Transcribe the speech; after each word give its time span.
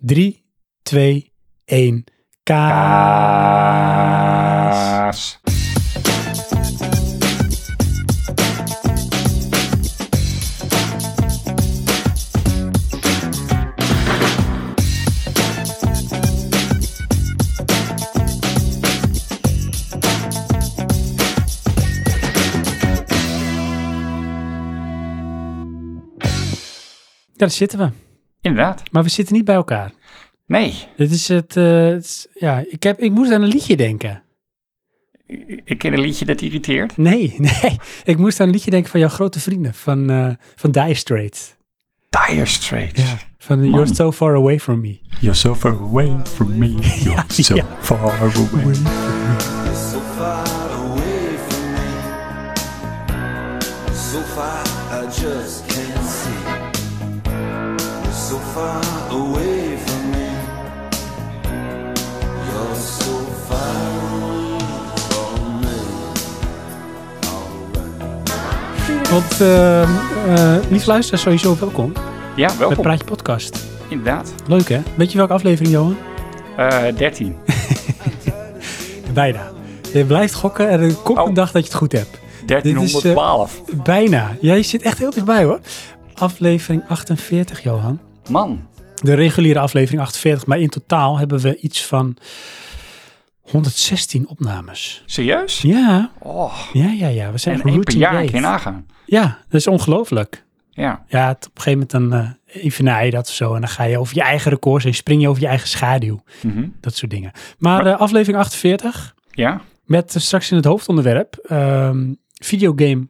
3, 0.00 0.44
2, 0.82 1.32
1. 1.64 2.04
Kaas. 2.42 2.98
Ja, 27.38 27.44
daar 27.44 27.50
zitten 27.50 27.78
we. 27.78 28.07
Inderdaad. 28.40 28.82
Maar 28.90 29.02
we 29.02 29.08
zitten 29.08 29.34
niet 29.34 29.44
bij 29.44 29.54
elkaar. 29.54 29.92
Nee, 30.46 30.74
Dit 30.96 31.10
is 31.10 31.28
het, 31.28 31.56
eh, 31.56 31.86
het 31.86 32.04
is- 32.04 32.26
ja, 32.34 32.64
ik, 32.68 32.82
heb, 32.82 32.98
ik 33.00 33.10
moest 33.10 33.32
aan 33.32 33.42
een 33.42 33.48
liedje 33.48 33.76
denken. 33.76 34.22
ik- 35.26 35.60
ik 35.64 35.78
ken 35.78 35.92
een 35.92 36.00
liedje 36.00 36.24
dat 36.24 36.40
irriteert. 36.40 36.96
Nee, 36.96 37.34
nee. 37.62 37.78
Ik 38.04 38.18
moest 38.18 38.40
aan 38.40 38.46
een 38.46 38.52
liedje 38.52 38.70
denken 38.70 38.90
van 38.90 39.00
jouw 39.00 39.08
grote 39.08 39.40
vrienden, 39.40 39.74
van, 39.74 40.10
eh 40.10 40.30
van 40.56 40.70
Dire 40.70 40.94
Straits. 40.94 41.56
Dire 42.26 42.46
Straits. 42.46 43.02
Van 43.38 43.58
Man. 43.60 43.68
You're 43.70 43.94
So 43.94 44.12
Far 44.12 44.34
Away 44.34 44.60
From 44.60 44.80
Me. 44.80 44.98
You're 45.20 45.34
so 45.36 45.54
far 45.54 45.72
away 45.72 46.16
from 46.24 46.58
me. 46.58 46.66
You're 47.04 47.24
so 47.28 47.54
ja. 47.54 47.64
far 47.80 47.98
away. 48.20 48.74
so 49.74 50.00
far 50.16 50.46
away 50.70 51.38
from 51.48 51.72
me. 51.72 51.86
So 53.94 54.20
far 54.34 54.62
I 55.02 55.06
just 55.20 55.67
far 58.58 58.82
away 59.10 59.76
from 59.86 60.10
me. 60.10 60.26
You're 62.50 62.74
so 62.80 63.12
far 63.46 64.60
from 65.08 65.60
me. 65.60 65.76
Alright. 68.88 69.10
Want, 69.10 69.40
uh, 69.40 69.88
uh, 70.28 70.56
lief 70.70 70.86
luisteraar, 70.86 71.20
sowieso 71.20 71.56
welkom 71.60 71.92
Ja, 72.36 72.46
bij 72.48 72.56
welkom. 72.58 72.82
Praatje 72.82 73.04
Podcast. 73.04 73.66
Inderdaad. 73.88 74.32
Leuk 74.46 74.68
hè? 74.68 74.80
Weet 74.94 75.12
je 75.12 75.18
welke 75.18 75.32
aflevering, 75.32 75.72
Johan? 75.72 75.96
Eh 76.56 76.82
13. 76.96 77.36
Bijna. 79.14 79.50
Je 79.92 80.04
blijft 80.04 80.34
gokken 80.34 80.68
en 80.68 80.80
er 80.80 80.94
komt 80.94 81.18
Oh. 81.18 81.28
een 81.28 81.34
dag 81.34 81.50
dat 81.52 81.62
je 81.62 81.68
het 81.68 81.78
goed 81.78 81.92
hebt. 81.92 82.18
1312. 82.46 83.60
Bijna. 83.82 84.36
Jij 84.40 84.62
zit 84.62 84.82
echt 84.82 84.98
heel 84.98 85.10
dichtbij 85.10 85.44
hoor. 85.44 85.58
Aflevering 86.14 86.82
48, 86.88 87.62
Johan. 87.62 88.00
Man. 88.28 88.68
De 88.94 89.14
reguliere 89.14 89.58
aflevering 89.58 90.02
48, 90.02 90.46
maar 90.46 90.58
in 90.58 90.68
totaal 90.68 91.18
hebben 91.18 91.38
we 91.40 91.56
iets 91.56 91.84
van 91.86 92.16
116 93.40 94.28
opnames. 94.28 95.02
Serieus? 95.06 95.60
Ja, 95.62 96.10
Oh, 96.18 96.58
ja, 96.72 96.90
ja, 96.90 97.08
ja. 97.08 97.32
We 97.32 97.38
zijn 97.38 97.60
en 97.62 97.68
één 97.68 97.80
per 97.80 97.96
jaar 97.96 98.12
based. 98.12 98.30
kun 98.30 98.40
je 98.40 98.46
nagaan. 98.46 98.86
Ja, 99.06 99.38
dat 99.48 99.60
is 99.60 99.66
ongelooflijk. 99.66 100.44
Ja. 100.70 101.04
Ja, 101.08 101.28
het- 101.28 101.46
op 101.46 101.56
een 101.56 101.62
gegeven 101.62 101.86
moment 101.90 101.90
dan 101.90 102.20
eh 102.54 102.62
even 102.62 102.84
na 102.84 102.98
je 102.98 103.10
dat 103.10 103.28
of 103.28 103.34
zo. 103.34 103.54
En 103.54 103.60
dan 103.60 103.70
ga 103.70 103.82
je 103.84 103.98
over 103.98 104.14
je 104.14 104.22
eigen 104.22 104.50
records 104.50 104.84
en 104.84 104.94
spring 104.94 105.20
je 105.22 105.28
over 105.28 105.42
je 105.42 105.48
eigen 105.48 105.68
schaduw. 105.68 106.22
Mhm. 106.42 106.68
Dat 106.80 106.96
soort 106.96 107.10
dingen. 107.10 107.32
Maar 107.58 107.86
eh, 107.86 108.00
aflevering 108.00 108.38
48, 108.38 109.14
Ja? 109.30 109.60
met 109.84 110.14
eh, 110.14 110.20
straks 110.22 110.50
in 110.50 110.56
het 110.56 110.64
hoofdonderwerp 110.66 111.34
ehm 111.34 112.12
videogame, 112.32 113.08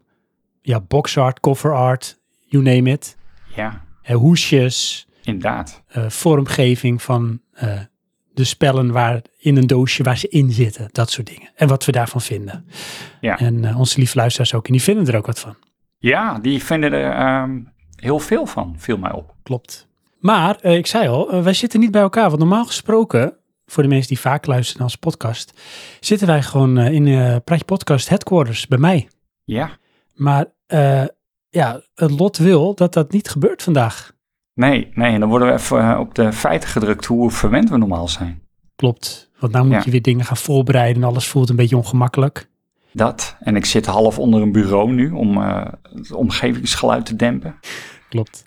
ja, 0.63 0.81
box 0.81 1.17
art, 1.19 1.41
cover 1.41 1.75
art, 1.75 2.19
you 2.47 2.63
name 2.63 2.91
it. 2.91 3.17
Ja. 3.57 3.83
Eh, 4.03 4.17
hoesjes, 4.17 5.07
Inderdaad. 5.29 5.83
eh, 5.89 6.09
vormgeving 6.09 7.03
van 7.03 7.41
eh, 7.53 7.81
de 8.35 8.45
spellen 8.45 8.93
waar 8.93 9.23
in 9.39 9.57
een 9.57 9.67
doosje 9.67 10.03
waar 10.03 10.19
ze 10.19 10.29
in 10.29 10.51
zitten. 10.51 10.89
Dat 10.93 11.11
soort 11.11 11.27
dingen. 11.27 11.51
En 11.55 11.69
wat 11.69 11.85
we 11.85 11.93
daarvan 11.93 12.21
vinden. 12.21 12.67
Ja. 13.21 13.39
En 13.39 13.65
eh, 13.65 13.79
onze 13.79 13.99
lieve 13.99 14.17
luisteraars 14.17 14.55
ook. 14.55 14.67
En 14.67 14.73
die 14.73 14.83
vinden 14.83 15.07
er 15.07 15.17
ook 15.17 15.27
wat 15.27 15.41
van. 15.41 15.57
Ja, 15.99 16.39
die 16.39 16.65
vinden 16.65 16.93
er 16.93 17.13
ehm, 17.13 17.61
heel 17.97 18.19
veel 18.19 18.47
van, 18.47 18.75
viel 18.79 18.99
mij 18.99 19.13
op. 19.13 19.35
Klopt. 19.43 19.89
Maar 20.21 20.65
ik 20.65 20.87
zei 20.87 21.09
al, 21.09 21.43
wij 21.43 21.55
zitten 21.55 21.81
niet 21.81 21.91
bij 21.91 22.01
elkaar. 22.01 22.29
Want 22.29 22.39
normaal 22.39 22.65
gesproken, 22.65 23.37
voor 23.67 23.83
de 23.83 23.89
mensen 23.89 24.09
die 24.09 24.19
vaak 24.19 24.47
luisteren 24.47 24.83
onze 24.83 24.99
podcast, 24.99 25.61
zitten 26.01 26.27
wij 26.27 26.43
gewoon 26.43 26.79
in 26.79 27.05
Praatje 27.45 27.65
Podcast 27.65 28.09
headquarters 28.09 28.67
bij 28.67 28.79
mij. 28.79 29.09
Ja. 29.45 29.71
Maar 30.15 30.47
ja, 31.49 31.83
het 31.95 32.11
lot 32.11 32.37
wil 32.37 32.75
dat 32.75 32.93
dat 32.93 33.13
niet 33.13 33.29
gebeurt 33.29 33.63
vandaag. 33.63 34.13
Nee, 34.59 34.89
nee, 34.95 35.13
en 35.13 35.21
dan 35.21 35.29
worden 35.29 35.49
we 35.49 35.55
even 35.55 35.91
eh, 35.93 35.99
op 36.01 36.15
de 36.15 36.33
feiten 36.33 36.69
gedrukt 36.69 37.05
hoe 37.05 37.31
verwend 37.31 37.71
we 37.71 37.77
normaal 37.79 38.09
zijn. 38.09 38.43
Klopt. 38.77 39.31
Want 39.39 39.53
nou 39.53 39.65
moet 39.65 39.75
Ja. 39.75 39.83
je 39.85 39.91
weer 39.91 40.03
dingen 40.03 40.25
gaan 40.25 40.37
voorbereiden 40.37 41.03
en 41.03 41.09
alles 41.09 41.27
voelt 41.29 41.49
een 41.49 41.57
beetje 41.57 41.77
ongemakkelijk. 41.77 42.49
Dat. 42.93 43.37
En 43.41 43.57
ik 43.57 43.65
zit 43.65 43.87
half 43.87 44.19
onder 44.19 44.43
een 44.43 44.53
bureau 44.53 44.93
nu 44.93 45.11
om 45.11 45.43
eh, 45.43 45.67
het 45.95 46.13
omgevingsgeluid 46.13 47.07
te 47.07 47.17
dempen. 47.17 47.55
Klopt. 48.09 48.47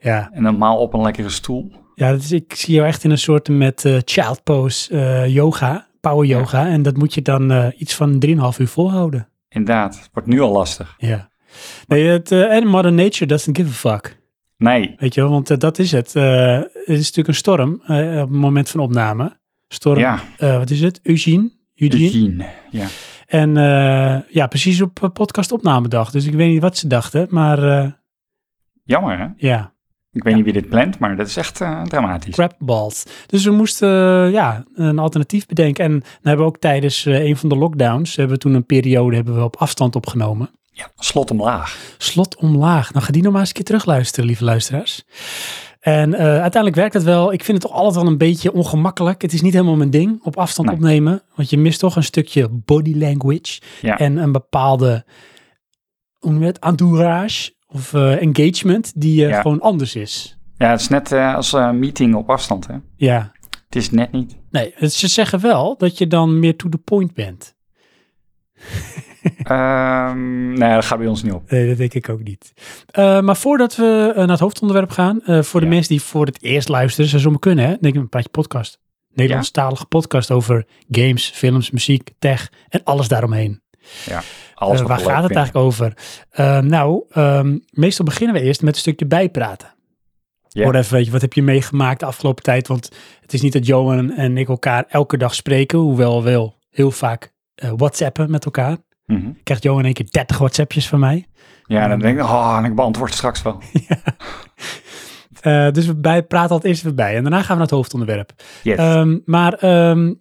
Ja, 0.00 0.30
En 0.32 0.42
normaal 0.42 0.78
op 0.78 0.94
een 0.94 1.02
lekkere 1.02 1.28
stoel. 1.30 1.72
ja 1.94 2.12
dus 2.12 2.32
ik 2.32 2.54
zie 2.54 2.74
jou 2.74 2.86
echt 2.86 3.04
in 3.04 3.10
een 3.10 3.18
soort 3.18 3.48
met 3.48 3.84
eh, 3.84 3.96
child 4.04 4.42
pose 4.42 5.24
yoga, 5.28 5.86
power 6.00 6.26
Ja. 6.26 6.38
yoga. 6.38 6.66
En 6.66 6.82
dat 6.82 6.96
moet 6.96 7.14
je 7.14 7.22
dan 7.22 7.72
iets 7.78 7.94
van 7.94 8.18
3,5 8.26 8.58
uur 8.58 8.68
volhouden. 8.68 9.28
Inderdaad, 9.48 9.96
het 9.96 10.10
wordt 10.12 10.28
nu 10.28 10.40
al 10.40 10.52
lastig. 10.52 10.94
Ja. 10.98 11.28
Nee, 11.86 12.06
het, 12.06 12.32
en 12.32 12.66
Mother 12.66 12.92
Nature 12.92 13.26
doesn't 13.26 13.56
give 13.56 13.68
a 13.68 13.72
fuck. 13.72 14.22
Nee, 14.56 14.94
Weet 14.96 15.14
je 15.14 15.20
wel, 15.20 15.30
want 15.30 15.50
eh, 15.50 15.58
dat 15.58 15.78
is 15.78 15.92
het. 15.92 16.16
Eh, 16.16 16.56
het 16.56 16.88
is 16.88 16.98
natuurlijk 16.98 17.28
een 17.28 17.34
storm 17.34 17.82
eh, 17.86 17.96
op 18.22 18.28
het 18.28 18.38
moment 18.38 18.70
van 18.70 18.80
opname. 18.80 19.38
Storm, 19.68 19.98
ja, 19.98 20.20
wat 20.38 20.70
is 20.70 20.80
het? 20.80 21.00
Eugene? 21.02 21.50
Eugene? 21.74 22.04
Eugene. 22.04 22.46
Ja. 22.70 22.86
En 23.26 23.54
ja, 24.30 24.46
precies 24.46 24.80
op 24.80 25.02
eh, 25.02 25.10
podcast 25.10 25.52
opnamedag. 25.52 26.10
Dus 26.10 26.26
ik 26.26 26.34
weet 26.34 26.50
niet 26.52 26.62
wat 26.62 26.76
ze 26.76 26.86
dachten, 26.86 27.26
maar 27.30 27.58
Jammer 28.84 29.18
hè? 29.18 29.26
ja, 29.36 29.72
Ik 30.12 30.22
weet 30.22 30.34
niet 30.34 30.44
wie 30.44 30.52
dit 30.52 30.68
plant, 30.68 30.98
maar 30.98 31.16
dat 31.16 31.26
is 31.26 31.36
echt 31.36 31.60
eh, 31.60 31.82
dramatisch. 31.82 32.34
crap 32.34 32.54
balls. 32.58 33.04
Dus 33.26 33.44
we 33.44 33.50
moesten 33.50 33.88
ja, 34.30 34.64
een 34.74 34.98
alternatief 34.98 35.46
bedenken. 35.46 35.84
En 35.84 35.90
dan 35.90 36.02
hebben 36.22 36.44
we 36.44 36.50
ook 36.52 36.58
tijdens 36.58 37.04
een 37.04 37.36
van 37.36 37.48
de 37.48 37.56
lockdowns, 37.56 38.16
hebben 38.16 38.34
we 38.36 38.42
toen 38.42 38.54
een 38.54 38.66
periode 38.66 39.16
hebben 39.16 39.34
we 39.34 39.42
op 39.44 39.56
afstand 39.56 39.96
opgenomen. 39.96 40.50
Ja, 40.76 40.90
slot 40.96 41.30
omlaag. 41.30 41.94
Slot 41.98 42.36
omlaag. 42.36 42.92
Nou, 42.92 43.04
ga 43.04 43.12
die 43.12 43.22
nog 43.22 43.30
maar 43.32 43.40
eens 43.40 43.48
een 43.50 43.54
keer 43.56 43.64
terugluisteren, 43.64 44.26
lieve 44.26 44.44
luisteraars. 44.44 45.04
En 45.80 46.14
eh, 46.14 46.24
uiteindelijk 46.24 46.74
werkt 46.74 46.94
het 46.94 47.02
wel. 47.02 47.32
Ik 47.32 47.44
vind 47.44 47.62
het 47.62 47.70
toch 47.70 47.78
altijd 47.80 47.94
wel 48.02 48.12
een 48.12 48.18
beetje 48.18 48.52
ongemakkelijk. 48.52 49.22
Het 49.22 49.32
is 49.32 49.40
niet 49.42 49.52
helemaal 49.52 49.76
mijn 49.76 49.90
ding, 49.90 50.22
op 50.22 50.36
afstand 50.36 50.68
Nee. 50.68 50.76
opnemen. 50.76 51.22
Want 51.34 51.50
je 51.50 51.58
mist 51.58 51.78
toch 51.78 51.96
een 51.96 52.02
stukje 52.04 52.48
body 52.48 52.94
language. 52.98 53.60
Ja. 53.80 53.98
En 53.98 54.16
een 54.16 54.32
bepaalde, 54.32 55.04
het, 56.20 56.58
entourage 56.58 57.52
of 57.66 57.94
eh, 57.94 58.22
engagement 58.22 58.92
die 59.00 59.24
eh, 59.24 59.30
Ja. 59.30 59.40
gewoon 59.40 59.60
anders 59.60 59.94
is. 59.94 60.38
Ja, 60.58 60.70
het 60.70 60.80
is 60.80 60.88
net 60.88 61.12
als 61.12 61.52
een 61.52 61.78
meeting 61.78 62.14
op 62.14 62.30
afstand 62.30 62.66
hè. 62.66 62.74
Ja, 62.96 63.32
Het 63.66 63.76
is 63.76 63.90
net 63.90 64.12
niet. 64.12 64.36
nee, 64.50 64.74
ze 64.90 65.08
zeggen 65.08 65.40
wel 65.40 65.76
dat 65.78 65.98
je 65.98 66.06
dan 66.06 66.38
meer 66.38 66.56
to 66.56 66.68
the 66.68 66.78
point 66.78 67.14
bent. 67.14 67.54
Ehm 69.44 70.52
nee, 70.52 70.74
dat 70.74 70.84
gaat 70.84 70.98
bij 70.98 71.06
ons 71.06 71.22
niet 71.22 71.32
op. 71.32 71.50
Nee, 71.50 71.68
dat 71.68 71.76
denk 71.76 71.94
ik 71.94 72.08
ook 72.08 72.22
niet. 72.22 72.52
Eh, 72.86 73.20
maar 73.20 73.36
voordat 73.36 73.76
we 73.76 74.08
eh, 74.10 74.16
naar 74.16 74.28
het 74.28 74.40
hoofdonderwerp 74.40 74.90
gaan, 74.90 75.20
eh, 75.22 75.42
voor 75.42 75.60
de 75.60 75.66
Ja. 75.66 75.72
mensen 75.72 75.90
die 75.90 76.02
voor 76.02 76.26
het 76.26 76.42
eerst 76.42 76.68
luisteren, 76.68 77.10
ze 77.10 77.18
zomaar 77.18 77.38
kunnen, 77.38 77.64
hè? 77.64 77.74
Denk 77.80 77.94
ik 77.94 78.00
een 78.00 78.08
praatje 78.08 78.28
podcast. 78.30 78.78
Nederlandstalige 79.12 79.86
podcast 79.86 80.30
over 80.30 80.66
games, 80.90 81.30
films, 81.34 81.70
muziek, 81.70 82.10
tech 82.18 82.52
en 82.68 82.80
alles 82.84 83.08
daaromheen. 83.08 83.62
Alles 84.54 84.80
Eh, 84.80 84.86
wat 84.86 85.02
waar 85.02 85.10
gaat 85.14 85.22
het 85.22 85.34
eigenlijk 85.36 85.66
over? 85.66 85.92
Eh, 86.30 86.58
nou, 86.60 87.04
ehm, 87.10 87.58
meestal 87.70 88.04
beginnen 88.04 88.36
we 88.36 88.42
eerst 88.42 88.62
met 88.62 88.74
een 88.74 88.80
stukje 88.80 89.06
bijpraten. 89.06 89.72
Ja. 90.48 90.64
Hoor 90.64 90.74
even, 90.74 90.94
weet 90.94 91.04
je, 91.04 91.10
wat 91.10 91.20
heb 91.20 91.32
je 91.32 91.42
meegemaakt 91.42 92.00
de 92.00 92.06
afgelopen 92.06 92.42
tijd? 92.42 92.68
Want 92.68 92.90
het 93.20 93.32
is 93.32 93.40
niet 93.42 93.52
dat 93.52 93.66
Johan 93.66 94.10
en 94.12 94.36
ik 94.38 94.48
elkaar 94.48 94.84
elke 94.88 95.16
dag 95.16 95.34
spreken, 95.34 95.78
hoewel 95.78 96.22
we 96.22 96.30
wel 96.30 96.58
heel 96.70 96.90
vaak 96.90 97.32
eh, 97.54 97.72
whatsappen 97.76 98.30
met 98.30 98.44
elkaar. 98.44 98.76
Vinden. 99.06 99.24
Mhm. 99.24 99.34
Krijgt 99.42 99.62
Johan 99.62 99.78
in 99.78 99.84
één 99.84 99.94
keer 99.94 100.10
30 100.10 100.38
whatsappjes 100.38 100.88
van 100.88 101.00
mij. 101.00 101.26
Ja, 101.66 101.88
dan 101.88 101.98
denk 101.98 102.18
ik, 102.18 102.24
oh, 102.24 102.56
en 102.58 102.64
ik 102.64 102.74
beantwoord 102.74 103.14
straks 103.14 103.42
wel. 103.42 103.58
Eh, 105.44 105.70
dus 105.70 105.86
we 105.86 105.94
praten 106.00 106.38
altijd 106.38 106.64
eerst 106.64 106.84
even 106.84 106.96
bij 106.96 107.16
en 107.16 107.22
daarna 107.22 107.36
gaan 107.36 107.46
we 107.46 107.52
naar 107.52 107.62
het 107.62 107.70
hoofdonderwerp. 107.70 108.32
Yes. 108.62 108.76
Ehm, 108.76 109.18
maar 109.24 109.52
ehm, 109.52 110.12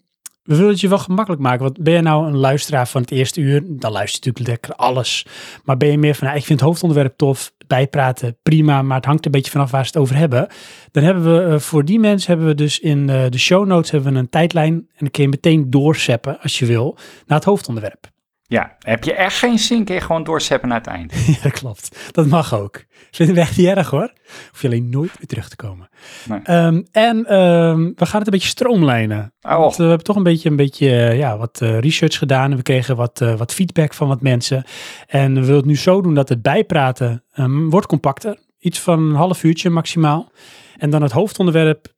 we 0.44 0.56
willen 0.56 0.72
het 0.72 0.80
je 0.80 0.88
wel 0.88 0.98
gemakkelijk 0.98 1.42
maken. 1.42 1.64
Want 1.64 1.84
ben 1.84 1.94
je 1.94 2.02
nou 2.02 2.28
een 2.28 2.38
luisteraar 2.38 2.88
van 2.88 3.02
het 3.02 3.12
eerste 3.12 3.42
uur, 3.42 3.64
dan 3.66 3.92
luister 3.92 4.20
je 4.24 4.30
natuurlijk 4.30 4.48
lekker 4.48 4.76
alles. 4.76 5.26
Maar 5.64 5.78
ben 5.78 5.92
je 5.92 5.98
meer 5.98 6.16
van, 6.16 6.28
nou, 6.28 6.40
ik 6.40 6.46
vind 6.46 6.60
het 6.60 6.70
hoofdonderwerp 6.70 7.18
tof, 7.18 7.52
bijpraten 7.68 8.38
prima, 8.44 8.82
maar 8.82 8.98
het 8.98 9.06
hangt 9.06 9.26
een 9.26 9.32
beetje 9.32 9.52
vanaf 9.52 9.72
waar 9.72 9.86
ze 9.86 9.92
het 9.94 10.02
over 10.02 10.16
hebben. 10.16 10.48
Dan 10.92 11.04
hebben 11.04 11.24
we 11.24 11.54
eh, 11.54 11.60
voor 11.60 11.86
die 11.86 12.00
mensen 12.00 12.30
hebben 12.30 12.48
we 12.48 12.56
dus 12.56 12.80
in 12.80 13.10
eh, 13.10 13.30
de 13.30 13.40
show 13.40 13.66
notes 13.66 13.92
hebben 13.92 14.14
we 14.14 14.20
een 14.20 14.30
tijdlijn 14.30 14.74
en 14.74 14.96
dan 14.98 15.12
kun 15.12 15.24
je 15.24 15.30
meteen 15.30 15.70
doorzeppen 15.70 16.40
als 16.40 16.60
je 16.60 16.66
wil 16.66 16.98
naar 17.26 17.38
het 17.38 17.48
hoofdonderwerp. 17.48 18.13
Ja, 18.48 18.76
heb 18.80 19.04
je 19.04 19.14
echt 19.14 19.38
geen 19.38 19.60
zin, 19.60 19.84
kun 19.84 19.96
je 19.96 20.02
gewoon 20.02 20.24
doorzeppen 20.24 20.70
naar 20.70 20.78
het 20.78 20.88
eind. 20.88 21.14
Ja, 21.28 21.34
dat 21.44 21.52
klopt. 21.52 22.12
Dat 22.12 22.28
mag 22.28 22.54
ook. 22.54 22.84
Vinden 23.12 23.36
we 23.36 23.42
echt 23.42 23.58
niet 23.58 23.68
erg 23.68 23.90
hoor. 23.90 24.14
Hoef 24.52 24.62
je 24.62 24.68
alleen 24.68 24.90
nooit 24.90 25.18
weer 25.18 25.28
terug 25.28 25.50
te 25.50 25.56
komen. 25.56 25.90
Nee. 26.28 26.40
Ehm, 26.44 26.82
en 26.92 27.26
ehm, 27.26 27.92
we 27.96 28.06
gaan 28.06 28.18
het 28.20 28.26
een 28.26 28.34
beetje 28.34 28.48
stroomlijnen. 28.48 29.34
Oh. 29.42 29.58
Want, 29.58 29.72
eh, 29.72 29.78
we 29.78 29.84
hebben 29.84 30.04
toch 30.04 30.16
een 30.16 30.24
beetje, 30.24 30.50
een 30.50 30.56
beetje 30.56 30.90
eh, 30.90 31.18
ja, 31.18 31.38
wat 31.38 31.62
eh, 31.62 31.80
research 31.80 32.18
gedaan. 32.18 32.52
En 32.52 32.58
we 32.58 32.64
kregen 32.64 32.96
wat, 32.96 33.20
wat 33.38 33.54
feedback 33.54 33.94
van 33.94 34.08
wat 34.08 34.22
mensen. 34.22 34.64
En 35.08 35.34
we 35.34 35.40
willen 35.40 35.56
het 35.56 35.66
nu 35.66 35.78
zo 35.78 36.02
doen 36.02 36.14
dat 36.14 36.30
het 36.30 36.42
bijpraten 36.42 37.24
ehm, 37.32 37.70
wordt 37.70 37.88
compacter. 37.88 38.38
Iets 38.60 38.80
van 38.80 39.00
een 39.00 39.16
half 39.16 39.44
uurtje 39.44 39.70
maximaal. 39.70 40.32
En 40.78 40.90
dan 40.90 41.02
het 41.02 41.12
hoofdonderwerp 41.12 41.94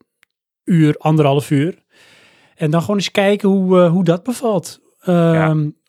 uur, 0.63 0.95
anderhalf 0.97 1.51
uur. 1.51 1.83
En 2.56 2.71
dan 2.71 2.81
gewoon 2.81 2.95
eens 2.95 3.12
kijken 3.12 3.50
hoe, 3.50 3.81
hoe 3.81 4.03
dat 4.03 4.24
bevalt. 4.24 4.83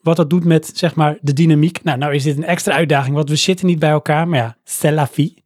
Wat 0.06 0.16
dat 0.16 0.30
doet 0.30 0.44
met, 0.44 0.70
zeg 0.74 0.94
maar, 0.94 1.18
de 1.20 1.32
dynamiek. 1.32 1.82
Nou, 1.82 1.98
nou 1.98 2.14
is 2.14 2.22
dit 2.22 2.36
een 2.36 2.44
extra 2.44 2.74
uitdaging, 2.74 3.14
want 3.14 3.28
we 3.28 3.36
zitten 3.36 3.66
niet 3.66 3.78
bij 3.78 3.90
elkaar. 3.90 4.28
Maar 4.28 4.38
ja, 4.38 4.56
c'est 4.64 4.94
la 4.94 5.06
vie. 5.06 5.42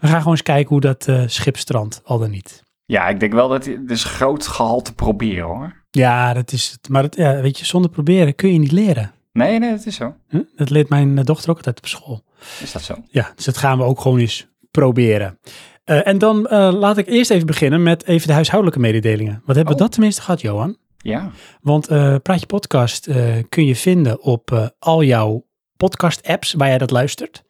We 0.00 0.06
gaan 0.06 0.18
gewoon 0.18 0.32
eens 0.32 0.42
kijken 0.42 0.68
hoe 0.68 0.80
dat 0.80 1.08
eh 1.08 1.22
schip 1.26 1.56
strandt, 1.56 2.00
al 2.04 2.18
dan 2.18 2.30
niet. 2.30 2.62
Ja, 2.84 3.08
ik 3.08 3.20
denk 3.20 3.32
wel 3.32 3.48
dat 3.48 3.64
het 3.64 3.90
is 3.90 4.04
groot 4.04 4.46
gehalte 4.46 4.94
proberen 4.94 5.44
hoor. 5.44 5.84
Ja, 5.90 6.32
dat 6.32 6.52
is 6.52 6.70
het. 6.70 6.88
Maar 6.88 7.02
dat, 7.02 7.16
ja, 7.16 7.40
weet 7.40 7.58
je, 7.58 7.64
zonder 7.64 7.90
proberen 7.90 8.34
kun 8.34 8.52
je 8.52 8.58
niet 8.58 8.72
leren. 8.72 9.12
Nee, 9.32 9.58
nee, 9.58 9.70
dat 9.70 9.86
is 9.86 9.94
zo. 9.96 10.14
Huh? 10.28 10.40
Dat 10.56 10.70
leert 10.70 10.88
mijn 10.88 11.18
eh, 11.18 11.24
dochter 11.24 11.50
ook 11.50 11.56
altijd 11.56 11.78
op 11.78 11.86
school. 11.86 12.24
Is 12.62 12.72
dat 12.72 12.82
zo? 12.82 12.94
Ja, 13.10 13.32
dus 13.36 13.44
dat 13.44 13.56
gaan 13.56 13.78
we 13.78 13.84
ook 13.84 14.00
gewoon 14.00 14.18
eens 14.18 14.46
proberen. 14.70 15.38
Eh, 15.84 16.06
en 16.06 16.18
dan 16.18 16.42
laat 16.78 16.98
ik 16.98 17.06
eerst 17.08 17.30
even 17.30 17.46
beginnen 17.46 17.82
met 17.82 18.04
even 18.06 18.26
de 18.26 18.32
huishoudelijke 18.32 18.80
mededelingen. 18.80 19.42
Wat 19.44 19.56
hebben 19.56 19.74
we 19.74 19.80
Oh. 19.80 19.86
dat 19.86 19.92
tenminste 19.92 20.22
gehad, 20.22 20.40
Johan? 20.40 20.76
Ja. 21.02 21.30
Want 21.60 21.88
eh 21.88 22.16
Praatje 22.22 22.46
Podcast 22.46 23.06
eh, 23.06 23.34
kun 23.48 23.64
je 23.66 23.76
vinden 23.76 24.22
op 24.22 24.52
eh, 24.52 24.66
al 24.78 25.02
jouw 25.02 25.46
podcast-apps 25.76 26.52
waar 26.52 26.68
jij 26.68 26.78
dat 26.78 26.90
luistert. 26.90 27.42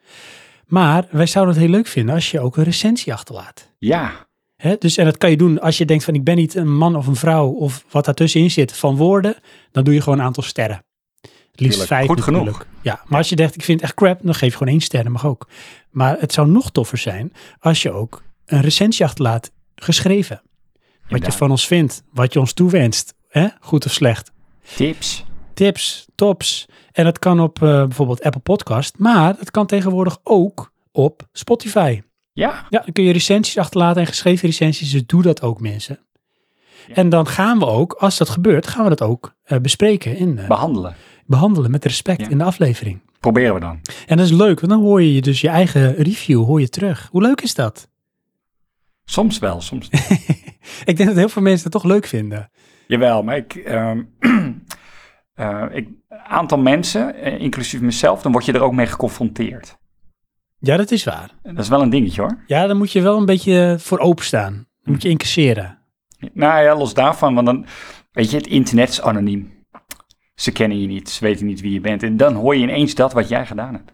Maar 0.67 1.07
wij 1.11 1.27
zouden 1.27 1.55
het 1.55 1.63
heel 1.63 1.73
leuk 1.73 1.87
vinden 1.87 2.15
als 2.15 2.31
je 2.31 2.41
ook 2.41 2.57
een 2.57 2.65
recensie 2.65 3.13
achterlaat. 3.13 3.71
Ja. 3.79 4.27
Hè? 4.57 4.77
Dus, 4.79 4.97
en 4.97 5.05
dat 5.05 5.19
kan 5.19 5.31
je 5.31 5.37
doen 5.37 5.61
als 5.61 5.79
je 5.79 5.85
denkt 5.85 6.05
van 6.05 6.15
ik 6.15 6.25
ben 6.25 6.37
niet 6.37 6.55
een 6.55 6.77
man 6.77 6.97
of 6.97 7.07
een 7.07 7.17
vrouw 7.17 7.49
of 7.49 7.85
wat 7.91 8.05
daartussenin 8.05 8.51
zit 8.51 8.77
van 8.77 8.97
woorden. 8.97 9.35
Dan 9.73 9.85
doe 9.85 9.95
je 9.95 10.01
gewoon 10.01 10.19
een 10.19 10.25
aantal 10.25 10.43
sterren. 10.43 10.85
Het 11.21 11.61
liefst 11.61 11.87
vijf 11.87 12.07
Goed 12.07 12.21
genoeg. 12.21 12.45
natuurlijk. 12.45 12.71
Ja, 12.83 13.01
maar 13.07 13.19
als 13.19 13.29
je 13.29 13.37
denkt 13.37 13.55
ik 13.55 13.63
vind 13.63 13.81
het 13.81 13.89
echt 13.89 13.99
crap, 13.99 14.21
dan 14.23 14.35
geef 14.35 14.51
je 14.51 14.57
gewoon 14.57 14.73
één 14.73 14.83
ster, 14.83 15.03
dat 15.03 15.13
mag 15.13 15.27
ook. 15.27 15.49
Maar 15.91 16.17
het 16.21 16.33
zou 16.33 16.49
nog 16.49 16.71
toffer 16.71 16.99
zijn 16.99 17.33
als 17.59 17.83
je 17.83 17.93
ook 17.93 18.23
een 18.47 18.61
recensie 18.61 19.05
achterlaat 19.05 19.51
geschreven. 19.75 20.43
Wat 21.09 21.27
je 21.27 21.33
van 21.33 21.51
ons 21.51 21.67
vindt, 21.67 22.03
wat 22.13 22.33
je 22.33 22.41
ons 22.41 22.53
toewenst, 22.53 23.15
hè? 23.33 23.47
goed 23.61 23.87
of 23.87 23.93
slecht 23.93 24.33
Tips. 24.77 25.25
tips, 25.55 26.07
tops. 26.15 26.67
En 26.93 27.05
dat 27.05 27.19
kan 27.19 27.41
op 27.41 27.63
eh, 27.63 27.69
bijvoorbeeld 27.69 28.23
Apple 28.23 28.41
Podcast, 28.41 28.99
maar 28.99 29.37
dat 29.37 29.51
kan 29.51 29.67
tegenwoordig 29.67 30.19
ook 30.23 30.73
op 30.93 31.29
Spotify. 31.33 32.03
Ja. 32.33 32.67
Ja, 32.71 32.81
dan 32.85 32.93
kun 32.93 33.05
je 33.05 33.13
recensies 33.13 33.59
achterlaten 33.59 34.01
en 34.01 34.07
geschreven 34.07 34.49
recensies, 34.49 34.91
dus 34.91 35.07
doe 35.07 35.23
dat 35.23 35.43
ook 35.43 35.61
mensen. 35.61 35.99
Ja. 36.89 36.95
En 36.95 37.09
dan 37.09 37.27
gaan 37.27 37.59
we 37.59 37.67
ook, 37.67 37.93
als 37.93 38.19
dat 38.19 38.29
gebeurt, 38.29 38.67
gaan 38.67 38.83
we 38.85 38.89
dat 38.89 39.03
ook 39.03 39.35
eh, 39.45 39.59
bespreken 39.59 40.17
en 40.17 40.39
eh, 40.39 40.49
Behandelen. 40.49 40.95
behandelen 41.27 41.71
met 41.71 41.85
respect 41.85 42.21
Ja. 42.21 42.29
in 42.29 42.39
de 42.39 42.45
aflevering. 42.45 43.01
Proberen 43.21 43.55
we 43.55 43.61
dan. 43.61 43.81
En 44.07 44.17
dat 44.17 44.27
is 44.27 44.33
leuk, 44.33 44.61
want 44.61 44.73
dan 44.73 44.83
hoor 44.83 45.03
je 45.03 45.21
dus 45.23 45.41
je 45.41 45.49
eigen 45.49 45.95
review, 45.95 46.45
hoor 46.45 46.61
je 46.61 46.69
terug. 46.69 47.09
Hoe 47.11 47.23
leuk 47.23 47.41
is 47.41 47.55
dat? 47.55 47.89
Soms 49.05 49.39
wel, 49.39 49.61
soms 49.61 49.89
Ik 50.85 50.97
denk 50.97 51.09
dat 51.09 51.17
heel 51.19 51.29
veel 51.29 51.43
mensen 51.43 51.63
het 51.63 51.73
toch 51.73 51.85
leuk 51.85 52.07
vinden. 52.07 52.51
Jawel, 52.93 53.23
maar 53.23 53.37
ik, 53.37 53.55
eh, 55.35 55.65
ik, 55.71 55.89
aantal 56.09 56.59
mensen, 56.59 57.15
eh, 57.15 57.41
inclusief 57.41 57.81
mezelf, 57.81 58.23
dan 58.23 58.33
word 58.33 58.45
je 58.45 58.53
er 58.53 58.63
ook 58.63 58.73
mee 58.73 58.87
geconfronteerd. 58.87 59.79
Ja, 60.59 60.77
dat 60.77 60.91
is 60.91 61.05
waar. 61.05 61.31
Dat 61.43 61.59
is 61.59 61.69
wel 61.69 61.83
een 61.83 61.91
dingetje 61.91 62.21
hoor. 62.21 62.43
Ja, 62.47 62.67
dan 62.67 62.77
moet 62.77 62.93
je 62.93 63.03
wel 63.03 63.19
een 63.19 63.27
beetje 63.27 63.77
voor 63.79 63.99
openstaan. 63.99 64.53
Dan 64.83 64.93
moet 64.93 65.03
je 65.03 65.09
incasseren. 65.09 65.79
Nou 66.33 66.63
ja, 66.63 66.77
los 66.77 66.95
daarvan, 66.95 67.35
want 67.35 67.47
dan, 67.47 67.67
weet 68.13 68.31
je, 68.31 68.37
het 68.37 68.47
internet 68.47 68.89
is 68.89 69.03
anoniem. 69.03 69.65
Ze 70.35 70.53
kennen 70.53 70.81
je 70.81 70.87
niet, 70.87 71.11
ze 71.11 71.25
weten 71.25 71.47
niet 71.47 71.61
wie 71.61 71.73
je 71.73 71.81
bent. 71.81 72.03
En 72.03 72.17
dan 72.17 72.35
hoor 72.35 72.57
je 72.57 72.63
ineens 72.63 72.95
dat 72.95 73.13
wat 73.13 73.29
jij 73.29 73.47
gedaan 73.47 73.75
hebt. 73.75 73.93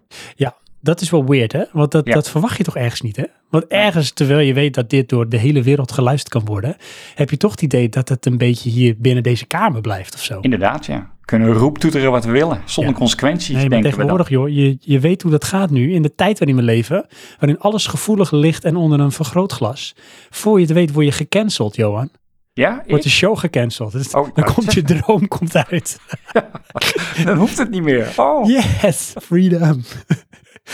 Dat 0.81 1.01
is 1.01 1.11
wel 1.11 1.25
weird, 1.25 1.53
hè? 1.53 1.65
Want 1.73 1.91
dat, 1.91 2.07
Ja. 2.07 2.15
dat 2.15 2.31
verwacht 2.31 2.57
je 2.57 2.65
toch 2.65 2.77
ergens 2.77 3.01
niet, 3.01 3.17
hè? 3.17 3.25
Want 3.51 3.67
ergens, 3.67 4.11
terwijl 4.13 4.41
je 4.41 4.53
weet 4.55 4.75
dat 4.75 4.91
dit 4.91 5.09
door 5.09 5.29
de 5.29 5.37
hele 5.37 5.63
wereld 5.63 5.93
geluisterd 5.93 6.33
kan 6.33 6.45
worden, 6.45 6.77
heb 7.15 7.31
je 7.31 7.37
toch 7.37 7.51
het 7.51 7.63
idee 7.63 7.89
dat 7.89 8.09
het 8.09 8.27
een 8.27 8.39
beetje 8.39 8.71
hier 8.71 8.95
binnen 8.99 9.23
deze 9.23 9.47
kamer 9.47 9.81
blijft 9.81 10.15
of 10.15 10.23
zo. 10.23 10.39
Inderdaad, 10.41 10.87
ja. 10.87 11.11
Kunnen 11.25 11.53
roeptoeteren 11.53 12.11
wat 12.11 12.25
we 12.25 12.31
willen, 12.31 12.63
zonder 12.65 12.93
Ja. 12.93 12.99
consequenties, 12.99 13.57
Nee, 13.57 13.69
maar 13.69 13.81
tegenwoordig, 13.83 14.29
joh, 14.29 14.49
je, 14.49 14.77
je 14.81 15.01
weet 15.01 15.23
hoe 15.23 15.31
dat 15.31 15.45
gaat 15.45 15.71
nu, 15.71 15.93
in 15.93 16.03
de 16.03 16.15
tijd 16.15 16.39
waarin 16.39 16.57
we 16.57 16.63
leven, 16.63 17.07
waarin 17.39 17.59
alles 17.59 17.87
gevoelig 17.87 18.31
ligt 18.31 18.65
en 18.65 18.77
onder 18.77 19.01
een 19.01 19.13
vergrootglas. 19.13 19.95
Voor 20.31 20.61
je 20.61 20.65
het 20.65 20.75
weet, 20.75 20.93
word 20.93 21.07
je 21.07 21.13
gecanceld, 21.13 21.77
Johan. 21.77 22.11
Ja, 22.53 22.85
Wordt 22.89 23.05
de 23.05 23.11
show 23.11 23.39
gecanceld. 23.39 23.93
Dus 23.93 24.11
Oh, 24.15 24.27
ik 24.27 24.35
dan 24.45 24.45
komt 24.55 24.73
je 24.73 24.83
droom 24.83 25.29
komt 25.29 25.57
uit. 25.57 25.99
dan 27.25 27.37
hoeft 27.39 27.59
het 27.59 27.71
niet 27.71 27.83
meer. 27.83 28.13
Oh. 28.17 28.47
Yes, 28.49 29.15
freedom. 29.23 29.83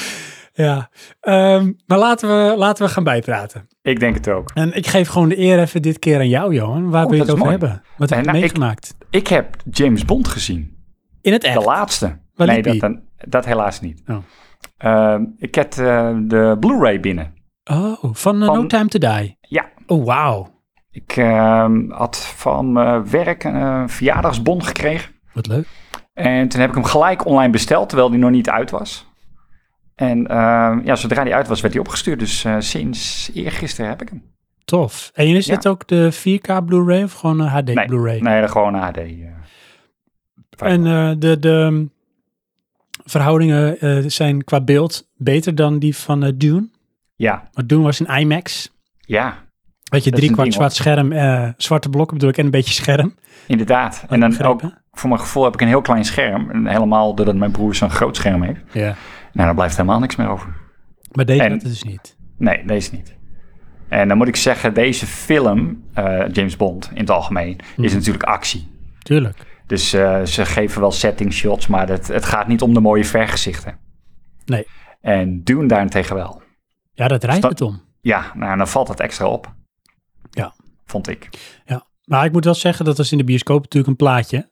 ja, 0.65 0.91
Ehm, 1.21 1.73
maar 1.87 1.99
laten 1.99 2.29
we, 2.29 2.57
laten 2.57 2.85
we 2.87 2.91
gaan 2.93 3.05
bijpraten. 3.05 3.69
Ik 3.83 4.01
denk 4.01 4.15
het 4.15 4.29
ook. 4.29 4.51
En 4.55 4.73
ik 4.77 4.87
geef 4.87 5.09
gewoon 5.09 5.29
de 5.29 5.39
eer 5.39 5.59
even 5.61 5.83
dit 5.83 5.99
keer 5.99 6.19
aan 6.19 6.29
jou, 6.29 6.55
Johan. 6.55 6.91
Waar 6.91 7.03
Oh, 7.05 7.09
wil 7.11 7.17
je 7.19 7.23
het 7.25 7.33
over 7.33 7.45
mooi. 7.47 7.59
hebben? 7.59 7.83
Wat 7.97 8.09
heb 8.11 8.19
Eh, 8.19 8.25
je 8.25 8.31
nou, 8.31 8.41
meegemaakt? 8.41 8.95
Ik 9.11 9.27
heb 9.27 9.57
James 9.71 10.05
Bond 10.05 10.29
gezien. 10.29 10.77
In 11.21 11.33
het 11.33 11.41
De 11.43 11.49
echt? 11.49 11.65
laatste. 11.65 12.19
Waar 12.35 12.47
nee, 12.47 12.63
dat, 12.63 12.81
dan, 12.81 13.01
dat 13.29 13.45
helaas 13.45 13.81
niet. 13.81 14.03
Oh. 14.07 14.17
Ehm, 14.77 15.25
ik 15.39 15.55
heb 15.55 15.73
eh, 15.73 16.17
de 16.23 16.57
Blu-ray 16.61 17.01
binnen. 17.01 17.35
Oh, 17.65 17.97
van, 18.13 18.41
eh, 18.41 18.47
Van- 18.47 18.57
No 18.61 18.67
Time 18.67 18.89
to 18.89 18.99
Die. 18.99 19.37
Ja. 19.41 19.69
Oh, 19.87 20.05
wauw. 20.05 20.53
Ik 20.91 21.17
ehm, 21.17 21.91
had 21.91 22.19
van 22.37 22.73
mijn 22.73 23.11
werk 23.11 23.45
een 23.45 23.89
verjaardagsbon 23.89 24.65
gekregen. 24.65 25.13
Wat 25.33 25.47
leuk. 25.47 25.67
En 26.15 26.49
toen 26.49 26.61
heb 26.61 26.69
ik 26.69 26.75
hem 26.75 26.85
gelijk 26.85 27.27
online 27.27 27.53
besteld, 27.53 27.89
terwijl 27.89 28.11
die 28.11 28.19
nog 28.19 28.31
niet 28.31 28.51
uit 28.51 28.71
was. 28.71 29.13
En 29.95 30.27
ehm, 30.27 30.81
ja, 30.85 30.95
zodra 30.97 31.25
die 31.25 31.35
uit 31.35 31.49
was, 31.49 31.61
werd 31.61 31.75
hij 31.75 31.83
opgestuurd. 31.83 32.19
Dus 32.19 32.45
eh, 32.45 32.57
sinds 32.59 33.31
eergisteren 33.35 33.91
heb 33.91 34.03
ik 34.03 34.09
hem. 34.09 34.23
Tof. 34.65 35.11
En 35.15 35.27
is 35.27 35.47
Ja. 35.47 35.55
dit 35.55 35.67
ook 35.69 35.87
de 35.89 36.13
4K 36.13 36.65
Blu-ray 36.65 37.03
of 37.03 37.13
gewoon 37.13 37.41
een 37.41 37.49
HD 37.49 37.75
Nee, 37.75 37.87
Blu-ray? 37.87 38.19
Nee, 38.21 38.49
gewoon 38.49 38.75
een 38.75 38.81
HD. 38.81 38.97
eh. 38.97 39.13
En 40.59 40.87
eh, 40.87 41.13
de, 41.19 41.39
de 41.39 41.89
verhoudingen 43.05 43.81
eh, 43.81 43.99
zijn 44.07 44.45
qua 44.45 44.61
beeld 44.61 45.09
beter 45.17 45.55
dan 45.55 45.79
die 45.79 45.97
van 45.97 46.33
Dune. 46.37 46.69
ja, 47.17 47.49
Want 47.53 47.69
Dune 47.69 47.83
was 47.83 48.01
een 48.01 48.19
IMAX. 48.21 48.71
ja, 49.01 49.43
Weet 49.91 50.05
je, 50.05 50.11
drie 50.11 50.27
kwart 50.31 50.43
ding, 50.43 50.55
zwart 50.55 50.73
scherm, 50.73 51.13
zwarte 51.57 51.89
blokken 51.89 52.15
bedoel 52.17 52.31
ik 52.31 52.39
en 52.39 52.45
een 52.45 52.51
beetje 52.51 52.75
scherm. 52.75 53.15
inderdaad. 53.47 54.05
En 54.09 54.21
dan 54.21 54.43
ook, 54.43 54.61
voor 54.93 55.09
mijn 55.09 55.21
gevoel 55.21 55.45
heb 55.45 55.55
ik 55.55 55.61
een 55.61 55.67
heel 55.69 55.81
klein 55.81 56.05
scherm. 56.05 56.51
En 56.51 56.67
helemaal 56.67 57.15
doordat 57.15 57.35
mijn 57.37 57.51
broer 57.51 57.75
zo'n 57.75 57.91
groot 57.91 58.17
scherm 58.17 58.43
heeft. 58.43 58.61
Ja. 58.73 58.95
Nou, 59.35 59.47
daar 59.47 59.55
blijft 59.55 59.77
helemaal 59.77 59.99
niks 59.99 60.17
meer 60.17 60.29
over. 60.29 60.55
Maar 61.13 61.25
deze 61.25 61.43
En- 61.43 61.53
het 61.53 61.61
dus 61.61 61.83
niet. 61.83 62.17
Nee, 62.39 62.65
deze 62.67 62.95
niet. 62.95 63.15
En 63.89 64.09
dan 64.09 64.17
moet 64.17 64.29
ik 64.29 64.37
zeggen, 64.37 64.75
deze 64.75 65.07
film, 65.07 65.85
eh, 65.95 66.23
James 66.33 66.57
Bond 66.57 66.91
in 66.95 67.01
het 67.01 67.11
algemeen, 67.11 67.59
is 67.59 67.67
Mhm. 67.77 67.95
natuurlijk 67.95 68.25
actie. 68.25 68.69
Tuurlijk. 68.99 69.63
Dus 69.67 69.93
eh, 69.93 70.23
ze 70.25 70.45
geven 70.45 70.81
wel 70.81 70.93
setting 70.93 71.33
shots, 71.33 71.67
maar 71.67 71.89
het, 71.89 72.09
het 72.09 72.25
gaat 72.25 72.47
niet 72.49 72.63
om 72.63 72.75
de 72.75 72.81
mooie 72.81 73.05
vergezichten. 73.05 73.79
Nee. 74.45 74.67
En 75.01 75.43
Dune 75.45 75.69
daarentegen 75.69 76.15
wel. 76.17 76.43
Ja, 76.93 77.09
dat 77.09 77.25
rijdt 77.25 77.43
het 77.43 77.61
om. 77.61 77.83
Ja, 78.01 78.33
nou, 78.35 78.57
dan 78.57 78.69
valt 78.69 78.89
het 78.89 79.01
extra 79.01 79.27
op. 79.27 79.55
Ja. 80.31 80.55
Vond 80.87 81.09
ik. 81.09 81.29
Ja. 81.65 81.87
Maar 82.05 82.25
ik 82.25 82.33
moet 82.33 82.45
wel 82.45 82.55
zeggen, 82.55 82.85
dat 82.85 82.97
was 82.97 83.13
in 83.13 83.19
de 83.19 83.25
bioscoop 83.25 83.63
natuurlijk 83.63 83.91
een 83.91 83.97
plaatje 84.07 84.49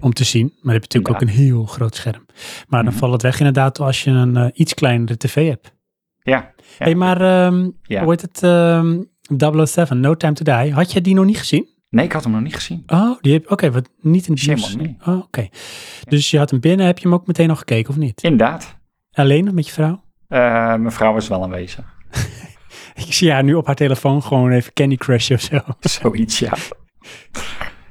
Om 0.00 0.12
te 0.12 0.24
zien. 0.24 0.42
Maar 0.46 0.60
dan 0.62 0.72
heb 0.72 0.82
je 0.92 0.98
natuurlijk 0.98 1.14
ook 1.14 1.20
een 1.20 1.44
heel 1.44 1.64
groot 1.64 1.94
scherm. 1.94 2.26
Maar 2.68 2.82
dan 2.82 2.90
Mhm. 2.92 2.98
valt 3.00 3.12
het 3.12 3.22
weg 3.22 3.38
inderdaad 3.38 3.80
als 3.80 4.04
je 4.04 4.10
een 4.10 4.36
eh, 4.36 4.46
iets 4.54 4.74
kleinere 4.74 5.16
tv 5.16 5.48
hebt. 5.48 5.74
Ja. 6.22 6.32
Ja. 6.32 6.52
hey, 6.78 6.94
maar 6.94 7.20
ehm 7.20 7.68
Ja. 7.82 8.00
hoe 8.02 8.10
heet 8.10 8.20
het? 8.22 8.42
ehm 8.42 9.02
007, 9.64 10.00
No 10.00 10.14
Time 10.16 10.32
to 10.32 10.44
Die. 10.44 10.72
Had 10.72 10.92
je 10.92 11.00
die 11.00 11.14
nog 11.14 11.24
niet 11.24 11.38
gezien? 11.38 11.68
Nee, 11.90 12.04
ik 12.04 12.12
had 12.12 12.22
hem 12.24 12.32
nog 12.32 12.42
niet 12.42 12.54
gezien. 12.54 12.82
Oh, 12.86 13.18
die 13.20 13.32
heb 13.32 13.50
Oké, 13.50 13.70
wat 13.70 13.88
niet 14.00 14.26
in 14.28 14.34
de 14.34 14.44
bios. 14.46 14.76
Oh, 15.06 15.18
oké. 15.18 15.48
Dus 16.08 16.30
je 16.30 16.38
had 16.38 16.50
hem 16.50 16.60
binnen, 16.60 16.86
heb 16.86 16.98
je 16.98 17.04
hem 17.08 17.14
ook 17.14 17.26
meteen 17.26 17.48
nog 17.48 17.58
gekeken 17.58 17.90
of 17.90 17.96
niet? 17.96 18.22
Inderdaad. 18.22 18.76
Alleen 19.12 19.48
of 19.48 19.54
met 19.54 19.66
je 19.66 19.72
vrouw? 19.72 20.02
Eh, 20.28 20.38
mijn 20.74 20.92
vrouw 20.92 21.16
is 21.16 21.28
wel 21.28 21.42
aanwezig. 21.42 21.84
Ik 23.06 23.12
zie 23.12 23.32
haar 23.32 23.44
nu 23.44 23.54
op 23.54 23.66
haar 23.66 23.74
telefoon 23.74 24.22
gewoon 24.22 24.50
even 24.50 24.72
Candy 24.72 24.96
Crush 24.96 25.30
of 25.30 25.40
zo. 25.40 25.58
Zoiets, 25.80 26.38
ja. 26.38 26.52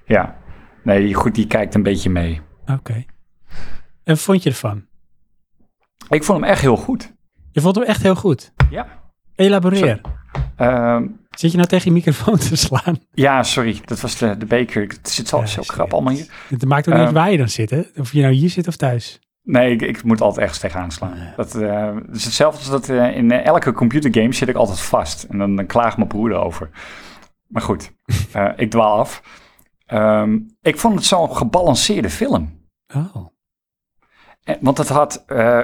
ja. 0.05 0.37
Nee, 0.87 1.13
goed, 1.13 1.35
die 1.35 1.47
kijkt 1.47 1.75
een 1.75 1.83
beetje 1.83 2.09
mee. 2.09 2.41
Oké. 2.65 2.93
En 2.93 3.05
wat 4.03 4.19
vond 4.19 4.43
je 4.43 4.49
ervan? 4.49 4.85
Ik 6.09 6.23
vond 6.23 6.39
hem 6.41 6.49
echt 6.49 6.61
heel 6.61 6.77
goed. 6.77 7.13
Je 7.51 7.61
vond 7.61 7.75
hem 7.75 7.83
echt 7.85 8.01
heel 8.01 8.15
goed. 8.15 8.53
Ja. 8.69 8.87
Elaboreer. 9.35 10.01
Ehm, 10.55 11.07
Zit 11.29 11.51
je 11.51 11.57
nou 11.57 11.69
tegen 11.69 11.85
je 11.87 11.91
microfoon 11.91 12.37
te 12.37 12.55
slaan? 12.55 12.97
Ja, 13.11 13.43
sorry, 13.43 13.81
dat 13.85 14.01
was 14.01 14.17
de, 14.17 14.37
de 14.37 14.45
beker. 14.45 14.81
Het 14.87 15.09
zit 15.09 15.27
zo, 15.27 15.37
Ja, 15.37 15.45
zo 15.45 15.51
sorry. 15.61 15.67
krap 15.67 15.93
allemaal 15.93 16.13
hier. 16.13 16.27
Het 16.49 16.65
maakt 16.65 16.87
ook 16.87 16.93
niet 16.93 17.03
uit 17.03 17.13
Ehm. 17.13 17.17
waar 17.23 17.31
je 17.31 17.37
dan 17.37 17.49
zit, 17.49 17.69
hè? 17.69 17.81
Of 17.95 18.11
je 18.11 18.21
nou 18.21 18.33
hier 18.33 18.49
zit 18.49 18.67
of 18.67 18.75
thuis. 18.75 19.19
Nee, 19.43 19.71
ik, 19.71 19.81
ik 19.81 20.03
moet 20.03 20.21
altijd 20.21 20.39
ergens 20.41 20.59
tegenaan 20.59 20.91
slaan. 20.91 21.17
Dat 21.35 21.55
eh, 21.55 21.95
het 21.95 22.15
is 22.15 22.23
hetzelfde 22.25 22.57
als 22.59 22.69
dat 22.69 22.89
eh, 22.89 23.15
in 23.15 23.31
eh, 23.31 23.45
elke 23.45 23.71
computergame 23.71 24.33
zit 24.33 24.47
ik 24.49 24.55
altijd 24.55 24.79
vast. 24.79 25.23
En 25.23 25.37
dan, 25.37 25.55
dan 25.55 25.65
klaagt 25.65 25.97
mijn 25.97 26.09
broer 26.09 26.33
over. 26.33 26.69
Maar 27.47 27.61
goed, 27.61 27.91
ik 28.55 28.69
dwaal 28.69 28.97
af. 28.99 29.21
Ehm, 29.87 30.39
ik 30.61 30.77
vond 30.77 30.95
het 30.95 31.05
zo'n 31.05 31.35
gebalanceerde 31.35 32.09
film. 32.09 32.59
Oh. 32.95 33.27
Eh, 34.43 34.55
Want 34.61 34.77
het 34.77 34.89
had, 34.89 35.23
eh 35.27 35.63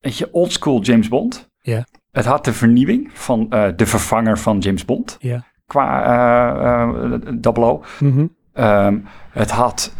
weet 0.00 0.18
je, 0.18 0.32
oldschool 0.32 0.80
James 0.80 1.08
Bond. 1.08 1.50
Ja. 1.60 1.84
Het 2.12 2.24
had 2.24 2.44
de 2.44 2.52
vernieuwing 2.52 3.10
van 3.12 3.50
eh, 3.50 3.68
de 3.76 3.86
vervanger 3.86 4.38
van 4.38 4.58
James 4.58 4.84
Bond. 4.84 5.16
Ja. 5.20 5.44
Qua 5.66 6.04
eh 6.04 7.18
Double. 7.34 7.80
Mhm. 8.00 8.26
Ehm, 8.52 8.98
het 9.30 9.50
had 9.50 9.94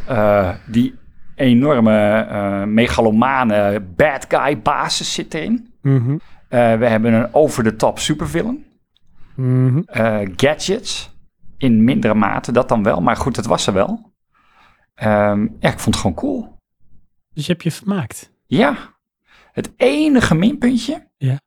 die 0.67 0.95
enorme 1.35 2.67
megalomane 2.67 3.81
bad 3.97 4.27
guy 4.29 4.63
basis 4.63 5.13
zit 5.13 5.35
erin. 5.35 5.75
Mhm. 5.83 6.17
We 6.49 6.87
hebben 6.87 7.13
een 7.13 7.35
over-the-top 7.35 7.99
supervillain. 7.99 8.65
Mhm. 9.35 9.79
Eh, 9.87 10.19
gadgets. 10.37 11.16
In 11.59 11.85
mindere 11.85 12.15
mate, 12.15 12.53
dat 12.53 12.69
dan 12.69 12.83
wel. 12.83 13.01
Maar 13.01 13.17
goed, 13.17 13.35
dat 13.35 13.47
was 13.47 13.67
er 13.67 13.73
wel. 13.73 14.13
Ehm, 14.95 15.43
ja, 15.59 15.71
ik 15.73 15.79
vond 15.79 15.95
het 15.95 15.97
gewoon 15.97 16.17
cool. 16.17 16.59
Dus 17.35 17.47
je 17.47 17.53
hebt 17.53 17.65
je 17.65 17.71
vermaakt. 17.73 18.33
Ja. 18.47 18.77
Het 19.53 19.73
enige 19.77 20.35
minpuntje 20.35 21.09
Ja. 21.17 21.41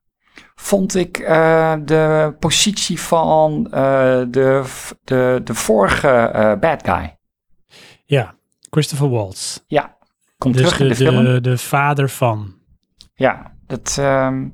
vond 0.56 0.96
ik 0.96 1.18
eh, 1.18 1.75
de 1.86 2.36
positie 2.39 3.00
van 3.00 3.66
eh, 3.72 4.22
de, 4.30 4.63
de, 5.04 5.42
de 5.44 5.54
vorige 5.54 6.08
eh, 6.10 6.60
bad 6.60 6.84
guy. 6.88 7.18
Ja, 8.06 8.36
Christopher 8.70 9.10
Waltz. 9.10 9.60
Ja, 9.68 9.98
komt 10.38 10.54
Dus 10.54 10.63
terug 10.63 10.80
in 10.80 10.88
de, 10.88 10.94
de 10.96 11.12
film. 11.12 11.24
de, 11.25 11.42
de 11.42 11.58
vader 11.58 12.10
van. 12.10 12.54
Ja, 13.13 13.54
dat, 13.68 13.96
ehm, 14.00 14.48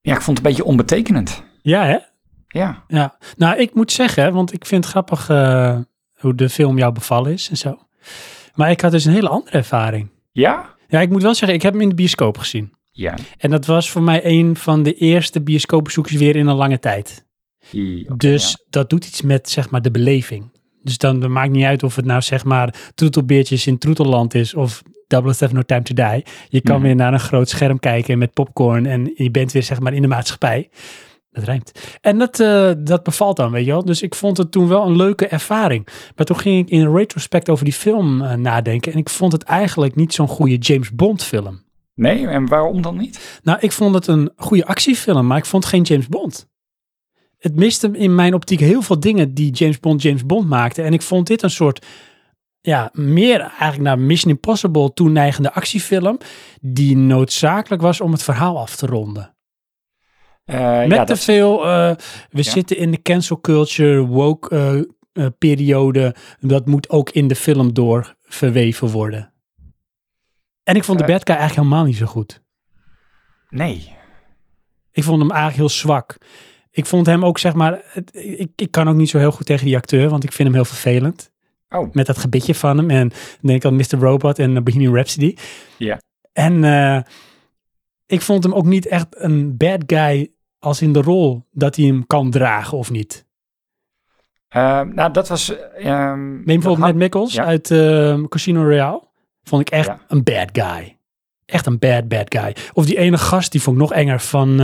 ja, 0.00 0.14
ik 0.14 0.20
vond 0.20 0.36
het 0.38 0.46
een 0.46 0.52
beetje 0.52 0.64
onbetekenend. 0.64 1.42
Ja, 1.62 1.84
hè? 1.84 1.98
Ja, 2.54 2.84
Ja. 2.88 3.16
Nou, 3.36 3.58
ik 3.58 3.74
moet 3.74 3.92
zeggen, 3.92 4.32
want 4.32 4.52
ik 4.52 4.64
vind 4.66 4.84
het 4.84 4.92
grappig 4.92 5.28
eh, 5.28 5.78
hoe 6.18 6.34
de 6.34 6.48
film 6.48 6.78
jou 6.78 6.92
bevallen 6.92 7.32
is 7.32 7.48
en 7.50 7.56
zo. 7.56 7.78
Maar 8.54 8.70
ik 8.70 8.80
had 8.80 8.90
dus 8.92 9.04
een 9.04 9.12
hele 9.12 9.28
andere 9.28 9.56
ervaring. 9.56 10.10
ja, 10.32 10.72
Ja, 10.88 11.00
ik 11.00 11.10
moet 11.10 11.22
wel 11.22 11.34
zeggen, 11.34 11.56
ik 11.56 11.62
heb 11.62 11.72
hem 11.72 11.82
in 11.82 11.88
de 11.88 11.94
bioscoop 11.94 12.38
gezien. 12.38 12.72
ja. 12.90 13.14
En 13.38 13.50
dat 13.50 13.66
was 13.66 13.90
voor 13.90 14.02
mij 14.02 14.20
een 14.24 14.56
van 14.56 14.82
de 14.82 14.94
eerste 14.94 15.42
bioscoopbezoekers 15.42 16.16
weer 16.16 16.36
in 16.36 16.46
een 16.46 16.56
lange 16.56 16.78
tijd. 16.78 17.24
I- 17.72 18.06
Dus 18.16 18.64
dat 18.70 18.90
doet 18.90 19.06
iets 19.06 19.22
met, 19.22 19.50
zeg 19.50 19.70
maar, 19.70 19.82
de 19.82 19.90
beleving. 19.90 20.52
Dus 20.82 20.98
dan 20.98 21.32
maakt 21.32 21.50
niet 21.50 21.64
uit 21.64 21.82
of 21.82 21.96
het 21.96 22.04
nou, 22.04 22.22
zeg 22.22 22.44
maar, 22.44 22.74
troetelbeertjes 22.94 23.66
in 23.66 23.78
Troetelland 23.78 24.34
is 24.34 24.54
of 24.54 24.82
007 25.08 25.54
No 25.54 25.62
Time 25.62 25.82
to 25.82 25.94
Die. 25.94 26.24
Je 26.48 26.60
kan 26.60 26.76
Mhm. 26.76 26.84
weer 26.84 26.94
naar 26.96 27.12
een 27.12 27.20
groot 27.20 27.48
scherm 27.48 27.78
kijken 27.78 28.18
met 28.18 28.32
popcorn 28.32 28.86
en 28.86 29.12
je 29.14 29.30
bent 29.30 29.52
weer, 29.52 29.62
zeg 29.62 29.80
maar, 29.80 29.92
in 29.94 30.02
de 30.02 30.08
maatschappij. 30.08 30.70
Dat 31.34 31.44
rijmt. 31.44 31.98
En 32.00 32.18
dat, 32.18 32.40
eh, 32.40 32.70
dat 32.78 33.02
bevalt 33.02 33.36
dan, 33.36 33.50
weet 33.50 33.64
je 33.64 33.70
wel. 33.70 33.84
Dus 33.84 34.02
ik 34.02 34.14
vond 34.14 34.36
het 34.36 34.52
toen 34.52 34.68
wel 34.68 34.86
een 34.86 34.96
leuke 34.96 35.26
ervaring. 35.26 35.86
Maar 36.16 36.26
toen 36.26 36.38
ging 36.38 36.66
ik 36.66 36.70
in 36.70 36.94
retrospect 36.94 37.48
over 37.50 37.64
die 37.64 37.74
film 37.74 38.22
eh, 38.22 38.34
nadenken. 38.34 38.92
En 38.92 38.98
ik 38.98 39.08
vond 39.08 39.32
het 39.32 39.42
eigenlijk 39.42 39.94
niet 39.94 40.14
zo'n 40.14 40.28
goede 40.28 40.56
James 40.56 40.94
Bond 40.94 41.22
film. 41.22 41.62
Nee, 41.94 42.26
en 42.26 42.46
waarom 42.48 42.82
dan 42.82 42.96
niet? 42.96 43.40
Nou, 43.42 43.58
ik 43.60 43.72
vond 43.72 43.94
het 43.94 44.06
een 44.06 44.32
goede 44.36 44.66
actiefilm, 44.66 45.26
maar 45.26 45.38
ik 45.38 45.44
vond 45.44 45.64
geen 45.64 45.82
James 45.82 46.08
Bond. 46.08 46.48
Het 47.38 47.56
miste 47.56 47.90
in 47.92 48.14
mijn 48.14 48.34
optiek 48.34 48.60
heel 48.60 48.82
veel 48.82 49.00
dingen 49.00 49.34
die 49.34 49.50
James 49.50 49.80
Bond 49.80 50.02
James 50.02 50.26
Bond 50.26 50.48
maakte. 50.48 50.82
En 50.82 50.92
ik 50.92 51.02
vond 51.02 51.26
dit 51.26 51.42
een 51.42 51.50
soort, 51.50 51.86
ja, 52.60 52.90
meer 52.92 53.40
eigenlijk 53.40 53.80
naar 53.80 53.98
Mission 53.98 54.32
Impossible 54.32 54.92
toeneigende 54.92 55.52
actiefilm. 55.52 56.18
Die 56.60 56.96
noodzakelijk 56.96 57.82
was 57.82 58.00
om 58.00 58.12
het 58.12 58.22
verhaal 58.22 58.58
af 58.58 58.76
te 58.76 58.86
ronden. 58.86 59.33
Eh, 60.44 60.78
Met 60.78 60.90
ja, 60.90 61.04
te 61.04 61.12
dat, 61.12 61.18
veel, 61.24 61.64
eh, 61.66 61.90
we 62.30 62.42
Ja. 62.42 62.42
zitten 62.42 62.76
in 62.76 62.90
de 62.90 63.02
cancel 63.02 63.40
culture, 63.40 64.06
woke 64.06 64.86
eh, 65.12 65.26
periode. 65.38 66.14
Dat 66.40 66.66
moet 66.66 66.90
ook 66.90 67.10
in 67.10 67.28
de 67.28 67.34
film 67.36 67.72
door 67.72 68.14
verweven 68.22 68.88
worden. 68.88 69.32
En 70.62 70.76
ik 70.76 70.84
vond 70.84 70.98
de 70.98 71.04
bad 71.04 71.20
guy 71.26 71.36
eigenlijk 71.36 71.66
helemaal 71.66 71.84
niet 71.84 71.96
zo 71.96 72.06
goed. 72.06 72.42
nee. 73.48 73.92
Ik 74.92 75.02
vond 75.04 75.18
hem 75.20 75.30
eigenlijk 75.30 75.58
heel 75.60 75.68
zwak. 75.68 76.16
Ik 76.70 76.86
vond 76.86 77.06
hem 77.06 77.24
ook, 77.24 77.38
zeg 77.38 77.54
maar, 77.54 77.84
ik, 78.12 78.50
ik 78.56 78.70
kan 78.70 78.88
ook 78.88 78.94
niet 78.94 79.08
zo 79.08 79.18
heel 79.18 79.32
goed 79.32 79.46
tegen 79.46 79.66
die 79.66 79.76
acteur, 79.76 80.08
want 80.08 80.24
ik 80.24 80.32
vind 80.32 80.48
hem 80.48 80.56
heel 80.56 80.64
vervelend. 80.64 81.30
Oh, 81.68 81.92
Met 81.92 82.06
dat 82.06 82.18
gebitje 82.18 82.54
van 82.54 82.76
hem 82.76 82.90
en 82.90 83.10
denk 83.40 83.64
ik 83.64 83.70
aan 83.70 83.76
Mr. 83.76 83.98
Robot 83.98 84.38
en 84.38 84.64
Bohemian 84.64 84.94
Rhapsody. 84.94 85.36
Ja. 85.78 85.98
En 86.32 86.64
ik 88.06 88.20
vond 88.20 88.44
hem 88.44 88.52
ook 88.54 88.64
niet 88.66 88.86
echt 88.86 89.06
een 89.10 89.56
bad 89.56 89.82
guy 89.86 90.32
als 90.64 90.82
in 90.82 90.92
de 90.92 91.00
rol 91.02 91.44
dat 91.52 91.76
hij 91.76 91.84
hem 91.84 92.06
kan 92.06 92.30
dragen 92.30 92.78
of 92.78 92.90
niet. 92.90 93.24
eh, 94.48 94.80
nou 94.80 95.12
dat 95.12 95.28
was... 95.28 95.56
ehm, 95.76 96.32
Neem 96.34 96.44
bijvoorbeeld 96.44 96.78
Matt 96.78 96.94
Mikkels 96.96 97.32
ja. 97.34 97.44
uit 97.44 97.70
eh, 97.70 98.22
Casino 98.28 98.62
Royale. 98.62 99.02
Vond 99.42 99.60
ik 99.62 99.70
echt 99.70 99.86
Ja. 99.86 100.00
een 100.08 100.22
bad 100.22 100.48
guy. 100.52 100.96
Echt 101.46 101.66
een 101.66 101.78
bad, 101.78 102.08
bad 102.08 102.34
guy. 102.38 102.56
Of 102.72 102.86
die 102.86 102.98
ene 102.98 103.18
gast, 103.18 103.52
die 103.52 103.62
vond 103.62 103.76
ik 103.76 103.82
nog 103.82 103.92
enger 103.92 104.20
van... 104.20 104.60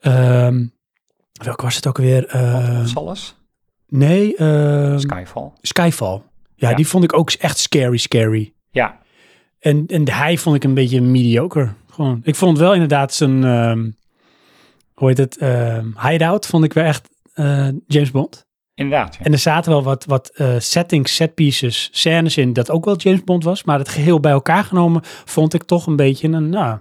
ehm, 0.00 0.66
welke 1.42 1.62
was 1.64 1.76
het 1.76 1.86
ook 1.86 1.96
weer? 1.98 2.26
Alles. 2.94 3.36
nee, 3.88 4.36
ehm, 4.36 4.98
Skyfall. 4.98 5.50
Skyfall. 5.60 6.22
Ja, 6.54 6.70
Ja. 6.70 6.76
die 6.76 6.86
vond 6.88 7.04
ik 7.04 7.12
ook 7.16 7.30
echt 7.30 7.58
scary, 7.58 7.96
scary. 7.96 8.52
Ja, 8.70 8.98
En, 9.58 9.86
en 9.86 10.10
hij 10.10 10.36
vond 10.38 10.56
ik 10.56 10.64
een 10.64 10.74
beetje 10.74 11.00
mediocre. 11.00 11.72
Gewoon. 11.90 12.20
Ik 12.24 12.34
vond 12.34 12.58
wel 12.58 12.72
inderdaad 12.72 13.14
zijn... 13.14 13.44
ehm, 13.44 13.90
hoe 14.96 15.08
heet 15.08 15.18
het? 15.18 15.36
ehm, 15.36 15.86
hideout 16.08 16.46
vond 16.46 16.64
ik 16.64 16.72
wel 16.72 16.84
echt 16.84 17.08
eh, 17.32 17.68
James 17.86 18.10
Bond. 18.10 18.46
inderdaad. 18.74 19.14
Ja. 19.14 19.24
En 19.24 19.32
er 19.32 19.38
zaten 19.38 19.70
wel 19.72 19.82
wat, 19.82 20.04
wat 20.04 20.28
eh, 20.28 20.54
settings, 20.58 21.14
set 21.14 21.34
pieces, 21.34 21.88
scènes 21.92 22.36
in 22.36 22.52
dat 22.52 22.70
ook 22.70 22.84
wel 22.84 22.96
James 22.96 23.24
Bond 23.24 23.44
was. 23.44 23.64
Maar 23.64 23.78
het 23.78 23.88
geheel 23.88 24.20
bij 24.20 24.32
elkaar 24.32 24.64
genomen 24.64 25.00
vond 25.04 25.54
ik 25.54 25.62
toch 25.62 25.86
een 25.86 25.96
beetje 25.96 26.28
een 26.28 26.48
nou, 26.48 26.78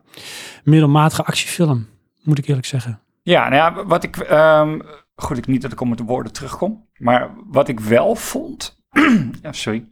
middelmatige 0.63 1.23
actiefilm. 1.23 1.87
Moet 2.23 2.37
ik 2.37 2.47
eerlijk 2.47 2.65
zeggen. 2.67 2.99
Ja, 3.21 3.49
nou 3.49 3.55
ja, 3.55 3.85
wat 3.85 4.03
ik... 4.03 4.17
ehm, 4.17 4.79
goed, 5.15 5.37
ik 5.37 5.47
niet 5.47 5.61
dat 5.61 5.71
ik 5.71 5.81
om 5.81 5.89
met 5.89 5.97
de 5.97 6.03
woorden 6.03 6.33
terugkom. 6.33 6.87
Maar 6.97 7.29
wat 7.45 7.67
ik 7.67 7.79
wel 7.79 8.15
vond... 8.15 8.81
ja, 9.41 9.51
sorry. 9.51 9.85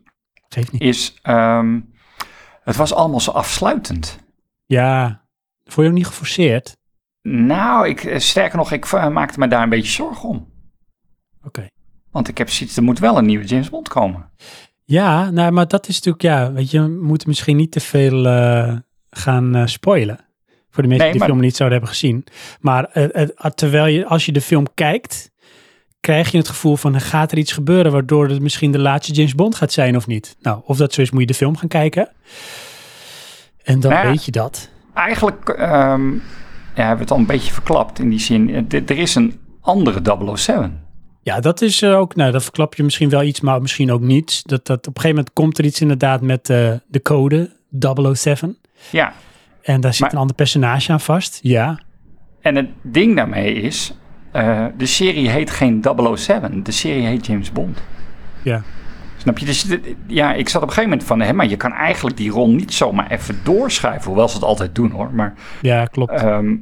Geeft 0.47 0.71
niet. 0.71 0.81
Is... 0.81 1.13
ehm, 1.21 1.79
het 2.63 2.75
was 2.75 2.93
allemaal 2.93 3.19
zo 3.19 3.31
afsluitend. 3.31 4.19
Ja, 4.65 5.25
vond 5.63 5.85
je 5.85 5.91
ook 5.91 5.97
niet 5.97 6.07
geforceerd? 6.07 6.77
Nou, 7.27 7.87
ik, 7.87 8.03
eh, 8.03 8.19
sterker 8.19 8.57
nog, 8.57 8.71
ik 8.71 8.85
eh, 8.85 9.07
maakte 9.09 9.39
me 9.39 9.47
daar 9.47 9.63
een 9.63 9.69
beetje 9.69 9.91
zorgen 9.91 10.29
om. 10.29 10.47
Oké. 11.43 11.67
Want 12.11 12.27
ik 12.27 12.37
heb 12.37 12.49
zoiets, 12.49 12.77
er 12.77 12.83
moet 12.83 12.99
wel 12.99 13.17
een 13.17 13.25
nieuwe 13.25 13.45
James 13.45 13.69
Bond 13.69 13.89
komen. 13.89 14.29
Ja, 14.83 15.29
nou, 15.29 15.51
maar 15.51 15.67
dat 15.67 15.87
is 15.87 15.95
natuurlijk, 15.95 16.23
ja, 16.23 16.51
weet 16.51 16.71
je, 16.71 16.81
we 16.81 16.87
moeten 17.03 17.27
misschien 17.27 17.55
niet 17.57 17.71
te 17.71 17.79
veel 17.79 18.25
eh, 18.27 18.75
gaan 19.09 19.67
spoilen. 19.69 20.19
Voor 20.69 20.83
de 20.83 20.89
mensen 20.89 20.97
Nee, 20.97 20.97
die 20.97 21.11
de 21.11 21.17
maar- 21.17 21.27
film 21.27 21.39
niet 21.39 21.55
zouden 21.55 21.79
hebben 21.79 21.97
gezien. 21.97 22.23
Maar 22.59 22.89
het- 22.91 23.57
terwijl 23.57 23.85
je, 23.85 24.05
als 24.05 24.25
je 24.25 24.31
de 24.31 24.41
film 24.41 24.65
kijkt, 24.73 25.31
krijg 25.99 26.31
je 26.31 26.37
het 26.37 26.47
gevoel 26.47 26.75
van, 26.75 26.93
er 26.93 27.01
gaat 27.01 27.31
er 27.31 27.37
iets 27.37 27.51
gebeuren 27.51 27.91
waardoor 27.91 28.27
het 28.29 28.41
misschien 28.41 28.71
de 28.71 28.79
laatste 28.79 29.13
James 29.13 29.35
Bond 29.35 29.55
gaat 29.55 29.71
zijn 29.71 29.95
of 29.95 30.07
niet. 30.07 30.35
Nou, 30.41 30.61
of 30.65 30.77
dat 30.77 30.93
zo 30.93 31.01
is, 31.01 31.11
moet 31.11 31.21
je 31.21 31.27
de 31.27 31.33
film 31.33 31.57
gaan 31.57 31.67
kijken. 31.67 32.09
En 33.63 33.79
dan 33.79 33.91
Nou 33.91 34.03
ja. 34.05 34.11
weet 34.11 34.25
je 34.25 34.31
dat. 34.31 34.69
Eigenlijk 34.93 35.49
ehm 35.49 36.11
hebben 36.81 36.95
we 36.97 37.01
het 37.01 37.11
al 37.11 37.17
een 37.17 37.25
beetje 37.25 37.51
verklapt 37.53 37.99
in 37.99 38.09
die 38.09 38.19
zin. 38.19 38.67
eh, 38.69 38.81
Er 38.89 38.97
is 38.97 39.15
een 39.15 39.39
andere 39.61 40.01
007. 40.37 40.81
Ja, 41.21 41.39
dat 41.39 41.61
is 41.61 41.81
eh, 41.81 41.97
ook, 41.99 42.15
nou, 42.15 42.31
dat 42.31 42.43
verklap 42.43 42.75
je 42.75 42.83
misschien 42.83 43.09
wel 43.09 43.23
iets, 43.23 43.41
maar 43.41 43.61
misschien 43.61 43.91
ook 43.91 44.01
niet. 44.01 44.41
Dat, 44.45 44.65
dat 44.65 44.77
op 44.77 44.95
een 44.95 45.01
gegeven 45.01 45.15
moment 45.15 45.33
komt 45.33 45.57
er 45.57 45.65
iets 45.65 45.81
inderdaad 45.81 46.21
met 46.21 46.49
eh, 46.49 46.71
de 46.87 47.01
code 47.01 47.49
007. 48.13 48.57
Ja, 48.89 49.13
En 49.61 49.81
daar 49.81 49.91
zit 49.93 50.01
Maar- 50.01 50.11
een 50.11 50.17
ander 50.17 50.35
personage 50.35 50.91
aan 50.91 50.99
vast. 50.99 51.39
Ja, 51.41 51.79
en 52.41 52.55
het 52.55 52.67
ding 52.81 53.15
daarmee 53.15 53.53
is, 53.53 53.93
de 54.77 54.85
serie 54.85 55.29
heet 55.29 55.51
geen 55.51 55.83
007, 56.15 56.63
de 56.63 56.71
serie 56.71 57.05
heet 57.05 57.25
James 57.25 57.51
Bond. 57.51 57.81
ja. 58.43 58.61
Snap 59.23 59.37
je? 59.37 59.45
Dus 59.45 59.65
ja, 60.07 60.33
ik 60.33 60.49
zat 60.49 60.61
op 60.61 60.67
een 60.67 60.73
gegeven 60.73 60.89
moment 60.89 61.07
van, 61.07 61.21
hè, 61.21 61.33
maar 61.33 61.47
je 61.47 61.57
kan 61.57 61.71
eigenlijk 61.73 62.17
die 62.17 62.29
rol 62.31 62.49
niet 62.49 62.73
zomaar 62.73 63.11
even 63.11 63.39
doorschuiven. 63.43 64.05
Hoewel 64.07 64.27
ze 64.29 64.35
het 64.35 64.43
altijd 64.45 64.75
doen 64.75 64.91
hoor. 64.91 65.13
Maar 65.13 65.33
Ja, 65.61 65.85
klopt. 65.85 66.11
ehm, 66.11 66.55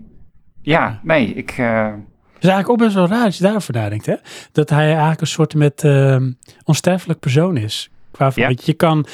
ja, 0.61 0.99
nee, 1.03 1.27
ik... 1.33 1.51
eh, 1.51 1.85
Het 2.33 2.43
is 2.43 2.49
eigenlijk 2.49 2.69
ook 2.69 2.77
best 2.77 2.93
wel 2.95 3.07
raar 3.07 3.25
als 3.25 3.37
je 3.37 3.43
daarover 3.43 3.73
nadenkt, 3.73 4.05
hè? 4.05 4.15
Dat 4.51 4.69
hij 4.69 4.87
eigenlijk 4.89 5.21
een 5.21 5.27
soort 5.27 5.55
met 5.55 5.83
ehm, 5.83 6.31
onsterfelijk 6.63 7.19
persoon 7.19 7.57
is. 7.57 7.89
Qua 8.11 8.31
van, 8.31 8.43
Ja. 8.43 8.49
je, 8.49 8.57
je 8.63 8.73
kan 8.73 9.05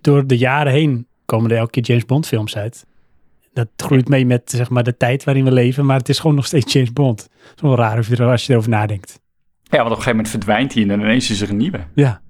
door 0.00 0.26
de 0.26 0.36
jaren 0.38 0.72
heen 0.72 1.06
komen 1.24 1.50
er 1.50 1.56
elke 1.56 1.70
keer 1.70 1.82
James 1.82 2.04
Bond 2.04 2.26
films 2.26 2.56
uit. 2.56 2.86
Dat 3.52 3.68
groeit 3.76 4.08
mee 4.08 4.26
met 4.26 4.42
zeg 4.50 4.70
maar, 4.70 4.82
de 4.82 4.96
tijd 4.96 5.24
waarin 5.24 5.44
we 5.44 5.52
leven, 5.52 5.86
maar 5.86 5.98
het 5.98 6.08
is 6.08 6.18
gewoon 6.18 6.36
nog 6.36 6.46
steeds 6.46 6.72
James 6.72 6.92
Bond. 6.92 7.20
Het 7.22 7.52
is 7.56 7.60
wel 7.62 7.76
raar 7.76 7.96
als 7.96 8.06
je, 8.06 8.22
als 8.24 8.46
je 8.46 8.52
erover 8.52 8.70
nadenkt. 8.70 9.20
Ja, 9.62 9.76
want 9.78 9.90
op 9.90 9.96
een 9.96 10.02
gegeven 10.02 10.10
moment 10.16 10.28
verdwijnt 10.28 10.72
hij 10.74 10.82
en 10.82 10.88
dan 10.88 11.00
ineens 11.00 11.30
is 11.30 11.40
er 11.40 11.50
een 11.50 11.56
nieuwe. 11.56 11.78
Ja. 11.94 12.20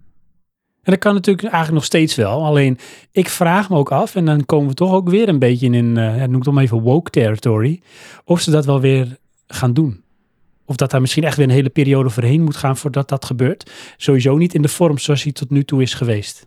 En 0.87 0.93
dat 0.93 1.01
kan 1.01 1.15
natuurlijk 1.15 1.43
eigenlijk 1.43 1.75
nog 1.75 1.85
steeds 1.85 2.15
wel. 2.15 2.45
Alleen 2.45 2.79
ik 3.13 3.29
vraag 3.29 3.71
me 3.71 3.77
ook 3.77 3.93
af, 3.93 4.15
en 4.15 4.25
dan 4.25 4.45
komen 4.45 4.69
we 4.69 4.75
toch 4.75 4.93
ook 4.93 5.09
weer 5.09 5.29
een 5.29 5.39
beetje 5.39 5.71
in, 5.71 5.97
eh 5.97 6.23
noem 6.23 6.39
het 6.39 6.47
om 6.47 6.59
even 6.59 6.81
woke 6.81 7.11
territory, 7.11 7.81
of 8.25 8.41
ze 8.41 8.51
dat 8.51 8.65
wel 8.65 8.81
weer 8.81 9.17
gaan 9.47 9.73
doen. 9.73 10.05
Of 10.65 10.77
dat 10.77 10.91
daar 10.91 11.01
misschien 11.01 11.25
echt 11.25 11.37
weer 11.37 11.47
een 11.47 11.53
hele 11.53 11.69
periode 11.69 12.11
voorheen 12.11 12.43
moet 12.43 12.57
gaan 12.57 12.77
voordat 12.77 13.09
dat 13.09 13.25
gebeurt. 13.25 13.71
Sowieso 13.97 14.37
niet 14.37 14.55
in 14.55 14.63
de 14.63 14.69
vorm 14.69 14.99
zoals 14.99 15.23
hij 15.23 15.33
tot 15.33 15.51
nu 15.51 15.65
toe 15.65 15.83
is 15.83 15.95
geweest. 15.95 16.47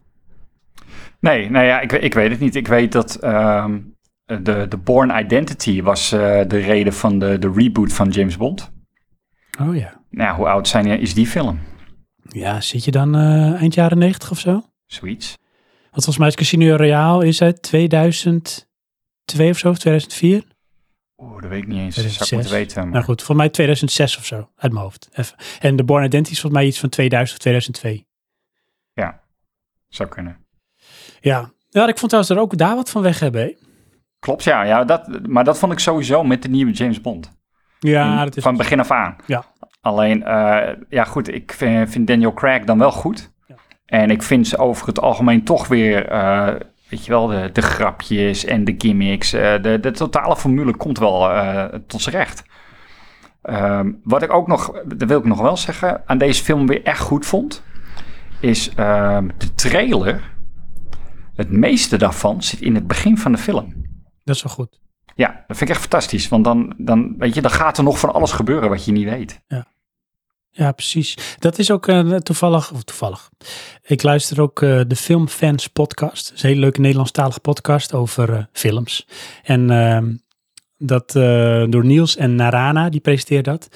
Nee, 1.19 1.49
nou 1.49 1.65
ja, 1.65 1.79
ik, 1.79 1.91
ik 1.91 2.13
weet 2.13 2.29
het 2.29 2.39
niet. 2.39 2.55
Ik 2.55 2.67
weet 2.67 2.91
dat 2.91 3.15
ehm, 3.15 3.79
de, 4.25 4.65
de 4.69 4.77
Born 4.77 5.19
Identity 5.19 5.81
was 5.81 6.11
eh, 6.11 6.19
de 6.47 6.57
reden 6.57 6.93
van 6.93 7.19
de, 7.19 7.39
de 7.39 7.51
reboot 7.55 7.93
van 7.93 8.09
James 8.09 8.37
Bond. 8.37 8.71
Oh 9.61 9.75
ja. 9.75 10.01
Nou, 10.09 10.35
hoe 10.35 10.47
oud 10.47 10.67
zijn, 10.67 10.85
is 10.85 11.13
die 11.13 11.27
film? 11.27 11.59
Ja, 12.29 12.61
zit 12.61 12.83
je 12.85 12.91
dan 12.91 13.15
eh, 13.15 13.53
eind 13.53 13.73
jaren 13.73 13.97
negentig 13.97 14.31
of 14.31 14.39
zo? 14.39 14.63
Zoiets. 14.85 15.37
Want 15.81 16.03
volgens 16.03 16.17
mij 16.17 16.27
is 16.27 16.35
Casino 16.35 16.75
Royale 16.75 17.27
is 17.27 17.41
uit 17.41 17.61
2002 17.61 19.49
of 19.49 19.57
zo, 19.57 19.69
of 19.69 19.77
2004. 19.77 20.43
Oeh, 21.17 21.41
dat 21.41 21.49
weet 21.49 21.61
ik 21.61 21.67
niet 21.67 21.77
eens. 21.77 21.95
Dat 21.95 22.03
zou 22.03 22.13
ik 22.13 22.21
2006. 22.21 22.31
moeten 22.31 22.51
weten. 22.51 22.81
maar- 22.83 22.91
Nou 22.91 23.03
goed, 23.03 23.17
volgens 23.17 23.37
mij 23.37 23.49
2006 23.49 24.17
of 24.17 24.25
zo, 24.25 24.49
uit 24.55 24.71
mijn 24.71 24.83
hoofd. 24.83 25.09
Even. 25.13 25.35
En 25.59 25.75
de 25.75 25.83
Born 25.83 26.03
Identity 26.03 26.31
is 26.33 26.39
volgens 26.39 26.61
mij 26.61 26.69
iets 26.69 26.79
van 26.79 26.89
2000 26.89 27.37
of 27.37 27.43
2002. 27.43 28.07
Zou 29.89 30.09
kunnen. 30.09 30.37
Ja, 31.21 31.51
ja 31.69 31.87
ik 31.87 31.97
vond 31.97 32.11
trouwens 32.11 32.29
er 32.29 32.39
ook 32.39 32.57
daar 32.57 32.75
wat 32.75 32.89
van 32.89 33.01
weg 33.01 33.19
hebben. 33.19 33.41
hè? 33.41 33.53
Klopt, 34.19 34.43
ja. 34.43 34.63
ja 34.63 34.83
dat, 34.83 35.27
maar 35.27 35.43
dat 35.43 35.57
vond 35.59 35.71
ik 35.71 35.79
sowieso 35.79 36.23
met 36.23 36.41
de 36.41 36.49
nieuwe 36.49 36.71
James 36.71 37.01
Bond. 37.01 37.31
Ja, 37.79 38.11
In- 38.19 38.25
dat 38.25 38.37
is 38.37 38.43
Van 38.43 38.57
begin 38.57 38.79
af 38.79 38.91
aan. 38.91 39.15
Ja. 39.25 39.45
Alleen, 39.89 40.23
eh, 40.23 40.75
ja 40.89 41.03
goed, 41.03 41.33
ik 41.33 41.53
vind, 41.53 41.89
vind 41.89 42.07
Daniel 42.07 42.33
Craig 42.33 42.63
dan 42.63 42.77
wel 42.77 42.91
goed. 42.91 43.31
Ja. 43.47 43.55
En 43.85 44.09
ik 44.09 44.23
vind 44.23 44.47
ze 44.47 44.57
over 44.57 44.87
het 44.87 44.99
algemeen 45.01 45.43
toch 45.43 45.67
weer, 45.67 46.07
eh, 46.07 46.53
weet 46.89 47.05
je 47.05 47.11
wel, 47.11 47.27
de, 47.27 47.49
de 47.53 47.61
grapjes 47.61 48.45
en 48.45 48.63
de 48.63 48.75
gimmicks. 48.77 49.33
eh, 49.33 49.61
de, 49.61 49.79
de 49.79 49.91
totale 49.91 50.35
formule 50.37 50.75
komt 50.75 50.99
wel 50.99 51.29
tot 51.87 52.01
z'n 52.01 52.09
recht. 52.09 52.43
Ehm, 53.41 53.91
wat 54.03 54.21
ik 54.21 54.33
ook 54.33 54.47
nog, 54.47 54.81
dat 54.85 55.07
wil 55.07 55.19
ik 55.19 55.25
nog 55.25 55.41
wel 55.41 55.57
zeggen, 55.57 56.01
aan 56.05 56.17
deze 56.17 56.43
film 56.43 56.67
weer 56.67 56.83
echt 56.83 56.99
goed 57.01 57.25
vond, 57.25 57.63
is 58.39 58.73
ehm, 58.75 59.27
de 59.37 59.53
trailer. 59.53 60.21
Het 61.35 61.51
meeste 61.51 61.97
daarvan 61.97 62.43
zit 62.43 62.61
in 62.61 62.75
het 62.75 62.87
begin 62.87 63.17
van 63.17 63.31
de 63.31 63.37
film. 63.37 63.73
dat 64.23 64.35
is 64.35 64.43
wel 64.43 64.53
goed. 64.53 64.79
Ja, 65.15 65.27
dat 65.47 65.57
vind 65.57 65.61
ik 65.61 65.69
echt 65.69 65.79
fantastisch. 65.79 66.27
Want 66.27 66.43
dan, 66.43 66.73
dan, 66.77 67.15
weet 67.17 67.35
je, 67.35 67.41
dan 67.41 67.51
gaat 67.51 67.77
er 67.77 67.83
nog 67.83 67.99
van 67.99 68.13
alles 68.13 68.31
gebeuren 68.31 68.69
wat 68.69 68.85
je 68.85 68.91
niet 68.91 69.09
weet. 69.09 69.41
Ja, 69.47 69.65
precies. 70.53 71.17
Dat 71.39 71.59
is 71.59 71.71
ook 71.71 71.87
eh, 71.87 72.15
toevallig, 72.15 72.71
of 72.71 72.83
toevallig. 72.83 73.29
Ik 73.85 74.03
luister 74.03 74.41
ook 74.41 74.61
eh, 74.61 74.79
de 74.87 74.95
Filmfans 74.95 75.67
podcast. 75.67 76.27
Dat 76.27 76.37
is 76.37 76.43
een 76.43 76.49
hele 76.49 76.61
leuke 76.61 76.79
Nederlandstalige 76.81 77.39
podcast 77.39 77.93
over 77.93 78.33
eh, 78.33 78.43
films. 78.53 79.07
En 79.43 79.69
ehm, 79.69 80.15
dat 80.81 81.11
door 81.71 81.85
Niels 81.85 82.15
en 82.15 82.35
Narana, 82.35 82.89
die 82.89 82.99
presenteert 82.99 83.45
dat. 83.45 83.67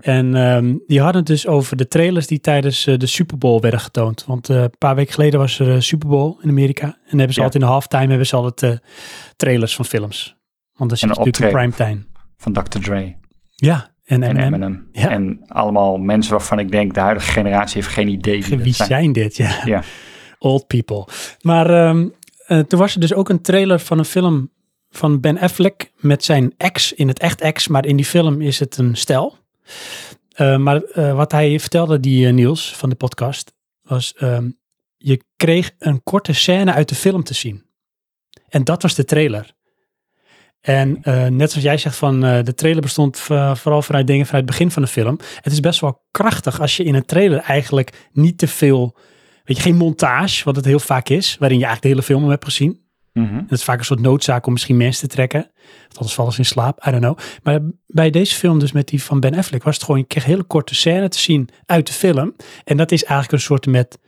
En 0.00 0.34
ehm, 0.34 0.74
die 0.86 0.98
hadden 1.00 1.16
het 1.18 1.26
dus 1.26 1.46
over 1.46 1.76
de 1.76 1.88
trailers 1.88 2.26
die 2.26 2.40
tijdens 2.40 2.84
de 2.84 3.06
Super 3.06 3.38
Bowl 3.38 3.60
werden 3.60 3.80
getoond. 3.80 4.24
Want 4.26 4.48
een 4.48 4.70
paar 4.78 4.94
weken 4.94 5.12
geleden 5.14 5.40
was 5.40 5.58
er 5.58 5.82
Super 5.82 6.08
Bowl 6.08 6.38
in 6.42 6.48
Amerika. 6.48 6.84
En 6.86 6.92
dan 7.10 7.18
hebben 7.18 7.32
ze 7.34 7.40
Ja. 7.40 7.44
altijd 7.46 7.54
in 7.62 7.68
de 7.68 7.72
halftime 7.74 8.06
hebben 8.06 8.26
ze 8.26 8.36
altijd 8.36 8.80
trailers 9.36 9.74
van 9.74 9.84
films. 9.84 10.36
Want 10.74 10.88
dan 10.90 10.98
zit 10.98 11.08
En 11.10 11.14
je 11.14 11.20
natuurlijk 11.24 11.54
in 11.54 11.68
optreden. 11.68 11.86
primetime. 11.86 12.06
Van 12.36 12.52
Dr. 12.52 12.78
Dre 12.80 13.16
Ja, 13.54 13.90
en 14.08 14.22
en 14.22 14.36
Eminem. 14.36 14.46
Eminem. 14.46 14.88
Ja. 14.92 15.10
En 15.10 15.40
allemaal 15.46 15.98
mensen 15.98 16.32
waarvan 16.32 16.58
ik 16.58 16.70
denk, 16.70 16.94
de 16.94 17.00
huidige 17.00 17.30
generatie 17.30 17.82
heeft 17.82 17.94
geen 17.94 18.08
idee 18.08 18.44
wie, 18.44 18.58
Wie 18.58 18.74
zijn. 18.74 18.88
zijn 18.88 19.12
dit? 19.12 19.36
Ja. 19.36 19.60
Ja. 19.64 19.82
Old 20.38 20.66
people. 20.66 21.06
Maar 21.40 21.70
ehm, 21.70 22.08
eh, 22.46 22.58
toen 22.58 22.78
was 22.78 22.94
er 22.94 23.00
dus 23.00 23.14
ook 23.14 23.28
een 23.28 23.40
trailer 23.40 23.78
van 23.78 23.98
een 23.98 24.04
film 24.04 24.50
van 24.90 25.20
Ben 25.20 25.38
Affleck 25.38 25.92
met 25.96 26.24
zijn 26.24 26.54
ex, 26.56 26.92
in 26.92 27.08
het 27.08 27.18
echt 27.18 27.40
ex, 27.40 27.68
maar 27.68 27.86
in 27.86 27.96
die 27.96 28.04
film 28.04 28.40
is 28.40 28.58
het 28.58 28.76
een 28.76 28.96
stel. 28.96 29.36
Eh, 30.32 30.56
maar 30.56 30.82
eh, 30.82 31.14
wat 31.14 31.32
hij 31.32 31.60
vertelde, 31.60 32.00
die 32.00 32.26
Niels 32.26 32.76
van 32.76 32.88
de 32.88 32.94
podcast, 32.94 33.52
was 33.82 34.14
ehm, 34.14 34.50
je 34.96 35.22
kreeg 35.36 35.70
een 35.78 36.02
korte 36.02 36.32
scène 36.32 36.72
uit 36.72 36.88
de 36.88 36.94
film 36.94 37.22
te 37.22 37.34
zien. 37.34 37.64
En 38.48 38.64
dat 38.64 38.82
was 38.82 38.94
de 38.94 39.04
trailer. 39.04 39.56
En 40.60 40.98
eh, 41.02 41.26
net 41.26 41.50
zoals 41.50 41.66
jij 41.66 41.78
zegt 41.78 41.96
van 41.96 42.24
eh, 42.24 42.44
de 42.44 42.54
trailer 42.54 42.82
bestond 42.82 43.18
vooral 43.54 43.82
vanuit 43.82 44.06
dingen 44.06 44.26
vanuit 44.26 44.44
het 44.44 44.56
begin 44.56 44.70
van 44.70 44.82
de 44.82 44.88
film. 44.88 45.18
Het 45.40 45.52
is 45.52 45.60
best 45.60 45.80
wel 45.80 46.02
krachtig 46.10 46.60
als 46.60 46.76
je 46.76 46.84
in 46.84 46.94
een 46.94 47.04
trailer 47.04 47.38
eigenlijk 47.38 48.08
niet 48.12 48.38
te 48.38 48.48
veel, 48.48 48.96
weet 49.44 49.56
je, 49.56 49.62
geen 49.62 49.76
montage, 49.76 50.44
wat 50.44 50.56
het 50.56 50.64
heel 50.64 50.78
vaak 50.78 51.08
is, 51.08 51.36
waarin 51.38 51.58
je 51.58 51.64
eigenlijk 51.64 51.82
de 51.82 52.00
hele 52.00 52.18
film 52.18 52.30
hebt 52.30 52.44
gezien. 52.44 52.86
Mhm. 53.12 53.40
Dat 53.46 53.58
is 53.58 53.64
vaak 53.64 53.78
een 53.78 53.84
soort 53.84 54.00
noodzaak 54.00 54.46
om 54.46 54.52
misschien 54.52 54.76
mensen 54.76 55.08
te 55.08 55.14
trekken. 55.14 55.50
Want 55.82 55.96
anders 55.96 56.14
vallen 56.14 56.32
ze 56.32 56.38
in 56.38 56.44
slaap, 56.44 56.86
I 56.86 56.90
don't 56.90 57.02
know. 57.02 57.18
Maar 57.42 57.60
bij 57.86 58.10
deze 58.10 58.34
film 58.34 58.58
dus 58.58 58.72
met 58.72 58.88
die 58.88 59.02
van 59.02 59.20
Ben 59.20 59.34
Affleck 59.34 59.62
was 59.62 59.74
het 59.74 59.84
gewoon, 59.84 60.00
je 60.00 60.06
kreeg 60.06 60.24
een 60.24 60.30
hele 60.30 60.44
korte 60.44 60.74
scène 60.74 61.08
te 61.08 61.18
zien 61.18 61.48
uit 61.66 61.86
de 61.86 61.92
film. 61.92 62.34
En 62.64 62.76
dat 62.76 62.92
is 62.92 63.04
eigenlijk 63.04 63.32
een 63.32 63.46
soort 63.48 63.66
met 63.66 63.98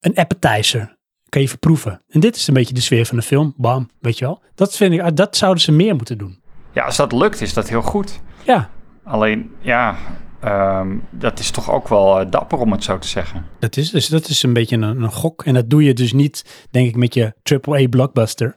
een 0.00 0.14
appetizer. 0.14 1.00
Kan 1.32 1.42
je 1.42 1.48
verproeven. 1.48 2.02
En 2.08 2.20
dit 2.20 2.36
is 2.36 2.46
een 2.46 2.54
beetje 2.54 2.74
de 2.74 2.80
sfeer 2.80 3.06
van 3.06 3.16
de 3.16 3.22
film. 3.22 3.54
Bam, 3.56 3.90
weet 4.00 4.18
je 4.18 4.24
wel. 4.24 4.42
Dat 4.54 4.76
vind 4.76 4.92
ik, 4.92 5.00
ah, 5.00 5.10
dat 5.14 5.36
zouden 5.36 5.62
ze 5.62 5.72
meer 5.72 5.94
moeten 5.94 6.18
doen. 6.18 6.40
Ja, 6.72 6.84
als 6.84 6.96
dat 6.96 7.12
lukt, 7.12 7.40
is 7.40 7.54
dat 7.54 7.68
heel 7.68 7.82
goed. 7.82 8.20
Ja, 8.44 8.70
Alleen, 9.04 9.50
ja, 9.60 9.96
ehm, 10.40 10.96
dat 11.10 11.38
is 11.38 11.50
toch 11.50 11.70
ook 11.70 11.88
wel 11.88 12.20
eh, 12.20 12.30
dapper 12.30 12.58
om 12.58 12.72
het 12.72 12.84
zo 12.84 12.98
te 12.98 13.08
zeggen. 13.08 13.46
dat 13.58 13.76
is, 13.76 13.90
dus 13.90 14.08
dat 14.08 14.28
is 14.28 14.42
een 14.42 14.52
beetje 14.52 14.76
een, 14.76 15.02
een 15.02 15.12
gok. 15.12 15.44
En 15.44 15.54
dat 15.54 15.70
doe 15.70 15.84
je 15.84 15.94
dus 15.94 16.12
niet, 16.12 16.66
denk 16.70 16.88
ik, 16.88 16.96
met 16.96 17.14
je 17.14 17.34
AAA 17.42 17.88
blockbuster. 17.88 18.56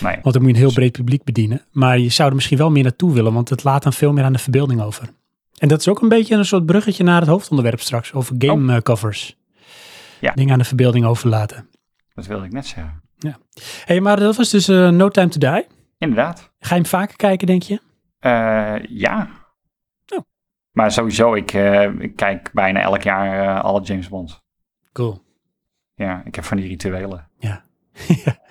Nee. 0.00 0.18
Want 0.22 0.34
dan 0.34 0.42
moet 0.42 0.50
je 0.50 0.56
een 0.56 0.62
heel 0.62 0.72
breed 0.72 0.92
publiek 0.92 1.24
bedienen. 1.24 1.64
Maar 1.72 1.98
je 1.98 2.08
zou 2.08 2.28
er 2.28 2.34
misschien 2.34 2.58
wel 2.58 2.70
meer 2.70 2.82
naartoe 2.82 3.12
willen, 3.12 3.32
want 3.32 3.48
het 3.48 3.64
laat 3.64 3.82
dan 3.82 3.92
veel 3.92 4.12
meer 4.12 4.24
aan 4.24 4.32
de 4.32 4.38
verbeelding 4.38 4.82
over. 4.82 5.08
En 5.58 5.68
dat 5.68 5.80
is 5.80 5.88
ook 5.88 6.02
een 6.02 6.08
beetje 6.08 6.34
een 6.34 6.44
soort 6.44 6.66
bruggetje 6.66 7.04
naar 7.04 7.20
het 7.20 7.28
hoofdonderwerp 7.28 7.80
straks, 7.80 8.12
over 8.12 8.34
game 8.38 8.74
eh, 8.74 8.80
covers. 8.80 9.36
Ja. 10.20 10.32
Dingen 10.32 10.52
aan 10.52 10.58
de 10.58 10.64
verbeelding 10.64 11.04
overlaten. 11.04 11.68
Dat 12.16 12.26
wilde 12.26 12.44
ik 12.44 12.52
net 12.52 12.66
zeggen. 12.66 13.02
hey, 13.84 14.00
maar 14.00 14.16
dat 14.16 14.36
was 14.36 14.50
dus 14.50 14.68
eh, 14.68 14.88
No 14.88 15.08
Time 15.08 15.28
to 15.28 15.38
Die. 15.52 15.66
Inderdaad. 15.98 16.38
Ga 16.58 16.74
je 16.74 16.80
hem 16.80 16.86
vaker 16.90 17.16
kijken, 17.16 17.46
denk 17.46 17.62
je? 17.62 17.80
Eh, 18.18 18.76
ja. 18.88 19.28
Oh. 20.14 20.20
Maar 20.70 20.92
sowieso, 20.92 21.34
ik, 21.34 21.52
eh, 21.52 21.82
ik 21.98 22.16
kijk 22.16 22.50
bijna 22.52 22.80
elk 22.80 23.02
jaar 23.02 23.60
alle 23.60 23.80
James 23.80 24.08
Bonds. 24.08 24.42
Cool. 24.92 25.22
Ja, 25.94 26.22
ik 26.24 26.34
heb 26.34 26.44
van 26.44 26.56
die 26.56 26.68
rituelen. 26.68 27.28
Ja. 27.38 27.64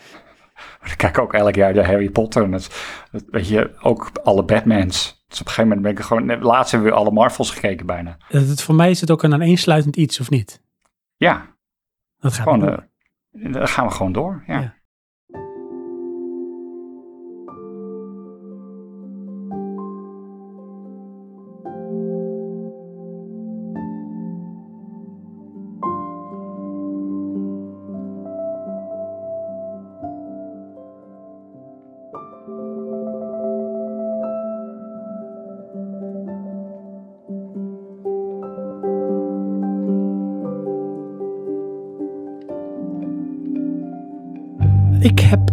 Ik 0.83 0.97
kijk 0.97 1.17
ook 1.17 1.33
elk 1.33 1.55
jaar 1.55 1.73
de 1.73 1.85
Harry 1.85 2.09
Potter. 2.09 2.43
En 2.43 2.51
dat, 2.51 2.69
dat- 3.11 3.23
weet 3.29 3.47
je, 3.47 3.75
ook 3.81 4.11
alle 4.23 4.43
Batmans. 4.43 5.23
Dus 5.27 5.39
op 5.41 5.45
een 5.47 5.53
gegeven 5.53 5.63
moment 5.67 5.81
ben 5.81 5.91
ik 5.91 5.99
gewoon... 5.99 6.39
Laatst 6.43 6.71
hebben 6.71 6.89
we 6.89 6.95
alle 6.95 7.11
Marvels 7.11 7.51
gekeken 7.51 7.85
bijna. 7.85 8.17
Dat 8.29 8.47
het, 8.47 8.61
voor 8.61 8.75
mij 8.75 8.89
is 8.89 9.01
het 9.01 9.11
ook 9.11 9.23
een 9.23 9.33
aaneensluitend 9.33 9.95
iets, 9.95 10.19
of 10.19 10.29
niet? 10.29 10.61
Ja, 11.15 11.55
Dat 12.17 12.33
gaat 12.33 12.43
gewoon, 12.43 12.83
eh, 13.43 13.53
dan 13.53 13.67
gaan 13.67 13.85
we 13.87 13.91
gewoon 13.91 14.11
door. 14.11 14.43
Ja. 14.47 14.59
Ja. 14.59 14.73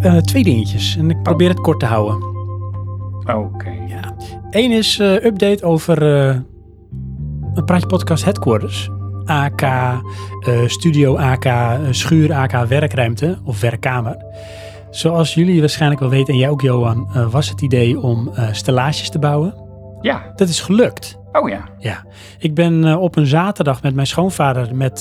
Eh, 0.02 0.16
twee 0.16 0.42
dingetjes 0.42 0.96
en 0.96 1.10
ik 1.10 1.22
probeer 1.22 1.48
het 1.48 1.60
kort 1.60 1.80
te 1.80 1.86
houden. 1.86 2.22
Oké. 3.36 3.70
Ja. 3.88 4.14
Eén 4.50 4.70
is 4.70 4.98
eh, 4.98 5.12
update 5.12 5.64
over 5.64 6.26
eh, 6.28 6.36
een 7.54 7.64
praatje 7.64 7.86
podcast 7.86 8.24
Headquarters. 8.24 8.90
AK, 9.24 9.66
studio 10.66 11.16
AK, 11.16 11.46
schuur 11.90 12.32
AK, 12.32 12.66
werkruimte 12.66 13.38
of 13.44 13.60
werkkamer. 13.60 14.16
Zoals 14.90 15.34
jullie 15.34 15.60
waarschijnlijk 15.60 16.00
wel 16.00 16.10
weten, 16.10 16.32
en 16.32 16.40
jij 16.40 16.48
ook 16.48 16.60
Johan, 16.60 17.30
was 17.30 17.48
het 17.48 17.60
idee 17.60 18.00
om 18.00 18.30
stellages 18.52 19.10
te 19.10 19.18
bouwen. 19.18 19.54
Ja. 20.00 20.32
Dat 20.36 20.48
is 20.48 20.60
gelukt. 20.60 21.18
Oh 21.32 21.48
ja. 21.48 21.64
Ja, 21.78 22.04
ik 22.38 22.54
ben 22.54 22.98
op 22.98 23.16
een 23.16 23.26
zaterdag 23.26 23.82
met 23.82 23.94
mijn 23.94 24.06
schoonvader 24.06 24.74
met 24.74 24.98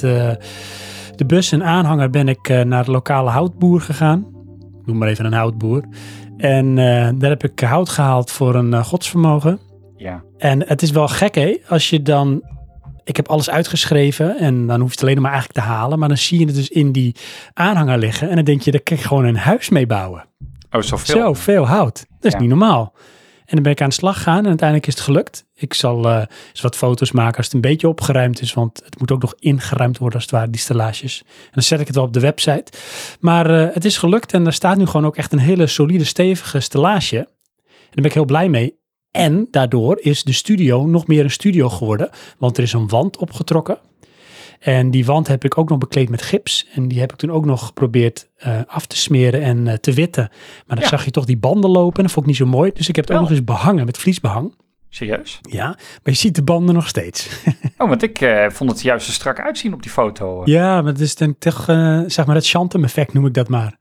de 1.16 1.26
bus 1.28 1.52
en 1.52 1.64
aanhanger 1.64 2.10
ben 2.10 2.28
ik 2.28 2.64
naar 2.66 2.86
de 2.86 2.92
lokale 2.92 3.30
houtboer 3.30 3.82
gegaan. 3.82 4.40
Noem 4.86 4.98
maar 4.98 5.08
even 5.08 5.26
een 5.26 5.34
houtboer. 5.34 5.84
En 6.38 6.78
eh, 6.78 7.10
daar 7.15 7.30
heb 7.30 7.44
ik 7.44 7.60
hout 7.60 7.89
gehaald 7.89 8.32
voor 8.32 8.56
een 8.56 8.74
eh, 8.74 8.84
godsvermogen. 8.84 9.60
Ja. 9.98 10.24
En 10.38 10.67
het 10.67 10.82
is 10.82 10.91
wel 10.91 11.08
gek, 11.08 11.36
hè? 11.36 11.58
Als 11.67 11.89
je 11.89 12.02
dan... 12.02 12.41
Ik 13.04 13.15
heb 13.15 13.28
alles 13.28 13.50
uitgeschreven 13.50 14.38
en 14.38 14.67
dan 14.67 14.80
hoef 14.80 14.89
je 14.89 14.96
het 14.96 15.04
alleen 15.04 15.22
maar 15.22 15.32
eigenlijk 15.32 15.60
te 15.65 15.72
halen. 15.74 16.00
Maar 16.00 16.08
dan 16.08 16.17
zie 16.17 16.39
je 16.39 16.46
het 16.46 16.56
dus 16.56 16.70
in 16.70 16.91
die 16.91 17.15
aanhanger 17.54 17.98
liggen. 17.98 18.30
En 18.30 18.36
dan 18.36 18.44
denk 18.46 18.62
je, 18.62 18.72
daar 18.72 18.82
kan 18.82 18.98
ik 18.98 19.04
gewoon 19.04 19.26
een 19.26 19.38
huis 19.38 19.70
mee 19.70 19.88
bouwen. 19.88 20.26
Oh, 20.72 20.82
zoveel. 20.82 21.15
Zo, 21.15 21.34
veel 21.34 21.67
hout. 21.67 22.06
Dat 22.10 22.26
is 22.26 22.32
Ja. 22.34 22.39
niet 22.39 22.50
normaal. 22.50 22.94
En 23.52 23.58
dan 23.58 23.64
ben 23.64 23.72
ik 23.72 23.82
aan 23.82 23.90
de 23.90 23.96
slag 23.96 24.16
gegaan 24.16 24.38
en 24.38 24.48
uiteindelijk 24.48 24.88
is 24.88 24.94
het 24.94 25.04
gelukt. 25.04 25.46
Ik 25.54 25.74
zal 25.74 26.06
eh, 26.06 26.24
eens 26.50 26.62
wat 26.62 26.76
foto's 26.76 27.12
maken 27.12 27.38
als 27.38 27.46
het 27.46 27.56
een 27.56 27.62
beetje 27.62 27.88
opgeruimd 27.88 28.42
is. 28.42 28.54
Want 28.54 28.82
het 28.86 29.00
moet 29.00 29.12
ook 29.12 29.22
nog 29.22 29.36
ingeruimd 29.40 29.98
worden 29.98 30.16
als 30.16 30.24
het 30.24 30.34
ware, 30.34 30.50
die 30.50 30.62
stellages. 30.62 31.24
En 31.26 31.52
dan 31.52 31.64
zet 31.64 31.80
ik 31.80 31.88
het 31.88 31.96
wel 31.96 32.06
op 32.06 32.14
de 32.14 32.20
website. 32.20 32.72
Maar 33.20 33.50
eh, 33.50 33.74
het 33.74 33.86
is 33.86 33.98
gelukt 33.98 34.34
en 34.34 34.46
er 34.46 34.54
staat 34.54 34.78
nu 34.78 34.86
gewoon 34.86 35.06
ook 35.06 35.18
echt 35.18 35.34
een 35.34 35.40
hele 35.40 35.68
solide, 35.68 36.04
stevige 36.04 36.60
stellage. 36.60 37.18
En 37.18 37.28
daar 37.66 37.92
ben 37.92 38.06
ik 38.06 38.14
heel 38.14 38.26
blij 38.26 38.50
mee. 38.50 38.80
En 39.12 39.48
daardoor 39.52 40.00
is 40.02 40.24
de 40.24 40.34
studio 40.34 40.86
nog 40.86 41.08
meer 41.08 41.24
een 41.24 41.32
studio 41.32 41.70
geworden. 41.70 42.10
Want 42.38 42.58
er 42.58 42.64
is 42.64 42.74
een 42.74 42.88
wand 42.88 43.18
opgetrokken. 43.18 43.80
En 44.62 44.91
die 44.91 45.06
wand 45.06 45.28
heb 45.28 45.43
ik 45.43 45.58
ook 45.58 45.69
nog 45.69 45.78
bekleed 45.78 46.10
met 46.10 46.21
gips. 46.21 46.67
En 46.74 46.88
die 46.88 47.00
heb 47.00 47.12
ik 47.12 47.17
toen 47.17 47.32
ook 47.32 47.45
nog 47.45 47.65
geprobeerd 47.65 48.28
eh, 48.38 48.60
af 48.67 48.86
te 48.86 48.97
smeren 48.97 49.41
en 49.41 49.67
eh, 49.67 49.74
te 49.74 49.93
witten. 49.93 50.28
Maar 50.32 50.76
dan 50.76 50.80
Ja. 50.80 50.88
zag 50.88 51.06
je 51.06 51.12
toch 51.12 51.26
die 51.26 51.38
banden 51.38 51.69
lopen. 51.69 51.97
En 51.97 52.04
dat 52.04 52.12
vond 52.12 52.26
ik 52.26 52.32
niet 52.32 52.41
zo 52.41 52.45
mooi. 52.45 52.71
Dus 52.74 52.89
ik 52.89 52.95
heb 52.95 53.06
het 53.08 53.13
ook 53.13 53.19
Wel. 53.21 53.30
nog 53.30 53.38
eens 53.38 53.45
behangen 53.47 53.86
met 53.86 53.97
vliesbehang. 53.97 54.56
Serieus? 54.89 55.39
Ja, 55.41 55.65
maar 55.67 55.78
je 56.04 56.13
ziet 56.13 56.36
de 56.36 56.43
banden 56.43 56.76
nog 56.76 56.88
steeds. 56.88 57.30
Oh, 57.78 57.89
want 57.89 58.04
ik 58.04 58.21
eh, 58.21 58.50
vond 58.50 58.71
het 58.71 58.82
juist 58.82 59.06
zo 59.06 59.12
strak 59.12 59.39
uitzien 59.39 59.74
op 59.74 59.82
die 59.82 59.91
foto. 59.91 60.41
ja, 60.45 60.82
maar 60.82 60.91
het 60.91 61.02
is 61.02 61.15
dan 61.15 61.36
toch, 61.38 61.63
zeg 62.08 62.26
maar, 62.26 62.36
het 62.36 62.47
Chantem 62.47 62.84
effect 62.84 63.13
noem 63.13 63.26
ik 63.26 63.34
dat 63.34 63.47
maar. 63.50 63.78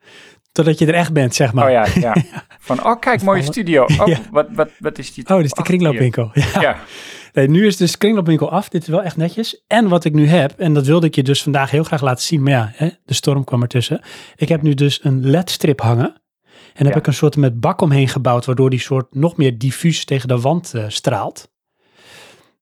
Totdat 0.52 0.78
je 0.78 0.86
er 0.86 0.94
echt 0.94 1.12
bent, 1.12 1.34
zeg 1.34 1.52
maar. 1.52 1.64
Oh 1.64 1.70
ja, 1.70 1.86
ja. 1.94 2.16
Van, 2.68 2.84
oh 2.86 3.00
kijk, 3.00 3.22
mooie 3.22 3.42
studio. 3.42 3.84
Oh, 3.98 4.06
Ja. 4.08 4.18
wat, 4.30 4.46
wat, 4.52 4.70
wat 4.78 4.98
is 4.98 5.14
die? 5.14 5.28
Oh, 5.28 5.36
dit 5.36 5.44
is 5.44 5.52
de 5.52 5.62
kringloopwinkel. 5.62 6.30
Ja. 6.32 6.60
Ja, 6.60 6.76
Nee, 7.32 7.48
nu 7.48 7.66
is 7.66 7.76
de 7.76 7.96
kringloopwinkel 7.98 8.50
af. 8.50 8.68
Dit 8.68 8.82
is 8.82 8.88
wel 8.88 9.02
echt 9.02 9.16
netjes. 9.16 9.64
En 9.66 9.88
wat 9.88 10.04
ik 10.04 10.12
nu 10.12 10.26
heb, 10.26 10.52
en 10.58 10.74
dat 10.74 10.86
wilde 10.86 11.06
ik 11.06 11.14
je 11.14 11.22
dus 11.22 11.42
vandaag 11.42 11.70
heel 11.70 11.84
graag 11.84 12.00
laten 12.02 12.24
zien. 12.24 12.42
Maar 12.42 12.52
ja, 12.52 12.70
hè, 12.74 12.88
de 13.04 13.14
storm 13.14 13.44
kwam 13.44 13.62
ertussen. 13.62 14.00
Ik 14.36 14.48
heb 14.48 14.62
nu 14.62 14.74
dus 14.74 15.04
een 15.04 15.30
LED-strip 15.30 15.80
hangen. 15.80 16.14
En 16.74 16.84
heb 16.84 16.94
Ja. 16.94 17.00
ik 17.00 17.06
een 17.06 17.14
soort 17.14 17.36
met 17.36 17.60
bak 17.60 17.80
omheen 17.80 18.08
gebouwd, 18.08 18.44
waardoor 18.44 18.70
die 18.70 18.78
soort 18.80 19.14
nog 19.14 19.36
meer 19.36 19.58
diffuus 19.58 20.04
tegen 20.04 20.28
de 20.28 20.40
wand 20.40 20.74
eh, 20.74 20.84
straalt. 20.88 21.50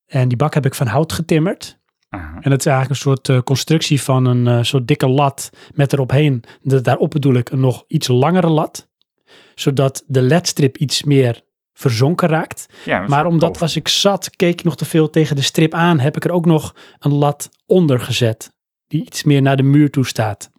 En 0.07 0.29
die 0.29 0.37
bak 0.37 0.55
heb 0.55 0.67
ik 0.67 0.75
van 0.75 0.87
hout 0.87 1.13
getimmerd. 1.13 1.79
Aha. 2.09 2.39
En 2.41 2.51
dat 2.51 2.59
is 2.59 2.67
eigenlijk 2.67 2.91
een 2.91 3.11
soort 3.11 3.29
eh, 3.29 3.39
constructie 3.43 4.03
van 4.03 4.25
een 4.25 4.47
eh, 4.47 4.63
soort 4.63 4.87
dikke 4.89 5.09
lat 5.09 5.51
met 5.75 5.93
eromheen. 5.93 6.45
De, 6.63 6.81
daarop 6.81 7.11
bedoel 7.11 7.35
ik 7.35 7.51
een 7.51 7.61
nog 7.61 7.85
iets 7.87 8.09
langere 8.09 8.49
lat. 8.49 8.89
Zodat 9.55 10.05
de 10.07 10.23
ledstrip 10.23 10.77
iets 10.77 11.03
meer 11.03 11.43
verzonken 11.79 12.29
raakt. 12.29 12.67
ja 12.85 13.07
Maar 13.07 13.27
omdat 13.27 13.61
als 13.63 13.77
ik 13.77 13.89
zat, 13.89 14.31
keek 14.37 14.59
ik 14.59 14.65
nog 14.65 14.77
te 14.77 14.85
veel 14.85 15.11
tegen 15.11 15.37
de 15.37 15.43
strip 15.43 15.75
aan, 15.75 15.99
heb 15.99 16.17
ik 16.17 16.25
er 16.25 16.31
ook 16.31 16.47
nog 16.47 16.75
een 16.99 17.13
lat 17.15 17.51
onder 17.67 18.01
gezet. 18.01 18.53
Die 18.87 19.05
iets 19.05 19.25
meer 19.25 19.43
naar 19.43 19.57
de 19.57 19.63
muur 19.63 19.91
toe 19.91 20.07
staat. 20.07 20.51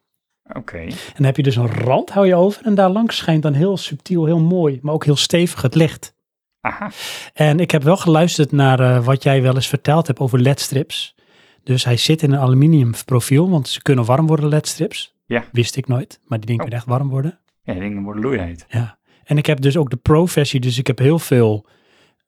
Oké. 0.53 0.77
En 0.77 0.93
dan 1.15 1.25
heb 1.25 1.35
je 1.35 1.43
dus 1.43 1.55
een 1.55 1.71
rand, 1.73 2.09
hou 2.09 2.27
je 2.27 2.35
over. 2.35 2.65
En 2.65 2.75
daar 2.75 2.89
langs 2.89 3.17
schijnt 3.17 3.43
dan 3.43 3.53
heel 3.53 3.77
subtiel, 3.77 4.25
heel 4.25 4.39
mooi, 4.39 4.79
maar 4.81 4.93
ook 4.93 5.05
heel 5.05 5.15
stevig 5.15 5.61
het 5.61 5.75
licht. 5.75 6.13
Aha. 6.61 6.91
En 7.33 7.59
ik 7.59 7.71
heb 7.71 7.83
wel 7.83 7.97
geluisterd 7.97 8.51
naar 8.51 8.79
eh, 8.79 9.05
wat 9.05 9.23
jij 9.23 9.41
wel 9.41 9.55
eens 9.55 9.67
verteld 9.67 10.07
hebt 10.07 10.19
over 10.19 10.39
ledstrips. 10.39 11.15
Dus 11.63 11.83
hij 11.85 11.97
zit 11.97 12.21
in 12.21 12.31
een 12.31 12.39
aluminium 12.39 12.91
profiel, 13.05 13.49
want 13.49 13.67
ze 13.67 13.81
kunnen 13.81 14.05
warm 14.05 14.27
worden, 14.27 14.49
ledstrips. 14.49 15.13
Ja. 15.25 15.43
Wist 15.51 15.75
ik 15.75 15.87
nooit, 15.87 16.19
maar 16.25 16.37
die 16.37 16.47
dingen 16.47 16.63
Oh. 16.63 16.69
kunnen 16.69 16.85
echt 16.87 16.97
warm 16.97 17.09
worden. 17.09 17.39
Ja, 17.63 17.73
die 17.73 17.81
dingen 17.81 18.03
worden 18.03 18.23
loeiheet. 18.23 18.65
Ja. 18.69 18.98
En 19.29 19.37
ik 19.37 19.45
heb 19.45 19.61
dus 19.61 19.77
ook 19.77 19.89
de 19.89 19.95
Pro-versie, 19.97 20.59
dus 20.59 20.77
ik 20.77 20.87
heb 20.87 20.97
heel 20.99 21.19
veel 21.19 21.65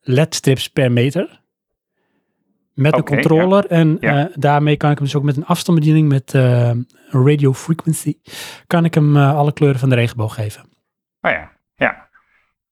LED-strips 0.01 0.67
per 0.69 0.91
meter. 0.91 1.41
Met 2.73 2.93
een 2.97 3.03
controller. 3.03 3.65
En 3.65 3.97
Ja. 3.99 4.27
eh, 4.27 4.33
daarmee 4.35 4.77
kan 4.77 4.91
ik 4.91 4.97
hem 4.97 5.05
dus 5.05 5.15
ook 5.15 5.23
met 5.23 5.37
een 5.37 5.45
afstandsbediening 5.45 6.07
met 6.09 6.33
een 6.33 6.87
radio 7.09 7.53
frequency, 7.53 8.17
kan 8.67 8.85
ik 8.85 8.93
hem 8.93 9.17
eh, 9.17 9.35
alle 9.35 9.53
kleuren 9.53 9.79
van 9.79 9.89
de 9.89 9.95
regenboog 9.95 10.33
geven. 10.35 10.61
Oh 11.21 11.31
ja, 11.31 11.51
ja. 11.75 12.07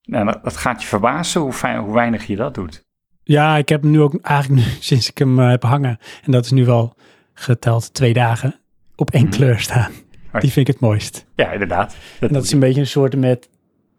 Nou, 0.03 0.25
dat, 0.25 0.43
dat 0.43 0.57
gaat 0.57 0.81
je 0.81 0.87
verbazen 0.87 1.41
hoe, 1.41 1.53
fijn, 1.53 1.79
hoe 1.79 1.93
weinig 1.93 2.27
je 2.27 2.35
dat 2.35 2.53
doet. 2.53 2.85
Ja, 3.23 3.57
ik 3.57 3.69
heb 3.69 3.81
hem 3.81 3.91
nu 3.91 4.01
ook 4.01 4.15
eigenlijk 4.21 4.65
nu, 4.65 4.71
sinds 4.79 5.09
ik 5.09 5.17
hem 5.17 5.39
heb 5.39 5.63
hangen, 5.63 5.97
en 6.23 6.31
dat 6.31 6.45
is 6.45 6.51
nu 6.51 6.65
wel 6.65 6.95
geteld 7.33 7.93
twee 7.93 8.13
dagen, 8.13 8.59
op 8.95 9.11
één 9.11 9.23
Mhm. 9.25 9.31
kleur 9.35 9.59
staan. 9.59 9.91
Die 10.39 10.51
vind 10.51 10.67
ik 10.67 10.73
het 10.73 10.79
mooist. 10.81 11.25
Ja, 11.35 11.51
inderdaad. 11.51 11.95
En 12.19 12.33
dat 12.33 12.43
is 12.43 12.51
een 12.51 12.59
beetje 12.59 12.79
een 12.79 12.87
soort 12.87 13.15
met 13.15 13.49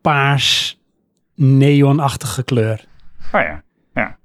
paars 0.00 0.78
neonachtige 1.34 2.42
kleur. 2.42 2.84
Oh 3.32 3.40
ja, 3.40 3.62
ja. 3.94 4.18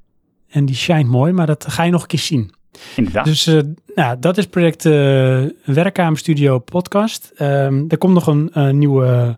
En 0.49 0.65
die 0.65 0.75
shine 0.75 1.03
mooi, 1.03 1.33
maar 1.33 1.45
dat 1.45 1.65
ga 1.67 1.83
je 1.83 1.91
nog 1.91 2.01
een 2.01 2.07
keer 2.07 2.19
zien. 2.19 2.53
Inderdaad. 2.95 3.25
Dus 3.25 3.47
eh, 3.47 3.59
nou, 3.95 4.19
dat 4.19 4.37
is 4.37 4.47
project 4.47 4.85
eh 4.85 5.43
Werkkamerstudio 5.65 6.59
podcast. 6.59 7.31
Ehm, 7.35 7.83
er 7.87 7.97
komt 7.97 8.13
nog 8.13 8.27
een 8.27 8.49
eh, 8.53 8.69
nieuwe 8.69 9.37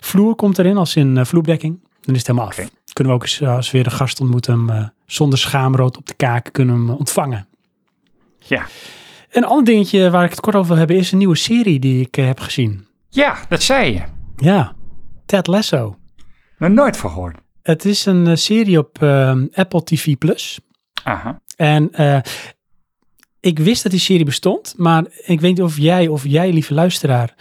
vloer 0.00 0.34
komt 0.34 0.58
erin, 0.58 0.76
als 0.76 0.96
in 0.96 1.16
eh, 1.16 1.24
vloerbedekking. 1.24 1.80
Dan 2.00 2.14
is 2.14 2.18
het 2.18 2.26
helemaal 2.26 2.48
af. 2.48 2.56
Kunnen 2.92 3.12
we 3.12 3.18
ook 3.18 3.24
eens, 3.24 3.42
als 3.42 3.70
we 3.70 3.76
weer 3.76 3.86
een 3.86 3.92
gast 3.92 4.20
ontmoeten, 4.20 4.68
hem 4.68 4.90
zonder 5.06 5.38
schaamrood 5.38 5.96
op 5.96 6.06
de 6.06 6.14
kaak 6.14 6.48
kunnen 6.52 6.74
hem 6.74 6.90
ontvangen. 6.90 7.46
Ja. 8.38 8.66
Een 9.30 9.44
ander 9.44 9.64
dingetje 9.64 10.10
waar 10.10 10.24
ik 10.24 10.30
het 10.30 10.40
kort 10.40 10.56
over 10.56 10.68
wil 10.68 10.76
hebben, 10.76 10.96
is 10.96 11.12
een 11.12 11.18
nieuwe 11.18 11.36
serie 11.36 11.78
die 11.78 12.00
ik 12.00 12.14
heb 12.14 12.40
gezien. 12.40 12.86
ja, 13.08 13.36
dat 13.48 13.62
zei 13.62 13.92
je. 13.92 14.02
Ja, 14.36 14.74
Ted 15.32 15.46
Lasso. 15.46 15.96
Nog 16.58 16.70
nooit 16.70 16.96
van 16.96 17.10
gehoord. 17.10 17.36
Het 17.62 17.84
is 17.84 18.06
een 18.06 18.26
eh, 18.26 18.36
serie 18.36 18.78
op 18.78 19.02
eh, 19.02 19.36
Apple 19.52 19.82
TV+. 19.84 20.16
Plus. 20.18 20.60
Aha. 21.04 21.40
En 21.56 21.92
eh, 21.92 22.20
ik 23.40 23.58
wist 23.58 23.82
dat 23.82 23.92
die 23.92 24.00
serie 24.00 24.24
bestond, 24.24 24.74
maar 24.76 25.04
ik 25.06 25.40
weet 25.40 25.50
niet 25.50 25.62
of 25.62 25.76
jij 25.78 26.08
of 26.08 26.24
jij, 26.26 26.52
lieve 26.52 26.74
luisteraar, 26.74 27.34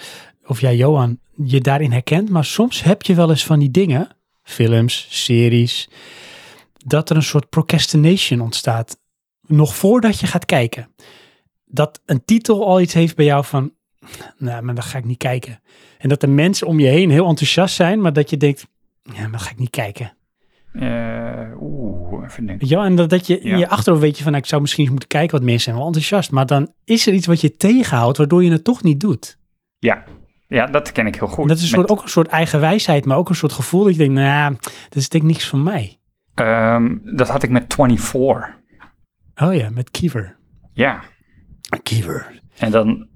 of 0.46 0.62
jij, 0.62 0.76
Johan, 0.76 1.20
je 1.44 1.62
daarin 1.62 1.92
herkent. 1.92 2.30
Maar 2.30 2.46
soms 2.46 2.84
heb 2.84 3.02
je 3.02 3.16
wel 3.16 3.30
eens 3.30 3.46
van 3.46 3.60
die 3.60 3.72
dingen, 3.72 4.10
films, 4.44 5.08
series, 5.10 5.90
dat 6.78 7.10
er 7.10 7.16
een 7.16 7.24
soort 7.24 7.50
procrastination 7.50 8.40
ontstaat. 8.40 8.98
Nog 9.48 9.76
voordat 9.76 10.20
je 10.20 10.28
gaat 10.28 10.46
kijken. 10.46 10.96
Dat 11.66 12.02
een 12.06 12.26
titel 12.26 12.68
al 12.68 12.82
iets 12.82 12.94
heeft 12.94 13.16
bij 13.16 13.26
jou 13.26 13.46
van, 13.46 13.74
nou, 14.38 14.64
maar 14.64 14.76
dan 14.76 14.84
ga 14.84 14.98
ik 14.98 15.06
niet 15.06 15.18
kijken. 15.18 15.60
En 15.98 16.10
dat 16.10 16.22
de 16.22 16.28
mensen 16.28 16.68
om 16.68 16.80
je 16.80 16.88
heen 16.88 17.10
heel 17.10 17.28
enthousiast 17.28 17.76
zijn, 17.76 18.02
maar 18.02 18.14
dat 18.14 18.30
je 18.30 18.38
denkt, 18.38 18.68
ja, 19.04 19.22
maar 19.22 19.32
dan 19.32 19.40
ga 19.40 19.50
ik 19.52 19.60
niet 19.60 19.70
kijken. 19.70 20.14
Eh, 20.74 21.62
Oeh, 21.62 22.24
even 22.26 22.46
denken. 22.46 22.68
Wel? 22.70 22.84
En 22.84 22.96
dat, 22.96 23.10
dat 23.10 23.28
je 23.28 23.40
in 23.40 23.50
Ja. 23.50 23.58
je 23.58 23.68
achterhoofd 23.70 24.04
weet 24.04 24.18
je 24.18 24.24
van, 24.24 24.32
nou, 24.32 24.44
ik 24.44 24.50
zou 24.50 24.62
misschien 24.62 24.82
eens 24.84 24.92
moeten 24.92 25.10
kijken 25.10 25.32
wat 25.32 25.42
mensen 25.46 25.62
zijn 25.64 25.76
wel 25.76 25.86
enthousiast. 25.86 26.32
Maar 26.32 26.46
dan 26.46 26.74
is 26.84 27.08
er 27.08 27.14
iets 27.14 27.28
wat 27.28 27.42
je 27.42 27.56
tegenhoudt, 27.58 28.18
waardoor 28.18 28.44
je 28.44 28.52
het 28.52 28.64
toch 28.64 28.84
niet 28.84 29.00
doet. 29.00 29.38
Ja. 29.80 30.04
ja, 30.48 30.66
dat 30.66 30.92
ken 30.92 31.08
ik 31.08 31.16
heel 31.16 31.28
goed. 31.28 31.42
En 31.42 31.48
dat 31.48 31.58
is 31.58 31.64
een 31.64 31.70
soort, 31.70 31.82
Met- 31.82 31.90
ook 31.98 32.04
een 32.04 32.10
soort 32.10 32.28
eigen 32.28 32.60
wijsheid, 32.60 33.06
maar 33.06 33.18
ook 33.18 33.30
een 33.30 33.36
soort 33.36 33.52
gevoel 33.54 33.84
dat 33.84 33.92
je 33.92 33.98
denkt, 33.98 34.14
nou, 34.14 34.56
dat 34.90 34.96
is 34.96 35.10
denk 35.10 35.24
ik 35.24 35.30
niks 35.30 35.48
van 35.48 35.64
mij. 35.64 36.00
Ehm, 36.36 36.98
dat 37.16 37.28
had 37.30 37.44
ik 37.44 37.50
met 37.50 37.74
24. 37.74 38.60
Oh 39.36 39.54
ja, 39.56 39.70
met 39.70 39.92
Kiever. 39.92 40.38
Ja. 40.74 41.02
Kiever. 41.84 42.40
En 42.58 42.72
dan, 42.72 43.08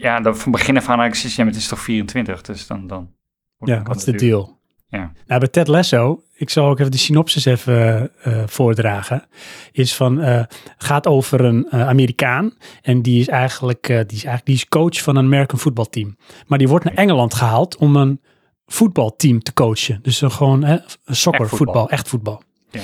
ja, 0.00 0.20
dan 0.20 0.36
van 0.36 0.52
begin 0.52 0.76
af 0.76 0.88
aan 0.88 0.98
zoiets, 0.98 1.36
ja, 1.36 1.44
maar 1.44 1.52
het 1.52 1.62
is 1.62 1.68
toch 1.68 1.80
24, 1.80 2.42
dus 2.42 2.66
dan... 2.66 2.86
dan 2.86 3.10
Ja, 3.58 3.82
wat 3.82 3.96
is 3.96 4.04
de 4.04 4.14
deal? 4.14 4.58
Ja. 4.88 5.12
Nou, 5.26 5.40
bij 5.40 5.48
Ted 5.48 5.68
Lasso, 5.68 6.22
ik 6.34 6.50
zal 6.50 6.68
ook 6.68 6.78
even 6.78 6.90
de 6.90 6.98
synopsis 6.98 7.44
even 7.44 8.10
eh, 8.22 8.42
voordragen, 8.46 9.26
is 9.72 9.96
van, 9.96 10.20
eh, 10.20 10.44
gaat 10.76 11.06
over 11.06 11.40
een 11.40 11.68
eh, 11.70 11.88
Amerikaan 11.88 12.54
en 12.82 13.02
die 13.02 13.20
is 13.20 13.28
eigenlijk, 13.28 13.86
die 13.86 13.96
is 13.96 14.24
eigenlijk, 14.24 14.44
die 14.46 14.54
is 14.54 14.68
coach 14.68 15.02
van 15.02 15.16
een 15.16 15.24
American 15.24 15.58
voetbalteam. 15.58 16.16
Maar 16.46 16.58
die 16.58 16.68
wordt 16.68 16.84
naar 16.84 16.94
Engeland 16.94 17.34
gehaald 17.34 17.76
om 17.76 17.96
een 17.96 18.20
voetbalteam 18.66 19.42
te 19.42 19.52
coachen. 19.52 19.98
Dus 20.02 20.20
een 20.20 20.30
gewoon 20.30 20.64
hè, 20.64 20.76
soccer, 21.04 21.40
Echt 21.40 21.50
voetbal. 21.50 21.74
voetbal, 21.74 21.90
echt 21.90 22.08
voetbal. 22.08 22.42
Ja. 22.70 22.80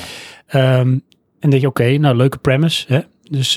Ehm, 0.46 0.98
en 1.40 1.50
denk 1.50 1.62
je, 1.62 1.68
oké, 1.68 1.96
nou 1.98 2.16
leuke 2.16 2.38
premise. 2.38 2.84
Hè? 2.88 3.00
Dus 3.22 3.56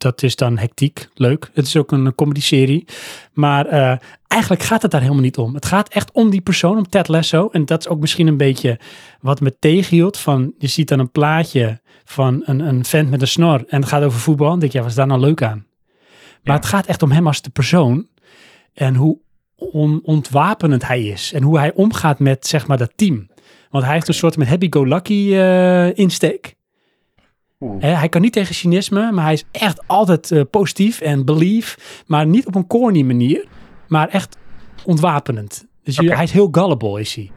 dat 0.00 0.22
is 0.22 0.36
dan 0.36 0.58
hectiek, 0.58 1.08
leuk. 1.14 1.50
Het 1.54 1.66
is 1.66 1.76
ook 1.76 1.92
een 1.92 2.14
comedy-serie. 2.14 2.84
Maar 3.32 3.66
eh, 3.66 3.96
eigenlijk 4.26 4.62
gaat 4.62 4.82
het 4.82 4.90
daar 4.90 5.00
helemaal 5.00 5.22
niet 5.22 5.38
om. 5.38 5.54
Het 5.54 5.66
gaat 5.66 5.88
echt 5.88 6.10
om 6.12 6.30
die 6.30 6.40
persoon, 6.40 6.76
om 6.76 6.88
Ted 6.88 7.08
Lasso. 7.08 7.48
En 7.52 7.64
dat 7.64 7.80
is 7.80 7.88
ook 7.88 8.00
misschien 8.00 8.26
een 8.26 8.36
beetje 8.36 8.78
wat 9.20 9.40
me 9.40 9.56
tegenhield. 9.58 10.16
Van, 10.18 10.52
je 10.58 10.66
ziet 10.66 10.88
dan 10.88 10.98
een 10.98 11.10
plaatje 11.10 11.80
van 12.04 12.42
een, 12.44 12.60
een 12.60 12.84
vent 12.84 13.10
met 13.10 13.20
een 13.20 13.28
snor 13.28 13.64
en 13.68 13.80
het 13.80 13.88
gaat 13.88 14.02
over 14.02 14.20
voetbal. 14.20 14.46
En 14.46 14.52
dan 14.52 14.60
denk 14.60 14.72
je, 14.72 14.78
ja, 14.78 14.84
wat 14.84 14.92
is 14.92 14.98
daar 14.98 15.06
nou 15.06 15.20
leuk 15.20 15.42
aan? 15.42 15.66
Maar 16.42 16.54
Ja. 16.54 16.60
het 16.60 16.66
gaat 16.66 16.86
echt 16.86 17.02
om 17.02 17.10
hem 17.10 17.26
als 17.26 17.42
de 17.42 17.50
persoon. 17.50 18.06
En 18.74 18.94
hoe 18.94 19.18
on, 19.56 20.00
ontwapenend 20.02 20.86
hij 20.86 21.02
is. 21.02 21.32
En 21.32 21.42
hoe 21.42 21.58
hij 21.58 21.72
omgaat 21.74 22.18
met, 22.18 22.46
zeg 22.46 22.66
maar, 22.66 22.78
dat 22.78 22.92
team. 22.96 23.28
Want 23.70 23.84
hij 23.84 23.94
heeft 23.94 24.08
een 24.08 24.14
soort 24.14 24.36
met 24.36 24.48
happy-go-lucky 24.48 25.34
eh, 25.34 25.96
insteek. 25.98 26.54
Hij 27.78 28.08
kan 28.08 28.20
niet 28.20 28.32
tegen 28.32 28.54
cynisme, 28.54 29.12
maar 29.12 29.24
hij 29.24 29.32
is 29.32 29.44
echt 29.50 29.88
altijd 29.88 30.30
eh, 30.30 30.42
positief 30.50 31.00
en 31.00 31.24
belief. 31.24 32.02
Maar 32.06 32.26
niet 32.26 32.46
op 32.46 32.54
een 32.54 32.66
corny 32.66 33.02
manier, 33.02 33.46
maar 33.88 34.08
echt 34.08 34.36
ontwapenend. 34.84 35.66
Dus 35.82 35.96
hij 35.96 36.22
is 36.22 36.32
heel 36.32 36.48
gullible, 36.50 37.00
is 37.00 37.14
hij. 37.14 37.30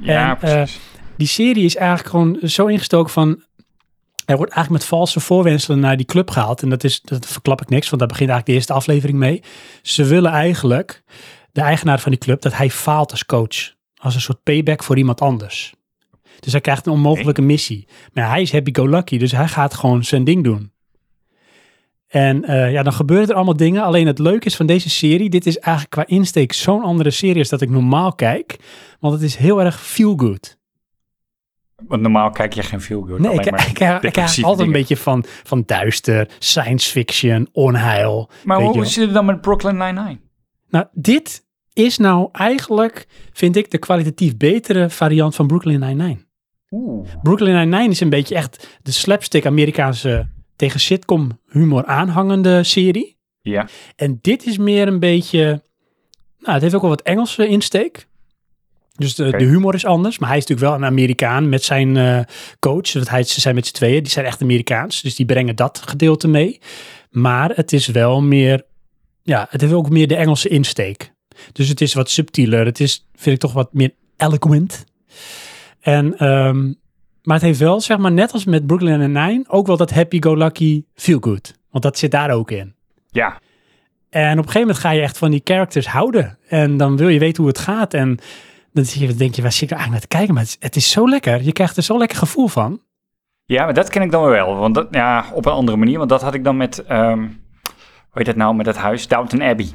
Ja, 0.00 0.30
En, 0.30 0.36
precies. 0.36 0.80
die 1.16 1.26
serie 1.26 1.64
is 1.64 1.76
eigenlijk 1.76 2.08
gewoon 2.08 2.38
zo 2.42 2.66
ingestoken 2.66 3.12
van... 3.12 3.42
Er 4.24 4.36
wordt 4.36 4.52
eigenlijk 4.52 4.82
met 4.82 4.92
valse 4.98 5.20
voorwenselen 5.20 5.80
naar 5.80 5.96
die 5.96 6.06
club 6.06 6.30
gehaald. 6.30 6.62
En 6.62 6.68
dat, 6.68 6.84
is, 6.84 7.00
dat 7.00 7.26
verklap 7.26 7.60
ik 7.60 7.68
niks, 7.68 7.88
want 7.88 8.00
daar 8.00 8.08
begint 8.10 8.30
eigenlijk 8.30 8.46
de 8.46 8.52
eerste 8.52 8.72
aflevering 8.72 9.18
mee. 9.18 9.42
Ze 9.82 10.04
willen 10.04 10.30
eigenlijk, 10.30 11.02
de 11.52 11.60
eigenaar 11.60 12.00
van 12.00 12.10
die 12.10 12.20
club, 12.20 12.42
dat 12.42 12.56
hij 12.56 12.70
faalt 12.70 13.10
als 13.10 13.26
coach. 13.26 13.72
Als 13.96 14.14
een 14.14 14.20
soort 14.20 14.42
payback 14.42 14.82
voor 14.82 14.96
iemand 14.98 15.20
anders. 15.20 15.74
Dus 16.40 16.52
hij 16.52 16.60
krijgt 16.60 16.86
een 16.86 16.92
onmogelijke 16.92 17.42
missie. 17.42 17.88
Maar 18.12 18.28
hij 18.28 18.42
is 18.42 18.52
happy-go-lucky, 18.52 19.18
dus 19.18 19.32
hij 19.32 19.48
gaat 19.48 19.74
gewoon 19.74 20.04
zijn 20.04 20.24
ding 20.24 20.44
doen. 20.44 20.72
En 22.08 22.44
eh, 22.44 22.72
ja, 22.72 22.82
dan 22.82 22.92
gebeuren 22.92 23.28
er 23.28 23.34
allemaal 23.34 23.56
dingen. 23.56 23.82
Alleen 23.82 24.06
het 24.06 24.18
leuke 24.18 24.46
is 24.46 24.56
van 24.56 24.66
deze 24.66 24.90
serie, 24.90 25.30
dit 25.30 25.46
is 25.46 25.58
eigenlijk 25.58 25.94
qua 25.94 26.16
insteek 26.16 26.52
zo'n 26.52 26.82
andere 26.82 27.10
serie 27.10 27.38
als 27.38 27.48
dat 27.48 27.60
ik 27.60 27.70
normaal 27.70 28.14
kijk. 28.14 28.56
Want 29.00 29.14
het 29.14 29.22
is 29.22 29.36
heel 29.36 29.60
erg 29.60 29.80
feel-good. 29.80 30.58
Want 31.86 32.02
normaal 32.02 32.30
kijk 32.30 32.52
je 32.52 32.62
geen 32.62 32.80
veel 32.80 33.02
good. 33.02 33.18
Nee, 33.18 33.32
ik, 33.32 33.50
maar 33.50 33.68
ik, 33.68 33.78
ik, 34.02 34.18
altijd 34.42 34.66
een 34.66 34.72
beetje 34.72 34.96
van, 34.96 35.24
van 35.26 35.62
duister, 35.66 36.28
science 36.38 36.90
fiction, 36.90 37.48
onheil. 37.52 38.30
Maar 38.44 38.60
hoe 38.60 38.84
zit 38.84 39.04
het 39.04 39.14
dan 39.14 39.24
met 39.24 39.40
Brooklyn 39.40 39.76
Nine-Nine? 39.76 40.18
Nou, 40.68 40.86
dit 40.92 41.43
is 41.74 41.98
nou 41.98 42.28
eigenlijk, 42.32 43.06
vind 43.32 43.56
ik, 43.56 43.70
de 43.70 43.78
kwalitatief 43.78 44.36
betere 44.36 44.90
variant 44.90 45.34
van 45.34 45.46
Brooklyn 45.46 45.80
Nine-Nine. 45.80 46.18
Oeh. 46.70 47.08
Brooklyn 47.22 47.54
Nine-Nine 47.54 47.90
is 47.90 48.00
een 48.00 48.10
beetje 48.10 48.34
echt 48.34 48.78
de 48.82 48.92
slapstick 48.92 49.46
Amerikaanse 49.46 50.26
tegen 50.56 50.80
sitcom 50.80 51.40
humor 51.48 51.84
aanhangende 51.84 52.62
serie. 52.62 53.16
Ja, 53.40 53.68
En 53.96 54.18
dit 54.22 54.46
is 54.46 54.58
meer 54.58 54.88
een 54.88 54.98
beetje, 54.98 55.62
nou, 56.38 56.52
het 56.52 56.62
heeft 56.62 56.74
ook 56.74 56.80
wel 56.80 56.90
wat 56.90 57.02
Engelse 57.02 57.46
insteek. 57.46 58.06
Dus 58.96 59.14
de, 59.14 59.36
humor 59.36 59.74
is 59.74 59.86
anders, 59.86 60.18
maar 60.18 60.28
hij 60.28 60.38
is 60.38 60.46
natuurlijk 60.46 60.70
wel 60.70 60.80
een 60.80 60.92
Amerikaan 60.92 61.48
met 61.48 61.62
zijn 61.62 61.96
eh, 61.96 62.20
coach. 62.58 62.92
Want 62.92 63.08
hij, 63.08 63.22
ze 63.22 63.40
zijn 63.40 63.54
met 63.54 63.66
z'n 63.66 63.74
tweeën, 63.74 64.02
die 64.02 64.12
zijn 64.12 64.26
echt 64.26 64.42
Amerikaans. 64.42 65.02
Dus 65.02 65.14
die 65.14 65.26
brengen 65.26 65.56
dat 65.56 65.82
gedeelte 65.86 66.28
mee. 66.28 66.60
Maar 67.10 67.50
het 67.54 67.72
is 67.72 67.86
wel 67.86 68.22
meer, 68.22 68.64
ja, 69.22 69.46
het 69.50 69.60
heeft 69.60 69.72
ook 69.72 69.90
meer 69.90 70.08
de 70.08 70.16
Engelse 70.16 70.48
insteek. 70.48 71.13
Dus 71.52 71.68
het 71.68 71.80
is 71.80 71.94
wat 71.94 72.10
subtieler. 72.10 72.66
Het 72.66 72.80
is, 72.80 73.06
vind 73.14 73.34
ik 73.34 73.40
toch 73.40 73.52
wat 73.52 73.72
meer 73.72 73.90
eloquent. 74.16 74.84
En, 75.80 76.18
ehm, 76.18 76.72
maar 77.22 77.36
het 77.36 77.42
heeft 77.42 77.58
wel, 77.58 77.80
zeg 77.80 77.98
maar, 77.98 78.12
net 78.12 78.32
als 78.32 78.44
met 78.44 78.66
Brooklyn 78.66 78.98
Nine-Nine, 78.98 79.44
ook 79.48 79.66
wel 79.66 79.76
dat 79.76 79.90
happy-go-lucky 79.90 80.84
feel-good. 80.94 81.54
Want 81.70 81.84
dat 81.84 81.98
zit 81.98 82.10
daar 82.10 82.30
ook 82.30 82.50
in. 82.50 82.74
ja. 83.10 83.42
En 84.10 84.30
op 84.30 84.38
een 84.38 84.44
gegeven 84.44 84.60
moment 84.60 84.78
ga 84.78 84.90
je 84.90 85.00
echt 85.00 85.18
van 85.18 85.30
die 85.30 85.40
characters 85.44 85.86
houden. 85.86 86.38
En 86.48 86.76
dan 86.76 86.96
wil 86.96 87.08
je 87.08 87.18
weten 87.18 87.42
hoe 87.42 87.52
het 87.52 87.60
gaat. 87.60 87.94
En 87.94 88.18
dan 88.72 88.84
denk 89.16 89.34
je, 89.34 89.42
waar 89.42 89.52
zit 89.52 89.62
ik 89.62 89.70
nou 89.70 89.80
eigenlijk 89.80 89.90
naar 89.90 90.00
te 90.00 90.06
kijken? 90.06 90.34
Maar 90.34 90.42
het 90.42 90.52
is, 90.52 90.56
het 90.60 90.76
is 90.76 90.90
zo 90.90 91.08
lekker. 91.08 91.42
Je 91.42 91.52
krijgt 91.52 91.76
er 91.76 91.82
zo'n 91.82 91.98
lekker 91.98 92.18
gevoel 92.18 92.46
van. 92.48 92.80
Ja, 93.44 93.64
maar 93.64 93.74
dat 93.74 93.88
ken 93.88 94.02
ik 94.02 94.10
dan 94.10 94.24
wel. 94.24 94.56
Want 94.56 94.74
dat, 94.74 94.88
ja, 94.90 95.24
op 95.32 95.46
een 95.46 95.52
andere 95.52 95.76
manier. 95.76 95.98
Want 95.98 96.10
dat 96.10 96.22
had 96.22 96.34
ik 96.34 96.44
dan 96.44 96.56
met, 96.56 96.84
ehm 96.84 97.26
hoe 98.14 98.22
heet 98.22 98.26
dat 98.26 98.36
nou, 98.36 98.54
met 98.54 98.64
dat 98.64 98.76
huis, 98.76 99.08
Downton 99.08 99.42
Abbey. 99.42 99.68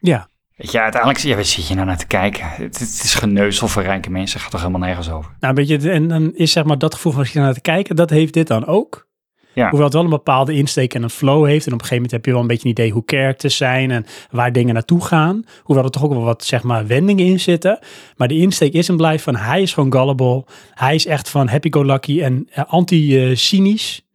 Ja, 0.00 0.28
Weet 0.56 0.72
je, 0.72 0.80
uiteindelijk 0.80 1.22
ja, 1.22 1.34
waar 1.34 1.44
zit 1.44 1.68
je 1.68 1.74
nou 1.74 1.86
naar 1.86 1.98
te 1.98 2.06
kijken? 2.06 2.48
Het, 2.48 2.78
het 2.78 3.02
is 3.02 3.14
geneuzel 3.14 3.68
voor 3.68 3.82
rijke 3.82 4.10
mensen, 4.10 4.40
gaat 4.40 4.50
toch 4.50 4.60
helemaal 4.60 4.86
nergens 4.86 5.10
over. 5.10 5.30
nou 5.40 5.54
weet 5.54 5.68
je, 5.68 5.90
en 5.90 6.08
dan 6.08 6.34
is 6.34 6.52
zeg 6.52 6.64
maar 6.64 6.78
dat 6.78 6.94
gevoel 6.94 7.12
van 7.12 7.20
als 7.20 7.32
je 7.32 7.38
naar 7.38 7.54
te 7.54 7.60
kijken, 7.60 7.96
dat 7.96 8.10
heeft 8.10 8.32
dit 8.32 8.46
dan 8.46 8.66
ook. 8.66 9.10
Ja. 9.54 9.68
Hoewel 9.68 9.84
het 9.84 9.94
wel 9.94 10.04
een 10.04 10.10
bepaalde 10.10 10.52
insteek 10.52 10.94
en 10.94 11.02
een 11.02 11.10
flow 11.10 11.46
heeft. 11.46 11.66
En 11.66 11.72
op 11.72 11.80
een 11.80 11.86
gegeven 11.86 11.94
moment 11.94 12.10
heb 12.10 12.24
je 12.24 12.30
wel 12.30 12.40
een 12.40 12.46
beetje 12.46 12.64
een 12.64 12.70
idee 12.70 12.90
hoe 12.90 13.02
characters 13.06 13.56
zijn 13.56 13.90
en 13.90 14.06
waar 14.30 14.52
dingen 14.52 14.74
naartoe 14.74 15.04
gaan. 15.04 15.44
Hoewel 15.62 15.84
er 15.84 15.90
toch 15.90 16.04
ook 16.04 16.12
wel 16.12 16.22
wat, 16.22 16.44
zeg 16.44 16.62
maar, 16.62 16.86
wendingen 16.86 17.26
in 17.26 17.40
zitten. 17.40 17.78
Maar 18.16 18.28
de 18.28 18.36
insteek 18.36 18.72
is 18.72 18.88
en 18.88 18.96
blijft 18.96 19.24
van 19.24 19.36
hij 19.36 19.62
is 19.62 19.74
gewoon 19.74 19.92
gullible. 19.92 20.44
Hij 20.74 20.94
is 20.94 21.06
echt 21.06 21.28
van 21.28 21.48
happy-go-lucky 21.48 22.22
en 22.22 22.48
eh, 22.52 22.64
anti-cynisch. 22.66 24.06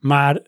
Maar 0.00 0.38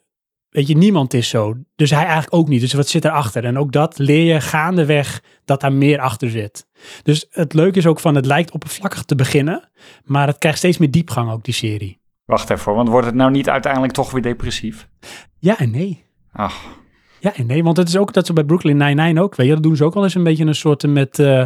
weet 0.51 0.67
je, 0.69 0.77
niemand 0.77 1.15
is 1.15 1.29
zo. 1.29 1.55
Dus 1.77 1.91
hij 1.91 2.05
eigenlijk 2.05 2.35
ook 2.35 2.49
niet. 2.49 2.61
Dus 2.61 2.73
wat 2.73 2.89
zit 2.89 3.05
erachter? 3.05 3.45
En 3.45 3.59
ook 3.59 3.73
dat 3.73 3.99
leer 3.99 4.35
je 4.35 4.41
gaandeweg 4.41 5.23
dat 5.45 5.61
daar 5.61 5.73
meer 5.73 5.99
achter 6.01 6.31
zit. 6.31 6.67
Dus 7.03 7.27
het 7.31 7.53
leuke 7.53 7.79
is 7.79 7.87
ook 7.87 8.01
van 8.01 8.15
het 8.15 8.27
lijkt 8.27 8.51
oppervlakkig 8.51 9.03
te 9.03 9.15
beginnen. 9.15 9.69
Maar 10.05 10.27
het 10.27 10.39
krijgt 10.39 10.59
steeds 10.59 10.79
meer 10.79 10.91
diepgang 10.91 11.31
ook, 11.31 11.45
die 11.45 11.55
serie. 11.55 11.99
Wacht 12.25 12.51
even, 12.51 12.75
want 12.75 12.89
wordt 12.89 13.07
het 13.07 13.15
nou 13.15 13.31
niet 13.31 13.49
uiteindelijk 13.49 13.93
toch 13.93 14.11
weer 14.11 14.23
depressief? 14.23 14.89
Ja 15.39 15.59
en 15.59 15.71
nee. 15.71 16.05
Ach, 16.33 16.55
Ja 17.21 17.35
en 17.37 17.47
nee, 17.47 17.63
want 17.63 17.77
het 17.77 17.89
is 17.89 17.97
ook 17.97 18.13
dat 18.13 18.27
ze 18.27 18.33
bij 18.33 18.45
Brooklyn 18.45 18.77
Nine-Nine 18.77 19.23
ook, 19.23 19.35
weet 19.35 19.47
je, 19.47 19.55
dat 19.55 19.63
doen 19.63 19.77
ze 19.77 19.85
ook 19.85 19.95
wel 19.95 20.03
eens 20.03 20.15
een 20.15 20.23
beetje 20.23 20.45
een 20.45 20.55
soort 20.55 20.87
met 20.87 21.19
eh 21.19 21.45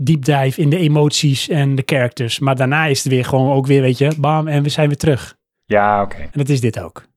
deep 0.00 0.24
dive 0.24 0.60
in 0.60 0.70
de 0.70 0.76
emoties 0.76 1.48
en 1.48 1.74
de 1.74 1.82
characters. 1.86 2.38
Maar 2.38 2.56
daarna 2.56 2.86
is 2.86 3.02
het 3.02 3.12
weer 3.12 3.24
gewoon 3.24 3.52
ook 3.52 3.66
weer, 3.66 3.82
weet 3.82 3.98
je, 3.98 4.12
bam, 4.18 4.48
en 4.48 4.62
we 4.62 4.68
zijn 4.68 4.88
weer 4.88 4.96
terug. 4.96 5.36
ja, 5.64 6.02
oké. 6.02 6.16
En 6.16 6.30
dat 6.32 6.48
is 6.48 6.60
dit 6.60 6.80
ook. 6.80 7.07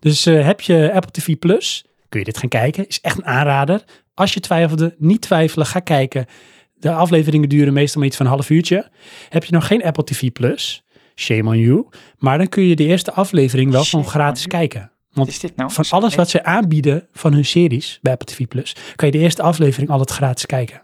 Dus 0.00 0.26
eh, 0.26 0.44
heb 0.44 0.60
je 0.60 0.92
Apple 0.92 1.10
TV 1.10 1.38
Plus, 1.38 1.84
kun 2.08 2.18
je 2.18 2.24
dit 2.24 2.38
gaan 2.38 2.48
kijken. 2.48 2.88
Is 2.88 3.00
echt 3.00 3.18
een 3.18 3.26
aanrader. 3.26 3.84
Als 4.14 4.34
je 4.34 4.40
twijfelde, 4.40 4.94
niet 4.98 5.20
twijfelen, 5.20 5.66
ga 5.66 5.80
kijken. 5.80 6.26
De 6.74 6.92
afleveringen 6.92 7.48
duren 7.48 7.72
meestal 7.72 7.98
maar 7.98 8.08
iets 8.08 8.16
van 8.16 8.26
een 8.26 8.32
half 8.32 8.50
uurtje. 8.50 8.90
Heb 9.28 9.44
je 9.44 9.52
nog 9.52 9.66
geen 9.66 9.84
Apple 9.84 10.04
TV 10.04 10.32
Plus, 10.32 10.82
shame 11.14 11.48
on 11.48 11.58
you. 11.58 11.86
Maar 12.18 12.38
dan 12.38 12.48
kun 12.48 12.62
je 12.62 12.76
de 12.76 12.84
eerste 12.84 13.12
aflevering 13.12 13.70
wel 13.70 13.84
gewoon 13.84 14.04
Shame 14.04 14.16
gratis 14.16 14.46
kijken. 14.46 14.92
Want 15.12 15.28
is 15.28 15.40
dit 15.40 15.56
nou? 15.56 15.72
van 15.72 15.84
alles 15.88 16.14
wat 16.14 16.30
ze 16.30 16.44
aanbieden 16.44 17.08
van 17.12 17.32
hun 17.32 17.44
series 17.44 17.98
bij 18.02 18.12
Apple 18.12 18.34
TV 18.34 18.46
Plus, 18.46 18.76
kan 18.96 19.08
je 19.08 19.14
de 19.14 19.22
eerste 19.22 19.42
aflevering 19.42 19.90
altijd 19.90 20.10
gratis 20.10 20.46
kijken. 20.46 20.80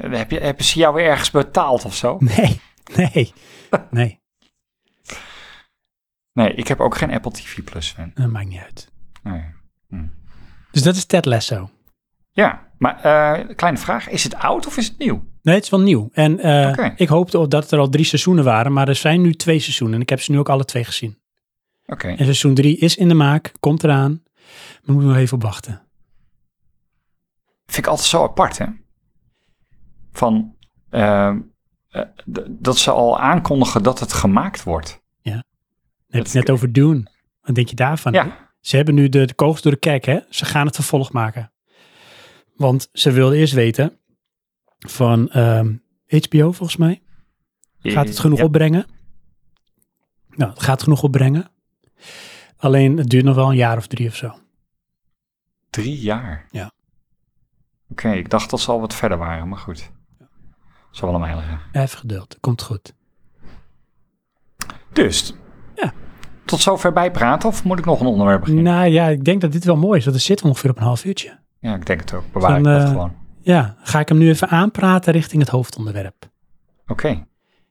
Heb 0.00 0.30
je, 0.30 0.38
hebben 0.38 0.64
ze 0.64 0.78
jou 0.78 0.94
weer 0.94 1.04
ergens 1.04 1.30
betaald 1.30 1.84
of 1.84 1.94
zo? 1.94 2.16
Nee, 2.20 2.60
nee, 2.94 3.32
nee, 3.90 4.20
Nee, 6.32 6.54
ik 6.54 6.68
heb 6.68 6.80
ook 6.80 6.96
geen 6.96 7.10
Apple 7.12 7.30
TV 7.30 7.64
Plus 7.64 7.90
fan. 7.90 8.10
dat 8.14 8.30
maakt 8.30 8.48
niet 8.48 8.60
uit. 8.60 8.92
Nee. 9.22 9.44
Dus 10.70 10.82
dat 10.82 10.96
is 10.96 11.04
Ted 11.04 11.24
Lasso. 11.24 11.70
Ja, 12.30 12.70
maar 12.78 13.00
eh, 13.00 13.56
kleine 13.56 13.78
vraag. 13.78 14.08
Is 14.08 14.24
het 14.24 14.34
oud 14.34 14.66
of 14.66 14.76
is 14.76 14.88
het 14.88 14.98
nieuw? 14.98 15.24
Nee, 15.42 15.54
het 15.54 15.64
is 15.64 15.70
wel 15.70 15.80
nieuw. 15.80 16.08
En 16.12 16.38
eh, 16.38 16.90
ik 16.96 17.08
hoopte 17.08 17.48
dat 17.48 17.70
er 17.70 17.78
al 17.78 17.88
drie 17.88 18.04
seizoenen 18.04 18.44
waren, 18.44 18.72
maar 18.72 18.88
er 18.88 18.94
zijn 18.94 19.20
nu 19.20 19.34
twee 19.34 19.58
seizoenen. 19.58 19.96
En 19.96 20.02
ik 20.02 20.08
heb 20.08 20.20
ze 20.20 20.30
nu 20.30 20.38
ook 20.38 20.48
alle 20.48 20.64
twee 20.64 20.84
gezien. 20.84 21.18
Oké. 21.86 22.08
En 22.08 22.16
seizoen 22.16 22.54
drie 22.54 22.76
is 22.76 22.96
in 22.96 23.08
de 23.08 23.14
maak, 23.14 23.52
komt 23.60 23.84
eraan. 23.84 24.22
Maar 24.82 24.94
moet 24.94 25.04
nog 25.04 25.16
even 25.16 25.36
op 25.36 25.42
wachten. 25.42 25.86
Vind 27.66 27.86
ik 27.86 27.86
altijd 27.86 28.08
zo 28.08 28.22
apart, 28.22 28.58
hè? 28.58 28.66
Van, 30.12 30.56
eh, 30.90 31.34
dat 32.48 32.78
ze 32.78 32.90
al 32.90 33.20
aankondigen 33.20 33.82
dat 33.82 34.00
het 34.00 34.12
gemaakt 34.12 34.62
wordt. 34.62 35.01
Heb 36.12 36.26
je 36.26 36.38
het 36.38 36.46
net 36.46 36.50
over 36.50 36.72
Dune. 36.72 37.10
Wat 37.40 37.54
denk 37.54 37.68
je 37.68 37.74
daarvan? 37.76 38.12
Ja. 38.12 38.50
Ze 38.60 38.76
hebben 38.76 38.94
nu 38.94 39.08
de, 39.08 39.26
de 39.26 39.34
kogels 39.34 39.62
door 39.62 39.72
de 39.72 39.78
kerk, 39.78 40.04
hè? 40.04 40.18
Ze 40.30 40.44
gaan 40.44 40.66
het 40.66 40.74
vervolg 40.74 41.12
maken. 41.12 41.52
Want 42.56 42.88
ze 42.92 43.10
wilden 43.10 43.38
eerst 43.38 43.52
weten 43.54 43.98
van 44.78 45.30
ehm, 45.30 45.76
HBO, 46.06 46.52
volgens 46.52 46.76
mij. 46.76 47.02
Gaat 47.80 48.08
het 48.08 48.18
genoeg 48.18 48.38
Ja. 48.38 48.44
opbrengen? 48.44 48.86
Nou, 50.28 50.50
het 50.50 50.62
gaat 50.62 50.82
genoeg 50.82 51.02
opbrengen. 51.02 51.50
Alleen 52.56 52.96
het 52.96 53.08
duurt 53.08 53.24
nog 53.24 53.34
wel 53.34 53.50
een 53.50 53.56
jaar 53.56 53.76
of 53.76 53.86
drie 53.86 54.08
of 54.08 54.16
zo. 54.16 54.34
Drie 55.70 56.00
jaar? 56.00 56.46
Ja. 56.50 56.72
Oké, 57.88 58.10
ik 58.12 58.30
dacht 58.30 58.50
dat 58.50 58.60
ze 58.60 58.70
al 58.70 58.80
wat 58.80 58.94
verder 58.94 59.18
waren, 59.18 59.48
maar 59.48 59.58
goed. 59.58 59.90
Zal 60.90 61.10
wel 61.10 61.20
liggen. 61.20 61.60
Even 61.72 61.98
geduld, 61.98 62.36
komt 62.40 62.62
goed. 62.62 62.94
Dus. 64.92 65.34
Tot 66.44 66.60
zover 66.60 66.92
bijpraten 66.92 67.48
of 67.48 67.64
moet 67.64 67.78
ik 67.78 67.84
nog 67.84 68.00
een 68.00 68.06
onderwerp 68.06 68.40
beginnen? 68.40 68.64
Nou 68.64 68.86
ja, 68.86 69.06
ik 69.06 69.24
denk 69.24 69.40
dat 69.40 69.52
dit 69.52 69.64
wel 69.64 69.76
mooi 69.76 69.98
is, 69.98 70.04
want 70.04 70.16
er 70.16 70.22
zit 70.22 70.42
ongeveer 70.42 70.70
op 70.70 70.76
een 70.76 70.82
half 70.82 71.04
uurtje. 71.04 71.38
Ja, 71.60 71.74
ik 71.74 71.86
denk 71.86 72.00
het 72.00 72.12
ook. 72.12 72.24
Bewaar 72.32 72.58
ik 72.58 72.64
dat 72.64 72.82
eh, 72.82 72.88
gewoon. 72.88 73.12
Ja, 73.40 73.76
ga 73.82 74.00
ik 74.00 74.08
hem 74.08 74.18
nu 74.18 74.28
even 74.28 74.48
aanpraten 74.48 75.12
richting 75.12 75.42
het 75.42 75.50
hoofdonderwerp. 75.50 76.30
Oké. 76.86 77.26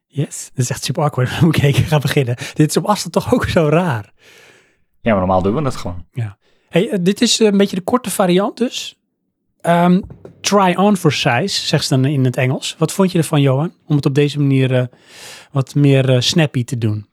Yes, 0.06 0.50
dat 0.54 0.64
is 0.64 0.70
echt 0.70 0.84
super 0.84 1.02
awkward. 1.02 1.40
Moet 1.40 1.62
ik 1.62 1.76
gaan 1.76 2.00
beginnen. 2.00 2.36
Dit 2.54 2.68
is 2.68 2.76
op 2.76 2.84
afstand 2.84 3.14
toch 3.14 3.34
ook 3.34 3.44
zo 3.44 3.68
raar. 3.68 4.12
Ja, 5.00 5.10
maar 5.10 5.18
normaal 5.18 5.42
doen 5.42 5.54
we 5.54 5.62
dat 5.62 5.76
gewoon. 5.76 6.04
Hey, 6.68 6.90
eh, 6.90 6.98
dit 7.00 7.20
is 7.20 7.38
een 7.38 7.56
beetje 7.56 7.76
de 7.76 7.82
korte 7.82 8.10
variant 8.10 8.56
dus. 8.56 9.00
Ehm, 9.60 10.00
try 10.40 10.74
on 10.74 10.96
for 10.96 11.12
size, 11.12 11.66
zegt 11.66 11.84
ze 11.84 11.94
dan 11.94 12.04
in 12.04 12.24
het 12.24 12.36
Engels. 12.36 12.74
Wat 12.78 12.92
vond 12.92 13.12
je 13.12 13.18
ervan, 13.18 13.40
Johan? 13.40 13.72
Om 13.86 13.96
het 13.96 14.06
op 14.06 14.14
deze 14.14 14.38
manier 14.38 14.74
eh, 14.74 14.84
wat 15.50 15.74
meer 15.74 16.22
snappy 16.22 16.64
te 16.64 16.78
doen. 16.78 17.06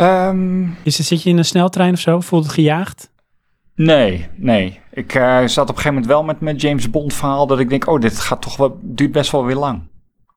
Ehm, 0.00 0.62
Is 0.82 0.98
het, 0.98 1.06
zit 1.06 1.22
je 1.22 1.30
in 1.30 1.38
een 1.38 1.44
sneltrein 1.44 1.92
of 1.92 2.00
zo? 2.00 2.20
Voelt 2.20 2.44
het 2.44 2.52
gejaagd? 2.52 3.10
nee, 3.74 4.28
nee. 4.36 4.80
Ik 4.92 5.14
eh, 5.14 5.38
zat 5.46 5.68
op 5.68 5.76
een 5.76 5.82
gegeven 5.82 5.88
moment 5.92 6.06
wel 6.06 6.22
met 6.22 6.40
mijn 6.40 6.56
James 6.56 6.90
Bond 6.90 7.14
verhaal 7.14 7.46
dat 7.46 7.58
ik 7.58 7.68
denk, 7.68 7.86
oh, 7.86 8.00
dit 8.00 8.18
gaat 8.18 8.42
toch 8.42 8.56
wel, 8.56 8.78
duurt 8.82 9.12
best 9.12 9.30
wel 9.30 9.44
weer 9.44 9.56
lang. 9.56 9.78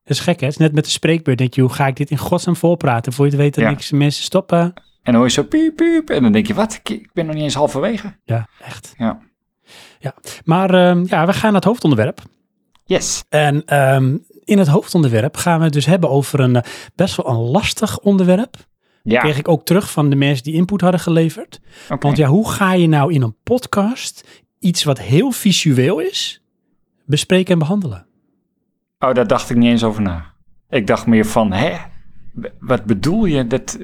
Dat 0.04 0.18
is 0.18 0.20
gek, 0.20 0.40
hè? 0.40 0.46
Het 0.46 0.56
is 0.56 0.62
net 0.62 0.74
met 0.74 0.84
de 0.84 0.90
spreekbeurt. 0.90 1.38
Denk 1.38 1.54
je, 1.54 1.62
hoe 1.62 1.74
ga 1.74 1.88
ik 1.88 1.96
dit 1.96 2.10
in 2.12 2.18
godsnaam 2.18 2.56
volpraten? 2.56 3.14
Voor 3.14 3.26
je 3.26 3.32
het 3.32 3.40
weet, 3.40 3.56
dan 3.56 3.64
Ja. 3.64 3.70
niks 3.70 3.92
mensen 3.92 4.24
stoppen. 4.24 4.60
En 4.60 4.74
dan 5.04 5.16
hoor 5.16 5.24
je 5.26 5.32
zo 5.32 5.44
piep, 5.44 5.76
piep. 5.76 6.10
En 6.10 6.24
dan 6.24 6.32
denk 6.32 6.48
je, 6.48 6.54
wat? 6.54 6.74
Ik, 6.74 6.90
ik 6.90 7.10
ben 7.14 7.26
nog 7.26 7.36
niet 7.36 7.44
eens 7.44 7.54
halverwege. 7.54 8.16
Ja, 8.24 8.48
echt. 8.62 8.94
Ja. 8.98 9.20
Ja. 10.00 10.14
Maar 10.46 10.74
ehm, 10.74 11.04
ja, 11.08 11.26
we 11.26 11.34
gaan 11.34 11.44
naar 11.52 11.62
het 11.62 11.64
hoofdonderwerp. 11.64 12.22
Yes. 12.86 13.24
En 13.30 13.66
ehm, 13.66 14.18
in 14.44 14.58
het 14.58 14.68
hoofdonderwerp 14.68 15.38
gaan 15.38 15.58
we 15.58 15.64
het 15.64 15.74
dus 15.74 15.86
hebben 15.86 16.10
over 16.10 16.40
een 16.40 16.56
eh, 16.56 16.64
best 16.96 17.16
wel 17.16 17.28
een 17.30 17.42
lastig 17.52 18.00
onderwerp. 18.00 18.56
Ja, 19.06 19.20
Kreeg 19.20 19.38
ik 19.38 19.48
ook 19.48 19.66
terug 19.66 19.92
van 19.92 20.10
de 20.10 20.16
mensen 20.16 20.44
die 20.44 20.54
input 20.54 20.82
hadden 20.82 21.00
geleverd. 21.00 21.62
Want 22.00 22.18
ja, 22.18 22.28
hoe 22.28 22.50
ga 22.52 22.74
je 22.74 22.88
nou 22.88 23.14
in 23.14 23.22
een 23.22 23.36
podcast 23.44 24.44
iets 24.60 24.84
wat 24.84 25.00
heel 25.00 25.32
visueel 25.32 26.00
is, 26.00 26.44
bespreken 27.06 27.54
en 27.54 27.60
behandelen? 27.60 28.06
Oh, 29.00 29.14
daar 29.14 29.28
dacht 29.28 29.50
ik 29.50 29.58
niet 29.58 29.70
eens 29.70 29.84
over 29.84 30.02
na. 30.02 30.34
Ik 30.70 30.88
dacht 30.88 31.06
meer 31.06 31.26
van, 31.26 31.52
hè? 31.52 31.78
Wat 32.60 32.84
bedoel 32.86 33.26
je? 33.26 33.48
Dat, 33.48 33.80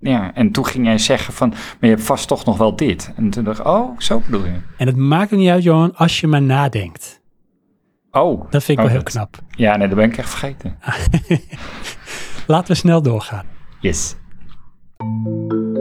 ja, 0.00 0.34
en 0.34 0.52
toen 0.52 0.66
ging 0.66 0.86
jij 0.86 0.98
zeggen 0.98 1.34
van, 1.34 1.48
maar 1.48 1.58
je 1.80 1.88
hebt 1.88 2.02
vast 2.02 2.28
toch 2.28 2.44
nog 2.44 2.56
wel 2.58 2.76
dit. 2.76 3.12
En 3.16 3.30
toen 3.30 3.44
dacht 3.44 3.58
ik, 3.58 3.66
oh, 3.66 3.98
zo 3.98 4.20
bedoel 4.24 4.44
je. 4.44 4.54
En 4.76 4.86
het 4.86 4.96
maakt 4.96 5.30
er 5.30 5.36
niet 5.36 5.48
uit, 5.50 5.62
Johan, 5.62 5.94
als 5.96 6.20
je 6.20 6.26
maar 6.26 6.42
nadenkt. 6.42 7.20
Oh, 8.10 8.50
Dat 8.50 8.64
vind 8.64 8.78
ik 8.78 8.84
Oh, 8.84 8.90
wel 8.90 9.00
heel 9.00 9.02
knap. 9.12 9.38
Ja, 9.50 9.76
nee, 9.76 9.88
dat 9.88 9.96
ben 9.96 10.10
ik 10.10 10.16
echt 10.16 10.30
vergeten. 10.30 10.78
Laten 12.46 12.68
we 12.72 12.74
snel 12.74 13.02
doorgaan. 13.02 13.46
Yes. 13.80 14.14
Thank 15.02 15.52
you. 15.52 15.71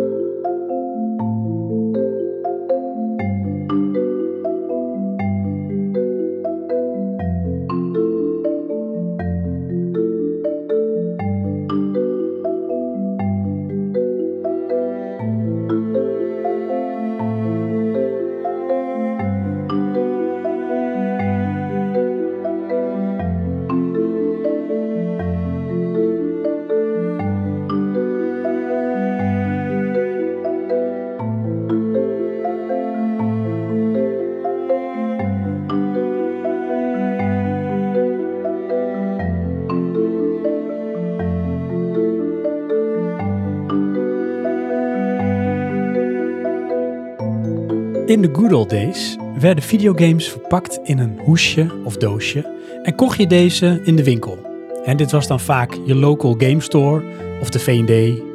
In 48.12 48.22
de 48.22 48.30
good 48.34 48.54
old 48.54 48.70
days 48.70 49.18
werden 49.40 49.64
videogames 49.64 50.30
verpakt 50.30 50.80
in 50.84 51.00
een 51.00 51.20
hoesje 51.24 51.68
of 51.84 51.98
doosje 51.98 52.46
en 52.84 52.96
kocht 52.96 53.18
je 53.18 53.28
deze 53.28 53.82
in 53.84 53.96
de 53.96 54.04
winkel. 54.04 54.38
En 54.84 54.98
dit 54.98 55.12
was 55.12 55.28
dan 55.28 55.40
vaak 55.40 55.78
je 55.86 55.96
local 55.96 56.36
game 56.38 56.62
store 56.62 57.04
of 57.42 57.50
de 57.50 57.60
V&D, 57.60 57.88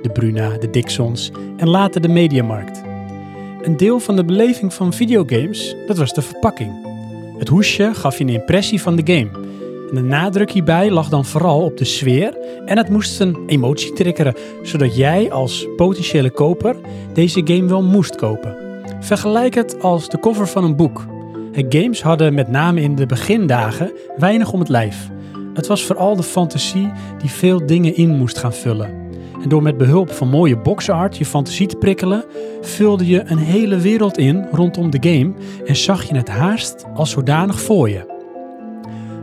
de 0.02 0.10
Bruna, 0.12 0.58
de 0.58 0.70
Dixons 0.70 1.30
en 1.56 1.68
later 1.68 2.00
de 2.00 2.08
Mediamarkt. 2.08 2.82
Een 3.62 3.76
deel 3.76 4.00
van 4.00 4.16
de 4.16 4.24
beleving 4.24 4.74
van 4.74 4.92
videogames, 4.92 5.76
dat 5.86 5.96
was 5.96 6.12
de 6.12 6.22
verpakking. 6.22 6.72
Het 7.38 7.48
hoesje 7.48 7.90
gaf 7.94 8.18
je 8.18 8.24
een 8.24 8.30
impressie 8.30 8.82
van 8.82 8.96
de 8.96 9.12
game. 9.14 9.30
De 9.92 10.02
nadruk 10.02 10.50
hierbij 10.50 10.90
lag 10.90 11.08
dan 11.08 11.24
vooral 11.24 11.62
op 11.62 11.76
de 11.76 11.84
sfeer 11.84 12.36
en 12.64 12.76
het 12.76 12.88
moest 12.88 13.20
een 13.20 13.36
emotie 13.46 13.92
triggeren, 13.92 14.34
zodat 14.62 14.96
jij 14.96 15.32
als 15.32 15.66
potentiële 15.76 16.30
koper 16.30 16.76
deze 17.12 17.40
game 17.44 17.68
wel 17.68 17.82
moest 17.82 18.14
kopen. 18.14 18.65
Vergelijk 19.06 19.54
het 19.54 19.82
als 19.82 20.08
de 20.08 20.18
cover 20.18 20.48
van 20.48 20.64
een 20.64 20.76
boek. 20.76 21.06
Games 21.68 22.02
hadden 22.02 22.34
met 22.34 22.48
name 22.48 22.80
in 22.80 22.94
de 22.94 23.06
begindagen 23.06 23.92
weinig 24.16 24.52
om 24.52 24.60
het 24.60 24.68
lijf. 24.68 25.10
Het 25.54 25.66
was 25.66 25.84
vooral 25.84 26.16
de 26.16 26.22
fantasie 26.22 26.92
die 27.18 27.30
veel 27.30 27.66
dingen 27.66 27.96
in 27.96 28.16
moest 28.16 28.38
gaan 28.38 28.52
vullen. 28.52 28.90
En 29.42 29.48
door 29.48 29.62
met 29.62 29.76
behulp 29.76 30.10
van 30.10 30.28
mooie 30.28 30.58
boxart 30.58 31.16
je 31.16 31.24
fantasie 31.24 31.66
te 31.66 31.76
prikkelen, 31.76 32.24
vulde 32.60 33.06
je 33.06 33.22
een 33.26 33.38
hele 33.38 33.78
wereld 33.78 34.18
in 34.18 34.46
rondom 34.52 34.90
de 34.90 35.10
game 35.10 35.34
en 35.64 35.76
zag 35.76 36.02
je 36.02 36.16
het 36.16 36.28
haast 36.28 36.84
als 36.94 37.10
zodanig 37.10 37.60
voor 37.60 37.90
je. 37.90 38.14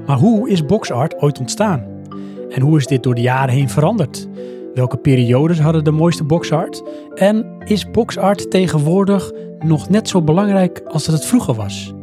Maar 0.05 0.17
hoe 0.17 0.49
is 0.49 0.65
boxart 0.65 1.21
ooit 1.21 1.39
ontstaan? 1.39 1.85
En 2.49 2.61
hoe 2.61 2.77
is 2.77 2.87
dit 2.87 3.03
door 3.03 3.15
de 3.15 3.21
jaren 3.21 3.53
heen 3.53 3.69
veranderd? 3.69 4.27
Welke 4.73 4.97
periodes 4.97 5.59
hadden 5.59 5.83
de 5.83 5.91
mooiste 5.91 6.23
boxart? 6.23 6.83
En 7.15 7.45
is 7.65 7.91
boxart 7.91 8.51
tegenwoordig 8.51 9.31
nog 9.63 9.89
net 9.89 10.09
zo 10.09 10.21
belangrijk 10.21 10.81
als 10.87 11.05
dat 11.05 11.15
het 11.15 11.25
vroeger 11.25 11.53
was? 11.53 11.93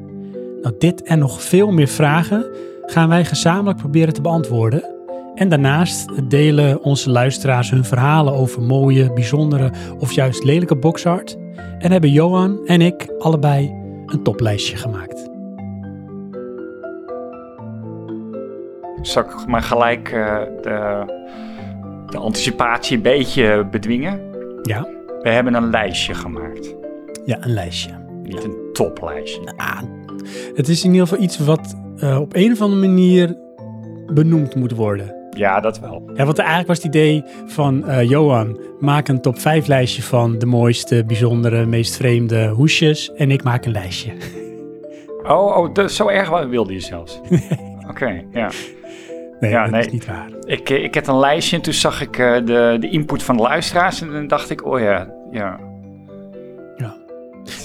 Nou, 0.62 0.74
dit 0.78 1.02
en 1.02 1.18
nog 1.18 1.42
veel 1.42 1.70
meer 1.72 1.88
vragen 1.88 2.46
gaan 2.82 3.08
wij 3.08 3.24
gezamenlijk 3.24 3.78
proberen 3.78 4.14
te 4.14 4.20
beantwoorden. 4.20 4.84
En 5.34 5.48
daarnaast 5.48 6.28
delen 6.28 6.82
onze 6.82 7.10
luisteraars 7.10 7.70
hun 7.70 7.84
verhalen 7.84 8.32
over 8.32 8.62
mooie, 8.62 9.12
bijzondere 9.12 9.70
of 9.98 10.12
juist 10.12 10.44
lelijke 10.44 10.76
boxart. 10.76 11.36
En 11.78 11.92
hebben 11.92 12.10
Johan 12.10 12.66
en 12.66 12.80
ik 12.80 13.12
allebei 13.18 13.74
een 14.06 14.22
toplijstje 14.22 14.76
gemaakt. 14.76 15.28
Zal 19.02 19.22
ik 19.22 19.46
maar 19.46 19.62
gelijk 19.62 20.12
eh, 20.12 20.38
de, 20.62 21.02
de 22.06 22.18
anticipatie 22.18 22.96
een 22.96 23.02
beetje 23.02 23.66
bedwingen? 23.70 24.20
Ja? 24.62 24.86
We 25.22 25.28
hebben 25.28 25.54
een 25.54 25.70
lijstje 25.70 26.14
gemaakt. 26.14 26.79
Ja, 27.24 27.38
een 27.40 27.52
lijstje. 27.52 27.90
Niet 28.22 28.44
een 28.44 28.56
toplijstje. 28.72 29.52
Ah, 29.56 29.82
het 30.54 30.68
is 30.68 30.84
in 30.84 30.92
ieder 30.92 31.06
geval 31.08 31.24
iets 31.24 31.38
wat 31.38 31.74
eh, 31.98 32.20
op 32.20 32.34
een 32.34 32.52
of 32.52 32.60
andere 32.60 32.80
manier 32.80 33.36
benoemd 34.12 34.54
moet 34.54 34.72
worden. 34.72 35.14
Ja, 35.36 35.60
dat 35.60 35.80
wel. 35.80 36.10
Ja, 36.14 36.24
want 36.24 36.38
eigenlijk 36.38 36.68
was 36.68 36.76
het 36.76 36.86
idee 36.86 37.24
van 37.46 37.88
eh, 37.88 38.08
Johan, 38.08 38.60
maak 38.80 39.08
een 39.08 39.20
top 39.20 39.38
5 39.38 39.66
lijstje 39.66 40.02
van 40.02 40.38
de 40.38 40.46
mooiste, 40.46 41.04
bijzondere, 41.04 41.66
meest 41.66 41.96
vreemde 41.96 42.48
hoesjes. 42.48 43.12
En 43.12 43.30
ik 43.30 43.42
maak 43.42 43.64
een 43.64 43.72
lijstje. 43.72 44.12
Oh, 45.22 45.56
oh 45.56 45.74
dat, 45.74 45.92
zo 45.92 46.08
erg 46.08 46.46
wilde 46.48 46.72
je 46.72 46.80
zelfs. 46.80 47.20
Oké, 47.90 48.24
ja. 48.32 48.50
Nee, 49.40 49.50
Ja, 49.50 49.62
dat 49.62 49.70
nee. 49.70 49.80
is 49.80 49.92
niet 49.92 50.06
waar. 50.06 50.28
Ik, 50.44 50.70
eh, 50.70 50.82
ik 50.82 50.94
had 50.94 51.06
een 51.08 51.18
lijstje 51.18 51.56
en 51.56 51.62
toen 51.62 51.72
zag 51.72 52.00
ik 52.00 52.16
de, 52.16 52.76
de 52.80 52.88
input 52.90 53.22
van 53.22 53.36
de 53.36 53.42
luisteraars 53.42 54.00
en 54.00 54.12
dan 54.12 54.26
dacht 54.26 54.50
ik, 54.50 54.66
oh 54.66 54.80
ja. 54.80 55.08
Ja. 55.30 55.58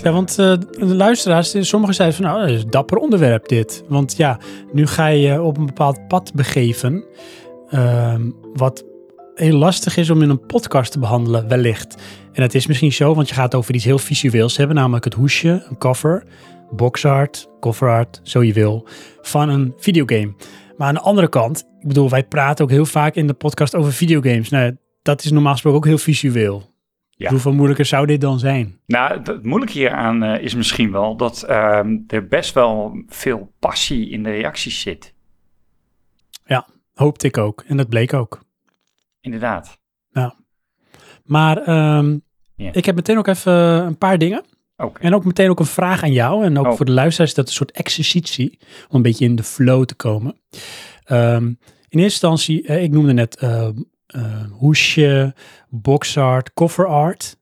Ja, 0.03 0.11
want 0.11 0.29
eh, 0.29 0.53
de 0.69 0.95
luisteraars, 0.95 1.69
sommigen 1.69 1.95
zeiden 1.95 2.17
van 2.17 2.25
nou, 2.25 2.39
dat 2.39 2.49
is 2.49 2.63
een 2.63 2.69
dapper 2.69 2.97
onderwerp 2.97 3.47
dit. 3.47 3.83
Want 3.87 4.17
ja, 4.17 4.39
nu 4.73 4.87
ga 4.87 5.07
je 5.07 5.41
op 5.41 5.57
een 5.57 5.65
bepaald 5.65 6.07
pad 6.07 6.31
begeven, 6.33 7.05
ehm, 7.69 8.29
wat 8.53 8.85
heel 9.35 9.57
lastig 9.57 9.97
is 9.97 10.09
om 10.09 10.21
in 10.21 10.29
een 10.29 10.45
podcast 10.45 10.91
te 10.91 10.99
behandelen, 10.99 11.47
wellicht. 11.47 11.95
En 12.33 12.41
het 12.41 12.55
is 12.55 12.67
misschien 12.67 12.93
zo, 12.93 13.15
want 13.15 13.29
je 13.29 13.35
gaat 13.35 13.55
over 13.55 13.75
iets 13.75 13.85
heel 13.85 13.97
visueels 13.97 14.57
hebben, 14.57 14.75
namelijk 14.75 15.03
het 15.03 15.13
hoesje, 15.13 15.65
een 15.69 15.77
cover, 15.77 16.23
boxart, 16.71 17.49
coverart, 17.59 18.19
zo 18.23 18.43
je 18.43 18.53
wil, 18.53 18.87
van 19.21 19.49
een 19.49 19.73
videogame. 19.77 20.33
Maar 20.77 20.87
aan 20.87 20.93
de 20.93 20.99
andere 20.99 21.29
kant, 21.29 21.59
ik 21.79 21.87
bedoel, 21.87 22.09
wij 22.09 22.23
praten 22.23 22.65
ook 22.65 22.71
heel 22.71 22.85
vaak 22.85 23.15
in 23.15 23.27
de 23.27 23.33
podcast 23.33 23.75
over 23.75 23.93
videogames. 23.93 24.49
Nou, 24.49 24.77
dat 25.01 25.23
is 25.23 25.31
normaal 25.31 25.51
gesproken 25.51 25.79
ook 25.79 25.85
heel 25.85 25.97
visueel. 25.97 26.74
Ja. 27.17 27.29
Hoeveel 27.29 27.53
moeilijker 27.53 27.85
zou 27.85 28.05
dit 28.05 28.21
dan 28.21 28.39
zijn? 28.39 28.79
Nou, 28.85 29.21
het- 29.23 29.43
moeilijke 29.43 29.77
hieraan 29.77 30.23
eh, 30.23 30.43
is 30.43 30.55
misschien 30.55 30.91
wel 30.91 31.15
dat 31.17 31.43
ehm, 31.43 31.97
er 32.07 32.27
best 32.27 32.53
wel 32.53 33.03
veel 33.07 33.51
passie 33.59 34.09
in 34.09 34.23
de 34.23 34.29
reacties 34.31 34.81
zit. 34.81 35.13
Hoopte 36.93 37.27
ik 37.27 37.37
ook. 37.37 37.63
En 37.67 37.77
dat 37.77 37.89
bleek 37.89 38.13
ook. 38.13 38.39
Inderdaad. 39.21 39.77
Maar 41.25 41.57
ehm, 41.57 42.17
Ja. 42.55 42.73
ik 42.73 42.85
heb 42.85 42.95
meteen 42.95 43.17
ook 43.17 43.27
even 43.27 43.53
een 43.53 43.97
paar 43.97 44.17
dingen. 44.17 44.43
Oké. 44.77 45.01
En 45.01 45.15
ook 45.15 45.25
meteen 45.25 45.49
ook 45.49 45.59
een 45.59 45.65
vraag 45.65 46.03
aan 46.03 46.11
jou. 46.11 46.45
En 46.45 46.57
ook 46.59 46.65
Oh. 46.65 46.73
voor 46.75 46.85
de 46.85 46.91
luisteraars 46.91 47.29
is 47.29 47.35
dat 47.35 47.47
een 47.47 47.53
soort 47.53 47.71
exercitie. 47.71 48.59
Om 48.89 48.95
een 48.95 49.01
beetje 49.01 49.25
in 49.25 49.35
de 49.35 49.43
flow 49.43 49.85
te 49.85 49.95
komen. 49.95 50.35
Ehm, 51.03 51.45
in 51.45 51.99
eerste 51.99 52.01
instantie, 52.27 52.67
eh, 52.67 52.83
ik 52.83 52.91
noemde 52.91 53.13
net 53.13 53.35
eh, 53.37 53.69
eh, 54.05 54.51
hoesje, 54.51 55.35
boxart, 55.69 56.53
cover 56.53 56.87
art. 56.87 57.37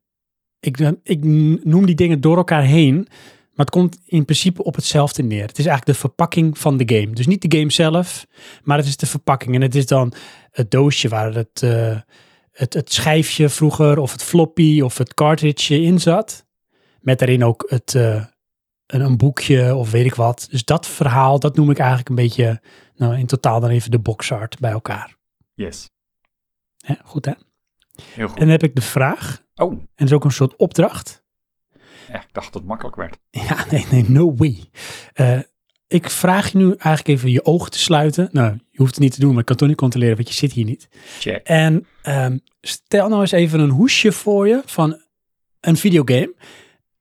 Ik, 0.60 0.78
ik 1.04 1.24
noem 1.64 1.86
die 1.86 1.96
dingen 1.96 2.22
door 2.22 2.38
elkaar 2.38 2.64
heen. 2.64 3.08
Maar 3.54 3.66
het 3.66 3.76
komt 3.76 4.00
in 4.06 4.26
principe 4.26 4.64
op 4.64 4.76
hetzelfde 4.76 5.24
neer. 5.24 5.48
Het 5.48 5.60
is 5.60 5.66
eigenlijk 5.66 5.86
de 5.86 6.08
verpakking 6.08 6.58
van 6.58 6.78
de 6.78 6.96
game. 6.96 7.14
Dus 7.14 7.28
niet 7.28 7.52
de 7.52 7.58
game 7.58 7.72
zelf, 7.72 8.26
maar 8.64 8.78
het 8.78 8.88
is 8.88 8.98
de 8.98 9.06
verpakking. 9.06 9.56
En 9.56 9.62
het 9.62 9.76
is 9.76 9.86
dan 9.86 10.14
het 10.52 10.72
doosje 10.72 11.10
waar 11.10 11.34
het, 11.34 11.64
eh, 11.64 11.98
het, 12.52 12.74
het 12.74 12.94
schijfje 12.94 13.50
vroeger, 13.50 13.98
of 14.00 14.12
het 14.12 14.24
floppy, 14.24 14.82
of 14.82 14.98
het 14.98 15.14
cartridge 15.14 15.82
in 15.82 16.00
zat. 16.00 16.46
Met 17.02 17.20
daarin 17.20 17.44
ook 17.44 17.66
het, 17.68 17.96
eh, 17.96 18.26
een, 18.88 19.02
een 19.02 19.18
boekje 19.18 19.76
of 19.76 19.92
weet 19.92 20.06
ik 20.06 20.16
wat. 20.16 20.48
Dus 20.50 20.66
dat 20.66 20.88
verhaal, 20.88 21.40
dat 21.40 21.56
noem 21.56 21.70
ik 21.70 21.78
eigenlijk 21.78 22.10
een 22.10 22.16
beetje, 22.16 22.62
nou 22.96 23.18
in 23.18 23.26
totaal 23.26 23.60
dan 23.60 23.70
even 23.70 23.92
de 23.92 24.00
boxart 24.00 24.60
bij 24.60 24.72
elkaar. 24.72 25.16
Yes. 25.54 25.90
Hè, 26.84 26.96
goed 27.04 27.26
hè? 27.26 27.32
Heel 28.04 28.28
goed. 28.28 28.36
En 28.38 28.42
dan 28.44 28.52
heb 28.52 28.64
ik 28.64 28.76
de 28.76 28.82
vraag, 28.82 29.42
Oh, 29.56 29.72
en 29.72 29.88
dat 29.96 30.08
is 30.08 30.14
ook 30.14 30.24
een 30.24 30.32
soort 30.32 30.56
opdracht. 30.56 31.24
ja, 32.08 32.22
ik 32.22 32.28
dacht 32.34 32.46
dat 32.46 32.54
het 32.54 32.66
makkelijk 32.66 32.96
werd. 32.96 33.18
Ja, 33.50 33.66
nee, 33.72 33.86
nee, 33.92 34.10
no 34.10 34.36
way. 34.36 34.70
Eh, 35.14 35.40
ik 35.88 36.10
vraag 36.10 36.52
je 36.52 36.58
nu 36.58 36.66
eigenlijk 36.66 37.08
even 37.08 37.32
je 37.32 37.46
ogen 37.46 37.72
te 37.72 37.80
sluiten. 37.80 38.30
Nou, 38.32 38.54
je 38.70 38.78
hoeft 38.78 38.92
het 38.92 39.00
niet 39.04 39.14
te 39.14 39.20
doen, 39.20 39.30
maar 39.32 39.40
ik 39.40 39.46
kan 39.46 39.56
toch 39.56 39.68
niet 39.68 39.78
controleren, 39.78 40.16
want 40.16 40.28
je 40.28 40.34
zit 40.34 40.52
hier 40.52 40.66
niet. 40.66 40.88
Check. 41.20 41.48
En 41.48 41.88
ehm, 42.02 42.38
stel 42.62 43.10
nou 43.10 43.22
eens 43.22 43.32
even 43.32 43.60
een 43.60 43.70
hoesje 43.70 44.12
voor 44.12 44.48
je 44.48 44.62
van 44.66 45.02
een 45.60 45.78
videogame. 45.78 46.36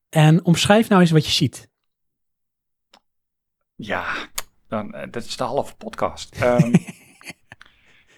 En 0.09 0.45
omschrijf 0.45 0.89
nou 0.89 1.01
eens 1.01 1.11
wat 1.11 1.24
je 1.26 1.33
ziet. 1.33 1.70
Ja, 3.76 4.28
dan, 4.68 4.95
eh, 4.95 5.11
dat 5.11 5.24
is 5.24 5.37
de 5.37 5.45
halve 5.45 5.74
podcast. 5.76 6.37
Ehm, 6.41 6.74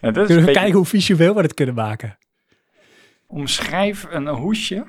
eh, 0.08 0.14
dat 0.14 0.26
Kunnen 0.26 0.36
we 0.36 0.44
beetje- 0.44 0.60
kijken 0.60 0.76
hoe 0.76 0.86
visueel 0.86 1.34
we 1.34 1.40
het 1.42 1.54
kunnen 1.54 1.74
maken. 1.74 2.18
Omschrijf 3.26 4.06
een 4.10 4.28
hoesje. 4.28 4.86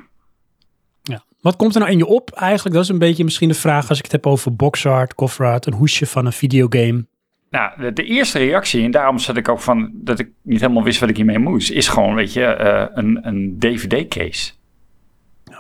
Ja. 1.04 1.24
Wat 1.42 1.56
komt 1.56 1.74
er 1.74 1.80
nou 1.80 1.92
in 1.92 1.98
je 1.98 2.06
op 2.06 2.32
eigenlijk? 2.32 2.76
Dat 2.76 2.84
is 2.84 2.90
een 2.90 2.98
beetje 3.00 3.24
misschien 3.24 3.48
de 3.50 3.56
vraag 3.56 3.90
als 3.90 3.98
ik 3.98 4.04
het 4.04 4.12
heb 4.14 4.26
over 4.28 4.56
box 4.56 4.86
art, 4.86 5.16
cover 5.16 5.46
art, 5.46 5.66
een 5.66 5.74
hoesje 5.74 6.06
van 6.06 6.26
een 6.26 6.32
videogame. 6.34 7.06
Nou, 7.50 7.82
de, 7.82 7.94
de 7.94 8.04
eerste 8.04 8.40
reactie, 8.40 8.84
en 8.84 8.92
daarom 8.92 9.20
zat 9.20 9.38
ik 9.38 9.50
ook 9.50 9.60
van 9.60 9.92
dat 9.94 10.20
ik 10.20 10.30
niet 10.42 10.60
helemaal 10.62 10.84
wist 10.84 11.00
wat 11.00 11.10
ik 11.10 11.16
hiermee 11.16 11.40
moest, 11.40 11.72
is 11.72 11.88
gewoon, 11.88 12.16
weet 12.16 12.34
je, 12.34 12.44
eh, 12.46 12.86
een, 12.94 13.28
een 13.28 13.56
DVD-case. 13.60 14.54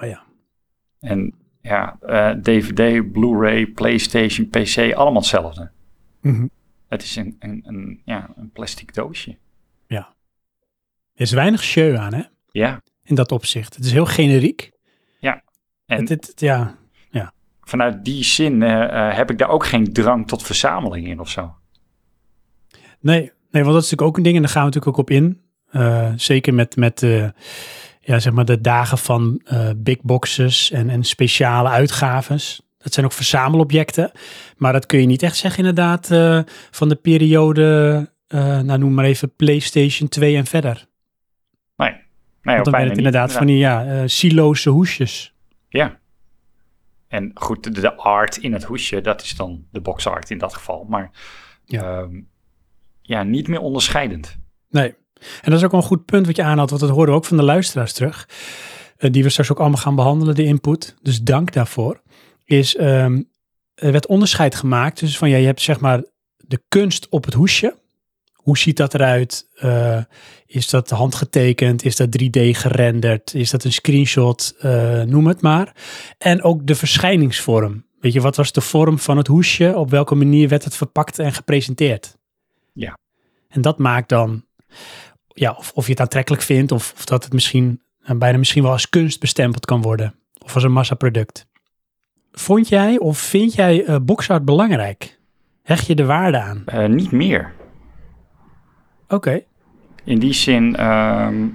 Oh 0.01 0.07
ja. 0.09 0.23
En 0.99 1.33
ja, 1.61 1.97
eh, 2.01 2.29
DVD, 2.31 3.11
Blu-ray, 3.11 3.65
PlayStation, 3.65 4.49
PC, 4.49 4.77
allemaal 4.93 5.21
hetzelfde. 5.21 5.71
Mhm. 6.21 6.47
Het 6.87 7.03
is 7.03 7.15
een, 7.15 7.35
een, 7.39 7.61
een, 7.65 8.01
ja, 8.05 8.29
een 8.35 8.49
plastic 8.49 8.93
doosje. 8.93 9.37
Er 11.15 11.21
is 11.21 11.31
weinig 11.31 11.63
show 11.63 11.95
aan, 11.95 12.13
hè? 12.13 12.21
Ja, 12.51 12.81
In 13.03 13.15
dat 13.15 13.31
opzicht. 13.31 13.75
Het 13.75 13.85
is 13.85 13.91
heel 13.91 14.05
generiek. 14.05 14.71
en 15.85 15.99
Het, 15.99 16.09
het- 16.09 16.27
het- 16.27 16.39
ja. 16.39 16.77
vanuit 17.61 18.05
die 18.05 18.23
zin 18.23 18.63
eh, 18.63 18.83
eh, 19.09 19.15
heb 19.15 19.31
ik 19.31 19.37
daar 19.37 19.49
ook 19.49 19.65
geen 19.65 19.93
drang 19.93 20.27
tot 20.27 20.43
verzameling 20.43 21.07
in 21.07 21.19
of 21.19 21.29
zo. 21.29 21.55
Nee, 22.99 23.19
nee, 23.51 23.63
want 23.63 23.73
dat 23.75 23.83
is 23.83 23.89
natuurlijk 23.89 24.01
ook 24.01 24.17
een 24.17 24.23
ding 24.23 24.35
en 24.35 24.41
daar 24.41 24.51
gaan 24.51 24.61
we 24.61 24.67
natuurlijk 24.67 24.97
ook 24.97 25.03
op 25.03 25.09
in. 25.09 25.41
Eh, 25.69 26.11
zeker 26.15 26.53
met, 26.53 26.75
met 26.75 26.99
ja, 28.01 28.19
zeg 28.19 28.33
maar 28.33 28.45
de 28.45 28.61
dagen 28.61 28.97
van 28.97 29.41
big 29.77 30.01
boxes 30.01 30.71
en, 30.71 30.89
en 30.89 31.03
speciale 31.03 31.69
uitgaves. 31.69 32.61
Dat 32.77 32.93
zijn 32.93 33.05
ook 33.05 33.11
verzamelobjecten. 33.11 34.11
Maar 34.57 34.73
dat 34.73 34.85
kun 34.85 34.99
je 34.99 35.05
niet 35.05 35.23
echt 35.23 35.37
zeggen 35.37 35.59
inderdaad 35.65 36.07
van 36.71 36.89
de 36.89 36.95
periode, 36.95 38.09
nou 38.27 38.77
noem 38.77 38.93
maar 38.93 39.05
even 39.05 39.35
PlayStation 39.35 40.09
2 40.09 40.35
en 40.35 40.45
verder. 40.45 40.85
Nee, 42.45 42.55
Want 42.55 42.65
dan 42.65 42.79
het 42.79 42.87
niet, 42.89 42.97
inderdaad 42.97 43.31
van 43.31 43.47
die 43.47 43.57
ja, 43.57 43.85
eh 43.85 44.01
siloze 44.05 44.69
hoesjes. 44.69 45.33
Ja. 45.69 45.99
En 47.07 47.31
goed, 47.33 47.81
de, 47.81 47.95
art 47.95 48.37
in 48.37 48.53
het 48.53 48.63
hoesje, 48.63 49.01
dat 49.01 49.21
is 49.21 49.35
dan 49.35 49.65
de 49.71 49.81
box 49.81 50.07
art 50.07 50.29
in 50.29 50.37
dat 50.37 50.53
geval. 50.53 50.83
Maar 50.89 51.11
Ja. 51.65 51.81
ja, 51.83 52.07
ja 53.01 53.23
niet 53.23 53.47
meer 53.47 53.59
onderscheidend. 53.59 54.37
Nee. 54.69 54.95
En 55.41 55.51
dat 55.51 55.53
is 55.53 55.63
ook 55.63 55.73
een 55.73 55.81
goed 55.81 56.05
punt 56.05 56.25
wat 56.25 56.35
je 56.35 56.43
aanhaalt, 56.43 56.69
want 56.69 56.81
dat 56.81 56.89
horen 56.91 57.09
we 57.09 57.15
ook 57.15 57.25
van 57.25 57.37
de 57.37 57.43
luisteraars 57.43 57.93
terug. 57.93 58.29
eh, 58.97 59.11
die 59.11 59.23
we 59.23 59.29
straks 59.29 59.51
ook 59.51 59.59
allemaal 59.59 59.81
gaan 59.81 59.95
behandelen, 59.95 60.35
de 60.35 60.43
input. 60.43 60.95
Dus 61.01 61.21
dank 61.21 61.51
daarvoor. 61.53 62.01
Is, 62.45 62.75
ehm, 62.75 63.21
er 63.75 63.91
werd 63.91 64.07
onderscheid 64.07 64.55
gemaakt. 64.55 64.99
Dus 64.99 65.17
van 65.17 65.29
ja, 65.29 65.37
je 65.37 65.45
hebt 65.45 65.61
zeg 65.61 65.79
maar 65.79 66.03
de 66.37 66.63
kunst 66.67 67.09
op 67.09 67.25
het 67.25 67.33
hoesje. 67.33 67.77
Hoe 68.45 68.57
ziet 68.57 68.77
dat 68.77 68.93
eruit? 68.93 69.49
Eh, 69.55 70.03
is 70.45 70.69
dat 70.69 70.89
handgetekend? 70.89 71.83
Is 71.83 71.95
dat 71.95 72.11
3D 72.11 72.39
gerenderd? 72.51 73.33
Is 73.33 73.49
dat 73.49 73.63
een 73.63 73.73
screenshot? 73.73 74.55
Eh, 74.59 75.01
noem 75.01 75.27
het 75.27 75.41
maar. 75.41 75.75
En 76.17 76.43
ook 76.43 76.67
de 76.67 76.75
verschijningsvorm. 76.75 77.85
Weet 77.99 78.13
je, 78.13 78.21
wat 78.21 78.35
was 78.35 78.51
de 78.51 78.61
vorm 78.61 78.99
van 78.99 79.17
het 79.17 79.27
hoesje? 79.27 79.75
Op 79.75 79.89
welke 79.89 80.15
manier 80.15 80.49
werd 80.49 80.63
het 80.63 80.75
verpakt 80.75 81.19
en 81.19 81.33
gepresenteerd? 81.33 82.17
Ja. 82.73 82.97
En 83.47 83.61
dat 83.61 83.77
maakt 83.77 84.09
dan, 84.09 84.45
ja, 85.27 85.55
of, 85.57 85.71
of 85.75 85.85
je 85.85 85.91
het 85.91 86.01
aantrekkelijk 86.01 86.43
vindt, 86.43 86.71
of, 86.71 86.93
of 86.95 87.05
dat 87.05 87.23
het 87.23 87.33
misschien 87.33 87.81
eh, 88.01 88.17
bijna 88.17 88.37
misschien 88.37 88.63
wel 88.63 88.71
als 88.71 88.89
kunst 88.89 89.19
bestempeld 89.19 89.65
kan 89.65 89.81
worden. 89.81 90.15
Of 90.43 90.53
als 90.53 90.63
een 90.63 90.71
massaproduct. 90.71 91.47
Vond 92.31 92.67
jij 92.67 92.99
of 92.99 93.17
vind 93.17 93.53
jij 93.53 93.85
eh 93.85 93.95
boxart 94.01 94.45
belangrijk? 94.45 95.19
Hecht 95.63 95.87
je 95.87 95.95
de 95.95 96.05
waarde 96.05 96.39
aan? 96.39 96.63
Niet 96.95 97.11
meer. 97.11 97.54
Oké. 99.07 99.43
In 100.03 100.19
die 100.19 100.33
zin, 100.33 100.75
ehm, 100.75 101.45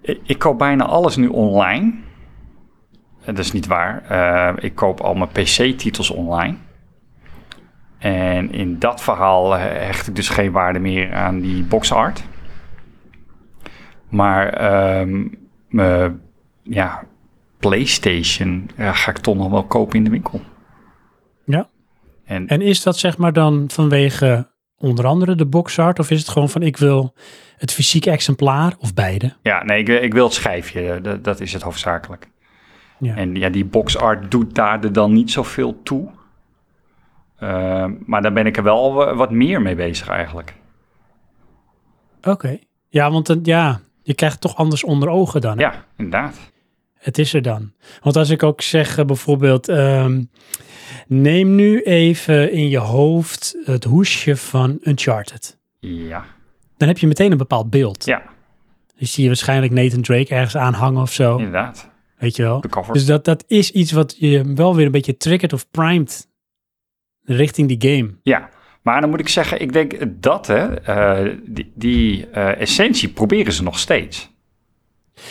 ik, 0.00 0.20
ik 0.22 0.38
koop 0.38 0.58
bijna 0.58 0.84
alles 0.84 1.16
nu 1.16 1.26
online. 1.28 1.92
Eh, 3.20 3.26
Dat 3.26 3.38
is 3.38 3.52
niet 3.52 3.66
waar. 3.66 4.02
Eh, 4.08 4.64
ik 4.64 4.74
koop 4.74 5.00
al 5.00 5.14
mijn 5.14 5.30
PC-titels 5.30 6.10
online. 6.10 6.56
En 7.98 8.52
in 8.52 8.78
dat 8.78 9.02
verhaal 9.02 9.56
eh, 9.56 9.62
hecht 9.62 10.08
ik 10.08 10.14
dus 10.14 10.28
geen 10.28 10.52
waarde 10.52 10.78
meer 10.78 11.14
aan 11.14 11.40
die 11.40 11.62
box 11.64 11.92
art. 11.92 12.22
Maar 14.08 14.48
ehm, 14.48 15.26
mijn 15.68 16.20
ja, 16.62 17.04
PlayStation 17.58 18.70
ja, 18.76 18.92
ga 18.92 19.10
ik 19.10 19.18
toch 19.18 19.36
nog 19.36 19.50
wel 19.50 19.64
kopen 19.64 19.96
in 19.96 20.04
de 20.04 20.10
winkel. 20.10 20.40
Ja. 21.44 21.68
En, 22.24 22.46
En 22.48 22.60
is 22.60 22.82
dat 22.82 22.98
zeg 22.98 23.18
maar 23.18 23.32
dan 23.32 23.64
vanwege 23.68 24.48
onder 24.78 25.06
andere 25.06 25.34
de 25.34 25.46
boxart? 25.46 25.98
Of 25.98 26.10
is 26.10 26.18
het 26.18 26.28
gewoon 26.28 26.48
van 26.48 26.62
ik 26.62 26.76
wil 26.76 27.14
het 27.56 27.72
fysieke 27.72 28.10
exemplaar 28.10 28.74
of 28.78 28.94
beide? 28.94 29.34
ja, 29.42 29.64
nee, 29.64 29.78
ik, 29.82 29.88
ik 29.88 30.12
wil 30.12 30.24
het 30.24 30.34
schijfje. 30.34 31.00
Dat, 31.00 31.24
dat 31.24 31.40
is 31.40 31.52
het 31.52 31.62
hoofdzakelijk. 31.62 32.28
Ja. 32.98 33.16
En 33.16 33.34
ja, 33.34 33.48
die 33.48 33.64
box 33.64 33.96
art 33.96 34.30
doet 34.30 34.54
daar 34.54 34.84
er 34.84 34.92
dan 34.92 35.12
niet 35.12 35.30
zoveel 35.30 35.82
toe. 35.82 36.08
Ehm, 37.38 37.92
maar 38.06 38.22
daar 38.22 38.32
ben 38.32 38.46
ik 38.46 38.56
er 38.56 38.62
wel 38.62 38.92
wa- 38.94 39.14
wat 39.14 39.30
meer 39.30 39.62
mee 39.62 39.74
bezig 39.74 40.08
eigenlijk. 40.08 40.54
Oké. 42.22 42.58
Ja, 42.88 43.10
want 43.10 43.36
ja, 43.42 43.80
je 44.02 44.14
krijgt 44.14 44.34
het 44.34 44.42
toch 44.42 44.56
anders 44.56 44.84
onder 44.84 45.08
ogen 45.08 45.40
dan. 45.40 45.56
hè? 45.58 45.62
Ja, 45.62 45.84
inderdaad. 45.96 46.36
Het 47.08 47.18
is 47.18 47.34
er 47.34 47.42
dan. 47.42 47.72
Want 48.02 48.16
als 48.16 48.30
ik 48.30 48.42
ook 48.42 48.60
zeg 48.60 48.98
eh, 48.98 49.04
bijvoorbeeld, 49.04 49.68
ehm, 49.68 50.22
neem 51.06 51.54
nu 51.54 51.82
even 51.82 52.52
in 52.52 52.68
je 52.68 52.78
hoofd 52.78 53.56
het 53.64 53.84
hoesje 53.84 54.36
van 54.36 54.78
Uncharted. 54.82 55.58
Ja, 55.78 56.24
Dan 56.76 56.88
heb 56.88 56.98
je 56.98 57.06
meteen 57.06 57.30
een 57.32 57.38
bepaald 57.38 57.70
beeld. 57.70 58.04
ja 58.04 58.22
Dus 58.98 59.12
zie 59.12 59.22
je 59.22 59.28
waarschijnlijk 59.28 59.72
Nathan 59.72 60.02
Drake 60.02 60.34
ergens 60.34 60.56
aanhangen 60.56 61.02
of 61.02 61.12
zo. 61.12 61.36
inderdaad. 61.36 61.90
Weet 62.18 62.36
je 62.36 62.42
wel. 62.42 62.60
De 62.60 62.68
cover. 62.68 62.92
Dus 62.92 63.06
dat, 63.06 63.24
dat 63.24 63.44
is 63.46 63.70
iets 63.70 63.92
wat 63.92 64.16
je 64.18 64.52
wel 64.54 64.76
weer 64.76 64.86
een 64.86 64.92
beetje 64.92 65.16
triggered 65.16 65.52
of 65.52 65.70
primed 65.70 66.28
richting 67.24 67.78
die 67.78 67.90
game. 67.92 68.14
Ja, 68.22 68.48
maar 68.82 69.00
dan 69.00 69.10
moet 69.10 69.20
ik 69.20 69.28
zeggen, 69.28 69.60
ik 69.60 69.72
denk 69.72 69.94
dat 70.08 70.46
hè, 70.46 70.74
eh, 70.74 71.36
die, 71.46 71.72
die 71.74 72.26
eh, 72.30 72.60
essentie 72.60 73.08
proberen 73.08 73.52
ze 73.52 73.62
nog 73.62 73.78
steeds. 73.78 74.36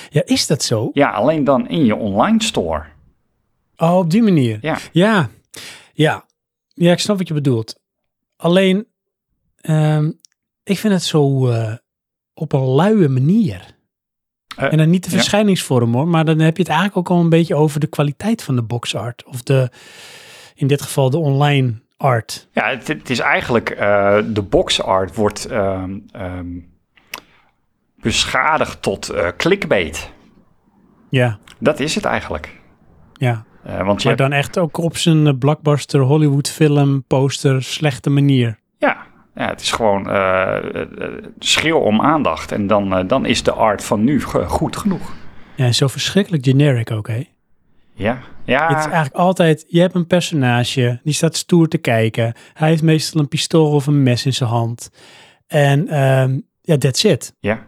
Ja, 0.09 0.21
is 0.25 0.47
dat 0.47 0.63
zo? 0.63 0.89
Ja, 0.93 1.09
alleen 1.09 1.43
dan 1.43 1.69
in 1.69 1.85
je 1.85 1.95
online 1.95 2.43
store. 2.43 2.83
Oh, 3.77 3.97
op 3.97 4.09
die 4.09 4.23
manier. 4.23 4.57
Ja, 4.61 4.77
Ja, 4.91 5.29
ja. 5.93 6.25
Ja, 6.73 6.91
ik 6.91 6.99
snap 6.99 7.17
wat 7.17 7.27
je 7.27 7.33
bedoelt. 7.33 7.79
Alleen, 8.35 8.87
ehm, 9.61 10.11
ik 10.63 10.77
vind 10.77 10.93
het 10.93 11.03
zo 11.03 11.49
eh, 11.49 11.73
op 12.33 12.53
een 12.53 12.67
luie 12.67 13.07
manier. 13.07 13.75
Eh, 14.57 14.71
en 14.71 14.77
dan 14.77 14.89
niet 14.89 15.03
de 15.03 15.09
ja. 15.09 15.15
verschijningsvorm 15.15 15.93
hoor, 15.93 16.07
maar 16.07 16.25
dan 16.25 16.39
heb 16.39 16.57
je 16.57 16.63
het 16.63 16.71
eigenlijk 16.71 16.97
ook 16.97 17.17
al 17.17 17.23
een 17.23 17.29
beetje 17.29 17.55
over 17.55 17.79
de 17.79 17.87
kwaliteit 17.87 18.43
van 18.43 18.55
de 18.55 18.61
boxart. 18.61 19.23
Of 19.25 19.43
de, 19.43 19.69
in 20.55 20.67
dit 20.67 20.81
geval 20.81 21.09
de 21.09 21.17
online 21.17 21.73
art. 21.97 22.47
ja 22.51 22.69
het, 22.69 22.87
het 22.87 23.09
is 23.09 23.19
eigenlijk, 23.19 23.69
eh, 23.69 24.17
de 24.27 24.41
box 24.41 24.81
art 24.81 25.15
wordt 25.15 25.45
ehm, 25.45 25.97
ehm, 26.11 26.47
beschadigd 28.01 28.81
tot 28.81 29.09
eh, 29.09 29.27
clickbait. 29.37 30.11
Ja, 31.09 31.37
Dat 31.59 31.79
is 31.79 31.95
het 31.95 32.05
eigenlijk. 32.05 32.55
ja. 33.13 33.45
Eh, 33.63 33.77
want 33.85 34.01
je 34.01 34.07
Maar 34.09 34.17
hebt- 34.17 34.29
dan 34.29 34.39
echt 34.39 34.57
ook 34.57 34.77
op 34.77 34.97
zijn 34.97 35.27
eh, 35.27 35.33
blockbuster 35.39 35.99
Hollywood 36.01 36.49
film 36.49 37.03
poster 37.07 37.63
slechte 37.63 38.09
manier. 38.09 38.59
ja, 38.77 38.97
ja, 39.35 39.47
het 39.47 39.61
is 39.61 39.71
gewoon 39.71 40.09
eh, 40.09 40.57
schreeuw 41.39 41.77
om 41.77 42.01
aandacht. 42.01 42.51
En 42.51 42.67
dan, 42.67 43.07
dan 43.07 43.25
is 43.25 43.43
de 43.43 43.51
art 43.51 43.83
van 43.83 44.03
nu 44.03 44.21
goed 44.21 44.77
genoeg. 44.77 45.13
Ja, 45.55 45.65
en 45.65 45.75
zo 45.75 45.87
verschrikkelijk 45.87 46.45
generic 46.45 46.91
ook, 46.91 47.07
hè? 47.07 47.23
Ja, 47.93 48.17
ja. 48.45 48.67
Het 48.67 48.77
is 48.77 48.83
eigenlijk 48.85 49.15
altijd, 49.15 49.65
je 49.67 49.79
hebt 49.79 49.95
een 49.95 50.07
personage, 50.07 50.99
die 51.03 51.13
staat 51.13 51.35
stoer 51.35 51.67
te 51.67 51.77
kijken. 51.77 52.33
Hij 52.53 52.69
heeft 52.69 52.83
meestal 52.83 53.21
een 53.21 53.27
pistool 53.27 53.71
of 53.71 53.87
een 53.87 54.03
mes 54.03 54.25
in 54.25 54.33
zijn 54.33 54.49
hand. 54.49 54.89
En 55.47 55.87
ehm, 55.87 56.39
ja, 56.61 56.77
that's 56.77 57.03
it. 57.03 57.33
ja. 57.39 57.65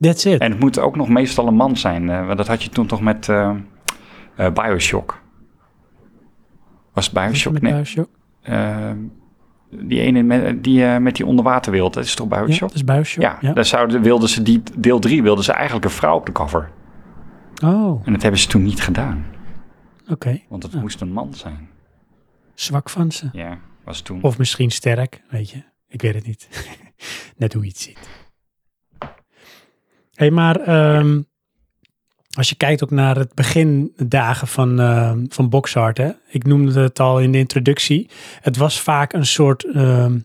That's 0.00 0.24
it. 0.24 0.40
En 0.40 0.50
het 0.50 0.60
moet 0.60 0.78
ook 0.78 0.96
nog 0.96 1.08
meestal 1.08 1.46
een 1.46 1.54
man 1.54 1.76
zijn. 1.76 2.10
eh, 2.10 2.26
want 2.26 2.38
dat 2.38 2.46
had 2.46 2.62
je 2.62 2.68
toen 2.70 2.86
toch 2.86 3.00
met 3.00 3.28
eh, 3.28 3.54
eh, 4.36 4.52
Bioshock. 4.52 5.22
Was 6.92 7.10
Bioshock? 7.10 7.60
Nee. 7.60 7.72
Bioshock? 7.72 8.08
Die 9.70 10.00
ene 10.00 10.22
met 10.22 10.64
die, 10.64 10.84
eh, 10.84 10.96
met 10.98 11.16
die 11.16 11.26
onderwaterwereld, 11.26 11.94
dat 11.94 12.04
is 12.04 12.14
toch 12.14 12.30
Ja, 12.30 12.44
Bioshock? 12.44 12.68
dat 12.68 12.76
is 12.76 12.84
Bioshock. 12.84 13.22
Ja, 13.22 13.38
Ja. 13.40 13.52
daar 13.52 13.64
zouden, 13.64 14.02
wilden 14.02 14.28
ze 14.28 14.42
die, 14.42 14.62
deel 14.78 14.98
3 14.98 15.22
wilden 15.22 15.44
ze 15.44 15.52
eigenlijk 15.52 15.84
een 15.84 15.90
vrouw 15.90 16.16
op 16.16 16.26
de 16.26 16.32
cover. 16.32 16.70
Oh, 17.64 18.02
En 18.06 18.12
dat 18.12 18.22
hebben 18.22 18.40
ze 18.40 18.48
toen 18.48 18.62
niet 18.62 18.80
gedaan. 18.82 19.24
oké. 20.08 20.40
Want 20.48 20.62
het 20.62 20.72
Ja. 20.72 20.80
moest 20.80 21.00
een 21.00 21.12
man 21.12 21.34
zijn. 21.34 21.68
Zwak 22.54 22.90
van 22.90 23.10
ze. 23.12 23.28
Ja. 23.32 23.58
was 23.84 24.00
toen. 24.00 24.22
Of 24.22 24.38
misschien 24.38 24.70
sterk, 24.70 25.22
weet 25.30 25.50
je. 25.50 25.62
Ik 25.88 26.02
weet 26.02 26.14
het 26.14 26.26
niet. 26.26 26.48
Net 27.36 27.52
hoe 27.52 27.62
je 27.62 27.68
het 27.68 27.78
ziet. 27.78 27.98
Hey, 30.16 30.30
maar 30.30 30.60
ehm, 30.60 31.20
als 32.36 32.48
je 32.48 32.54
kijkt 32.54 32.82
ook 32.82 32.90
naar 32.90 33.16
het 33.16 33.34
begindagen 33.34 34.48
van, 34.48 34.80
ehm, 34.80 35.24
van 35.28 35.48
Boxart, 35.48 35.98
hè? 35.98 36.10
ik 36.28 36.44
noemde 36.44 36.80
het 36.80 37.00
al 37.00 37.20
in 37.20 37.32
de 37.32 37.38
introductie. 37.38 38.10
Het 38.40 38.56
was 38.56 38.80
vaak 38.80 39.12
een 39.12 39.26
soort, 39.26 39.64
ehm, 39.64 40.18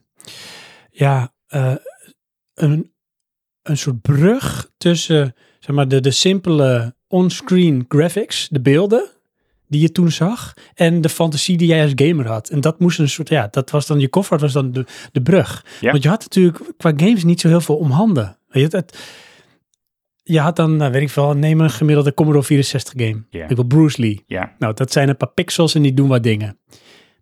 ja, 0.92 1.34
eh, 1.48 1.76
een, 2.54 2.92
een 3.62 3.78
soort 3.78 4.02
brug 4.02 4.72
tussen 4.78 5.36
zeg 5.60 5.76
maar, 5.76 5.88
de, 5.88 6.00
de 6.00 6.12
simpele 6.12 6.96
onscreen 7.08 7.86
graphics, 7.88 8.48
de 8.50 8.62
beelden 8.62 9.10
die 9.68 9.82
je 9.82 9.92
toen 9.92 10.12
zag, 10.12 10.54
en 10.74 11.02
de 11.02 11.10
fantasie 11.10 11.58
die 11.58 11.68
jij 11.68 11.84
als 11.84 11.92
gamer 11.96 12.28
had. 12.28 12.50
En 12.50 12.62
dat 12.62 12.80
moest 12.80 13.00
een 13.00 13.10
soort, 13.10 13.30
ja, 13.30 13.48
dat 13.52 13.70
was 13.70 13.88
dan 13.88 14.00
je 14.00 14.08
koffer, 14.08 14.40
was 14.40 14.54
dan 14.54 14.72
de, 14.72 14.86
de 15.12 15.22
brug. 15.22 15.66
Ja. 15.80 15.92
Want 15.92 16.04
je 16.04 16.10
had 16.10 16.22
natuurlijk 16.22 16.60
qua 16.78 16.94
games 16.96 17.24
niet 17.24 17.40
zo 17.40 17.48
heel 17.48 17.62
veel 17.62 17.78
om 17.78 17.92
handen. 17.92 18.38
Weet 18.48 18.72
je, 18.72 18.78
het, 18.78 18.98
je 20.32 20.40
had 20.40 20.56
dan, 20.56 20.76
nou, 20.76 20.92
weet 20.92 21.02
ik 21.02 21.10
veel, 21.10 21.34
neem 21.34 21.62
een 21.62 21.70
gemiddelde 21.70 22.14
Commodore 22.14 22.46
64 22.46 22.94
game. 23.06 23.24
Ik 23.30 23.56
wil 23.56 23.66
Bruce 23.66 24.02
Lee. 24.02 24.24
Nou, 24.58 24.74
dat 24.74 24.92
zijn 24.92 25.10
een 25.10 25.18
paar 25.18 25.32
pixels 25.34 25.76
en 25.76 25.82
die 25.82 25.94
doen 25.94 26.08
wat 26.08 26.24
dingen. 26.24 26.58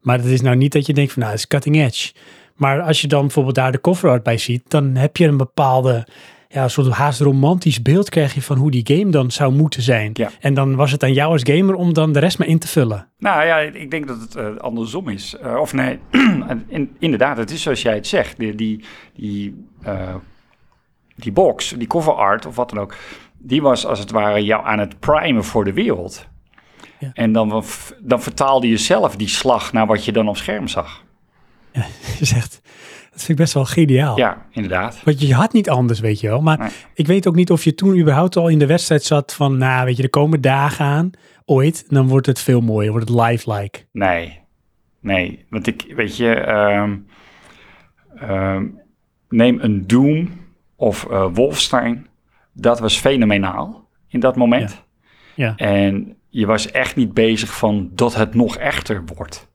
Maar 0.01 0.17
het 0.17 0.25
is 0.25 0.41
nou 0.41 0.55
niet 0.55 0.71
dat 0.71 0.85
je 0.85 0.93
denkt 0.93 1.11
van, 1.11 1.21
nou, 1.21 1.33
het 1.33 1.41
is 1.41 1.47
cutting 1.47 1.75
edge. 1.75 2.13
Maar 2.55 2.81
als 2.81 3.01
je 3.01 3.07
dan 3.07 3.21
bijvoorbeeld 3.21 3.55
daar 3.55 3.71
de 3.71 3.81
cover 3.81 4.09
art 4.09 4.23
bij 4.23 4.37
ziet, 4.37 4.63
dan 4.67 4.95
heb 4.95 5.17
je 5.17 5.27
een 5.27 5.37
bepaalde, 5.37 6.07
ja, 6.47 6.63
een 6.63 6.69
soort 6.69 6.87
haast 6.87 7.19
romantisch 7.19 7.81
beeld 7.81 8.09
krijg 8.09 8.33
je 8.33 8.41
van 8.41 8.57
hoe 8.57 8.71
die 8.71 8.97
game 8.97 9.11
dan 9.11 9.31
zou 9.31 9.53
moeten 9.53 9.81
zijn. 9.81 10.11
Ja. 10.13 10.29
En 10.39 10.53
dan 10.53 10.75
was 10.75 10.91
het 10.91 11.03
aan 11.03 11.13
jou 11.13 11.31
als 11.31 11.41
gamer 11.43 11.75
om 11.75 11.93
dan 11.93 12.13
de 12.13 12.19
rest 12.19 12.37
maar 12.37 12.47
in 12.47 12.59
te 12.59 12.67
vullen. 12.67 13.07
Nou 13.17 13.45
ja, 13.45 13.57
ik 13.57 13.91
denk 13.91 14.07
dat 14.07 14.21
het 14.21 14.35
eh, 14.35 14.55
andersom 14.55 15.09
is. 15.09 15.35
Eh, 15.41 15.55
of 15.55 15.73
nee, 15.73 15.99
in, 16.67 16.95
inderdaad, 16.99 17.37
het 17.37 17.51
is 17.51 17.61
zoals 17.61 17.81
jij 17.81 17.95
het 17.95 18.07
zegt. 18.07 18.37
Die, 18.37 18.55
die, 18.55 18.83
die, 19.13 19.65
eh, 19.81 20.15
die 21.23 21.31
box, 21.31 21.69
die 21.77 21.87
cover 21.87 22.13
art 22.13 22.45
of 22.45 22.55
wat 22.55 22.69
dan 22.69 22.79
ook, 22.79 22.95
die 23.37 23.61
was 23.61 23.85
als 23.85 23.99
het 23.99 24.11
ware 24.11 24.43
jou 24.43 24.65
aan 24.65 24.79
het 24.79 24.99
primen 24.99 25.43
voor 25.43 25.63
de 25.65 25.73
wereld. 25.73 26.27
Ja. 26.99 27.11
En 27.13 27.31
dan, 27.31 27.63
dan 28.01 28.21
vertaalde 28.21 28.67
je 28.69 28.77
zelf 28.77 29.15
die 29.15 29.27
slag 29.27 29.73
naar 29.73 29.85
wat 29.87 30.05
je 30.05 30.11
dan 30.11 30.27
op 30.27 30.37
scherm 30.37 30.67
zag. 30.67 31.03
Je 32.19 32.25
zegt, 32.25 32.61
dat 33.11 33.19
vind 33.19 33.29
ik 33.29 33.35
best 33.35 33.53
wel 33.53 33.65
geniaal. 33.65 34.17
Ja, 34.17 34.45
inderdaad. 34.51 35.01
Want 35.03 35.21
je 35.21 35.33
had 35.33 35.53
niet 35.53 35.69
anders, 35.69 35.99
weet 35.99 36.19
je 36.19 36.27
wel. 36.27 36.41
Maar 36.41 36.57
Nee. 36.59 36.69
ik 36.93 37.07
weet 37.07 37.27
ook 37.27 37.35
niet 37.35 37.51
of 37.51 37.63
je 37.63 37.75
toen 37.75 37.97
überhaupt 37.99 38.35
al 38.35 38.47
in 38.47 38.59
de 38.59 38.65
wedstrijd 38.65 39.03
zat 39.03 39.33
van, 39.33 39.57
nou, 39.57 39.85
weet 39.85 39.97
je, 39.97 40.03
er 40.03 40.09
komen 40.09 40.41
dagen 40.41 40.85
aan, 40.85 41.11
ooit, 41.45 41.85
dan 41.89 42.07
wordt 42.07 42.25
het 42.25 42.39
veel 42.39 42.61
mooier, 42.61 42.91
wordt 42.91 43.09
het 43.09 43.19
lifelike. 43.19 43.79
Nee, 43.91 44.39
nee. 44.99 45.45
Want 45.49 45.67
ik, 45.67 45.93
weet 45.95 46.17
je, 46.17 46.33
ehm, 46.33 46.97
ehm, 48.15 48.65
neem 49.29 49.57
een 49.61 49.87
Doom 49.87 50.29
of 50.79 51.05
eh, 51.09 51.25
Wolfenstein. 51.33 52.07
Dat 52.53 52.79
was 52.79 52.97
fenomenaal 52.99 53.87
in 54.07 54.19
dat 54.19 54.35
moment. 54.35 54.83
Ja. 55.35 55.53
En 55.55 56.15
je 56.29 56.45
was 56.45 56.71
echt 56.71 56.95
niet 56.95 57.13
bezig 57.13 57.57
van 57.57 57.89
dat 57.93 58.15
het 58.15 58.33
nog 58.35 58.57
echter 58.57 59.03
wordt. 59.15 59.47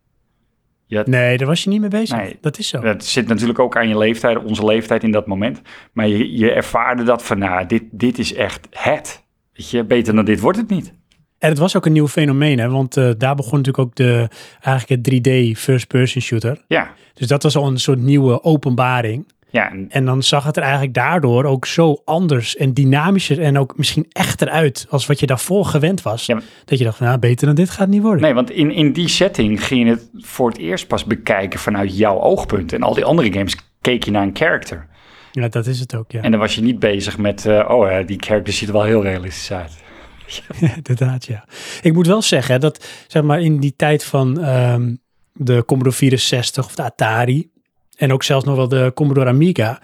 Had- 0.89 1.07
Nee, 1.07 1.37
daar 1.37 1.47
was 1.47 1.64
je 1.64 1.70
niet 1.70 1.81
mee 1.81 1.89
bezig. 1.91 2.16
Nee. 2.18 2.39
Dat 2.41 2.59
is 2.59 2.68
zo. 2.68 2.81
Dat 2.81 3.05
zit 3.05 3.27
natuurlijk 3.27 3.59
ook 3.59 3.77
aan 3.77 3.89
je 3.89 3.99
leeftijd, 3.99 4.45
onze 4.45 4.64
leeftijd 4.64 5.03
in 5.03 5.11
dat 5.11 5.27
moment. 5.27 5.61
Maar 5.93 6.09
je, 6.09 6.37
je 6.37 6.51
ervaarde 6.53 7.03
dat 7.03 7.22
van, 7.22 7.39
nou, 7.39 7.66
dit, 7.66 7.83
dit 7.91 8.18
is 8.18 8.35
echt 8.35 8.66
het. 8.70 9.25
Weet 9.53 9.70
je, 9.70 9.85
beter 9.85 10.14
dan 10.14 10.25
dit 10.25 10.41
wordt 10.41 10.59
het 10.59 10.68
niet. 10.70 10.93
En 11.39 11.49
het 11.49 11.59
was 11.59 11.77
ook 11.77 11.87
een 11.87 11.93
nieuw 11.93 12.09
fenomeen, 12.09 12.59
hè? 12.59 12.68
want 12.68 12.97
eh, 12.97 13.11
daar 13.18 13.35
begon 13.35 13.59
natuurlijk 13.59 13.85
ook 13.89 13.95
de, 13.95 14.29
eigenlijk 14.61 15.07
het 15.07 15.27
3D 15.29 15.59
first-person 15.59 16.22
shooter. 16.22 16.64
Ja, 16.68 16.91
Dus 17.14 17.27
dat 17.27 17.43
was 17.43 17.57
al 17.57 17.66
een 17.66 17.79
soort 17.81 17.99
nieuwe 18.01 18.43
openbaring. 18.43 19.33
Ja 19.55 19.71
en 19.71 19.87
En 19.91 20.05
dan 20.05 20.23
zag 20.23 20.45
het 20.45 20.57
er 20.57 20.63
eigenlijk 20.63 20.95
daardoor 20.95 21.45
ook 21.45 21.67
zo 21.67 22.03
anders 22.05 22.57
en 22.57 22.73
dynamischer 22.73 23.41
en 23.43 23.59
ook 23.59 23.77
misschien 23.77 24.07
echter 24.13 24.49
uit 24.49 24.87
als 24.89 25.07
wat 25.07 25.21
je 25.21 25.27
daarvoor 25.27 25.65
gewend 25.65 26.03
was. 26.03 26.27
Ja, 26.27 26.35
maar- 26.35 26.45
Dat 26.65 26.79
je 26.79 26.85
dacht 26.85 26.97
van, 26.97 27.07
nou, 27.07 27.19
beter 27.19 27.47
dan 27.47 27.55
dit 27.55 27.71
gaat 27.71 27.79
het 27.79 27.89
niet 27.89 28.03
worden. 28.03 28.23
Nee, 28.23 28.35
want 28.35 28.51
in, 28.51 28.71
in 28.71 28.93
die 28.93 29.09
setting 29.09 29.65
ging 29.67 29.85
je 29.85 29.91
het 29.91 30.09
voor 30.15 30.49
het 30.49 30.59
eerst 30.59 30.87
pas 30.87 31.05
bekijken 31.05 31.59
vanuit 31.61 31.97
jouw 31.97 32.21
oogpunt. 32.21 32.73
En 32.73 32.83
al 32.83 32.95
die 32.95 33.05
andere 33.05 33.33
games 33.33 33.57
keek 33.81 34.05
je 34.05 34.11
naar 34.11 34.23
een 34.23 34.37
character. 34.37 34.87
Ja, 35.33 35.49
dat 35.49 35.67
is 35.67 35.81
het 35.81 35.95
ook, 35.95 36.11
ja. 36.13 36.23
En 36.23 36.31
dan 36.31 36.41
was 36.41 36.55
je 36.55 36.63
niet 36.63 36.79
bezig 36.79 37.19
met, 37.19 37.47
eh, 37.47 37.69
oh, 37.71 37.99
eh, 37.99 38.07
die 38.07 38.19
character 38.21 38.53
ziet 38.53 38.69
er 38.69 38.75
wel 38.75 38.85
heel 38.85 39.03
realistisch 39.03 39.53
uit. 39.53 39.73
Inderdaad, 40.77 41.25
ja. 41.25 41.45
Ik 41.83 41.93
moet 41.93 42.07
wel 42.07 42.23
zeggen 42.23 42.61
dat, 42.61 42.87
zeg 43.07 43.23
maar, 43.23 43.41
in 43.41 43.59
die 43.61 43.75
tijd 43.77 44.05
van 44.05 44.41
ehm, 44.41 44.95
de 45.33 45.65
Commodore 45.67 45.97
64 45.97 46.65
of 46.65 46.75
de 46.75 46.83
Atari 46.83 47.53
en 47.97 48.13
ook 48.13 48.23
zelfs 48.23 48.45
nog 48.45 48.57
wel 48.57 48.69
de 48.69 48.93
Commodore 48.95 49.29
Amiga, 49.29 49.81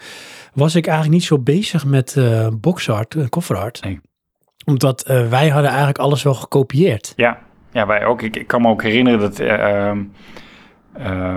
was 0.54 0.74
ik 0.74 0.86
eigenlijk 0.86 1.16
niet 1.16 1.26
zo 1.26 1.38
bezig 1.38 1.84
met 1.84 2.16
eh 2.16 2.48
boxart 2.60 3.14
en 3.14 3.28
cover 3.28 3.56
art. 3.56 3.82
Nee. 3.82 4.00
Omdat 4.64 5.02
eh, 5.02 5.28
wij 5.28 5.48
hadden 5.48 5.68
eigenlijk 5.68 5.98
alles 5.98 6.22
wel 6.22 6.34
gekopieerd. 6.34 7.12
Ja, 7.16 7.38
ja 7.72 7.86
wij 7.86 8.04
ook. 8.04 8.22
Ik, 8.22 8.36
ik 8.36 8.46
kan 8.46 8.62
me 8.62 8.68
ook 8.68 8.82
herinneren 8.82 9.18
dat, 9.18 9.38
eh, 9.38 11.36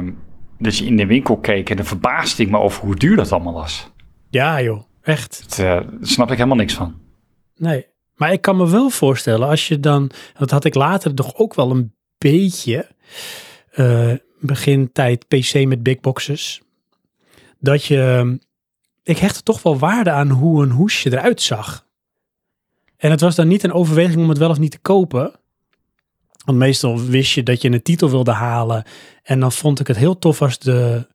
dat 0.58 0.78
je 0.78 0.86
in 0.86 0.98
de 0.98 1.06
winkel 1.06 1.38
keek 1.38 1.70
en 1.70 1.76
dan 1.76 1.86
verbaasde 1.86 2.44
ik 2.44 2.50
me 2.50 2.58
over 2.58 2.86
hoe 2.86 2.96
duur 2.96 3.16
dat 3.16 3.32
allemaal 3.32 3.54
was. 3.54 3.92
Ja 4.30 4.62
joh, 4.62 4.84
echt. 5.02 5.46
Eh, 5.50 5.66
daar 5.66 5.86
snap 6.02 6.32
ik 6.32 6.38
helemaal 6.38 6.58
niks 6.58 6.74
van. 6.74 7.02
Nee. 7.56 7.86
Maar 8.16 8.32
ik 8.32 8.42
kan 8.42 8.58
me 8.58 8.70
wel 8.70 8.90
voorstellen 8.90 9.48
als 9.48 9.68
je 9.68 9.80
dan, 9.80 10.12
dat 10.38 10.52
had 10.52 10.66
ik 10.66 10.76
later 10.76 11.14
toch 11.14 11.36
ook 11.36 11.54
wel 11.54 11.72
een 11.72 11.94
beetje, 12.18 12.88
eh 13.72 14.14
begin 14.40 14.92
tijd 14.92 15.28
PC 15.28 15.66
met 15.66 15.84
big 15.84 16.00
boxes, 16.00 16.62
dat 17.64 17.86
je, 17.86 18.38
ik 19.03 19.18
hechtte 19.18 19.43
toch 19.43 19.61
wel 19.61 19.78
waarde 19.78 20.11
aan 20.11 20.30
hoe 20.30 20.64
een 20.64 20.72
hoesje 20.72 21.11
eruit 21.11 21.41
zag. 21.41 21.86
En 22.97 23.11
het 23.11 23.22
was 23.22 23.36
dan 23.36 23.47
niet 23.47 23.64
een 23.64 23.74
overweging 23.74 24.22
om 24.22 24.30
het 24.30 24.38
wel 24.38 24.49
of 24.49 24.59
niet 24.59 24.72
te 24.72 24.80
kopen. 24.80 25.32
Want 26.45 26.57
meestal 26.57 26.99
wist 26.99 27.34
je 27.34 27.43
dat 27.43 27.61
je 27.61 27.72
een 27.72 27.82
titel 27.82 28.09
wilde 28.09 28.32
halen. 28.32 28.84
En 29.24 29.39
dan 29.39 29.51
vond 29.51 29.80
ik 29.80 29.88
het 29.88 29.97
heel 29.97 30.20
tof 30.20 30.41
als 30.41 30.59
de 30.59 31.07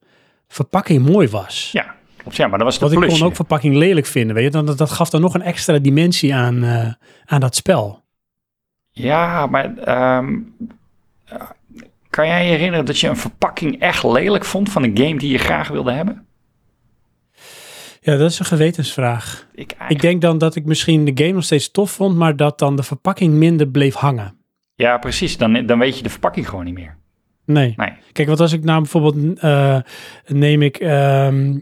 verpakking 0.47 1.05
mooi 1.05 1.27
was. 1.27 1.69
Ja, 1.71 1.95
klopt. 2.17 2.35
Ja, 2.35 2.47
maar 2.47 2.57
dat 2.57 2.67
was 2.67 2.79
de 2.79 2.97
Want 2.97 3.11
ik 3.11 3.17
kon 3.17 3.27
ook 3.27 3.35
verpakking 3.35 3.75
lelijk 3.75 4.05
vinden, 4.05 4.35
weet 4.35 4.43
je. 4.43 4.49
Dan, 4.49 4.65
dat, 4.65 4.77
dat 4.77 4.91
gaf 4.91 5.09
dan 5.09 5.21
nog 5.21 5.33
een 5.33 5.41
extra 5.41 5.79
dimensie 5.79 6.35
aan, 6.35 6.63
eh, 6.63 6.93
aan 7.25 7.39
dat 7.39 7.55
spel. 7.55 8.03
Ja, 8.91 9.45
maar 9.45 9.77
ehm, 9.77 10.37
eh, 11.25 11.41
kan 12.09 12.27
jij 12.27 12.43
je 12.43 12.49
herinneren 12.49 12.85
dat 12.85 12.99
je 12.99 13.07
een 13.07 13.17
verpakking 13.17 13.79
echt 13.79 14.03
lelijk 14.03 14.45
vond 14.45 14.71
van 14.71 14.83
een 14.83 14.97
game 14.97 15.17
die 15.17 15.31
je 15.31 15.37
graag 15.37 15.67
wilde 15.67 15.91
hebben? 15.91 16.27
Ja, 18.09 18.17
dat 18.17 18.31
is 18.31 18.39
een 18.39 18.45
gewetensvraag. 18.45 19.47
Ik, 19.53 19.75
Ik 19.87 20.01
denk 20.01 20.21
dan 20.21 20.37
dat 20.37 20.55
ik 20.55 20.65
misschien 20.65 21.05
de 21.05 21.23
game 21.23 21.31
nog 21.33 21.43
steeds 21.43 21.71
tof 21.71 21.91
vond, 21.91 22.15
maar 22.15 22.35
dat 22.35 22.59
dan 22.59 22.75
de 22.75 22.83
verpakking 22.83 23.33
minder 23.33 23.67
bleef 23.67 23.93
hangen. 23.93 24.35
Ja, 24.75 24.97
precies. 24.97 25.37
Dan, 25.37 25.65
dan 25.65 25.79
weet 25.79 25.97
je 25.97 26.03
de 26.03 26.09
verpakking 26.09 26.49
gewoon 26.49 26.65
niet 26.65 26.73
meer. 26.73 26.97
Nee. 27.45 27.73
Nee. 27.77 27.93
Kijk, 28.11 28.27
wat 28.27 28.39
als 28.39 28.53
ik 28.53 28.63
nou 28.63 28.81
bijvoorbeeld, 28.81 29.39
eh, 29.39 29.79
neem 30.27 30.61
ik 30.61 30.77
ehm, 30.77 31.59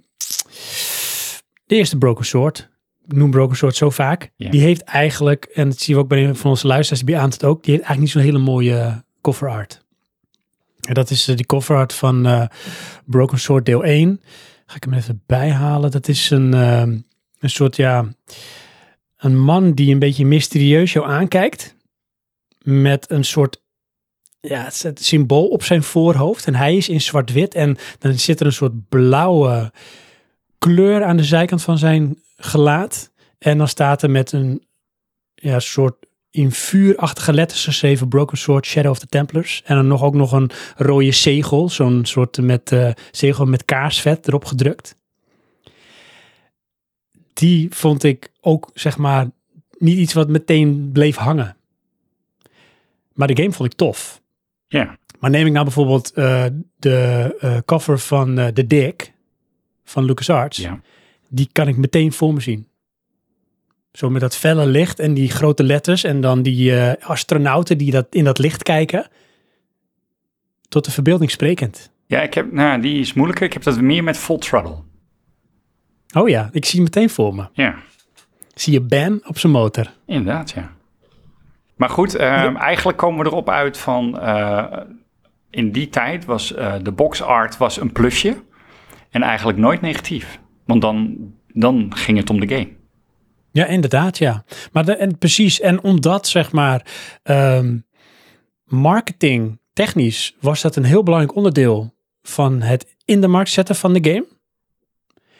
de 1.65 1.75
eerste 1.75 1.97
Broken 1.97 2.25
Sword. 2.25 2.69
Ik 3.07 3.13
noem 3.13 3.31
Broken 3.31 3.57
Sword 3.57 3.75
zo 3.75 3.89
vaak. 3.89 4.31
Die 4.37 4.61
heeft 4.61 4.81
eigenlijk, 4.81 5.45
en 5.45 5.69
dat 5.69 5.79
zien 5.79 5.95
we 5.95 6.01
ook 6.01 6.07
bij 6.07 6.25
een 6.25 6.35
van 6.35 6.49
onze 6.49 6.67
luisteraars, 6.67 7.05
die 7.05 7.15
beaamt 7.15 7.33
het 7.33 7.43
ook, 7.43 7.63
die 7.63 7.73
heeft 7.73 7.85
eigenlijk 7.85 7.99
niet 7.99 8.23
zo'n 8.23 8.33
hele 8.33 8.51
mooie 8.51 9.03
cover 9.21 9.49
art. 9.49 9.85
En 10.81 10.93
dat 10.93 11.09
is 11.09 11.27
eh, 11.27 11.35
die 11.35 11.45
cover 11.45 11.75
art 11.75 11.93
van 11.93 12.25
eh, 12.25 12.45
Broken 13.05 13.39
Sword 13.39 13.65
deel 13.65 13.83
1. 13.83 14.21
Ga 14.67 14.75
ik 14.75 14.83
hem 14.83 14.93
even 14.93 15.23
bijhalen. 15.25 15.91
Dat 15.91 16.07
is 16.07 16.29
een, 16.29 16.53
ehm, 16.53 16.99
een 17.39 17.49
soort, 17.49 17.75
ja, 17.75 18.05
een 19.17 19.39
man 19.39 19.71
die 19.71 19.93
een 19.93 19.99
beetje 19.99 20.25
mysterieus 20.25 20.93
jou 20.93 21.07
aankijkt. 21.07 21.75
Met 22.63 23.11
een 23.11 23.25
soort 23.25 23.61
ja, 24.39 24.63
het 24.63 24.99
symbool 25.03 25.47
op 25.47 25.63
zijn 25.63 25.83
voorhoofd. 25.83 26.45
En 26.45 26.55
hij 26.55 26.75
is 26.75 26.89
in 26.89 27.01
zwart-wit. 27.01 27.55
En 27.55 27.77
dan 27.99 28.13
zit 28.13 28.39
er 28.39 28.45
een 28.45 28.53
soort 28.53 28.89
blauwe 28.89 29.71
kleur 30.57 31.03
aan 31.03 31.17
de 31.17 31.23
zijkant 31.23 31.61
van 31.63 31.77
zijn 31.77 32.21
gelaat. 32.37 33.11
En 33.37 33.57
dan 33.57 33.67
staat 33.67 34.01
er 34.01 34.09
met 34.09 34.31
een 34.31 34.67
ja, 35.35 35.59
soort 35.59 36.06
in 36.31 36.51
vuurachtige 36.51 37.33
letters 37.33 37.63
geschreven 37.63 38.07
Broken 38.07 38.37
Sword 38.37 38.65
Shadow 38.65 38.91
of 38.91 38.99
the 38.99 39.07
Templars. 39.07 39.61
En 39.65 39.75
dan 39.75 39.87
nog 39.87 40.03
ook 40.03 40.13
nog 40.13 40.31
een 40.31 40.51
rode 40.75 41.11
zegel. 41.11 41.69
Zo'n 41.69 42.05
soort 42.05 42.41
met 42.41 42.71
eh, 42.71 42.91
zegel 43.11 43.45
met 43.45 43.65
kaarsvet 43.65 44.27
erop 44.27 44.45
gedrukt. 44.45 44.95
Die 47.33 47.67
vond 47.69 48.03
ik 48.03 48.31
ook, 48.41 48.69
zeg 48.73 48.97
maar, 48.97 49.29
niet 49.77 49.97
iets 49.97 50.13
wat 50.13 50.29
meteen 50.29 50.89
bleef 50.91 51.15
hangen. 51.15 51.57
Maar 53.13 53.27
de 53.27 53.41
game 53.41 53.53
vond 53.53 53.71
ik 53.71 53.77
tof. 53.77 54.21
Ja, 54.67 54.97
Maar 55.19 55.29
neem 55.29 55.45
ik 55.45 55.51
nou 55.51 55.63
bijvoorbeeld 55.63 56.11
eh, 56.11 56.45
de 56.75 57.35
eh, 57.39 57.57
cover 57.65 57.99
van 57.99 58.35
The 58.53 58.67
Dick 58.67 59.13
van 59.83 60.05
LucasArts. 60.05 60.57
ja. 60.57 60.81
Die 61.29 61.49
kan 61.51 61.67
ik 61.67 61.77
meteen 61.77 62.11
voor 62.13 62.33
me 62.33 62.39
zien. 62.39 62.67
Zo 63.97 64.09
met 64.09 64.21
dat 64.21 64.35
felle 64.35 64.65
licht 64.65 64.99
en 64.99 65.13
die 65.13 65.29
grote 65.29 65.63
letters 65.63 66.03
en 66.03 66.21
dan 66.21 66.41
die 66.41 66.79
eh, 66.79 67.07
astronauten 67.07 67.77
die 67.77 67.91
dat, 67.91 68.07
in 68.09 68.23
dat 68.23 68.37
licht 68.37 68.63
kijken. 68.63 69.07
Tot 70.69 70.85
de 70.85 70.91
verbeelding 70.91 71.31
sprekend. 71.31 71.91
Ja, 72.05 72.21
ik 72.21 72.33
heb, 72.33 72.51
nou, 72.51 72.81
die 72.81 72.99
is 72.99 73.13
moeilijker. 73.13 73.45
Ik 73.45 73.53
heb 73.53 73.63
dat 73.63 73.81
meer 73.81 74.03
met 74.03 74.17
Full 74.17 74.37
Throttle. 74.37 74.75
Oh 76.13 76.29
ja, 76.29 76.49
ik 76.51 76.65
zie 76.65 76.75
hem 76.75 76.83
meteen 76.83 77.09
voor 77.09 77.35
me. 77.35 77.47
Ja, 77.53 77.75
zie 78.53 78.73
je 78.73 78.81
Ben 78.81 79.21
op 79.25 79.37
zijn 79.37 79.53
motor. 79.53 79.91
inderdaad, 80.05 80.51
ja. 80.51 80.71
Maar 81.75 81.89
goed, 81.89 82.15
ehm, 82.15 82.55
eigenlijk 82.55 82.97
komen 82.97 83.23
we 83.23 83.29
erop 83.29 83.49
uit 83.49 83.77
van... 83.77 84.19
eh, 84.19 84.77
in 85.49 85.71
die 85.71 85.89
tijd 85.89 86.25
was 86.25 86.53
eh, 86.53 86.73
de 86.81 86.91
box 86.91 87.21
art 87.21 87.57
was 87.57 87.79
een 87.81 87.91
plusje. 87.91 88.35
En 89.09 89.21
eigenlijk 89.21 89.57
nooit 89.57 89.81
negatief. 89.81 90.39
Want 90.65 90.81
dan, 90.81 91.17
dan 91.53 91.95
ging 91.95 92.17
het 92.17 92.29
om 92.29 92.39
de 92.39 92.47
game. 92.55 92.75
Ja, 93.57 93.65
inderdaad, 93.65 94.17
ja. 94.17 94.43
Maar 94.71 94.85
de, 94.85 94.95
en 94.95 95.17
precies, 95.17 95.59
en 95.59 95.83
omdat 95.83 96.27
zeg 96.27 96.51
maar 96.51 96.85
ehm, 97.23 97.77
marketing 98.63 99.59
technisch 99.73 100.35
was 100.39 100.61
dat 100.61 100.75
een 100.75 100.83
heel 100.83 101.03
belangrijk 101.03 101.35
onderdeel 101.37 101.93
van 102.21 102.61
het 102.61 102.95
in 103.05 103.21
de 103.21 103.27
markt 103.27 103.49
zetten 103.49 103.75
van 103.75 103.93
de 103.93 104.09
game. 104.11 104.25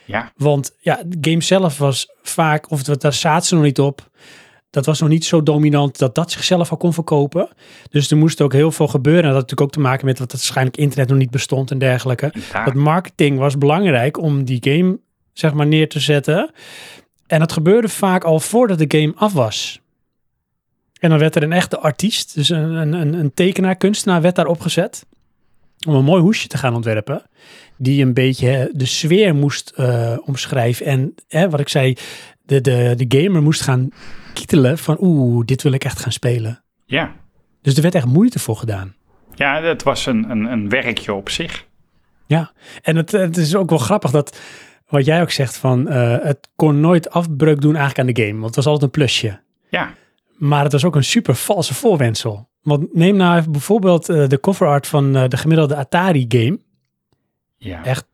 Ja, 0.05 0.31
Want 0.35 0.75
ja, 0.79 1.01
de 1.05 1.29
game 1.29 1.41
zelf 1.41 1.77
was 1.77 2.07
vaak, 2.21 2.71
of 2.71 2.87
het- 2.87 3.01
daar 3.01 3.13
zaten 3.13 3.47
ze 3.47 3.55
nog 3.55 3.63
niet 3.63 3.79
op. 3.79 4.09
Dat 4.69 4.85
was 4.85 4.99
nog 4.99 5.09
niet 5.09 5.25
zo 5.25 5.43
dominant 5.43 5.97
dat 5.97 6.15
dat 6.15 6.31
zichzelf 6.31 6.71
al 6.71 6.77
kon 6.77 6.93
verkopen. 6.93 7.49
Dus 7.89 8.11
er 8.11 8.17
moest 8.17 8.41
ook 8.41 8.53
heel 8.53 8.71
veel 8.71 8.87
gebeuren. 8.87 9.23
En 9.23 9.27
dat 9.29 9.37
had 9.39 9.41
natuurlijk 9.49 9.67
ook 9.69 9.83
te 9.83 9.89
maken 9.89 10.05
met 10.05 10.17
dat 10.17 10.31
het 10.31 10.41
waarschijnlijk 10.41 10.77
internet 10.77 11.09
nog 11.09 11.17
niet 11.17 11.31
bestond 11.31 11.71
en 11.71 11.77
dergelijke. 11.77 12.29
inderdaad. 12.33 12.65
Dat 12.65 12.73
marketing 12.73 13.37
was 13.39 13.57
belangrijk 13.57 14.17
om 14.21 14.43
die 14.43 14.57
game 14.61 14.99
zeg 15.33 15.53
maar 15.53 15.67
neer 15.67 15.89
te 15.89 15.99
zetten. 15.99 16.51
En 17.27 17.39
dat 17.39 17.51
gebeurde 17.51 17.89
vaak 17.89 18.23
al 18.23 18.39
voordat 18.39 18.77
de 18.77 18.99
game 18.99 19.13
af 19.15 19.33
was. 19.33 19.81
En 20.99 21.09
dan 21.09 21.19
werd 21.19 21.35
er 21.35 21.43
een 21.43 21.51
echte 21.53 21.79
artiest, 21.79 22.35
dus 22.35 22.49
een, 22.49 22.93
een, 22.93 23.13
een, 23.13 23.33
tekenaar, 23.33 23.75
kunstenaar, 23.75 24.21
werd 24.21 24.35
daar 24.35 24.45
opgezet. 24.45 25.05
Om 25.87 25.93
een 25.93 26.03
mooi 26.03 26.21
hoesje 26.21 26.47
te 26.47 26.57
gaan 26.57 26.75
ontwerpen. 26.75 27.21
Die 27.77 28.05
een 28.05 28.13
beetje 28.13 28.69
de 28.73 28.85
sfeer 28.85 29.35
moest 29.35 29.69
eh, 29.75 30.17
omschrijven. 30.25 30.85
En 30.85 31.15
hè, 31.27 31.49
wat 31.49 31.59
ik 31.59 31.69
zei, 31.69 31.95
de, 32.41 32.61
de, 32.61 32.93
de 32.97 33.21
gamer 33.21 33.41
moest 33.41 33.61
gaan 33.61 33.89
kietelen 34.33 34.77
van 34.77 34.97
oeh, 34.99 35.45
dit 35.45 35.63
wil 35.63 35.71
ik 35.71 35.83
echt 35.83 35.99
gaan 35.99 36.11
spelen. 36.11 36.63
Ja, 36.85 37.15
Dus 37.61 37.75
er 37.75 37.81
werd 37.81 37.95
echt 37.95 38.05
moeite 38.05 38.39
voor 38.39 38.55
gedaan. 38.55 38.95
ja 39.35 39.61
het 39.61 39.83
was 39.83 40.05
een, 40.05 40.29
een, 40.29 40.45
een 40.45 40.69
werkje 40.69 41.13
op 41.13 41.29
zich. 41.29 41.65
Ja, 42.25 42.51
en 42.81 42.95
het, 42.95 43.11
het 43.11 43.37
is 43.37 43.55
ook 43.55 43.69
wel 43.69 43.79
grappig 43.79 44.11
dat 44.11 44.39
wat 44.87 45.05
jij 45.05 45.21
ook 45.21 45.31
zegt 45.31 45.57
van 45.57 45.87
eh, 45.89 46.17
het 46.21 46.49
kon 46.55 46.79
nooit 46.79 47.09
afbreuk 47.09 47.61
doen 47.61 47.75
eigenlijk 47.75 48.07
aan 48.09 48.13
de 48.15 48.21
game, 48.21 48.33
want 48.33 48.45
het 48.45 48.55
was 48.55 48.65
altijd 48.65 48.83
een 48.83 48.99
plusje. 48.99 49.39
Ja, 49.69 49.93
Maar 50.37 50.63
het 50.63 50.71
was 50.71 50.85
ook 50.85 50.95
een 50.95 51.03
super 51.03 51.35
valse 51.35 51.73
voorwendsel. 51.73 52.49
Want 52.61 52.93
neem 52.93 53.15
nou 53.15 53.37
even 53.37 53.51
bijvoorbeeld 53.51 54.09
eh, 54.09 54.27
de 54.27 54.39
cover 54.39 54.67
art 54.67 54.87
van 54.87 55.15
eh, 55.15 55.27
de 55.27 55.37
gemiddelde 55.37 55.75
Atari 55.75 56.25
game. 56.27 56.59
ja. 57.57 57.83
Echt, 57.83 58.05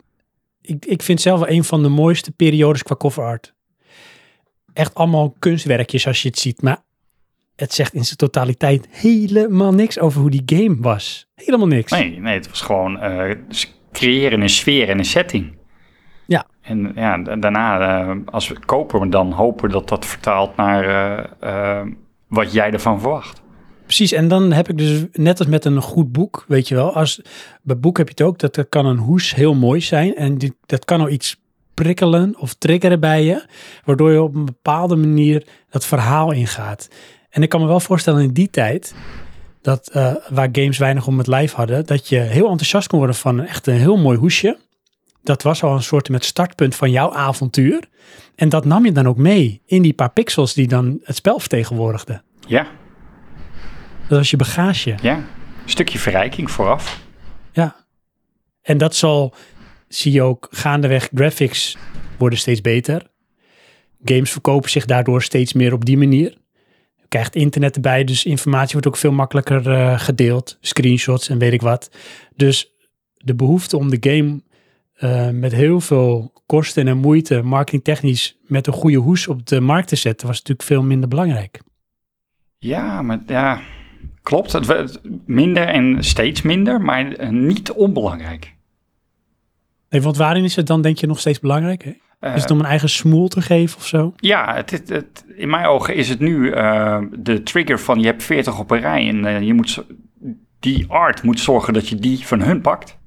ik, 0.62 0.86
ik 0.86 1.02
vind 1.02 1.22
zelf 1.22 1.40
wel 1.40 1.50
een 1.50 1.64
van 1.64 1.84
de 1.84 1.90
mooiste 1.90 2.32
periodes 2.32 2.84
qua 2.84 2.96
cover 2.96 3.24
art. 3.24 3.54
Echt 4.74 4.96
allemaal 4.96 5.36
kunstwerkjes 5.40 6.08
als 6.08 6.22
je 6.22 6.28
het 6.28 6.40
ziet, 6.40 6.62
maar 6.62 6.82
het 7.56 7.74
zegt 7.74 7.94
in 7.94 8.06
zijn 8.06 8.18
totaliteit 8.18 8.88
helemaal 8.90 9.74
niks 9.74 10.00
over 10.00 10.22
hoe 10.22 10.30
die 10.30 10.44
game 10.46 10.78
was. 10.80 11.28
Helemaal 11.36 11.68
niks. 11.68 11.92
Nee, 11.92 12.20
nee, 12.20 12.34
het 12.34 12.50
was 12.50 12.62
gewoon 12.62 13.00
creëren 13.92 14.42
een 14.42 14.50
sfeer 14.50 14.90
en 14.90 14.98
een 14.98 15.06
setting. 15.06 15.56
En 16.64 16.92
ja, 16.96 17.18
da- 17.18 17.36
daarna, 17.36 17.80
eh, 17.80 18.16
als 18.26 18.48
we 18.48 18.60
kopen, 18.66 19.10
dan 19.10 19.32
hopen 19.32 19.70
dat 19.70 19.90
dat 19.90 20.06
vertaalt 20.06 20.56
naar 20.56 20.84
eh, 20.84 21.80
eh, 21.80 21.88
wat 22.28 22.54
jij 22.54 22.72
ervan 22.72 23.00
verwacht. 23.00 23.42
Precies, 23.86 24.12
en 24.12 24.28
dan 24.28 24.52
heb 24.52 24.70
ik 24.70 24.78
dus 24.78 25.06
net 25.12 25.40
als 25.40 25.48
met 25.48 25.66
een 25.66 25.82
goed 25.82 26.12
boek, 26.12 26.46
weet 26.48 26.68
je 26.68 26.76
wel, 26.76 26.96
als 26.96 27.22
bij 27.62 27.78
boek 27.78 27.98
heb 27.98 28.08
je 28.08 28.14
het 28.18 28.28
ook, 28.28 28.40
dat 28.40 28.58
er 28.58 28.66
kan 28.66 28.86
een 28.86 28.98
hoes 28.98 29.36
heel 29.36 29.54
mooi 29.54 29.82
zijn 29.82 30.16
en 30.16 30.38
die, 30.38 30.56
dat 30.66 30.86
kan 30.86 31.02
al 31.02 31.10
iets 31.10 31.42
prikkelen 31.74 32.36
of 32.40 32.54
triggeren 32.54 33.00
bij 33.00 33.24
je, 33.24 33.46
waardoor 33.84 34.12
je 34.12 34.22
op 34.22 34.36
een 34.36 34.46
bepaalde 34.46 34.96
manier 34.96 35.48
dat 35.70 35.86
verhaal 35.86 36.32
ingaat. 36.32 36.90
En 37.30 37.42
ik 37.42 37.50
kan 37.50 37.62
me 37.62 37.68
wel 37.68 37.80
voorstellen 37.80 38.24
in 38.24 38.34
die 38.34 38.50
tijd, 38.50 38.96
dat 39.62 39.90
waar 40.30 40.50
games 40.52 40.78
weinig 40.78 41.08
om 41.08 41.18
het 41.18 41.28
lijf 41.28 41.54
hadden, 41.54 41.86
dat 41.86 42.10
je 42.10 42.20
heel 42.20 42.50
enthousiast 42.50 42.88
kon 42.88 42.98
worden 42.98 43.16
van 43.16 43.40
echt 43.42 43.68
een 43.68 43.74
heel 43.74 43.98
mooi 43.98 44.18
hoesje. 44.18 44.58
Dat 45.24 45.42
was 45.42 45.64
al 45.64 45.74
een 45.76 45.84
soort 45.84 46.10
met 46.10 46.26
startpunt 46.26 46.76
van 46.76 46.92
jouw 46.92 47.14
avontuur. 47.14 47.90
En 48.36 48.50
dat 48.50 48.66
nam 48.66 48.86
je 48.86 48.92
dan 48.92 49.08
ook 49.08 49.18
mee 49.18 49.62
in 49.66 49.82
die 49.82 49.94
paar 49.94 50.12
pixels 50.12 50.54
die 50.54 50.68
dan 50.68 51.00
het 51.04 51.16
spel 51.16 51.40
vertegenwoordigden. 51.40 52.24
Ja, 52.48 52.68
Dat 54.08 54.18
was 54.18 54.30
je 54.30 54.38
bagage. 54.38 54.96
ja. 55.02 55.16
Een 55.16 55.70
stukje 55.70 56.00
verrijking 56.00 56.52
vooraf. 56.52 57.00
Ja. 57.52 57.76
En 58.62 58.78
dat 58.78 58.96
zal, 58.96 59.34
zie 59.88 60.12
je 60.12 60.22
ook 60.22 60.48
gaandeweg, 60.52 61.10
graphics 61.14 61.78
worden 62.18 62.40
steeds 62.40 62.62
beter. 62.62 63.08
Games 64.04 64.32
verkopen 64.32 64.70
zich 64.70 64.86
daardoor 64.86 65.22
steeds 65.24 65.54
meer 65.54 65.74
op 65.74 65.86
die 65.86 65.98
manier. 65.98 66.38
Je 66.96 67.08
krijgt 67.08 67.36
internet 67.36 67.76
erbij, 67.76 68.04
dus 68.04 68.26
informatie 68.26 68.72
wordt 68.72 68.88
ook 68.88 68.98
veel 68.98 69.12
makkelijker 69.12 69.72
eh, 69.72 70.00
gedeeld. 70.00 70.58
Screenshots 70.62 71.30
en 71.30 71.38
weet 71.38 71.54
ik 71.54 71.62
wat. 71.62 71.90
Dus 72.36 72.74
de 73.18 73.36
behoefte 73.36 73.78
om 73.78 73.90
de 73.90 74.10
game 74.12 74.42
eh, 75.04 75.30
met 75.30 75.52
heel 75.52 75.80
veel 75.82 76.34
kosten 76.46 76.88
en 76.88 76.98
moeite, 76.98 77.42
marketingtechnisch, 77.42 78.38
met 78.48 78.68
een 78.68 78.74
goede 78.74 78.98
hoes 78.98 79.28
op 79.28 79.46
de 79.46 79.60
markt 79.60 79.88
te 79.88 79.96
zetten, 79.96 80.28
was 80.28 80.38
natuurlijk 80.38 80.68
veel 80.68 80.84
minder 80.84 81.10
belangrijk. 81.10 81.62
Ja, 82.58 83.02
maar 83.02 83.20
ja, 83.28 83.60
klopt. 84.22 84.52
Het 84.52 84.66
werd 84.66 85.00
minder 85.26 85.68
en 85.68 86.04
steeds 86.04 86.42
minder, 86.42 86.82
maar 86.82 87.12
eh, 87.12 87.30
niet 87.30 87.72
onbelangrijk. 87.72 88.54
Nee, 89.90 90.02
want 90.02 90.18
waarin 90.18 90.44
is 90.44 90.56
het 90.56 90.68
dan, 90.68 90.82
denk 90.82 90.98
je, 90.98 91.08
nog 91.08 91.20
steeds 91.20 91.40
belangrijk? 91.40 91.84
Hè? 91.84 91.92
Eh, 92.20 92.36
Is 92.36 92.42
het 92.42 92.52
om 92.52 92.60
een 92.60 92.66
eigen 92.66 92.90
smoel 92.90 93.28
te 93.28 93.42
geven 93.42 93.78
of 93.78 93.86
zo? 93.88 94.14
Ja, 94.16 94.56
het, 94.56 94.70
het, 94.72 94.90
het- 94.90 95.26
in 95.36 95.50
mijn 95.50 95.66
ogen 95.66 95.96
is 95.96 96.10
het 96.10 96.20
nu 96.20 96.52
eh, 96.52 97.02
de 97.20 97.44
trigger 97.44 97.80
van 97.80 98.00
je 98.00 98.06
hebt 98.06 98.24
40 98.24 98.60
op 98.60 98.72
een 98.72 98.80
rij 98.80 99.08
en 99.08 99.26
eh, 99.26 99.42
je 99.42 99.54
moet, 99.54 99.84
die 100.60 100.86
art 100.88 101.24
moet 101.24 101.40
zorgen 101.40 101.74
dat 101.74 101.88
je 101.88 101.96
die 101.96 102.28
van 102.28 102.42
hun 102.42 102.62
pakt. 102.62 102.98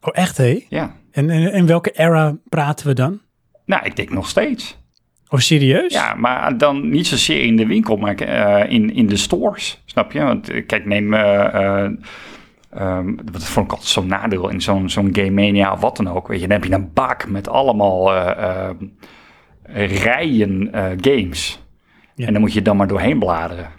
Oh, 0.00 0.10
echt 0.16 0.36
hé? 0.36 0.64
Ja, 0.68 0.96
En 1.12 1.30
in, 1.30 1.66
welke 1.66 1.90
era 1.90 2.36
praten 2.48 2.86
we 2.86 2.94
dan? 2.94 3.20
nou, 3.64 3.84
ik 3.84 3.96
denk 3.96 4.10
nog 4.10 4.28
steeds. 4.28 4.80
Oh, 5.28 5.38
serieus? 5.38 5.92
Ja, 5.92 6.14
maar 6.14 6.58
dan 6.58 6.90
niet 6.90 7.06
zozeer 7.06 7.42
in 7.42 7.56
de 7.56 7.66
winkel, 7.66 7.96
maar 7.96 8.14
eh, 8.14 8.72
in, 8.72 8.94
in 8.94 9.06
de 9.06 9.16
stores, 9.16 9.82
snap 9.84 10.12
je? 10.12 10.22
Want 10.22 10.50
eh, 10.50 10.66
kijk, 10.66 10.84
neem, 10.86 11.14
eh, 11.14 11.84
ehm, 12.70 13.14
dat 13.32 13.44
vond 13.44 13.66
ik 13.66 13.72
altijd 13.72 13.90
zo'n 13.90 14.06
nadeel 14.06 14.48
in 14.48 14.60
zo'n 14.60 14.90
zo'n 14.90 15.08
Game 15.12 15.30
Mania 15.30 15.72
of 15.72 15.80
wat 15.80 15.96
dan 15.96 16.08
ook. 16.08 16.28
Weet 16.28 16.40
je, 16.40 16.46
dan 16.46 16.60
heb 16.60 16.68
je 16.68 16.74
een 16.74 16.92
bak 16.92 17.28
met 17.28 17.48
allemaal 17.48 18.12
rijen 19.72 20.70
games. 21.00 21.62
Ja. 22.14 22.26
En 22.26 22.32
dan 22.32 22.42
moet 22.42 22.52
je 22.52 22.62
dan 22.62 22.76
maar 22.76 22.88
doorheen 22.88 23.18
bladeren. 23.18 23.70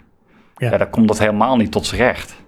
Ja. 0.56 0.70
Ja. 0.70 0.76
dan 0.76 0.90
komt 0.90 1.08
dat 1.08 1.18
helemaal 1.18 1.56
niet 1.56 1.72
tot 1.72 1.86
z'n 1.86 1.96
recht. 1.96 2.43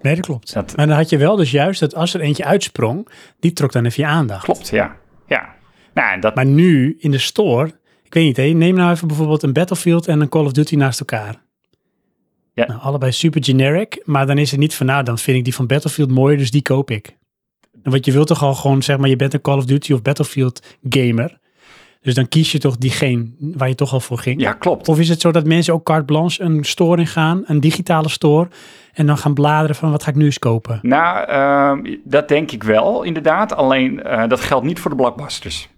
Nee, 0.00 0.14
dat 0.14 0.24
klopt. 0.24 0.52
Dat 0.52 0.76
Maar 0.76 0.86
dan 0.86 0.96
had 0.96 1.10
je 1.10 1.18
wel 1.18 1.36
dus 1.36 1.50
juist 1.50 1.80
dat 1.80 1.94
als 1.94 2.14
er 2.14 2.20
eentje 2.20 2.44
uitsprong, 2.44 3.08
die 3.40 3.52
trok 3.52 3.72
dan 3.72 3.84
even 3.84 4.02
je 4.02 4.08
aandacht. 4.08 4.44
klopt, 4.44 4.68
ja. 4.68 4.96
Ja, 5.26 5.54
nou, 5.94 6.12
en 6.12 6.20
dat, 6.20 6.34
Maar 6.34 6.46
nu 6.46 6.96
in 6.98 7.10
de 7.10 7.18
store, 7.18 7.66
ik 8.02 8.14
weet 8.14 8.24
niet, 8.24 8.36
hé, 8.36 8.42
neem 8.42 8.74
nou 8.74 8.92
even 8.92 9.08
bijvoorbeeld 9.08 9.42
een 9.42 9.52
Battlefield 9.52 10.06
en 10.06 10.20
een 10.20 10.28
Call 10.28 10.44
of 10.44 10.52
Duty 10.52 10.76
naast 10.76 11.00
elkaar. 11.00 11.42
Ja. 12.52 12.66
Nou, 12.66 12.80
allebei 12.80 13.12
super 13.12 13.44
generic, 13.44 14.02
maar 14.04 14.26
dan 14.26 14.38
is 14.38 14.50
het 14.50 14.60
niet 14.60 14.74
van, 14.74 14.86
nou, 14.86 15.04
dan 15.04 15.18
vind 15.18 15.36
ik 15.38 15.44
die 15.44 15.54
van 15.54 15.66
Battlefield 15.66 16.10
mooier, 16.10 16.38
dus 16.38 16.50
die 16.50 16.62
koop 16.62 16.90
ik. 16.90 17.16
En 17.82 17.90
wat 17.90 18.04
je 18.04 18.12
wilt 18.12 18.26
toch 18.26 18.42
al 18.42 18.54
gewoon, 18.54 18.82
zeg 18.82 18.98
maar, 18.98 19.08
je 19.08 19.16
bent 19.16 19.34
een 19.34 19.40
Call 19.40 19.56
of 19.56 19.64
Duty 19.64 19.92
of 19.92 20.02
Battlefield 20.02 20.76
gamer. 20.88 21.38
Dus 22.00 22.14
dan 22.14 22.28
kies 22.28 22.52
je 22.52 22.58
toch 22.58 22.76
diegene 22.76 23.26
waar 23.38 23.68
je 23.68 23.74
toch 23.74 23.92
al 23.92 24.00
voor 24.00 24.18
ging. 24.18 24.40
ja, 24.40 24.52
klopt. 24.52 24.88
Of 24.88 24.98
is 24.98 25.08
het 25.08 25.20
zo 25.20 25.32
dat 25.32 25.46
mensen 25.46 25.74
ook 25.74 25.84
carte 25.84 26.04
blanche 26.04 26.42
een 26.42 26.64
store 26.64 27.00
in 27.00 27.06
gaan, 27.06 27.42
een 27.46 27.60
digitale 27.60 28.08
store, 28.08 28.48
en 28.92 29.06
dan 29.06 29.18
gaan 29.18 29.34
bladeren 29.34 29.76
van 29.76 29.90
wat 29.90 30.02
ga 30.02 30.10
ik 30.10 30.16
nu 30.16 30.24
eens 30.24 30.38
kopen? 30.38 30.78
Nou, 30.82 31.28
ehm, 31.28 31.96
dat 32.04 32.28
denk 32.28 32.50
ik 32.50 32.62
wel, 32.62 33.02
inderdaad. 33.02 33.54
Alleen, 33.54 34.02
eh, 34.02 34.28
dat 34.28 34.40
geldt 34.40 34.66
niet 34.66 34.78
voor 34.78 34.90
de 34.90 34.96
blockbusters. 34.96 35.68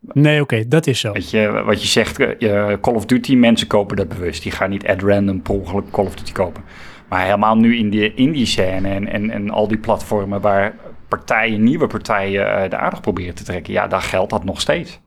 Nee, 0.00 0.40
oké, 0.40 0.68
dat 0.68 0.86
is 0.86 1.00
zo. 1.00 1.12
Weet 1.12 1.30
je, 1.30 1.62
wat 1.64 1.82
je 1.82 1.88
zegt, 1.88 2.18
eh, 2.18 2.72
Call 2.80 2.94
of 2.94 3.06
Duty, 3.06 3.34
mensen 3.34 3.66
kopen 3.66 3.96
dat 3.96 4.08
bewust. 4.08 4.42
Die 4.42 4.52
gaan 4.52 4.70
niet 4.70 4.86
at 4.86 5.02
random 5.02 5.42
per 5.42 5.54
ongeluk 5.54 5.90
Call 5.90 6.04
of 6.04 6.14
Duty 6.14 6.32
kopen. 6.32 6.62
Maar 7.08 7.24
helemaal 7.24 7.56
nu 7.56 7.76
in 7.76 7.90
de 7.90 8.14
indie 8.14 8.46
scène 8.46 8.88
en, 8.88 9.08
en, 9.08 9.30
en 9.30 9.50
al 9.50 9.68
die 9.68 9.78
platformen 9.78 10.40
waar 10.40 10.74
partijen, 11.10 11.62
nieuwe 11.62 11.86
partijen 11.86 12.62
eh, 12.62 12.70
de 12.70 12.76
aardig 12.76 13.00
proberen 13.00 13.34
te 13.34 13.44
trekken. 13.44 13.72
Ja, 13.72 13.86
daar 13.86 14.02
geldt 14.02 14.30
dat 14.30 14.44
nog 14.44 14.60
steeds. 14.60 15.00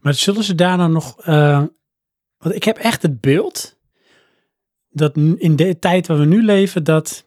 Maar 0.00 0.14
zullen 0.14 0.44
ze 0.44 0.54
daar 0.54 0.76
dan 0.76 0.92
nog... 0.92 1.20
eh, 1.20 1.62
want 2.38 2.54
ik 2.54 2.64
heb 2.64 2.76
echt 2.76 3.02
het 3.02 3.20
beeld 3.20 3.78
dat 4.90 5.16
in 5.16 5.56
de 5.56 5.78
tijd 5.78 6.06
waar 6.06 6.18
we 6.18 6.24
nu 6.24 6.44
leven, 6.44 6.84
dat... 6.84 7.24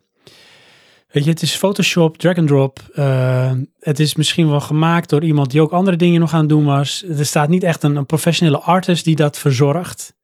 Weet 1.07 1.23
je, 1.23 1.29
het 1.29 1.41
is 1.41 1.55
Photoshop, 1.55 2.17
drag 2.17 2.37
and 2.37 2.47
drop. 2.47 2.79
eh, 2.93 3.51
het 3.79 3.99
is 3.99 4.15
misschien 4.15 4.49
wel 4.49 4.59
gemaakt 4.59 5.09
door 5.09 5.23
iemand 5.23 5.51
die 5.51 5.61
ook 5.61 5.71
andere 5.71 5.97
dingen 5.97 6.19
nog 6.19 6.33
aan 6.33 6.39
het 6.39 6.49
doen 6.49 6.65
was. 6.65 7.03
Er 7.03 7.25
staat 7.25 7.49
niet 7.49 7.63
echt 7.63 7.83
een, 7.83 7.95
een 7.95 8.05
professionele 8.05 8.59
artist 8.59 9.05
die 9.05 9.15
dat 9.15 9.37
verzorgt. 9.37 10.17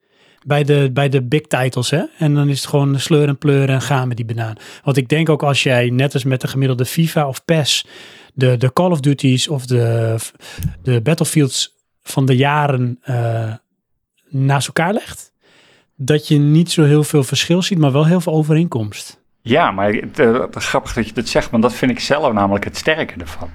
Bij 0.46 0.64
de, 0.64 0.90
bij 0.94 1.10
de 1.10 1.24
big 1.24 1.42
titles, 1.42 1.90
hè. 1.90 2.04
En 2.18 2.34
dan 2.34 2.50
is 2.50 2.58
het 2.62 2.70
gewoon 2.70 3.00
sleur 3.00 3.28
en 3.28 3.38
pleuren 3.38 3.76
en 3.76 3.82
gaan 3.82 4.08
met 4.08 4.18
die 4.18 4.26
banaan. 4.26 4.56
Want 4.84 4.98
ik 4.98 5.10
denk 5.10 5.30
ook 5.30 5.44
als 5.44 5.64
jij, 5.64 5.90
net 5.90 6.14
als 6.14 6.24
met 6.24 6.42
de 6.42 6.48
gemiddelde 6.48 6.86
FIFA 6.86 7.28
of 7.28 7.46
PES, 7.46 7.86
de, 8.34 8.58
de 8.58 8.74
Call 8.74 8.92
of 8.92 9.00
Duties 9.00 9.48
of 9.48 9.66
de, 9.66 10.16
de 10.84 11.02
Battlefields 11.02 11.76
van 12.04 12.26
de 12.26 12.36
jaren 12.36 13.00
eh, 13.02 13.54
naast 14.30 14.68
elkaar 14.68 14.94
legt, 14.94 15.32
dat 15.96 16.28
je 16.28 16.38
niet 16.38 16.72
zo 16.72 16.84
heel 16.84 17.04
veel 17.04 17.24
verschil 17.24 17.62
ziet, 17.62 17.78
maar 17.78 17.92
wel 17.92 18.06
heel 18.06 18.22
veel 18.22 18.34
overeenkomst. 18.34 19.24
Ja, 19.42 19.72
maar 19.72 19.94
het, 19.94 20.20
eh, 20.20 20.40
het 20.40 20.64
grappig 20.64 20.94
dat 20.94 21.08
je 21.08 21.14
dat 21.14 21.28
zegt, 21.28 21.50
want 21.50 21.64
dat 21.64 21.74
vind 21.74 21.92
ik 21.92 22.00
zelf 22.00 22.34
namelijk 22.34 22.66
het 22.66 22.78
sterke 22.78 23.14
ervan. 23.18 23.50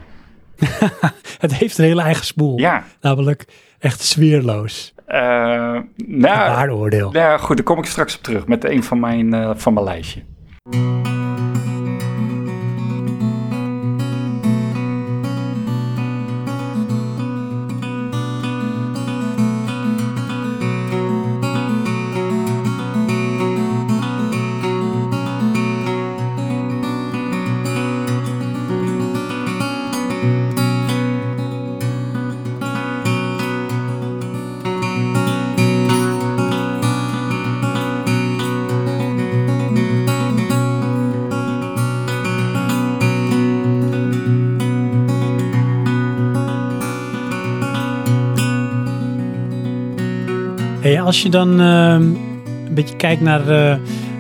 Het 1.38 1.54
heeft 1.54 1.78
een 1.78 1.84
hele 1.84 2.02
eigen 2.02 2.24
spoel. 2.24 2.58
Ja, 2.58 2.84
Namelijk 3.00 3.46
echt 3.78 4.00
sfeerloos. 4.00 4.94
Eh 5.10 5.82
nou, 6.06 6.52
Waardeoordeel. 6.54 7.08
ja, 7.12 7.36
goed, 7.38 7.56
daar 7.56 7.64
kom 7.64 7.78
ik 7.78 7.84
straks 7.84 8.16
op 8.16 8.22
terug 8.22 8.46
met 8.46 8.64
een 8.64 8.84
van 8.84 9.00
mijn, 9.00 9.34
eh, 9.34 9.50
van 9.54 9.72
mijn 9.74 9.86
lijstje. 9.86 10.22
Als 51.00 51.22
je 51.22 51.28
dan 51.28 51.60
ehm, 51.60 52.02
een 52.66 52.74
beetje 52.74 52.96
kijkt 52.96 53.20
naar 53.20 53.40
eh, 53.40 53.76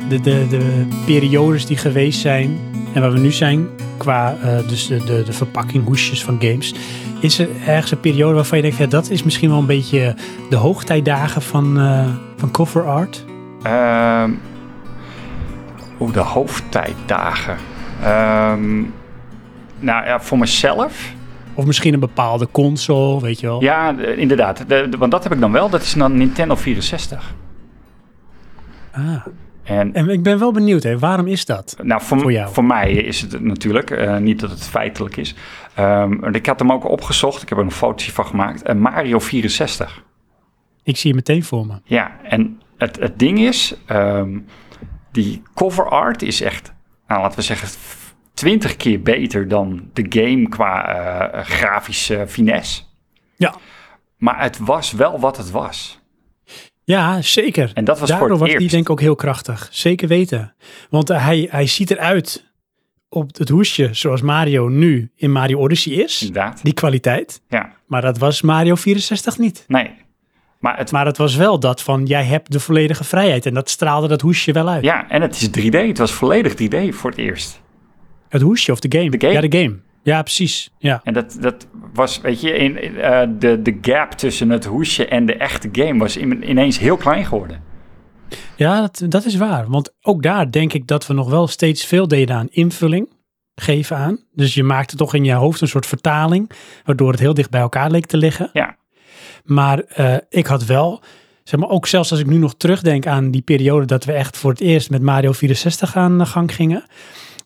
de, 0.08 0.20
de, 0.20 0.46
de 0.48 0.86
periodes 1.06 1.66
die 1.66 1.76
geweest 1.76 2.20
zijn 2.20 2.58
en 2.92 3.00
waar 3.00 3.12
we 3.12 3.18
nu 3.18 3.30
zijn, 3.30 3.68
qua 3.96 4.36
eh, 4.42 4.68
dus 4.68 4.86
de, 4.86 5.04
de, 5.04 5.22
de 5.22 5.32
verpakking, 5.32 5.84
hoesjes 5.84 6.24
van 6.24 6.36
games. 6.40 6.74
Is 7.20 7.38
er 7.38 7.48
ergens 7.66 7.90
een 7.90 8.00
periode 8.00 8.34
waarvan 8.34 8.58
je 8.58 8.70
denkt, 8.70 8.90
dat 8.90 9.10
is 9.10 9.22
misschien 9.22 9.48
wel 9.48 9.58
een 9.58 9.66
beetje 9.66 10.14
de 10.50 10.56
hoogtijdagen 10.56 11.42
van, 11.42 11.80
eh, 11.80 12.06
van 12.36 12.50
cover 12.50 12.86
art? 12.86 13.24
Ehm 13.62 14.30
Oeh, 16.00 16.12
de 16.12 16.20
hoofdtijddagen. 16.20 17.56
Ehm, 18.02 18.78
nou 19.78 20.04
ja, 20.04 20.20
voor 20.20 20.38
mezelf. 20.38 21.12
Of 21.60 21.66
misschien 21.66 21.94
een 21.94 22.00
bepaalde 22.00 22.48
console, 22.50 23.20
weet 23.20 23.40
je 23.40 23.46
wel? 23.46 23.62
Ja, 23.62 23.92
de- 23.92 24.16
inderdaad. 24.16 24.58
De, 24.68 24.86
de- 24.90 24.96
want 24.96 25.10
dat 25.10 25.22
heb 25.22 25.32
ik 25.32 25.40
dan 25.40 25.52
wel. 25.52 25.68
Dat 25.70 25.82
is 25.82 25.92
dan 25.92 26.16
Nintendo 26.16 26.54
64. 26.54 27.34
Ah. 28.92 29.26
En 29.62 29.94
En 29.94 30.08
ik 30.08 30.22
ben 30.22 30.38
wel 30.38 30.52
benieuwd, 30.52 30.82
hè, 30.82 30.98
waarom 30.98 31.26
is 31.26 31.44
dat? 31.44 31.76
nou, 31.82 32.02
voor, 32.02 32.20
Voor 32.20 32.32
jou. 32.32 32.52
voor 32.52 32.64
mij 32.64 32.92
is 32.92 33.20
het 33.20 33.40
natuurlijk, 33.40 33.90
eh, 33.90 34.16
niet 34.16 34.40
dat 34.40 34.50
het 34.50 34.62
feitelijk 34.62 35.16
is. 35.16 35.34
Ehm, 35.74 36.24
ik 36.34 36.46
had 36.46 36.58
hem 36.58 36.72
ook 36.72 36.84
opgezocht. 36.88 37.42
Ik 37.42 37.48
heb 37.48 37.58
er 37.58 37.64
een 37.64 37.70
fotootje 37.70 38.12
van 38.12 38.26
gemaakt. 38.26 38.62
En 38.62 38.78
Mario 38.78 39.18
64. 39.18 40.02
Ik 40.82 40.96
zie 40.96 41.10
je 41.10 41.16
meteen 41.16 41.44
voor 41.44 41.66
me. 41.66 41.74
Ja, 41.84 42.16
en 42.22 42.60
het, 42.78 42.98
het 43.00 43.18
ding 43.18 43.38
is, 43.38 43.74
ehm, 43.86 44.38
die 45.12 45.42
cover 45.54 45.88
art 45.88 46.22
is 46.22 46.40
echt, 46.42 46.72
nou, 47.08 47.20
laten 47.20 47.38
we 47.38 47.44
zeggen, 47.44 47.68
twintig 48.40 48.76
keer 48.76 49.02
beter 49.02 49.48
dan 49.48 49.90
de 49.92 50.06
game 50.08 50.48
qua 50.48 50.86
eh, 51.32 51.44
grafische 51.44 52.24
finesse. 52.28 52.82
Ja. 53.36 53.54
Maar 54.16 54.42
het 54.42 54.58
was 54.58 54.92
wel 54.92 55.20
wat 55.20 55.36
het 55.36 55.50
was. 55.50 56.00
Ja, 56.84 57.22
zeker. 57.22 57.70
En 57.74 57.84
dat 57.84 57.98
was 57.98 58.08
Daardoor 58.08 58.28
voor 58.28 58.36
het 58.36 58.46
was 58.46 58.50
die 58.50 58.58
eerst. 58.60 58.70
denk 58.74 58.84
ik 58.84 58.90
ook 58.90 59.00
heel 59.00 59.14
krachtig. 59.14 59.68
Zeker 59.70 60.08
weten. 60.08 60.54
Want 60.90 61.10
eh, 61.10 61.24
hij, 61.24 61.48
hij 61.50 61.66
ziet 61.66 61.90
eruit 61.90 62.48
op 63.08 63.36
het 63.38 63.48
hoesje 63.48 63.88
zoals 63.92 64.20
Mario 64.20 64.68
nu 64.68 65.10
in 65.16 65.32
Mario 65.32 65.58
Odyssey 65.58 65.92
is. 65.92 66.22
Inderdaad. 66.22 66.60
Die 66.62 66.72
kwaliteit. 66.72 67.42
Ja, 67.48 67.72
Maar 67.86 68.02
dat 68.02 68.18
was 68.18 68.42
Mario 68.42 68.74
64 68.74 69.38
niet. 69.38 69.64
nee. 69.68 69.90
Maar 70.58 70.78
het, 70.78 70.92
Maar 70.92 71.06
het 71.06 71.16
was 71.16 71.36
wel 71.36 71.60
dat 71.60 71.82
van, 71.82 72.06
jij 72.06 72.24
hebt 72.24 72.52
de 72.52 72.60
volledige 72.60 73.04
vrijheid. 73.04 73.46
En 73.46 73.54
dat 73.54 73.70
straalde 73.70 74.08
dat 74.08 74.20
hoesje 74.20 74.52
wel 74.52 74.68
uit. 74.68 74.84
ja, 74.84 75.08
en 75.10 75.22
het 75.22 75.34
is 75.40 75.48
3D. 75.48 75.70
Het 75.86 75.98
was 75.98 76.12
volledig 76.12 76.52
3D 76.52 76.94
voor 76.94 77.10
het 77.10 77.18
eerst. 77.18 77.59
Het 78.30 78.42
hoesje 78.42 78.72
of 78.72 78.80
de 78.80 78.98
game. 78.98 79.10
De 79.10 79.20
game. 79.26 79.32
Ja, 79.32 79.48
de 79.48 79.58
game. 79.58 79.76
Ja, 80.02 80.22
precies. 80.22 80.70
Ja. 80.78 81.00
En 81.04 81.12
dat, 81.12 81.36
dat 81.40 81.66
was, 81.94 82.20
weet 82.20 82.40
je, 82.40 82.52
in, 82.52 82.76
eh, 82.78 83.28
de, 83.38 83.62
de 83.62 83.78
gap 83.80 84.12
tussen 84.12 84.50
het 84.50 84.64
hoesje 84.64 85.06
en 85.06 85.26
de 85.26 85.34
echte 85.34 85.68
game 85.72 85.98
was 85.98 86.16
in- 86.16 86.50
ineens 86.50 86.78
heel 86.78 86.96
klein 86.96 87.24
geworden. 87.24 87.62
Ja, 88.56 88.80
dat, 88.80 89.02
dat 89.08 89.24
is 89.24 89.36
waar. 89.36 89.68
Want 89.68 89.94
ook 90.02 90.22
daar 90.22 90.50
denk 90.50 90.72
ik 90.72 90.86
dat 90.86 91.06
we 91.06 91.14
nog 91.14 91.30
wel 91.30 91.46
steeds 91.46 91.84
veel 91.84 92.08
deden 92.08 92.36
aan 92.36 92.48
invulling 92.50 93.08
geven 93.54 93.96
aan. 93.96 94.18
Dus 94.32 94.54
je 94.54 94.62
maakte 94.62 94.96
toch 94.96 95.14
in 95.14 95.24
je 95.24 95.32
hoofd 95.32 95.60
een 95.60 95.68
soort 95.68 95.86
vertaling, 95.86 96.50
waardoor 96.84 97.10
het 97.10 97.20
heel 97.20 97.34
dicht 97.34 97.50
bij 97.50 97.60
elkaar 97.60 97.90
leek 97.90 98.06
te 98.06 98.16
liggen. 98.16 98.50
Ja, 98.52 98.76
Maar 99.44 99.78
eh, 99.78 100.16
ik 100.28 100.46
had 100.46 100.64
wel, 100.64 101.02
zeg 101.44 101.60
maar, 101.60 101.68
ook 101.68 101.86
zelfs 101.86 102.10
als 102.10 102.20
ik 102.20 102.26
nu 102.26 102.36
nog 102.36 102.54
terugdenk 102.56 103.06
aan 103.06 103.30
die 103.30 103.42
periode 103.42 103.86
dat 103.86 104.04
we 104.04 104.12
echt 104.12 104.36
voor 104.36 104.50
het 104.50 104.60
eerst 104.60 104.90
met 104.90 105.02
Mario 105.02 105.32
64 105.32 105.96
aan 105.96 106.18
de 106.18 106.26
gang 106.26 106.54
gingen, 106.54 106.84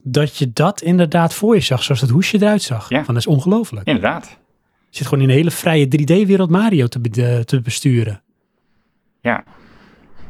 dat 0.07 0.36
je 0.36 0.50
dat 0.52 0.82
inderdaad 0.82 1.34
voor 1.34 1.55
je 1.55 1.61
zag, 1.61 1.82
zoals 1.82 2.00
het 2.00 2.11
hoesje 2.11 2.36
eruit 2.36 2.62
zag. 2.62 2.88
Ja. 2.88 3.05
Van 3.05 3.14
dat 3.14 3.22
is 3.22 3.28
ongelooflijk. 3.28 3.86
inderdaad. 3.86 4.38
Je 4.90 4.96
zit 5.00 5.07
gewoon 5.07 5.22
in 5.24 5.28
een 5.30 5.34
hele 5.36 5.50
vrije 5.50 5.86
3D-wereld 5.86 6.50
Mario 6.50 6.86
te, 6.86 7.00
be- 7.00 7.42
te 7.44 7.61
besturen. 7.61 8.22
Ja. 9.20 9.44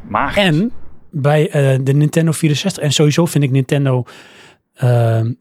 Maar 0.09 0.37
En 0.37 0.73
bij 1.11 1.51
eh, 1.51 1.79
de 1.83 1.93
Nintendo 1.93 2.33
64, 2.33 2.83
en 2.83 2.93
sowieso 2.93 3.27
vind 3.27 3.45
ik 3.45 3.51
Nintendo 3.51 4.05
ehm, 4.75 5.33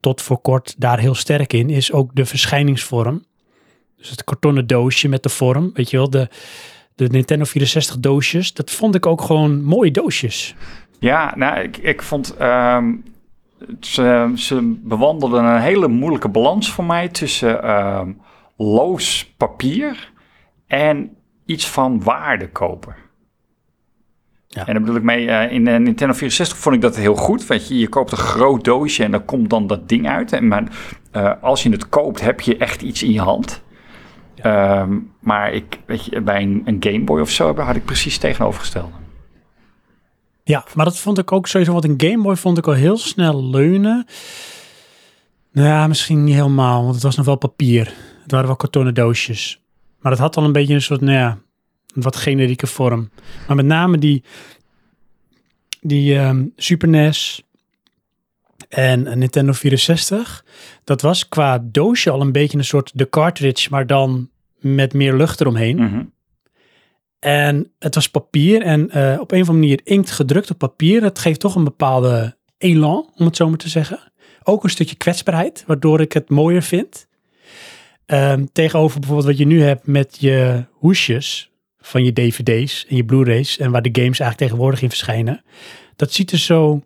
tot 0.00 0.22
voor 0.22 0.38
kort 0.40 0.74
daar 0.78 0.98
heel 0.98 1.14
sterk 1.14 1.52
in, 1.52 1.70
is 1.70 1.92
ook 1.92 2.14
de 2.14 2.24
verschijningsvorm. 2.24 3.24
Dus 3.96 4.10
het 4.10 4.24
kartonnen 4.24 4.66
doosje 4.66 5.08
met 5.08 5.22
de 5.22 5.28
vorm, 5.28 5.70
weet 5.74 5.90
je 5.90 5.96
wel, 5.96 6.10
de, 6.10 6.28
de 6.94 7.06
Nintendo 7.08 7.44
64 7.44 7.98
doosjes, 7.98 8.52
dat 8.54 8.70
vond 8.70 8.94
ik 8.94 9.06
ook 9.06 9.20
gewoon 9.22 9.62
mooie 9.62 9.90
doosjes. 9.90 10.54
Ja, 10.98 11.34
nou, 11.36 11.60
ik, 11.60 11.76
ik 11.76 12.02
vond. 12.02 12.36
ehm, 12.36 12.92
ze, 13.80 14.32
ze 14.34 14.76
bewandelden 14.82 15.44
een 15.44 15.60
hele 15.60 15.88
moeilijke 15.88 16.28
balans 16.28 16.72
voor 16.72 16.84
mij 16.84 17.08
tussen 17.08 17.62
ehm, 17.62 18.12
loos 18.56 19.34
papier 19.36 20.12
en 20.66 21.16
iets 21.44 21.68
van 21.68 22.02
waarde 22.02 22.48
kopen. 22.48 22.94
Ja. 24.48 24.66
En 24.66 24.72
daar 24.72 24.80
bedoel 24.80 24.96
ik 24.96 25.02
mee, 25.02 25.30
eh, 25.30 25.52
in 25.52 25.64
de 25.64 25.70
Nintendo 25.70 26.14
64 26.14 26.58
vond 26.58 26.74
ik 26.74 26.80
dat 26.80 26.96
heel 26.96 27.14
goed. 27.14 27.46
Weet 27.46 27.68
je, 27.68 27.78
je 27.78 27.88
koopt 27.88 28.12
een 28.12 28.18
groot 28.18 28.64
doosje 28.64 29.04
en 29.04 29.10
dan 29.10 29.24
komt 29.24 29.50
dan 29.50 29.66
dat 29.66 29.88
ding 29.88 30.08
uit. 30.08 30.32
En 30.32 30.48
maar 30.48 30.64
eh, 31.10 31.32
als 31.40 31.62
je 31.62 31.70
het 31.70 31.88
koopt, 31.88 32.20
heb 32.20 32.40
je 32.40 32.56
echt 32.56 32.82
iets 32.82 33.02
in 33.02 33.12
je 33.12 33.20
hand. 33.20 33.62
Ehm, 34.34 34.98
maar 35.20 35.52
ik, 35.52 35.78
weet 35.86 36.04
je, 36.04 36.20
bij 36.20 36.42
een, 36.42 36.62
een 36.64 36.76
Game 36.80 37.04
Boy 37.04 37.20
of 37.20 37.30
zo 37.30 37.56
had 37.56 37.76
ik 37.76 37.84
precies 37.84 38.18
tegenovergestelde. 38.18 39.01
Ja, 40.44 40.66
maar 40.74 40.84
dat 40.84 40.98
vond 40.98 41.18
ik 41.18 41.32
ook 41.32 41.46
sowieso, 41.46 41.72
want 41.72 41.84
een 41.84 42.10
Game 42.10 42.22
Boy 42.22 42.36
vond 42.36 42.58
ik 42.58 42.66
al 42.66 42.72
heel 42.72 42.98
snel 42.98 43.44
leunen. 43.44 44.06
Nou 45.52 45.68
ja, 45.68 45.86
misschien 45.86 46.24
niet 46.24 46.34
helemaal, 46.34 46.82
want 46.82 46.94
het 46.94 47.02
was 47.02 47.16
nog 47.16 47.26
wel 47.26 47.36
papier. 47.36 47.92
Het 48.22 48.30
waren 48.30 48.46
wel 48.46 48.56
kartonnen 48.56 48.94
doosjes. 48.94 49.60
Maar 50.00 50.12
het 50.12 50.20
had 50.20 50.36
al 50.36 50.44
een 50.44 50.52
beetje 50.52 50.74
een 50.74 50.82
soort, 50.82 51.00
nou 51.00 51.16
ja, 51.16 51.38
wat 51.94 52.16
generieke 52.16 52.66
vorm. 52.66 53.10
Maar 53.46 53.56
met 53.56 53.66
name 53.66 53.98
die, 53.98 54.24
die 55.80 56.18
ehm, 56.18 56.46
Super 56.56 56.88
NES 56.88 57.42
en 58.68 59.12
een 59.12 59.18
Nintendo 59.18 59.52
64, 59.52 60.44
dat 60.84 61.00
was 61.00 61.28
qua 61.28 61.58
doosje 61.62 62.10
al 62.10 62.20
een 62.20 62.32
beetje 62.32 62.58
een 62.58 62.64
soort 62.64 62.90
de 62.94 63.08
cartridge, 63.08 63.68
maar 63.70 63.86
dan 63.86 64.30
met 64.58 64.92
meer 64.94 65.16
lucht 65.16 65.40
eromheen. 65.40 65.76
Mhm. 65.76 66.02
En 67.22 67.72
het 67.78 67.94
was 67.94 68.10
papier 68.10 68.62
en 68.62 68.90
eh, 68.90 69.20
op 69.20 69.30
een 69.30 69.40
of 69.40 69.48
andere 69.48 69.52
manier 69.52 69.80
inkt 69.84 70.10
gedrukt 70.10 70.50
op 70.50 70.58
papier. 70.58 71.00
Dat 71.00 71.18
geeft 71.18 71.40
toch 71.40 71.54
een 71.54 71.64
bepaalde 71.64 72.36
elan, 72.58 73.10
om 73.16 73.26
het 73.26 73.36
zo 73.36 73.48
maar 73.48 73.58
te 73.58 73.68
zeggen. 73.68 74.12
Ook 74.42 74.64
een 74.64 74.70
stukje 74.70 74.96
kwetsbaarheid, 74.96 75.64
waardoor 75.66 76.00
ik 76.00 76.12
het 76.12 76.30
mooier 76.30 76.62
vind. 76.62 77.06
Ehm, 78.06 78.44
tegenover 78.52 78.98
bijvoorbeeld 79.00 79.28
wat 79.28 79.38
je 79.38 79.46
nu 79.46 79.62
hebt 79.62 79.86
met 79.86 80.16
je 80.20 80.64
hoesjes 80.70 81.50
van 81.78 82.04
je 82.04 82.12
dvd's 82.12 82.86
en 82.88 82.96
je 82.96 83.04
blu-rays 83.04 83.58
en 83.58 83.70
waar 83.70 83.82
de 83.82 84.00
games 84.00 84.18
eigenlijk 84.18 84.38
tegenwoordig 84.38 84.82
in 84.82 84.88
verschijnen. 84.88 85.44
Dat 85.96 86.12
ziet 86.12 86.32
er 86.32 86.38
zo 86.38 86.82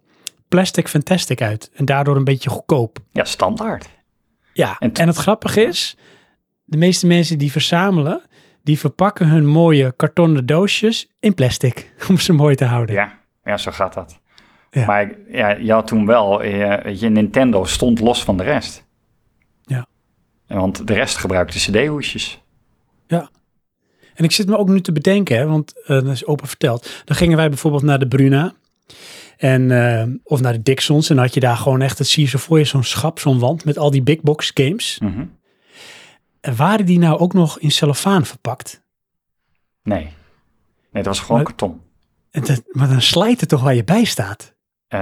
plastic 0.49 0.89
fantastic 0.89 1.43
uit 1.43 1.71
en 1.75 1.85
daardoor 1.85 2.17
een 2.17 2.25
beetje 2.25 2.51
goedkoop. 2.51 2.99
Ja, 3.13 3.25
standaard. 3.25 3.89
Ja, 4.53 4.77
En 4.79 4.93
en, 4.93 5.07
het 5.07 5.17
grappige 5.17 5.61
is, 5.61 5.97
de 6.65 6.77
meeste 6.77 7.07
mensen 7.07 7.39
die 7.39 7.53
verzamelen, 7.53 8.23
die 8.67 8.79
verpakken 8.79 9.29
hun 9.29 9.47
mooie 9.47 9.93
kartonnen 9.97 10.47
doosjes 10.47 11.09
in 11.21 11.35
plastic. 11.35 11.93
Om 12.09 12.19
ze 12.19 12.33
mooi 12.33 12.55
te 12.55 12.65
houden. 12.65 12.95
Ja, 12.95 13.19
ja 13.45 13.57
zo 13.57 13.71
gaat 13.71 13.95
dat. 13.95 14.21
Ja. 14.71 14.87
Maar 14.87 15.13
ja, 15.31 15.51
je 15.51 15.73
had 15.73 15.87
toen 15.87 16.07
wel, 16.07 16.43
eh, 16.43 17.01
je, 17.01 17.09
Nintendo 17.09 17.65
stond 17.65 18.01
los 18.01 18.25
van 18.25 18.37
de 18.37 18.43
rest. 18.43 18.87
Ja. 19.63 19.87
Want 20.47 20.87
de 20.87 20.95
rest 20.95 21.17
gebruikte 21.17 21.59
cd-hoesjes. 21.59 22.45
En 24.17 24.25
ik 24.25 24.33
zit 24.33 24.49
me 24.49 24.57
ook 24.57 24.69
nu 24.69 24.81
te 24.81 24.93
bedenken, 24.93 25.37
hè, 25.37 25.47
want 25.47 25.83
eh, 25.83 25.87
dat 25.87 26.07
is 26.07 26.27
open 26.27 26.49
verteld. 26.49 27.03
Dan 27.05 27.17
gingen 27.17 27.37
wij 27.37 27.49
bijvoorbeeld 27.49 27.83
naar 27.83 27.99
de 27.99 28.09
Bruna. 28.09 28.55
En, 29.37 29.71
eh, 29.71 30.07
of 30.23 30.41
naar 30.41 30.53
de 30.53 30.63
Dixons. 30.63 31.09
En 31.09 31.15
dan 31.15 31.25
had 31.25 31.35
je 31.35 31.41
daar 31.41 31.57
gewoon 31.57 31.83
echt, 31.83 31.99
dat 31.99 32.07
zie 32.07 32.23
je 32.23 32.29
zo 32.29 32.39
voor 32.39 32.59
je, 32.59 32.65
zo'n 32.65 32.83
schap, 32.83 33.19
zo'n 33.19 33.39
wand 33.39 33.65
met 33.65 33.79
al 33.79 33.91
die 33.91 34.03
big 34.03 34.21
box 34.21 34.51
games. 34.55 34.99
Mhm. 35.03 35.19
En 35.19 35.36
waren 36.57 36.87
die 36.87 36.99
nou 36.99 37.19
ook 37.19 37.33
nog 37.33 37.59
in 37.59 37.71
cellofaan 37.71 38.25
verpakt? 38.27 38.83
Nee. 39.83 40.03
Nee, 40.91 41.03
dat 41.03 41.07
was 41.07 41.21
gewoon 41.21 41.37
Maar- 41.37 41.47
karton. 41.47 41.81
En 42.31 42.43
dat, 42.45 42.63
maar 42.73 42.89
dan 42.89 43.01
slijt 43.03 43.41
het 43.41 43.49
toch 43.49 43.63
waar 43.63 43.75
je 43.75 43.85
bij 43.85 44.05
staat. 44.05 44.55
Eh, 44.89 45.01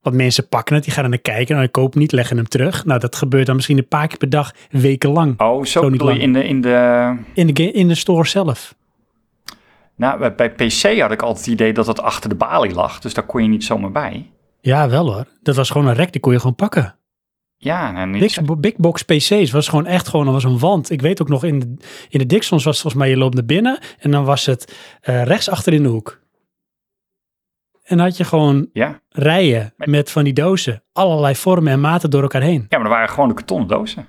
Want 0.00 0.16
mensen 0.16 0.48
pakken 0.48 0.74
het, 0.74 0.84
die 0.84 0.92
gaan 0.92 1.04
er 1.04 1.10
naar 1.10 1.18
kijken. 1.18 1.54
Nou, 1.54 1.66
ik 1.66 1.72
koop 1.72 1.94
niet, 1.94 2.12
leggen 2.12 2.36
hem 2.36 2.48
terug. 2.48 2.84
Nou, 2.84 3.00
dat 3.00 3.16
gebeurt 3.16 3.46
dan 3.46 3.54
misschien 3.54 3.78
een 3.78 3.88
paar 3.88 4.06
keer 4.06 4.16
per 4.18 4.30
dag, 4.30 4.52
wekenlang. 4.70 5.40
oh, 5.40 5.56
zo, 5.64 5.64
Zo 5.82 5.90
bedoel 5.90 6.10
je 6.10 6.18
in 6.20 6.32
de, 6.32 6.44
in 6.44 6.60
de... 6.60 7.16
In 7.34 7.46
de, 7.54 7.72
in 7.72 7.88
de 7.88 7.94
store 7.94 8.26
zelf. 8.26 8.74
Nou, 9.96 10.18
bij- 10.18 10.34
bij 10.34 10.50
PC 10.50 11.00
had 11.00 11.10
ik 11.12 11.22
altijd 11.22 11.44
het 11.44 11.54
idee 11.54 11.72
dat 11.72 11.86
het 11.86 12.00
achter 12.00 12.28
de 12.28 12.34
balie 12.36 12.74
lag. 12.74 12.98
Dus 13.00 13.14
daar 13.14 13.24
kon 13.26 13.42
je 13.42 13.48
niet 13.48 13.64
zomaar 13.64 13.92
bij. 13.92 14.30
Ja, 14.60 14.88
wel 14.88 15.12
hoor. 15.12 15.24
Dat 15.42 15.56
was 15.56 15.70
gewoon 15.70 15.86
een 15.86 15.94
rek, 15.94 16.12
die 16.12 16.20
kon 16.20 16.32
je 16.32 16.38
gewoon 16.38 16.54
pakken. 16.54 16.94
Ja, 17.62 17.94
en 17.94 18.10
niet 18.10 18.20
Big, 18.20 18.58
big 18.58 18.76
box 18.76 19.02
PC's 19.02 19.50
was 19.50 19.68
gewoon 19.68 19.86
echt 19.86 20.08
gewoon, 20.08 20.26
er 20.26 20.32
was 20.32 20.44
een 20.44 20.58
wand. 20.58 20.90
Ik 20.90 21.00
weet 21.00 21.20
ook 21.22 21.28
nog, 21.28 21.44
in 21.44 21.58
de, 21.58 21.74
in 22.08 22.18
de 22.18 22.26
Dixons 22.26 22.64
was 22.64 22.72
het 22.72 22.82
volgens 22.82 23.02
mij, 23.02 23.10
je 23.12 23.16
loopt 23.18 23.34
naar 23.34 23.44
binnen 23.44 23.78
en 23.98 24.10
dan 24.10 24.24
was 24.24 24.46
het 24.46 24.76
eh, 25.00 25.22
rechts 25.24 25.50
achter 25.50 25.72
in 25.72 25.82
de 25.82 25.88
hoek. 25.88 26.20
En 27.82 27.96
dan 27.96 28.06
had 28.06 28.16
je 28.16 28.24
gewoon 28.24 28.68
Ja. 28.72 29.00
rijen 29.08 29.72
met 29.76 30.10
van 30.10 30.24
die 30.24 30.32
dozen, 30.32 30.82
allerlei 30.92 31.34
vormen 31.36 31.72
en 31.72 31.80
maten 31.80 32.10
door 32.10 32.22
elkaar 32.22 32.42
heen. 32.42 32.66
ja, 32.68 32.78
maar 32.78 32.88
dat 32.88 32.96
waren 32.96 33.08
gewoon 33.08 33.28
de 33.28 33.34
kartonnen 33.34 33.68
dozen. 33.68 34.06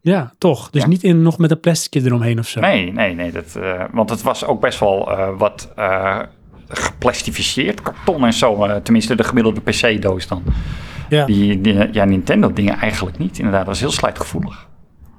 Ja, 0.00 0.34
toch. 0.38 0.70
Dus 0.70 0.82
Ja. 0.82 0.88
niet 0.88 1.02
in, 1.02 1.22
nog 1.22 1.38
met 1.38 1.50
een 1.50 1.60
plasticje 1.60 2.06
eromheen 2.06 2.38
of 2.38 2.48
zo. 2.48 2.60
Nee, 2.60 2.92
nee, 2.92 3.14
nee. 3.14 3.32
Dat, 3.32 3.56
eh, 3.56 3.84
want 3.92 4.10
het 4.10 4.22
was 4.22 4.44
ook 4.44 4.60
best 4.60 4.78
wel 4.80 5.10
eh, 5.10 5.38
wat 5.38 5.72
geplastificeerd 6.68 7.82
karton 7.82 8.24
en 8.24 8.32
zo. 8.32 8.80
tenminste, 8.82 9.14
de 9.14 9.24
gemiddelde 9.24 9.60
PC-doos 9.60 10.26
dan. 10.26 10.42
Ja. 11.10 11.24
Die, 11.26 11.60
die, 11.60 11.92
ja, 11.92 12.04
Nintendo-dingen 12.04 12.76
eigenlijk 12.78 13.18
niet. 13.18 13.36
Inderdaad, 13.38 13.60
dat 13.60 13.68
was 13.68 13.80
heel 13.80 13.90
slijtgevoelig. 13.90 14.68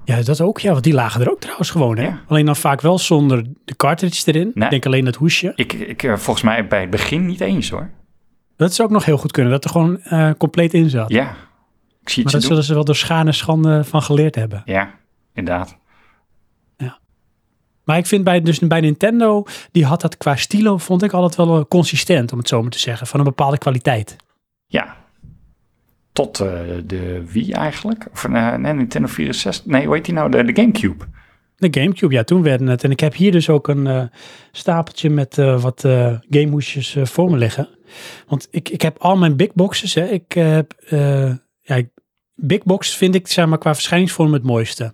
ja, 0.06 0.22
dat 0.22 0.42
ook. 0.42 0.60
Ja, 0.60 0.72
want 0.72 0.84
die 0.84 0.94
lagen 0.94 1.22
er 1.22 1.32
ook 1.32 1.40
trouwens 1.40 1.70
gewoon. 1.70 1.98
Hè? 1.98 2.04
Ja. 2.04 2.22
Alleen 2.28 2.46
dan 2.46 2.56
vaak 2.56 2.82
wel 2.82 3.00
zonder 3.00 3.46
de 3.66 3.76
cartridge 3.76 4.32
erin. 4.32 4.52
Nee. 4.54 4.64
Ik 4.64 4.70
denk 4.70 4.86
alleen 4.86 5.06
dat 5.06 5.16
hoesje. 5.16 5.52
Ik, 5.56 5.74
ik 5.74 6.04
eh, 6.04 6.16
volgens 6.16 6.46
mij 6.46 6.68
bij 6.68 6.82
het 6.82 6.90
begin 6.90 7.26
niet 7.26 7.42
eens 7.42 7.70
hoor. 7.70 7.90
Dat 8.56 8.74
zou 8.74 8.88
ook 8.88 8.94
nog 8.94 9.06
heel 9.06 9.18
goed 9.18 9.32
kunnen, 9.32 9.52
dat 9.52 9.64
er 9.64 9.70
gewoon 9.70 10.02
eh, 10.02 10.30
compleet 10.38 10.74
in 10.74 10.90
zat. 10.90 11.10
Ja, 11.10 11.36
ik 12.02 12.10
zie 12.10 12.24
maar 12.24 12.32
het 12.32 12.32
dat 12.32 12.32
ze 12.32 12.38
doen. 12.38 12.42
zullen 12.42 12.64
ze 12.64 12.74
wel 12.74 12.84
door 12.86 12.96
schade 12.96 13.28
en 13.28 13.34
schande 13.34 13.84
van 13.84 14.02
geleerd 14.02 14.36
hebben. 14.36 14.62
Ja, 14.66 14.90
inderdaad. 15.34 15.80
Maar 17.84 17.98
ik 17.98 18.06
vind 18.06 18.24
bij, 18.24 18.42
dus 18.42 18.60
bij 18.60 18.80
Nintendo, 18.82 19.44
die 19.72 19.86
had 19.86 20.02
dat 20.02 20.18
qua 20.18 20.36
stilo, 20.36 20.78
vond 20.78 21.04
ik 21.04 21.12
altijd 21.12 21.36
wel 21.36 21.60
eh, 21.60 21.66
consistent, 21.70 22.32
om 22.32 22.38
het 22.38 22.48
zo 22.48 22.62
maar 22.62 22.72
te 22.72 22.80
zeggen. 22.80 23.08
Van 23.08 23.20
een 23.20 23.26
bepaalde 23.26 23.58
kwaliteit. 23.58 24.16
Ja. 24.68 24.96
Tot 26.14 26.40
eh, 26.40 26.48
de 26.86 27.24
Wii 27.32 27.52
eigenlijk. 27.52 28.08
Of 28.12 28.24
eh, 28.24 28.56
nee, 28.56 28.74
Nintendo 28.74 29.08
64. 29.08 29.66
Nee, 29.66 29.86
hoe 29.86 29.96
heet 29.96 30.06
die 30.06 30.14
nou? 30.14 30.32
De, 30.32 30.52
Gamecube. 30.54 31.06
De 31.58 31.68
Gamecube, 31.80 32.14
ja, 32.14 32.24
toen 32.24 32.44
werden 32.44 32.68
het. 32.68 32.84
En 32.84 32.92
ik 32.92 33.00
heb 33.00 33.14
hier 33.14 33.32
dus 33.32 33.50
ook 33.50 33.68
een 33.68 33.88
eh, 33.88 34.04
stapeltje 34.52 35.10
met 35.10 35.36
wat 35.36 35.86
eh 35.86 36.14
gamehoesjes 36.30 36.96
eh, 36.96 37.06
voor 37.06 37.32
me 37.32 37.38
liggen. 37.38 37.70
Want 38.28 38.48
ik, 38.52 38.70
ik 38.70 38.82
heb 38.82 38.98
al 38.98 39.18
mijn 39.18 39.36
big 39.36 39.54
boxes. 39.54 39.94
Hè. 39.94 40.06
Ik 40.06 40.32
heb, 40.32 40.74
ja, 41.62 41.82
big 42.36 42.64
box 42.64 42.96
vind 42.96 43.16
ik 43.16 43.28
zeg 43.28 43.46
maar 43.46 43.58
qua 43.58 43.74
verschijningsvorm 43.74 44.34
het 44.34 44.44
mooiste. 44.44 44.94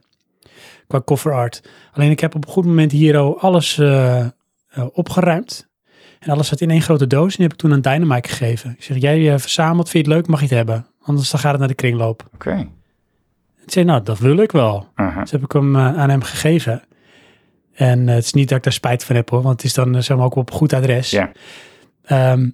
Qua 0.87 1.01
cover 1.05 1.33
art. 1.33 1.69
Alleen 1.91 2.11
ik 2.11 2.19
heb 2.19 2.35
op 2.35 2.45
een 2.45 2.51
goed 2.51 2.65
moment 2.65 2.91
hier 2.91 3.17
al 3.17 3.39
alles 3.39 3.81
opgeruimd. 4.93 5.69
En 6.19 6.29
alles 6.29 6.47
zat 6.47 6.61
in 6.61 6.69
één 6.69 6.81
grote 6.81 7.07
doos. 7.07 7.31
En 7.31 7.35
die 7.37 7.43
heb 7.43 7.53
ik 7.53 7.57
toen 7.57 7.73
aan 7.73 7.81
Dynamite 7.81 8.29
gegeven. 8.29 8.71
Ik 8.77 8.83
zeg, 8.83 8.97
jij 8.97 9.39
verzamelt, 9.39 9.89
vind 9.89 10.05
je 10.05 10.11
het 10.11 10.19
leuk, 10.19 10.29
mag 10.29 10.39
je 10.39 10.45
het 10.45 10.55
hebben. 10.55 10.85
Anders 11.07 11.31
dan 11.31 11.39
gaat 11.39 11.51
het 11.51 11.59
naar 11.59 11.67
de 11.67 11.73
kringloop. 11.73 12.29
Oké. 12.33 12.67
Ik 13.65 13.71
zei, 13.71 13.85
nou, 13.85 14.03
dat 14.03 14.19
wil 14.19 14.37
ik 14.37 14.51
wel. 14.51 14.87
Dus 15.19 15.31
heb 15.31 15.43
ik 15.43 15.51
hem 15.51 15.75
eh, 15.75 15.97
aan 15.97 16.09
hem 16.09 16.21
gegeven. 16.21 16.83
En 17.73 18.09
eh, 18.09 18.15
het 18.15 18.23
is 18.23 18.33
niet 18.33 18.49
dat 18.49 18.57
ik 18.57 18.63
daar 18.63 18.73
spijt 18.73 19.03
van 19.03 19.15
heb 19.15 19.29
hoor, 19.29 19.41
want 19.41 19.55
het 19.55 19.63
is 19.63 19.73
dan 19.73 19.95
eh, 19.95 20.01
zeg 20.01 20.17
maar 20.17 20.25
ook 20.25 20.35
op 20.35 20.51
goed 20.51 20.73
adres. 20.73 21.09
Ja. 21.09 21.31
Ehm, 22.03 22.49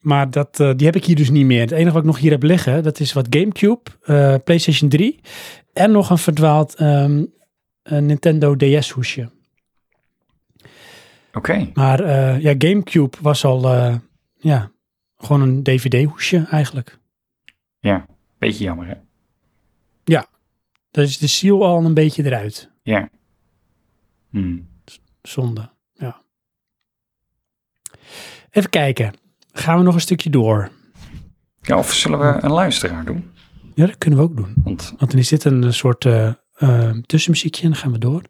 maar 0.00 0.30
dat, 0.30 0.56
die 0.56 0.86
heb 0.86 0.96
ik 0.96 1.04
hier 1.04 1.16
dus 1.16 1.30
niet 1.30 1.46
meer. 1.46 1.60
Het 1.60 1.70
enige 1.70 1.92
wat 1.92 2.02
ik 2.02 2.08
nog 2.08 2.18
hier 2.18 2.30
heb 2.30 2.42
liggen, 2.42 2.82
dat 2.82 3.00
is 3.00 3.12
wat 3.12 3.26
Gamecube, 3.30 4.40
PlayStation 4.44 4.90
3 4.90 5.20
en 5.72 5.90
nog 5.90 6.10
een 6.10 6.18
verdwaald 6.18 6.74
ehm, 6.74 7.24
een 7.82 8.06
Nintendo 8.06 8.56
DS 8.56 8.90
hoesje. 8.90 9.30
Oké. 11.32 11.70
Maar 11.74 12.10
ja, 12.40 12.54
Gamecube 12.58 13.16
was 13.20 13.44
al 13.44 13.70
ja, 14.36 14.70
gewoon 15.18 15.40
een 15.40 15.62
DVD 15.62 16.04
hoesje 16.04 16.46
eigenlijk. 16.50 16.99
Ja, 17.80 18.06
beetje 18.38 18.64
jammer 18.64 18.86
hè. 18.86 18.94
Dan 20.90 21.04
is 21.04 21.18
de 21.18 21.26
seal 21.26 21.64
al 21.64 21.84
een 21.84 21.94
beetje 21.94 22.24
eruit. 22.24 22.70
Ja. 22.82 23.08
Hmm. 24.30 24.68
Zonde, 25.22 25.70
ja. 25.92 26.22
Even 28.50 28.70
kijken. 28.70 29.14
Gaan 29.52 29.78
we 29.78 29.84
nog 29.84 29.94
een 29.94 30.00
stukje 30.00 30.30
door? 30.30 30.70
Ja, 31.60 31.78
of 31.78 31.92
zullen 31.92 32.18
we 32.18 32.42
een 32.42 32.52
luisteraar 32.52 33.04
doen? 33.04 33.30
Ja, 33.74 33.86
dat 33.86 33.98
kunnen 33.98 34.18
we 34.18 34.24
ook 34.24 34.36
doen. 34.36 34.54
Want 34.64 34.94
Want 34.98 35.10
dan 35.10 35.20
is 35.20 35.28
dit 35.28 35.44
een 35.44 35.74
soort 35.74 36.04
eh, 36.04 36.32
eh, 36.54 36.90
tussenmuziekje 37.06 37.62
en 37.62 37.70
dan 37.70 37.78
gaan 37.78 37.92
we 37.92 37.98
door. 37.98 38.22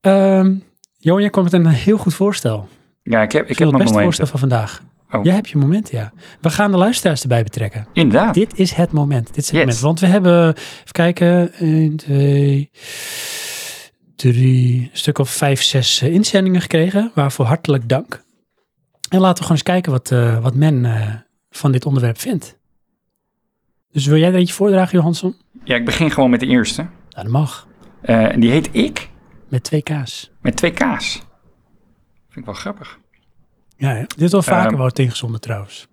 Ehm 0.00 0.58
Johan, 0.98 1.20
jij 1.20 1.30
kwam 1.30 1.44
met 1.44 1.52
een 1.52 1.66
heel 1.66 1.98
goed 1.98 2.14
voorstel. 2.14 2.68
ja, 3.02 3.22
ik 3.22 3.32
heb, 3.32 3.44
ik 3.44 3.50
Ik 3.50 3.58
heb 3.58 3.68
het 3.68 3.78
beste 3.78 4.00
voorstel 4.00 4.26
van 4.26 4.38
vandaag. 4.38 4.82
Oh. 5.12 5.24
Jij 5.24 5.34
hebt 5.34 5.48
je 5.48 5.58
moment, 5.58 5.90
ja. 5.90 6.12
We 6.40 6.50
gaan 6.50 6.70
de 6.70 6.76
luisteraars 6.76 7.22
erbij 7.22 7.42
betrekken. 7.42 7.86
Inderdaad. 7.92 8.34
Dit 8.34 8.58
is 8.58 8.72
het 8.72 8.92
moment. 8.92 9.26
Dit 9.26 9.36
is 9.36 9.44
het 9.46 9.54
Yes. 9.54 9.60
moment. 9.64 9.80
Want 9.80 10.00
we 10.00 10.06
hebben, 10.06 10.48
even 10.54 10.92
kijken, 10.92 11.52
1, 11.58 11.96
2, 11.96 12.70
3, 14.16 14.80
een 14.92 14.98
stuk 14.98 15.18
of 15.18 15.30
5, 15.30 15.62
6 15.62 16.02
inzendingen 16.02 16.60
gekregen. 16.60 17.10
Waarvoor 17.14 17.44
hartelijk 17.46 17.88
dank. 17.88 18.22
En 19.08 19.20
laten 19.20 19.34
we 19.36 19.42
gewoon 19.42 19.52
eens 19.52 19.62
kijken 19.62 19.92
wat, 19.92 20.10
eh, 20.10 20.42
wat 20.42 20.54
men 20.54 20.84
eh, 20.84 21.14
van 21.50 21.72
dit 21.72 21.86
onderwerp 21.86 22.18
vindt. 22.18 22.58
Dus 23.92 24.06
wil 24.06 24.16
jij 24.18 24.28
er 24.28 24.34
eentje 24.34 24.54
voordragen, 24.54 24.98
Johansson? 24.98 25.36
Ja, 25.64 25.76
ik 25.76 25.84
begin 25.84 26.10
gewoon 26.10 26.30
met 26.30 26.40
de 26.40 26.46
eerste. 26.46 26.86
Dat 27.08 27.26
mag. 27.28 27.68
Eh, 28.02 28.32
en 28.32 28.40
die 28.40 28.50
heet 28.50 28.68
Ik, 28.72 29.08
Met 29.48 29.62
twee 29.62 29.82
K's. 29.82 30.30
met 30.42 30.56
twee 30.56 30.70
K's. 30.72 31.12
Vind 32.28 32.36
ik 32.36 32.44
wel 32.44 32.54
grappig. 32.54 32.98
Ja, 33.80 33.94
dit 33.94 34.20
is 34.20 34.32
wel 34.32 34.42
vaker 34.42 34.70
Ehm. 34.70 34.76
wordt 34.80 34.98
ingezonden 34.98 35.40
trouwens. 35.40 35.88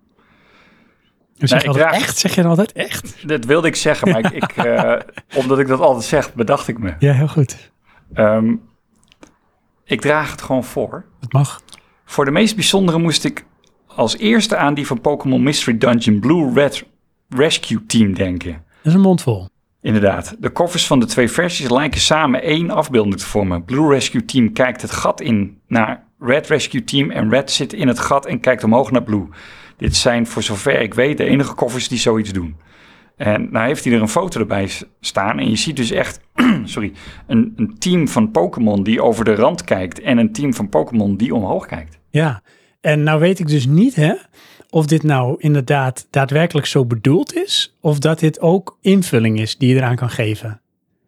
Zeg 1.34 1.62
je 1.62 1.68
altijd 1.68 1.94
echt? 1.94 2.18
Zeg 2.18 2.34
je 2.34 2.40
dan 2.40 2.50
altijd 2.50 2.72
echt? 2.72 3.28
Dat 3.28 3.44
wilde 3.44 3.66
ik 3.68 3.76
zeggen, 3.76 4.08
maar 4.10 4.34
ik, 4.34 4.42
ik, 4.44 4.56
eh, 4.66 4.94
omdat 5.34 5.58
ik 5.58 5.66
dat 5.66 5.80
altijd 5.80 6.04
zeg, 6.04 6.34
bedacht 6.34 6.68
ik 6.68 6.78
me. 6.78 6.94
Ja, 6.98 7.12
heel 7.12 7.28
goed. 7.28 7.70
Ehm, 8.14 8.54
ik 9.84 10.00
draag 10.00 10.30
het 10.30 10.42
gewoon 10.42 10.64
voor. 10.64 11.04
Dat 11.20 11.32
mag. 11.32 11.62
Voor 12.04 12.24
de 12.24 12.30
meest 12.30 12.54
bijzondere 12.54 12.98
moest 12.98 13.24
ik 13.24 13.44
als 13.86 14.16
eerste 14.16 14.56
aan 14.56 14.74
die 14.74 14.86
van 14.86 15.00
Pokémon 15.00 15.42
Mystery 15.42 15.78
Dungeon 15.78 16.20
Blue 16.20 16.52
Red 16.54 16.84
Rescue 17.28 17.86
Team 17.86 18.14
denken. 18.14 18.52
Dat 18.52 18.62
is 18.82 18.94
een 18.94 19.00
mond 19.00 19.22
vol. 19.22 19.48
Inderdaad, 19.80 20.36
de 20.38 20.52
covers 20.52 20.86
van 20.86 21.00
de 21.00 21.06
twee 21.06 21.28
versies 21.30 21.68
lijken 21.70 22.00
samen 22.00 22.42
één 22.42 22.70
afbeelding 22.70 23.16
te 23.18 23.26
vormen. 23.26 23.64
Blue 23.64 23.88
Rescue 23.88 24.24
Team 24.24 24.52
kijkt 24.52 24.82
het 24.82 24.90
gat 24.90 25.20
in 25.20 25.60
naar 25.66 26.06
Red 26.18 26.46
Rescue 26.46 26.84
Team 26.84 27.10
en 27.10 27.30
Red 27.30 27.50
zit 27.50 27.72
in 27.72 27.88
het 27.88 27.98
gat 27.98 28.26
en 28.26 28.40
kijkt 28.40 28.64
omhoog 28.64 28.90
naar 28.90 29.02
Blue. 29.02 29.28
Dit 29.76 29.96
zijn 29.96 30.26
voor 30.26 30.42
zover 30.42 30.80
ik 30.80 30.94
weet 30.94 31.16
de 31.16 31.24
enige 31.24 31.54
covers 31.54 31.88
die 31.88 31.98
zoiets 31.98 32.32
doen. 32.32 32.56
En 33.16 33.48
nou 33.50 33.66
heeft 33.66 33.84
hij 33.84 33.92
er 33.92 34.00
een 34.00 34.08
foto 34.08 34.40
erbij 34.40 34.70
staan 35.00 35.38
en 35.38 35.50
je 35.50 35.56
ziet 35.56 35.76
dus 35.76 35.90
echt 35.90 36.20
sorry, 36.64 36.92
een, 37.26 37.52
een 37.56 37.78
team 37.78 38.08
van 38.08 38.30
Pokémon 38.30 38.82
die 38.82 39.02
over 39.02 39.24
de 39.24 39.34
rand 39.34 39.64
kijkt 39.64 40.00
en 40.00 40.18
een 40.18 40.32
team 40.32 40.54
van 40.54 40.68
Pokémon 40.68 41.16
die 41.16 41.34
omhoog 41.34 41.66
kijkt. 41.66 41.98
Ja, 42.10 42.42
en 42.80 43.02
nou 43.02 43.20
weet 43.20 43.38
ik 43.38 43.48
dus 43.48 43.66
niet 43.66 43.94
hè, 43.94 44.14
of 44.70 44.86
dit 44.86 45.02
nou 45.02 45.34
inderdaad 45.38 46.06
daadwerkelijk 46.10 46.66
zo 46.66 46.84
bedoeld 46.84 47.34
is, 47.34 47.76
of 47.80 47.98
dat 47.98 48.18
dit 48.18 48.40
ook 48.40 48.78
invulling 48.80 49.40
is 49.40 49.56
die 49.56 49.68
je 49.68 49.74
eraan 49.74 49.96
kan 49.96 50.10
geven. 50.10 50.60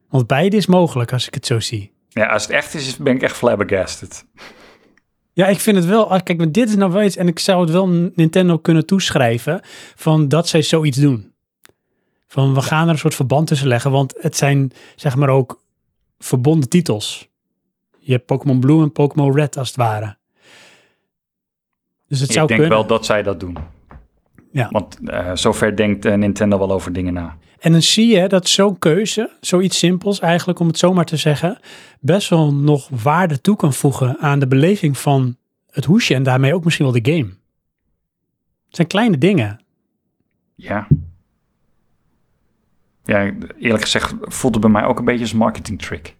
Want 0.08 0.26
beide 0.26 0.56
is 0.56 0.66
mogelijk 0.66 1.12
als 1.12 1.26
ik 1.26 1.34
het 1.34 1.46
zo 1.46 1.60
zie. 1.60 1.92
Ja, 2.08 2.26
als 2.26 2.42
het 2.42 2.52
echt 2.52 2.74
is, 2.74 2.96
ben 2.96 3.14
ik 3.14 3.22
echt 3.22 3.36
flabbergasted. 3.36 4.24
Ja, 5.32 5.46
ik 5.46 5.60
vind 5.60 5.76
het 5.76 5.86
wel, 5.86 6.10
ah, 6.10 6.22
kijk, 6.22 6.38
maar 6.38 6.52
dit 6.52 6.68
is 6.68 6.76
nou 6.76 6.92
wel 6.92 7.02
iets, 7.02 7.16
en 7.16 7.28
ik 7.28 7.38
zou 7.38 7.60
het 7.60 7.70
wel 7.70 7.86
Nintendo 8.14 8.58
kunnen 8.58 8.86
toeschrijven, 8.86 9.60
van 9.94 10.28
dat 10.28 10.48
zij 10.48 10.62
zoiets 10.62 10.98
doen. 10.98 11.32
Van 12.26 12.54
we 12.54 12.62
gaan 12.62 12.86
er 12.86 12.92
een 12.92 12.98
soort 12.98 13.14
verband 13.14 13.46
tussen 13.46 13.68
leggen, 13.68 13.90
want 13.90 14.14
het 14.20 14.36
zijn 14.36 14.72
zeg 14.96 15.16
maar 15.16 15.28
ook 15.28 15.62
verbonden 16.18 16.68
titels. 16.68 17.28
Je 17.98 18.12
hebt 18.12 18.26
Pokémon 18.26 18.60
Blue 18.60 18.82
en 18.82 18.92
Pokémon 18.92 19.34
Red 19.34 19.56
als 19.56 19.68
het 19.68 19.76
ware. 19.76 20.16
Dus 22.08 22.20
het 22.20 22.30
zou 22.30 22.42
Ik 22.42 22.48
denk 22.48 22.60
kunnen. 22.60 22.78
wel 22.78 22.86
dat 22.86 23.06
zij 23.06 23.22
dat 23.22 23.40
doen. 23.40 23.56
Ja. 24.50 24.68
Want 24.70 24.98
eh, 25.04 25.30
zover 25.34 25.76
denkt 25.76 26.04
eh, 26.04 26.14
Nintendo 26.14 26.58
wel 26.58 26.72
over 26.72 26.92
dingen 26.92 27.12
na. 27.12 27.36
En 27.58 27.72
dan 27.72 27.82
zie 27.82 28.16
je 28.16 28.28
dat 28.28 28.48
zo'n 28.48 28.78
keuze, 28.78 29.30
zoiets 29.40 29.78
simpels 29.78 30.20
eigenlijk 30.20 30.58
om 30.58 30.66
het 30.66 30.78
zomaar 30.78 31.04
te 31.04 31.16
zeggen, 31.16 31.58
best 32.00 32.28
wel 32.28 32.54
nog 32.54 32.88
waarde 33.02 33.40
toe 33.40 33.56
kan 33.56 33.72
voegen 33.72 34.18
aan 34.18 34.38
de 34.38 34.46
beleving 34.46 34.98
van 34.98 35.36
het 35.70 35.84
hoesje 35.84 36.14
en 36.14 36.22
daarmee 36.22 36.54
ook 36.54 36.64
misschien 36.64 36.84
wel 36.84 37.02
de 37.02 37.12
game. 37.12 37.28
Het 38.66 38.76
zijn 38.76 38.88
kleine 38.88 39.18
dingen. 39.18 39.60
Ja. 40.54 40.86
Ja, 43.04 43.32
eerlijk 43.58 43.82
gezegd 43.82 44.14
voelt 44.20 44.54
het 44.54 44.62
bij 44.62 44.72
mij 44.72 44.84
ook 44.84 44.98
een 44.98 45.04
beetje 45.04 45.20
als 45.20 45.32
een 45.32 45.38
marketing 45.38 45.82
trick. 45.82 46.16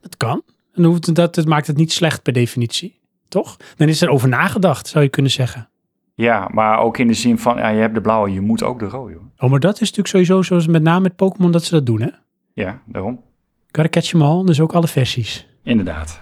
Het 0.00 0.16
kan. 0.16 0.42
En 0.72 0.98
dat, 1.00 1.36
het 1.36 1.46
maakt 1.46 1.66
het 1.66 1.76
niet 1.76 1.92
slecht 1.92 2.22
per 2.22 2.32
definitie. 2.32 3.00
Toch? 3.28 3.56
Dan 3.76 3.88
is 3.88 4.02
er 4.02 4.08
over 4.08 4.28
nagedacht, 4.28 4.88
zou 4.88 5.04
je 5.04 5.10
kunnen 5.10 5.32
zeggen. 5.32 5.68
Ja, 6.14 6.48
maar 6.52 6.78
ook 6.78 6.98
in 6.98 7.06
de 7.06 7.14
zin 7.14 7.38
van, 7.38 7.56
ja, 7.56 7.68
je 7.68 7.80
hebt 7.80 7.94
de 7.94 8.00
blauwe, 8.00 8.32
je 8.32 8.40
moet 8.40 8.62
ook 8.62 8.78
de 8.78 8.84
rode. 8.88 9.14
hoor. 9.14 9.22
Oh, 9.38 9.50
maar 9.50 9.60
dat 9.60 9.74
is 9.74 9.80
natuurlijk 9.80 10.08
sowieso 10.08 10.42
zoals 10.42 10.66
met 10.66 10.82
name 10.82 11.00
met 11.00 11.16
Pokémon 11.16 11.50
dat 11.52 11.64
ze 11.64 11.74
dat 11.74 11.86
doen, 11.86 12.00
hè? 12.00 12.08
Ja, 12.52 12.82
daarom. 12.86 13.20
Gotta 13.72 13.88
catch 13.90 14.12
'em 14.12 14.22
all, 14.22 14.44
dus 14.44 14.60
ook 14.60 14.72
alle 14.72 14.88
versies. 14.88 15.46
Inderdaad. 15.62 16.20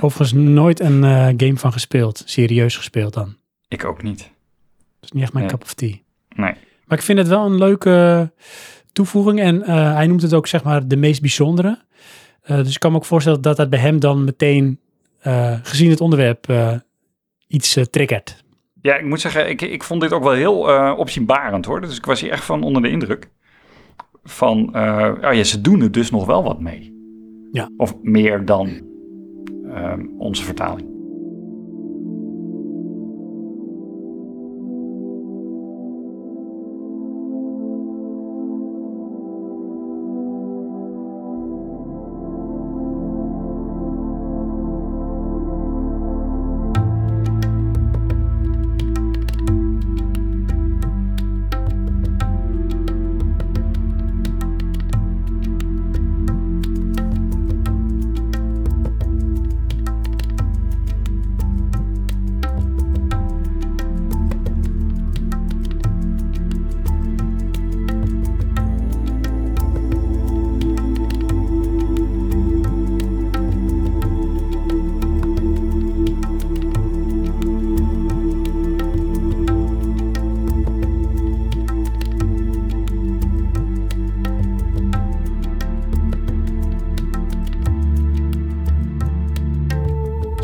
Overigens 0.00 0.32
nooit 0.32 0.80
een 0.80 1.04
eh, 1.04 1.26
game 1.36 1.56
van 1.56 1.72
gespeeld. 1.72 2.22
Serieus 2.26 2.76
gespeeld 2.76 3.14
dan. 3.14 3.36
Ik 3.68 3.84
ook 3.84 4.02
niet. 4.02 4.18
Dat 4.18 4.28
is 5.02 5.10
niet 5.12 5.22
echt 5.22 5.32
mijn 5.32 5.44
Nee. 5.44 5.54
cup 5.54 5.62
of 5.62 5.74
tea. 5.74 5.94
Nee. 6.34 6.54
Maar 6.86 6.98
ik 6.98 7.04
vind 7.04 7.18
het 7.18 7.28
wel 7.28 7.46
een 7.46 7.58
leuke 7.58 8.32
toevoeging. 8.92 9.40
En 9.40 9.62
eh, 9.62 9.94
hij 9.94 10.06
noemt 10.06 10.22
het 10.22 10.34
ook 10.34 10.46
zeg 10.46 10.62
maar 10.64 10.88
de 10.88 10.96
meest 10.96 11.20
bijzondere. 11.20 11.84
Eh, 12.42 12.56
dus 12.56 12.74
ik 12.74 12.80
kan 12.80 12.90
me 12.90 12.96
ook 12.96 13.04
voorstellen 13.04 13.40
dat 13.42 13.56
dat 13.56 13.70
bij 13.70 13.78
hem 13.78 13.98
dan 14.00 14.24
meteen, 14.24 14.80
gezien 15.62 15.90
het 15.90 16.00
onderwerp, 16.00 16.46
iets 17.48 17.78
triggert. 17.90 18.44
Ja, 18.86 18.96
ik 18.96 19.04
moet 19.04 19.20
zeggen, 19.20 19.48
ik, 19.48 19.62
ik 19.62 19.82
vond 19.82 20.00
dit 20.00 20.12
ook 20.12 20.22
wel 20.22 20.32
heel 20.32 20.70
eh, 20.70 20.94
opzienbarend 20.96 21.64
hoor. 21.64 21.80
Dus 21.80 21.96
ik 21.96 22.04
was 22.04 22.20
hier 22.20 22.30
echt 22.30 22.44
van 22.44 22.62
onder 22.62 22.82
de 22.82 22.90
indruk. 22.90 23.28
Van, 24.24 24.74
eh, 24.74 25.12
oh 25.22 25.32
ja, 25.32 25.42
ze 25.42 25.60
doen 25.60 25.80
er 25.80 25.92
dus 25.92 26.10
nog 26.10 26.26
wel 26.26 26.42
wat 26.42 26.60
mee. 26.60 26.94
Ja. 27.52 27.70
Of 27.76 27.94
meer 28.02 28.44
dan 28.44 28.80
ehm, 29.72 30.06
onze 30.18 30.44
vertaling. 30.44 30.95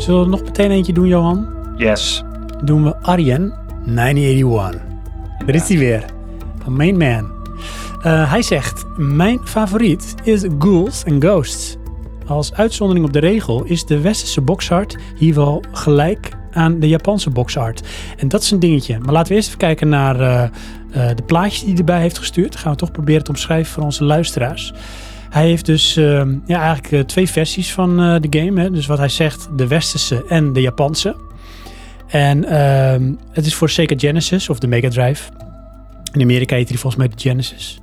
Zullen 0.03 0.19
we 0.19 0.25
er 0.25 0.31
nog 0.31 0.43
meteen 0.43 0.71
eentje 0.71 0.93
doen, 0.93 1.07
Johan? 1.07 1.47
Yes. 1.75 2.23
Dan 2.47 2.65
doen 2.65 2.83
we 2.83 2.95
Arjen 2.95 3.53
981. 3.85 4.81
Daar 5.45 5.55
is 5.55 5.67
hij 5.67 5.77
weer. 5.77 6.05
Van 6.63 6.75
Main 6.75 6.97
Man. 6.97 7.31
Eh, 8.01 8.31
hij 8.31 8.41
zegt, 8.41 8.85
mijn 8.97 9.39
favoriet 9.43 10.15
is 10.23 10.45
Ghouls 10.59 11.05
and 11.05 11.23
Ghosts. 11.23 11.77
Als 12.27 12.53
uitzondering 12.53 13.05
op 13.05 13.13
de 13.13 13.19
regel 13.19 13.63
is 13.63 13.85
de 13.85 14.01
westerse 14.01 14.41
boxart 14.41 14.97
hier 15.15 15.35
wel 15.35 15.63
gelijk 15.71 16.29
aan 16.51 16.79
de 16.79 16.87
Japanse 16.87 17.29
boxart. 17.29 17.87
En 18.17 18.27
dat 18.27 18.41
is 18.41 18.51
een 18.51 18.59
dingetje. 18.59 18.99
Maar 18.99 19.13
laten 19.13 19.29
we 19.29 19.35
eerst 19.35 19.47
even 19.47 19.59
kijken 19.59 19.89
naar 19.89 20.19
eh, 20.19 20.43
eh, 20.43 21.15
de 21.15 21.23
plaatjes 21.23 21.59
die 21.59 21.69
hij 21.69 21.77
erbij 21.77 22.01
heeft 22.01 22.17
gestuurd. 22.17 22.55
Gaan 22.55 22.71
we 22.71 22.77
toch 22.77 22.91
proberen 22.91 23.23
te 23.23 23.31
omschrijven 23.31 23.73
voor 23.73 23.83
onze 23.83 24.03
luisteraars. 24.03 24.73
Hij 25.33 25.47
heeft 25.47 25.65
dus 25.65 25.95
ehm, 25.95 26.37
ja, 26.45 26.61
eigenlijk 26.61 26.93
eh, 26.93 26.99
twee 26.99 27.29
versies 27.29 27.73
van 27.73 27.99
eh, 28.01 28.15
de 28.21 28.39
game. 28.39 28.61
Hè. 28.61 28.71
Dus 28.71 28.85
wat 28.85 28.97
hij 28.97 29.09
zegt, 29.09 29.49
de 29.55 29.67
westerse 29.67 30.25
en 30.27 30.53
de 30.53 30.61
Japanse. 30.61 31.15
En 32.07 32.45
ehm, 32.45 33.13
het 33.31 33.45
is 33.45 33.55
voor 33.55 33.69
Sega 33.69 33.95
Genesis 33.97 34.49
of 34.49 34.59
de 34.59 34.67
Mega 34.67 34.89
Drive. 34.89 35.31
In 36.11 36.21
Amerika 36.21 36.55
heet 36.55 36.67
die 36.67 36.79
volgens 36.79 37.03
mij 37.03 37.15
de 37.15 37.21
Genesis. 37.21 37.79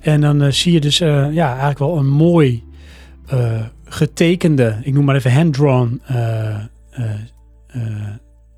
En 0.00 0.20
dan 0.20 0.42
eh, 0.42 0.50
zie 0.50 0.72
je 0.72 0.80
dus 0.80 0.98
ja, 0.98 1.48
eigenlijk 1.48 1.78
wel 1.78 1.96
een 1.96 2.08
mooi 2.10 2.64
getekende, 3.84 4.78
ik 4.82 4.92
noem 4.92 5.04
maar 5.04 5.14
even 5.14 5.32
hand-drawn, 5.32 6.00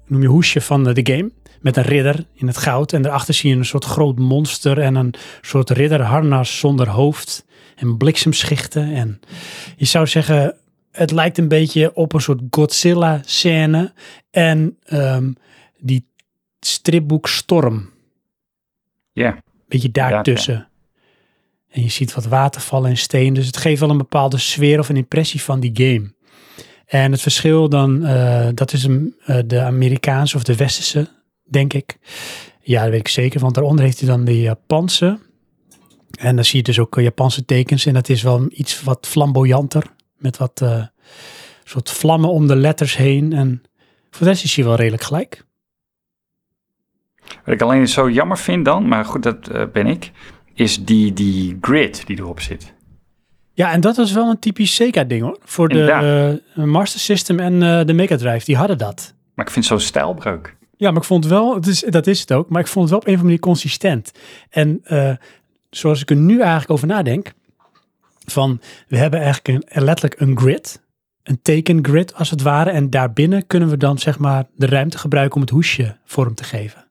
noem 0.06 0.22
je 0.22 0.28
hoesje 0.28 0.60
van 0.60 0.84
de 0.84 1.00
game. 1.12 1.30
Met 1.60 1.76
een 1.76 1.82
ridder 1.82 2.24
in 2.34 2.46
het 2.46 2.56
goud. 2.56 2.92
En 2.92 3.02
daarachter 3.02 3.34
zie 3.34 3.50
je 3.50 3.56
een 3.56 3.64
soort 3.64 3.84
groot 3.84 4.18
monster 4.18 4.78
en 4.78 4.94
een 4.94 5.14
soort 5.40 5.70
ridderharnas 5.70 6.58
zonder 6.58 6.88
hoofd. 6.88 7.44
En 7.76 7.96
bliksemschichten. 7.96 8.94
En 8.94 9.20
je 9.76 9.84
zou 9.84 10.06
zeggen, 10.06 10.56
het 10.90 11.10
lijkt 11.10 11.38
een 11.38 11.48
beetje 11.48 11.94
op 11.94 12.12
een 12.12 12.20
soort 12.20 12.40
Godzilla-scène. 12.50 13.92
En 14.30 14.76
ehm, 14.84 15.32
die 15.78 16.06
stripboek 16.60 17.28
Storm. 17.28 17.90
Ja. 19.12 19.42
Beetje 19.68 19.90
daartussen. 19.90 20.68
En 21.70 21.82
je 21.82 21.90
ziet 21.90 22.14
wat 22.14 22.26
watervallen 22.26 22.90
en 22.90 22.96
steen. 22.96 23.34
Dus 23.34 23.46
het 23.46 23.56
geeft 23.56 23.80
wel 23.80 23.90
een 23.90 23.98
bepaalde 23.98 24.38
sfeer 24.38 24.78
of 24.78 24.88
een 24.88 24.96
impressie 24.96 25.42
van 25.42 25.60
die 25.60 25.70
game. 25.74 26.12
En 26.86 27.12
het 27.12 27.20
verschil 27.20 27.68
dan, 27.68 28.04
eh, 28.04 28.48
dat 28.54 28.72
is 28.72 28.84
een, 28.84 29.14
eh, 29.24 29.38
de 29.46 29.60
Amerikaanse 29.60 30.36
of 30.36 30.42
de 30.42 30.56
Westerse, 30.56 31.08
denk 31.48 31.72
ik. 31.72 31.98
Ja, 32.60 32.82
dat 32.82 32.90
weet 32.90 33.00
ik 33.00 33.08
zeker, 33.08 33.40
want 33.40 33.54
daaronder 33.54 33.84
heeft 33.84 34.00
hij 34.00 34.08
dan 34.08 34.24
de 34.24 34.40
Japanse. 34.40 35.18
En 36.18 36.36
dan 36.36 36.44
zie 36.44 36.58
je 36.58 36.64
dus 36.64 36.78
ook 36.78 36.96
eh, 36.96 37.04
Japanse 37.04 37.44
tekens. 37.44 37.86
En 37.86 37.94
dat 37.94 38.08
is 38.08 38.22
wel 38.22 38.46
iets 38.48 38.82
wat 38.82 39.06
flamboyanter. 39.06 39.84
Met 40.18 40.36
wat 40.36 40.60
eh, 40.60 40.84
soort 41.64 41.90
vlammen 41.90 42.30
om 42.30 42.46
de 42.46 42.56
letters 42.56 42.96
heen. 42.96 43.32
En 43.32 43.62
voor 44.10 44.26
de 44.26 44.32
rest 44.32 44.44
is 44.44 44.56
hij 44.56 44.64
wel 44.64 44.74
redelijk 44.74 45.02
gelijk. 45.02 45.44
Wat 47.44 47.54
ik 47.54 47.62
alleen 47.62 47.88
zo 47.88 48.10
jammer 48.10 48.38
vind 48.38 48.64
dan, 48.64 48.88
maar 48.88 49.04
goed, 49.04 49.22
dat 49.22 49.48
eh, 49.48 49.62
ben 49.72 49.86
ik, 49.86 50.10
is 50.54 50.84
die, 50.84 51.12
die 51.12 51.58
grid 51.60 52.06
die 52.06 52.18
erop 52.18 52.40
zit. 52.40 52.74
Ja, 53.54 53.72
en 53.72 53.80
dat 53.80 53.96
was 53.96 54.12
wel 54.12 54.30
een 54.30 54.38
typisch 54.38 54.74
Sega-ding 54.74 55.22
hoor. 55.22 55.38
Voor 55.44 55.68
de 55.68 56.42
Master 56.54 57.00
System 57.00 57.38
en 57.38 57.86
de 57.86 57.92
Mega 57.92 58.16
Drive, 58.16 58.44
die 58.44 58.56
hadden 58.56 58.78
dat. 58.78 59.14
Maar 59.34 59.46
ik 59.46 59.52
vind 59.52 59.68
het 59.68 59.78
zo'n 59.78 59.88
stijlbreuk. 59.88 60.56
Ja, 60.76 60.90
maar 60.90 61.00
ik 61.00 61.06
vond 61.06 61.26
wel, 61.26 61.54
het 61.54 61.66
is, 61.66 61.80
dat 61.80 62.06
is 62.06 62.20
het 62.20 62.32
ook, 62.32 62.48
maar 62.48 62.60
ik 62.60 62.66
vond 62.66 62.90
het 62.90 62.90
wel 62.90 62.98
op 62.98 63.06
een 63.06 63.14
of 63.14 63.20
andere 63.20 63.38
manier 63.38 63.38
consistent. 63.38 64.12
En 64.50 64.80
zoals 65.76 66.00
ik 66.00 66.10
er 66.10 66.16
nu 66.16 66.40
eigenlijk 66.40 66.70
over 66.70 66.86
nadenk, 66.86 67.32
van 68.24 68.60
we 68.88 68.96
hebben 68.96 69.20
eigenlijk 69.20 69.66
een, 69.74 69.84
letterlijk 69.84 70.20
een 70.20 70.38
grid, 70.38 70.82
een 71.22 71.42
tekengrid 71.42 72.14
als 72.14 72.30
het 72.30 72.42
ware, 72.42 72.70
en 72.70 72.90
daarbinnen 72.90 73.46
kunnen 73.46 73.68
we 73.68 73.76
dan 73.76 73.98
zeg 73.98 74.18
maar 74.18 74.46
de 74.54 74.66
ruimte 74.66 74.98
gebruiken 74.98 75.34
om 75.34 75.40
het 75.40 75.50
hoesje 75.50 75.98
vorm 76.04 76.34
te 76.34 76.44
geven. 76.44 76.90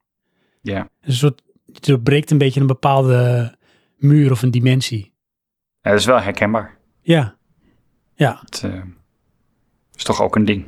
Ja. 0.62 0.90
Dus 1.02 1.08
een 1.08 1.14
soort, 1.14 1.42
het 1.74 1.86
doorbreekt 1.86 2.32
een 2.32 2.38
beetje 2.38 2.60
een 2.60 2.68
bepaalde 2.68 3.56
muur 3.98 4.32
of 4.32 4.42
een 4.42 4.52
dimensie. 4.52 5.14
ja, 5.82 5.90
dat 5.90 6.00
is 6.00 6.06
wel 6.06 6.22
herkenbaar. 6.22 6.78
Ja, 7.02 7.36
ja. 8.14 8.40
Het 8.46 8.64
eh, 8.64 8.82
is 9.96 10.04
toch 10.04 10.22
ook 10.22 10.36
een 10.36 10.46
ding. 10.46 10.66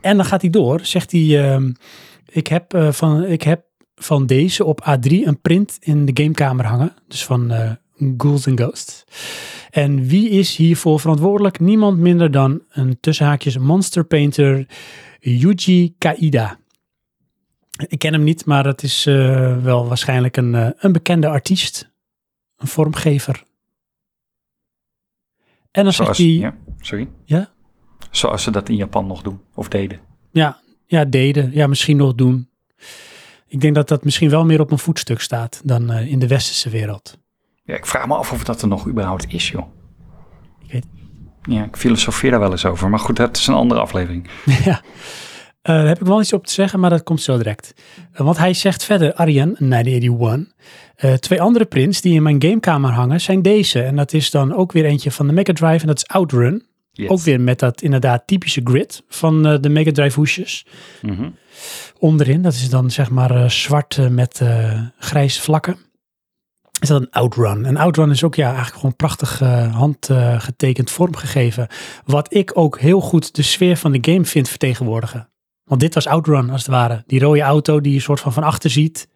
En 0.00 0.16
dan 0.16 0.26
gaat 0.26 0.40
hij 0.40 0.50
door, 0.50 0.80
zegt 0.84 1.12
hij, 1.12 1.50
ehm, 1.50 1.72
ik, 2.26 2.46
heb, 2.46 2.74
eh, 2.74 2.92
van, 2.92 3.24
ik 3.24 3.42
heb 3.42 3.64
van 3.96 4.26
deze 4.26 4.64
op 4.64 4.80
A3 4.80 5.10
een 5.10 5.40
print 5.40 5.76
in 5.80 6.04
de 6.04 6.22
gamekamer 6.22 6.64
hangen. 6.64 6.94
Dus 7.08 7.24
van 7.24 7.50
eh 7.50 7.70
Ghouls 8.16 8.46
and 8.46 8.60
Ghosts. 8.60 9.04
En 9.70 10.06
wie 10.06 10.28
is 10.28 10.56
hiervoor 10.56 11.00
verantwoordelijk? 11.00 11.60
Niemand 11.60 11.98
minder 11.98 12.30
dan 12.30 12.62
een 12.68 13.00
tussenhaakjes 13.00 13.58
monster 13.58 14.04
painter 14.04 14.66
Yuji 15.20 15.94
Kaida. 15.98 16.58
Ik 17.86 17.98
ken 17.98 18.12
hem 18.12 18.22
niet, 18.22 18.44
maar 18.44 18.66
het 18.66 18.82
is 18.82 19.06
eh, 19.06 19.62
wel 19.62 19.88
waarschijnlijk 19.88 20.36
een, 20.36 20.54
eh, 20.54 20.68
een 20.76 20.92
bekende 20.92 21.28
artiest. 21.28 21.90
Een 22.56 22.68
vormgever. 22.68 23.44
En 25.70 25.84
dan 25.84 25.92
Zoals, 25.92 26.16
zegt 26.16 26.30
hij... 26.30 26.38
ja, 26.38 26.54
sorry. 26.80 27.08
Ja? 27.24 27.52
Zoals 28.10 28.42
ze 28.42 28.50
dat 28.50 28.68
in 28.68 28.76
Japan 28.76 29.06
nog 29.06 29.22
doen, 29.22 29.40
of 29.54 29.68
deden. 29.68 30.00
Ja, 30.30 30.60
ja, 30.86 31.04
deden. 31.04 31.50
Ja, 31.52 31.66
misschien 31.66 31.96
nog 31.96 32.14
doen. 32.14 32.48
Ik 33.48 33.60
denk 33.60 33.74
dat 33.74 33.88
dat 33.88 34.04
misschien 34.04 34.30
wel 34.30 34.44
meer 34.44 34.60
op 34.60 34.70
een 34.70 34.78
voetstuk 34.78 35.20
staat 35.20 35.60
dan 35.64 35.90
eh, 35.90 36.10
in 36.10 36.18
de 36.18 36.26
westerse 36.26 36.70
wereld. 36.70 37.18
Ja, 37.64 37.74
ik 37.74 37.86
vraag 37.86 38.06
me 38.06 38.14
af 38.14 38.32
of 38.32 38.44
dat 38.44 38.62
er 38.62 38.68
nog 38.68 38.88
überhaupt 38.88 39.32
is, 39.32 39.48
joh. 39.48 39.66
Ik 40.66 40.72
weet 40.72 40.84
Ja, 41.42 41.64
ik 41.64 41.76
filosofeer 41.76 42.30
daar 42.30 42.40
wel 42.40 42.50
eens 42.50 42.64
over. 42.64 42.88
Maar 42.90 42.98
goed, 42.98 43.16
dat 43.16 43.36
is 43.36 43.46
een 43.46 43.54
andere 43.54 43.80
aflevering. 43.80 44.28
ja. 44.64 44.80
Eh, 45.62 45.74
daar 45.74 45.86
heb 45.86 46.00
ik 46.00 46.06
wel 46.06 46.20
iets 46.20 46.32
op 46.32 46.46
te 46.46 46.52
zeggen, 46.52 46.80
maar 46.80 46.90
dat 46.90 47.02
komt 47.02 47.20
zo 47.22 47.36
direct. 47.36 47.74
Eh, 48.12 48.20
want 48.24 48.38
hij 48.38 48.54
zegt 48.54 48.84
verder, 48.84 49.14
Arjen, 49.14 49.56
981. 49.58 50.54
eh, 50.96 51.12
twee 51.12 51.40
andere 51.40 51.64
prints 51.64 52.00
die 52.00 52.14
in 52.14 52.22
mijn 52.22 52.42
gamekamer 52.42 52.90
hangen 52.90 53.20
zijn 53.20 53.42
deze. 53.42 53.82
En 53.82 53.96
dat 53.96 54.12
is 54.12 54.30
dan 54.30 54.54
ook 54.54 54.72
weer 54.72 54.84
eentje 54.84 55.10
van 55.10 55.26
de 55.26 55.32
Mega 55.32 55.52
Drive 55.52 55.80
en 55.80 55.86
dat 55.86 55.96
is 55.96 56.06
Outrun. 56.06 56.66
Yes. 56.92 57.08
Ook 57.08 57.20
weer 57.20 57.40
met 57.40 57.58
dat 57.58 57.82
inderdaad 57.82 58.26
typische 58.26 58.60
grid 58.64 59.02
van 59.08 59.42
de 59.60 59.68
Mega 59.68 59.92
Drive 59.92 60.18
hoesjes. 60.18 60.66
Mhm. 61.02 61.28
Onderin, 61.98 62.42
dat 62.42 62.52
is 62.52 62.70
dan 62.70 62.90
zeg 62.90 63.10
maar 63.10 63.30
eh, 63.30 63.48
zwart 63.48 63.98
eh, 63.98 64.08
met 64.08 64.40
eh, 64.40 64.80
grijze 64.98 65.42
vlakken. 65.42 65.76
Is 66.80 66.88
dat 66.88 67.00
een 67.00 67.10
Outrun. 67.10 67.64
En 67.64 67.76
Outrun 67.76 68.10
is 68.10 68.24
ook 68.24 68.34
ja, 68.34 68.46
eigenlijk 68.46 68.76
gewoon 68.76 68.96
prachtig 68.96 69.38
handgetekend 69.72 70.90
vormgegeven. 70.90 71.68
Wat 72.04 72.34
ik 72.34 72.50
ook 72.54 72.78
heel 72.78 73.00
goed 73.00 73.34
de 73.34 73.42
sfeer 73.42 73.76
van 73.76 73.92
de 73.92 74.12
game 74.12 74.24
vind 74.24 74.48
vertegenwoordigen. 74.48 75.28
Want 75.64 75.80
dit 75.80 75.94
was 75.94 76.06
Outrun 76.06 76.50
als 76.50 76.62
het 76.62 76.70
ware. 76.70 77.02
Die 77.06 77.20
rode 77.20 77.40
auto 77.40 77.80
die 77.80 77.92
je 77.92 78.00
soort 78.00 78.20
van 78.20 78.32
van 78.32 78.42
achter 78.42 78.70
ziet. 78.70 79.08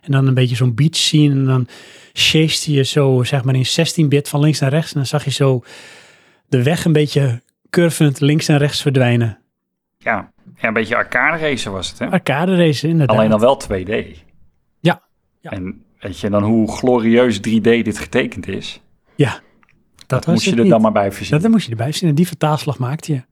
En 0.00 0.12
dan 0.12 0.26
een 0.26 0.34
beetje 0.34 0.56
zo'n 0.56 0.74
beach 0.74 0.96
scene. 0.96 1.34
En 1.34 1.44
dan 1.44 1.68
chased 2.12 2.64
je 2.64 2.82
zo 2.82 3.22
zeg 3.22 3.44
maar 3.44 3.54
in 3.54 3.66
16-bit 3.66 4.28
van 4.28 4.40
links 4.40 4.58
naar 4.58 4.70
rechts. 4.70 4.92
En 4.92 4.96
dan 4.96 5.06
zag 5.06 5.24
je 5.24 5.30
zo 5.30 5.62
de 6.48 6.62
weg 6.62 6.84
een 6.84 6.92
beetje 6.92 7.42
curvend 7.70 8.20
links 8.20 8.48
en 8.48 8.58
rechts 8.58 8.82
verdwijnen. 8.82 9.38
Ja. 9.98 10.32
Ja, 10.56 10.68
een 10.68 10.74
beetje 10.74 10.96
arcade 10.96 11.38
racer 11.48 11.72
was 11.72 11.88
het, 11.88 11.98
hè? 11.98 12.06
Arcade 12.10 12.56
race 12.56 12.88
inderdaad. 12.88 13.16
Alleen 13.16 13.30
dan 13.30 13.40
wel 13.40 13.62
2D. 13.70 13.90
Ja. 14.80 15.02
Ja. 15.40 15.50
En 15.50 15.82
weet 15.98 16.20
je 16.20 16.30
dan 16.30 16.42
hoe 16.42 16.72
glorieus 16.72 17.38
3D 17.38 17.60
dit 17.62 17.98
getekend 17.98 18.48
is? 18.48 18.80
Ja, 19.16 19.40
dat, 19.96 20.08
Dat 20.24 20.26
moest 20.26 20.44
je 20.44 20.50
er 20.50 20.60
niet. 20.60 20.70
dan 20.70 20.80
maar 20.80 20.92
bij 20.92 21.04
Dat, 21.04 21.14
verzinnen. 21.14 21.42
daar 21.42 21.50
moest 21.50 21.64
je 21.64 21.70
erbij 21.70 21.92
zien. 21.92 22.08
En 22.08 22.14
die 22.14 22.26
vertaalslag 22.26 22.78
maakte 22.78 23.12
je. 23.12 23.22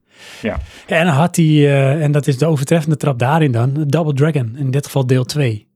Ja. 0.41 0.57
En 0.87 1.05
dan 1.05 1.13
had 1.15 1.35
hij, 1.35 1.45
eh, 1.45 2.03
en 2.03 2.11
dat 2.11 2.27
is 2.27 2.37
de 2.37 2.45
overtreffende 2.45 2.97
trap 2.97 3.19
daarin 3.19 3.51
dan, 3.51 3.83
Double 3.87 4.13
Dragon. 4.13 4.55
In 4.57 4.71
dit 4.71 4.85
geval 4.85 5.07
deel 5.07 5.23
2. 5.23 5.67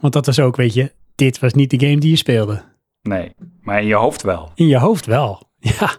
Want 0.00 0.12
dat 0.12 0.26
was 0.26 0.38
ook, 0.40 0.56
weet 0.56 0.74
je, 0.74 0.92
dit 1.14 1.38
was 1.38 1.52
niet 1.54 1.70
de 1.70 1.86
game 1.86 1.98
die 1.98 2.10
je 2.10 2.16
speelde. 2.16 2.62
Nee, 3.02 3.32
maar 3.62 3.80
in 3.80 3.86
je 3.86 3.94
hoofd 3.94 4.22
wel. 4.22 4.50
In 4.54 4.66
je 4.66 4.78
hoofd 4.78 5.06
wel. 5.06 5.42
Ja. 5.80 5.90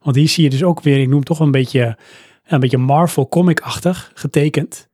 Want 0.00 0.16
hier 0.16 0.28
zie 0.28 0.44
je 0.44 0.50
dus 0.50 0.62
ook 0.62 0.80
weer, 0.82 0.98
ik 1.00 1.08
noem 1.08 1.24
toch 1.24 1.40
een 1.40 1.50
beetje, 1.50 1.98
een 2.54 2.60
beetje 2.60 2.78
Marvel 2.78 3.28
comic-achtig 3.28 4.10
getekend. 4.14 4.88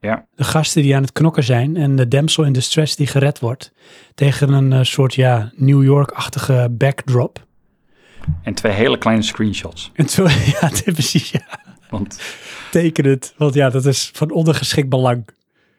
Ja. 0.00 0.26
De 0.34 0.44
gasten 0.44 0.82
die 0.82 0.96
aan 0.96 1.02
het 1.02 1.12
knokken 1.12 1.44
zijn 1.44 1.76
en 1.76 1.96
de 1.96 2.08
damsel 2.08 2.44
in 2.44 2.52
distress 2.52 2.96
die 2.96 3.06
gered 3.06 3.38
wordt. 3.38 3.72
Tegen 4.14 4.52
een 4.52 4.72
eh, 4.72 4.82
soort, 4.82 5.14
ja, 5.14 5.52
New 5.54 5.84
York-achtige 5.84 6.68
backdrop. 6.70 7.46
En 8.42 8.54
twee 8.54 8.72
hele 8.72 8.98
kleine 8.98 9.22
screenshots. 9.22 9.90
En 9.94 10.08
zo, 10.08 10.28
ja, 10.28 10.70
precies, 10.92 11.30
ja. 11.30 11.46
Want 11.90 12.20
Teken 12.70 13.04
het, 13.04 13.34
want 13.36 13.54
ja, 13.54 13.70
dat 13.70 13.86
is 13.86 14.10
van 14.12 14.30
ondergeschikt 14.30 14.88
belang. 14.88 15.28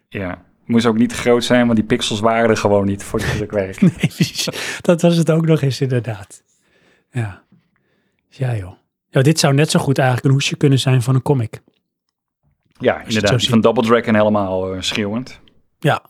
ja, 0.10 0.46
moest 0.66 0.86
ook 0.86 0.98
niet 0.98 1.10
te 1.10 1.16
groot 1.16 1.44
zijn, 1.44 1.66
want 1.66 1.78
die 1.78 1.88
pixels 1.88 2.20
waren 2.20 2.50
er 2.50 2.58
gewoon 2.58 2.86
niet 2.86 3.04
voor 3.04 3.20
het. 3.24 3.82
Nee, 3.82 3.92
precies. 3.92 4.48
Dat 4.82 5.02
was 5.02 5.16
het 5.16 5.32
ook 5.32 5.46
nog 5.46 5.62
eens 5.62 5.82
inderdaad. 5.82 6.44
Ja. 7.12 7.44
Ja, 8.30 8.56
joh. 8.56 8.74
Ja, 9.10 9.22
dit 9.22 9.40
zou 9.40 9.54
net 9.54 9.72
zo 9.72 9.80
goed 9.80 9.98
eigenlijk 9.98 10.28
een 10.28 10.34
hoesje 10.34 10.56
kunnen 10.56 10.80
zijn 10.80 11.02
van 11.02 11.16
een 11.16 11.22
comic. 11.22 11.62
Ja, 12.80 13.02
inderdaad. 13.02 13.40
Die 13.40 13.50
van 13.50 13.62
Double 13.62 13.84
Dragon 13.84 14.16
helemaal 14.16 14.74
eh, 14.74 14.82
schreeuwend. 14.82 15.40
Ja. 15.80 16.04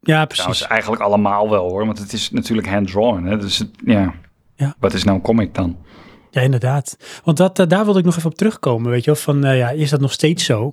Ja, 0.00 0.24
precies. 0.24 0.44
Trouwens, 0.44 0.66
eigenlijk 0.66 1.02
allemaal 1.02 1.50
wel 1.50 1.68
hoor, 1.68 1.86
want 1.86 1.98
het 1.98 2.12
is 2.12 2.30
natuurlijk 2.30 2.68
hand-drawn. 2.68 3.24
Hè? 3.24 3.38
Dus 3.38 3.58
het, 3.58 3.68
ja. 3.84 4.14
Ja. 4.56 4.74
wat 4.78 4.94
is 4.94 5.04
nou 5.04 5.16
een 5.16 5.22
comic 5.22 5.54
dan? 5.54 5.76
Ja, 6.30 6.40
inderdaad. 6.40 6.96
Want 7.24 7.36
dat, 7.36 7.58
eh, 7.58 7.66
daar 7.66 7.84
wilde 7.84 7.98
ik 7.98 8.04
nog 8.04 8.16
even 8.16 8.30
op 8.30 8.36
terugkomen. 8.36 8.90
Weet 8.90 9.04
je 9.04 9.10
wel, 9.10 9.20
van 9.20 9.44
eh, 9.44 9.58
ja, 9.58 9.70
is 9.70 9.90
dat 9.90 10.00
nog 10.00 10.12
steeds 10.12 10.44
zo? 10.44 10.72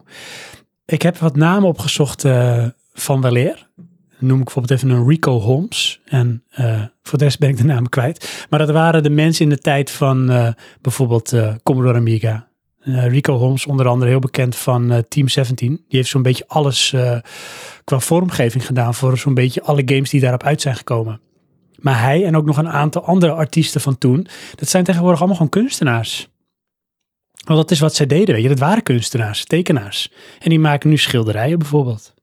Ik 0.85 1.01
heb 1.01 1.17
wat 1.17 1.35
namen 1.35 1.69
opgezocht 1.69 2.25
van 2.93 3.21
weleer. 3.21 3.69
Noem 4.19 4.37
ik 4.37 4.43
bijvoorbeeld 4.43 4.79
even 4.79 4.89
een 4.89 5.07
Rico 5.07 5.39
Holmes. 5.39 6.01
En 6.05 6.43
eh, 6.49 6.81
voor 7.03 7.17
de 7.17 7.23
rest 7.23 7.39
ben 7.39 7.49
ik 7.49 7.57
de 7.57 7.63
namen 7.63 7.89
kwijt. 7.89 8.45
Maar 8.49 8.59
dat 8.59 8.69
waren 8.69 9.03
de 9.03 9.09
mensen 9.09 9.43
in 9.43 9.49
de 9.49 9.57
tijd 9.57 9.91
van 9.91 10.29
eh, 10.29 10.49
bijvoorbeeld 10.81 11.33
eh, 11.33 11.53
Commodore 11.63 11.97
Amiga. 11.97 12.45
Rico 12.89 13.37
Holmes, 13.37 13.65
onder 13.65 13.87
andere 13.87 14.11
heel 14.11 14.19
bekend 14.19 14.55
van 14.55 15.03
Team 15.09 15.27
17. 15.27 15.69
Die 15.69 15.83
heeft 15.87 16.09
zo'n 16.09 16.21
beetje 16.21 16.47
alles 16.47 16.95
qua 17.83 17.99
vormgeving 17.99 18.65
gedaan 18.65 18.93
voor 18.93 19.17
zo'n 19.17 19.33
beetje 19.33 19.61
alle 19.61 19.81
games 19.85 20.09
die 20.09 20.21
daarop 20.21 20.43
uit 20.43 20.61
zijn 20.61 20.75
gekomen. 20.75 21.19
Maar 21.79 22.01
hij 22.01 22.25
en 22.25 22.35
ook 22.35 22.45
nog 22.45 22.57
een 22.57 22.69
aantal 22.69 23.03
andere 23.03 23.31
artiesten 23.31 23.81
van 23.81 23.97
toen, 23.97 24.27
dat 24.55 24.69
zijn 24.69 24.83
tegenwoordig 24.83 25.19
allemaal 25.19 25.37
gewoon 25.37 25.51
kunstenaars. 25.51 26.27
Want 27.45 27.59
dat 27.59 27.71
is 27.71 27.79
wat 27.79 27.95
zij 27.95 28.05
deden, 28.05 28.33
weet 28.33 28.43
je. 28.43 28.49
Dat 28.49 28.59
waren 28.59 28.83
kunstenaars, 28.83 29.45
tekenaars. 29.45 30.11
En 30.39 30.49
die 30.49 30.59
maken 30.59 30.89
nu 30.89 30.97
schilderijen 30.97 31.59
bijvoorbeeld. 31.59 32.13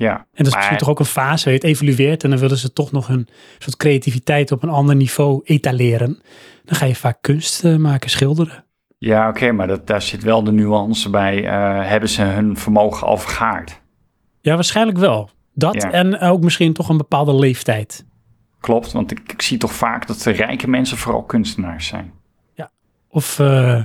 Ja, 0.00 0.16
En 0.16 0.24
dat 0.32 0.46
is 0.46 0.48
maar- 0.50 0.58
misschien 0.58 0.78
toch 0.78 0.88
ook 0.88 0.98
een 0.98 1.04
fase, 1.04 1.50
het 1.50 1.64
evolueert 1.64 2.24
en 2.24 2.30
dan 2.30 2.38
willen 2.38 2.56
ze 2.56 2.72
toch 2.72 2.92
nog 2.92 3.06
hun 3.06 3.28
soort 3.58 3.76
creativiteit 3.76 4.52
op 4.52 4.62
een 4.62 4.68
ander 4.68 4.96
niveau 4.96 5.40
etaleren. 5.44 6.20
Dan 6.64 6.76
ga 6.76 6.86
je 6.86 6.94
vaak 6.94 7.18
kunst 7.20 7.64
eh, 7.64 7.76
maken, 7.76 8.10
schilderen. 8.10 8.64
Ja, 8.98 9.28
oké, 9.28 9.52
maar 9.52 9.66
dat, 9.66 9.86
daar 9.86 10.02
zit 10.02 10.22
wel 10.22 10.42
de 10.44 10.52
nuance 10.52 11.10
bij. 11.10 11.44
eh, 11.46 11.88
hebben 11.88 12.08
ze 12.08 12.22
hun 12.22 12.56
vermogen 12.56 13.06
al 13.06 13.16
vergaard? 13.16 13.80
Ja, 14.40 14.54
waarschijnlijk 14.54 14.98
wel. 14.98 15.30
Dat 15.54 15.74
Ja. 15.74 15.90
en 15.90 16.18
ook 16.20 16.42
misschien 16.42 16.72
toch 16.72 16.88
een 16.88 16.96
bepaalde 16.96 17.34
leeftijd. 17.34 18.04
Klopt, 18.60 18.92
want 18.92 19.10
ik, 19.10 19.20
ik 19.32 19.42
zie 19.42 19.58
toch 19.58 19.72
vaak 19.72 20.06
dat 20.06 20.22
de 20.22 20.30
rijke 20.30 20.68
mensen 20.68 20.96
vooral 20.96 21.22
kunstenaars 21.22 21.86
zijn. 21.86 22.12
Of, 23.12 23.38
eh, 23.38 23.82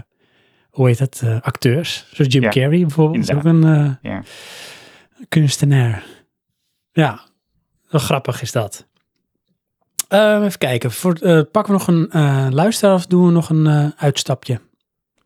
hoe 0.70 0.88
heet 0.88 1.00
het, 1.00 1.22
eh, 1.24 1.42
acteurs. 1.42 2.08
Zoals 2.12 2.34
Jim 2.34 2.44
Ja, 2.44 2.50
Carrey 2.50 2.80
bijvoorbeeld. 2.80 3.24
is 3.30 3.36
ook 3.36 3.44
inderdaad. 3.44 3.98
een 4.02 4.10
Ja. 4.12 4.22
Kunstenaar. 5.30 6.04
Ja, 6.92 7.22
wel 7.90 8.02
grappig 8.02 8.42
is 8.42 8.52
dat. 8.52 8.88
Eh, 10.08 10.44
even 10.44 10.58
kijken. 10.58 10.92
Voor, 10.92 11.14
eh, 11.14 11.42
pakken 11.52 11.74
we 11.74 11.80
nog 11.80 11.88
een 11.88 12.12
eh, 12.12 12.48
luisteraar 12.50 12.96
of 12.96 13.06
doen 13.06 13.26
we 13.26 13.32
nog 13.32 13.50
een 13.50 13.68
eh, 13.68 13.88
uitstapje? 13.98 14.62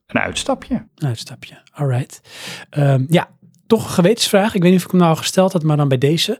Een 0.07 0.21
uitstapje. 0.21 0.87
Een 0.95 1.07
uitstapje, 1.07 1.61
alright. 1.71 2.21
Ehm, 2.69 3.05
ja, 3.07 3.29
toch 3.67 3.83
een 3.83 3.89
gewetensvraag. 3.89 4.55
Ik 4.55 4.61
weet 4.61 4.71
niet 4.71 4.79
of 4.79 4.85
ik 4.85 4.91
hem 4.91 4.99
nou 4.99 5.11
al 5.11 5.19
gesteld 5.19 5.53
had, 5.53 5.63
maar 5.63 5.77
dan 5.77 5.87
bij 5.87 5.97
deze. 5.97 6.39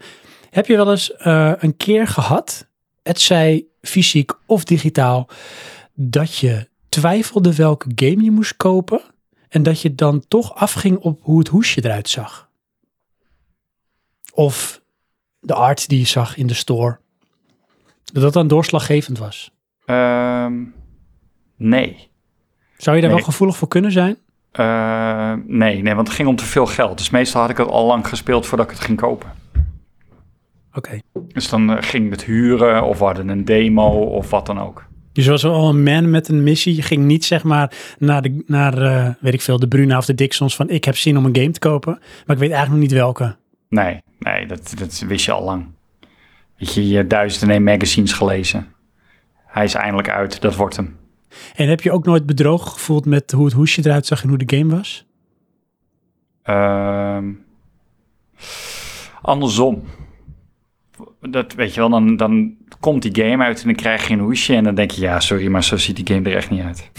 Heb 0.50 0.66
je 0.66 0.76
wel 0.76 0.92
eens 0.92 1.14
een 1.62 1.78
keer 1.78 2.08
gehad, 2.08 2.68
het 3.04 3.20
zij 3.20 3.66
fysiek 3.82 4.32
of 4.46 4.64
digitaal, 4.64 5.30
dat 5.94 6.38
je 6.38 6.70
twijfelde 6.90 7.56
welke 7.56 7.92
game 7.96 8.24
je 8.24 8.32
moest 8.32 8.58
kopen 8.58 9.02
en 9.50 9.64
dat 9.64 9.82
je 9.82 9.96
dan 9.96 10.24
toch 10.28 10.56
afging 10.56 10.98
op 10.98 11.20
hoe 11.24 11.40
het 11.40 11.48
hoesje 11.48 11.86
eruit 11.86 12.10
zag? 12.10 12.49
Of 14.40 14.82
de 15.40 15.54
art 15.54 15.90
die 15.90 16.00
je 16.00 16.06
zag 16.06 16.38
in 16.38 16.48
de 16.48 16.54
store. 16.54 17.00
Dat 18.14 18.24
dat 18.24 18.34
dan 18.34 18.48
doorslaggevend 18.48 19.18
was. 19.18 19.52
Ehm, 19.86 20.54
nee. 21.58 22.10
Zou 22.78 22.96
je 22.96 23.02
daar 23.02 23.12
Nee. 23.12 23.20
wel 23.20 23.30
gevoelig 23.30 23.58
voor 23.58 23.68
kunnen 23.68 23.92
zijn? 23.92 24.18
Eh, 24.52 25.34
nee, 25.46 25.82
nee, 25.82 25.96
want 25.96 26.08
het 26.08 26.16
ging 26.16 26.28
om 26.30 26.36
te 26.36 26.46
veel 26.46 26.66
geld. 26.66 26.98
Dus 26.98 27.10
meestal 27.10 27.42
had 27.42 27.50
ik 27.50 27.58
het 27.58 27.68
al 27.68 27.86
lang 27.86 28.08
gespeeld 28.08 28.46
voordat 28.46 28.66
ik 28.70 28.72
het 28.78 28.86
ging 28.86 28.98
kopen. 28.98 29.32
Oké. 30.74 31.00
Dus 31.28 31.50
dan 31.50 31.70
eh, 31.72 31.84
ging 31.84 32.10
het 32.12 32.24
huren 32.24 32.84
of 32.84 33.00
we 33.00 33.06
hadden 33.06 33.30
een 33.30 33.46
demo 33.46 33.90
of 33.90 34.30
wat 34.30 34.46
dan 34.46 34.60
ook. 34.60 34.86
Dus 35.14 35.28
was 35.28 35.44
wel 35.44 35.70
een 35.70 35.84
man 35.84 36.10
met 36.10 36.28
een 36.28 36.44
missie. 36.44 36.76
Je 36.76 36.82
ging 36.82 37.06
niet 37.06 37.26
zeg 37.26 37.44
maar 37.44 37.72
naar, 37.98 38.22
de, 38.22 38.44
naar 38.46 38.78
eh, 38.82 39.10
weet 39.20 39.34
ik 39.34 39.42
veel, 39.42 39.60
de 39.60 39.68
Bruna 39.68 39.98
of 39.98 40.06
de 40.06 40.16
Dixons 40.16 40.56
van 40.56 40.70
ik 40.70 40.84
heb 40.86 40.98
zin 40.98 41.18
om 41.18 41.26
een 41.26 41.36
game 41.36 41.52
te 41.52 41.60
kopen. 41.60 41.94
Maar 42.26 42.36
ik 42.36 42.42
weet 42.42 42.52
eigenlijk 42.52 42.70
nog 42.70 42.80
niet 42.80 42.92
welke. 43.00 43.38
Nee, 43.70 44.02
nee, 44.20 44.46
dat, 44.46 44.74
dat 44.78 45.00
wist 45.00 45.26
je 45.26 45.32
al 45.32 45.44
lang. 45.44 45.68
Weet 46.58 46.74
je, 46.74 46.88
je 46.88 47.08
duizend 47.08 47.44
en 47.44 47.50
één 47.50 47.64
magazines 47.64 48.14
gelezen. 48.14 48.74
Hij 49.46 49.64
is 49.64 49.74
eindelijk 49.74 50.10
uit, 50.10 50.42
dat 50.42 50.56
wordt 50.56 50.76
hem. 50.76 50.98
En 51.56 51.70
heb 51.70 51.82
je 51.82 51.92
ook 51.92 52.06
nooit 52.06 52.26
bedrogen 52.26 52.72
gevoeld 52.72 53.06
met 53.06 53.32
hoe 53.32 53.46
het 53.46 53.54
hoesje 53.54 53.82
eruit 53.86 54.06
zag 54.06 54.24
en 54.24 54.30
hoe 54.30 54.38
de 54.38 54.58
game 54.58 54.76
was? 54.76 55.06
Ehm, 56.44 57.32
andersom. 59.22 59.84
Dat 61.22 61.54
weet 61.54 61.74
je 61.74 61.80
wel, 61.80 61.90
dan, 61.90 62.16
dan 62.16 62.56
komt 62.80 63.02
die 63.02 63.26
game 63.26 63.44
uit 63.44 63.60
en 63.60 63.66
dan 63.66 63.76
krijg 63.76 64.08
je 64.08 64.14
een 64.14 64.20
hoesje 64.20 64.56
en 64.56 64.64
dan 64.64 64.76
denk 64.76 64.92
je, 64.92 65.02
ja, 65.02 65.20
sorry, 65.20 65.48
maar 65.48 65.64
zo 65.64 65.78
ziet 65.78 65.96
die 65.96 66.16
game 66.16 66.30
er 66.30 66.36
echt 66.36 66.50
niet 66.50 66.62
uit. 66.62 66.92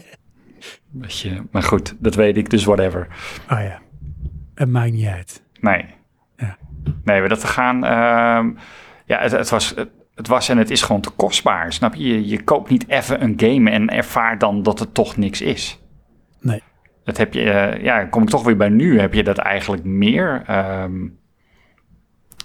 weet 1.02 1.18
je, 1.18 1.42
maar 1.50 1.62
goed, 1.62 1.94
dat 1.98 2.14
weet 2.14 2.36
ik, 2.36 2.50
dus 2.50 2.64
whatever. 2.64 3.06
Oh 3.50 3.60
ja, 3.60 3.80
het 4.54 4.68
maakt 4.68 4.92
niet 4.92 5.06
uit. 5.06 5.42
Nee. 5.60 5.84
Ja. 6.36 6.56
Nee, 7.04 7.20
we 7.22 7.28
dat 7.28 7.40
te 7.40 7.46
gaan. 7.46 7.84
ehm, 7.84 8.50
ja, 9.06 9.18
het, 9.20 9.32
het, 9.32 9.48
was, 9.50 9.74
het, 9.76 9.88
het 10.14 10.26
was 10.26 10.48
en 10.48 10.58
het 10.58 10.70
is 10.70 10.82
gewoon 10.82 11.00
te 11.00 11.10
kostbaar. 11.10 11.72
Snap 11.72 11.94
je? 11.94 12.08
je? 12.08 12.28
Je 12.28 12.42
koopt 12.42 12.70
niet 12.70 12.88
even 12.88 13.22
een 13.22 13.34
game 13.36 13.70
en 13.70 13.88
ervaart 13.88 14.40
dan 14.40 14.62
dat 14.62 14.78
het 14.78 14.94
toch 14.94 15.16
niks 15.16 15.40
is. 15.40 15.78
Nee. 16.40 16.62
Dat 17.04 17.16
heb 17.16 17.34
je, 17.34 17.50
eh, 17.50 17.82
ja, 17.82 18.04
kom 18.04 18.22
ik 18.22 18.28
toch 18.28 18.44
weer 18.44 18.56
bij 18.56 18.68
nu, 18.68 19.00
heb 19.00 19.14
je 19.14 19.22
dat 19.22 19.38
eigenlijk 19.38 19.84
meer. 19.84 20.42
Ehm, 20.46 21.06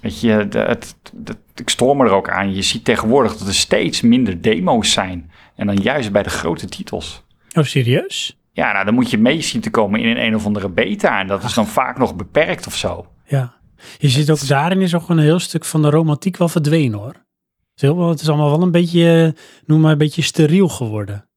weet 0.01 0.21
je, 0.21 0.47
de, 0.47 0.59
het, 0.59 0.95
de- 1.13 1.37
ik 1.55 1.69
stoor 1.69 1.97
me 1.97 2.05
er 2.05 2.11
ook 2.11 2.29
aan. 2.29 2.55
Je 2.55 2.61
ziet 2.61 2.85
tegenwoordig 2.85 3.37
dat 3.37 3.47
er 3.47 3.53
steeds 3.53 4.01
minder 4.01 4.41
demo's 4.41 4.91
zijn. 4.91 5.31
En 5.55 5.67
dan 5.67 5.75
juist 5.75 6.11
bij 6.11 6.23
de 6.23 6.29
grote 6.29 6.65
titels. 6.69 7.25
Oh, 7.57 7.63
serieus? 7.63 8.39
Ja, 8.55 8.71
nou 8.71 8.85
dan 8.85 8.93
moet 8.93 9.09
je 9.09 9.17
mee 9.17 9.41
zien 9.41 9.61
te 9.61 9.69
komen 9.69 9.99
in 9.99 10.07
een 10.09 10.25
een 10.25 10.35
of 10.35 10.45
andere 10.45 10.69
beta. 10.69 11.19
En 11.19 11.27
dat 11.27 11.43
is 11.43 11.53
dan 11.53 11.67
vaak 11.67 11.97
nog 11.97 12.15
beperkt 12.15 12.67
of 12.67 12.75
zo. 12.75 13.05
Ja. 13.25 13.53
Je 13.97 14.09
ziet 14.09 14.31
ook 14.31 14.47
daarin 14.47 14.81
is 14.81 14.95
ook 14.95 15.09
een 15.09 15.17
heel 15.19 15.39
stuk 15.39 15.65
van 15.65 15.81
de 15.81 15.89
romantiek 15.89 16.37
wel 16.37 16.47
verdwenen 16.49 16.99
hoor. 16.99 17.07
Het 17.13 17.75
is, 17.75 17.81
heel, 17.81 18.09
het 18.09 18.21
is 18.21 18.29
allemaal 18.29 18.49
wel 18.49 18.61
een 18.61 18.71
beetje, 18.71 19.33
eh, 19.35 19.41
noem 19.65 19.81
maar 19.81 19.91
een 19.91 19.97
beetje 19.97 20.21
steriel 20.21 20.67
geworden. 20.67 21.29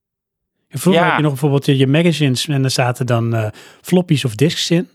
En 0.67 0.79
vroeger 0.79 1.01
Ja. 1.01 1.07
had 1.07 1.17
je 1.17 1.23
nog 1.23 1.31
bijvoorbeeld 1.31 1.65
je, 1.65 1.87
magazines 1.87 2.47
en 2.47 2.61
daar 2.61 2.71
zaten 2.71 3.05
dan 3.05 3.33
eh, 3.35 3.47
floppies 3.81 4.25
of 4.25 4.35
discs 4.35 4.71
in. 4.71 4.87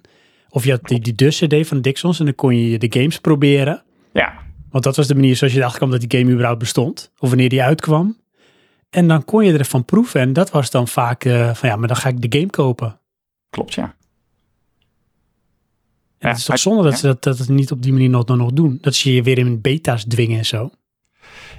Of 0.48 0.64
je 0.64 0.70
had 0.70 0.84
die, 0.84 1.00
die 1.00 1.14
dus-cd 1.14 1.66
van 1.66 1.80
Dixons 1.80 2.18
en 2.18 2.24
dan 2.24 2.34
kon 2.34 2.56
je 2.56 2.78
de 2.78 2.98
games 3.00 3.18
proberen. 3.18 3.82
Ja, 4.12 4.32
Want 4.70 4.84
dat 4.84 4.96
was 4.96 5.06
de 5.06 5.14
manier 5.14 5.36
zoals 5.36 5.52
je 5.52 5.58
erachter 5.58 5.80
kwam 5.80 5.90
dat 5.90 6.08
die 6.08 6.18
game 6.20 6.32
überhaupt 6.32 6.58
bestond. 6.58 7.12
Of 7.18 7.28
wanneer 7.28 7.48
die 7.48 7.62
uitkwam. 7.62 8.16
En 8.94 9.08
dan 9.08 9.24
kon 9.24 9.44
je 9.44 9.58
ervan 9.58 9.84
proeven. 9.84 10.20
En 10.20 10.32
dat 10.32 10.50
was 10.50 10.70
dan 10.70 10.88
vaak 10.88 11.24
eh, 11.24 11.54
van 11.54 11.68
ja, 11.68 11.76
maar 11.76 11.88
dan 11.88 11.96
ga 11.96 12.08
ik 12.08 12.30
de 12.30 12.38
game 12.38 12.50
kopen. 12.50 12.98
klopt 13.50 13.74
ja. 13.74 13.82
En 13.84 13.94
Ja, 16.18 16.28
het 16.28 16.36
is 16.38 16.44
toch 16.44 16.48
maar- 16.48 16.58
zonde 16.58 16.82
dat 16.82 16.98
ze 16.98 17.06
dat, 17.06 17.22
dat 17.22 17.38
het 17.38 17.48
niet 17.48 17.70
op 17.70 17.82
die 17.82 17.92
manier 17.92 18.08
nog, 18.10 18.26
nog 18.26 18.52
doen. 18.52 18.78
Dat 18.80 18.94
ze 18.94 19.14
je 19.14 19.22
weer 19.22 19.38
in 19.38 19.60
beta's 19.60 20.04
dwingen 20.04 20.38
en 20.38 20.46
zo. 20.46 20.70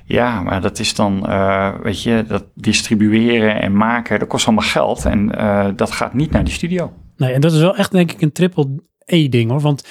Ja, 0.06 0.42
maar 0.42 0.62
dat 0.62 0.80
is 0.80 0.96
dan, 0.96 1.28
eh, 1.28 1.80
weet 1.82 2.02
je, 2.04 2.24
dat 2.28 2.46
distribueren 2.54 3.62
en 3.62 3.78
maken, 3.78 4.20
dat 4.20 4.28
kost 4.28 4.46
allemaal 4.48 4.68
geld. 4.70 5.06
En 5.06 5.36
eh, 5.36 5.68
dat 5.76 5.92
gaat 5.92 6.14
niet 6.14 6.32
naar 6.32 6.44
die 6.44 6.54
studio. 6.54 6.94
Nee, 7.18 7.34
en 7.34 7.42
dat 7.42 7.52
is 7.54 7.60
wel 7.60 7.76
echt 7.76 7.92
denk 7.92 8.12
ik 8.12 8.22
een 8.22 8.32
triple 8.32 8.84
E 9.06 9.30
ding 9.30 9.50
hoor. 9.52 9.60
Want 9.62 9.88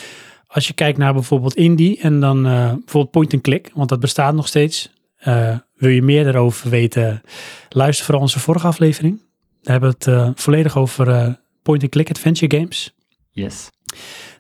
als 0.47 0.67
je 0.67 0.73
kijkt 0.75 0.99
naar 0.99 1.13
bijvoorbeeld 1.13 1.55
indie 1.55 2.01
en 2.01 2.21
dan 2.21 2.47
eh, 2.47 2.53
bijvoorbeeld 2.73 3.11
point 3.11 3.33
and 3.35 3.43
click, 3.43 3.71
want 3.75 3.89
dat 3.89 4.01
bestaat 4.01 4.35
nog 4.35 4.47
steeds. 4.47 4.93
Wil 5.85 5.93
je 5.93 6.03
meer 6.03 6.25
daarover 6.25 6.71
weten, 6.71 7.23
luister 7.69 8.05
vooral 8.05 8.23
onze 8.23 8.41
vorige 8.41 8.67
aflevering. 8.67 9.19
Daar 9.63 9.73
hebben 9.81 9.91
we 9.91 9.97
het 9.97 10.07
eh, 10.07 10.31
volledig 10.35 10.77
over 10.77 11.09
eh, 11.09 11.33
point 11.63 11.83
and 11.83 11.91
click 11.91 12.11
adventure 12.11 12.57
games. 12.57 12.95
Yes. 13.31 13.71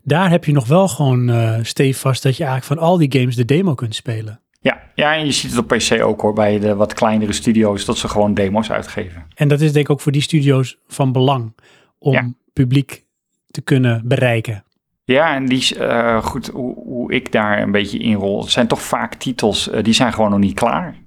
Daar 0.02 0.30
heb 0.30 0.44
je 0.44 0.52
nog 0.52 0.66
wel 0.66 0.88
gewoon 0.88 1.30
eh 1.30 1.58
stevast 1.62 2.22
dat 2.22 2.36
je 2.36 2.44
eigenlijk 2.44 2.80
van 2.80 2.88
al 2.88 2.98
die 2.98 3.12
games 3.20 3.36
de 3.36 3.44
demo 3.44 3.74
kunt 3.74 3.94
spelen. 3.94 4.40
Ja, 4.60 4.82
ja, 4.94 5.14
en 5.16 5.24
je 5.26 5.32
ziet 5.32 5.50
het 5.50 5.58
op 5.58 5.68
PC 5.68 6.02
ook 6.02 6.20
hoor, 6.20 6.32
bij 6.32 6.58
de 6.58 6.74
wat 6.74 6.94
kleinere 6.94 7.32
studio's, 7.32 7.84
dat 7.84 7.98
ze 7.98 8.08
gewoon 8.08 8.34
demo's 8.34 8.70
uitgeven. 8.70 9.26
En 9.34 9.48
dat 9.48 9.60
is 9.60 9.72
denk 9.72 9.84
ik 9.84 9.90
ook 9.92 10.00
voor 10.00 10.12
die 10.12 10.22
studio's 10.22 10.78
van 10.86 11.12
belang 11.12 11.54
om 11.98 12.12
Ja. 12.12 12.32
publiek 12.52 13.04
te 13.46 13.60
kunnen 13.60 14.02
bereiken. 14.08 14.64
Ja, 15.04 15.34
en 15.34 15.46
die, 15.46 15.76
goed, 16.22 16.46
hoe, 16.46 16.74
hoe 16.74 17.12
ik 17.12 17.32
daar 17.32 17.62
een 17.62 17.70
beetje 17.72 17.98
in 17.98 18.14
rol, 18.14 18.40
het 18.40 18.50
zijn 18.50 18.66
toch 18.66 18.82
vaak 18.82 19.14
titels, 19.14 19.70
die 19.82 19.94
zijn 19.94 20.12
gewoon 20.12 20.30
nog 20.30 20.38
niet 20.38 20.54
klaar. 20.54 21.02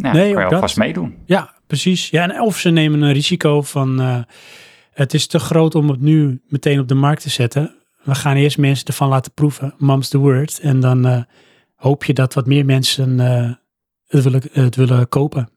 Nou, 0.00 0.14
Nee, 0.14 0.32
kan 0.32 0.42
je 0.42 0.54
alvast 0.54 0.76
meedoen. 0.76 1.18
Ja, 1.24 1.54
precies. 1.66 2.10
Ja, 2.10 2.22
en 2.22 2.40
of 2.40 2.58
ze 2.58 2.70
nemen 2.70 3.02
een 3.02 3.12
risico 3.12 3.62
van 3.62 4.00
eh, 4.00 4.22
het 4.92 5.14
is 5.14 5.26
te 5.26 5.38
groot 5.38 5.74
om 5.74 5.88
het 5.88 6.00
nu 6.00 6.42
meteen 6.48 6.80
op 6.80 6.88
de 6.88 6.94
markt 6.94 7.22
te 7.22 7.30
zetten. 7.30 7.74
We 8.02 8.14
gaan 8.14 8.36
eerst 8.36 8.58
mensen 8.58 8.86
ervan 8.86 9.08
laten 9.08 9.32
proeven, 9.32 9.74
mom's 9.78 10.08
the 10.08 10.18
word. 10.18 10.60
En 10.60 10.80
dan 10.80 11.06
eh, 11.06 11.22
hoop 11.74 12.04
je 12.04 12.12
dat 12.12 12.34
wat 12.34 12.46
meer 12.46 12.64
mensen 12.64 13.20
eh, 13.20 13.50
het, 14.06 14.24
willen, 14.24 14.42
het 14.52 14.76
willen 14.76 15.08
kopen. 15.08 15.48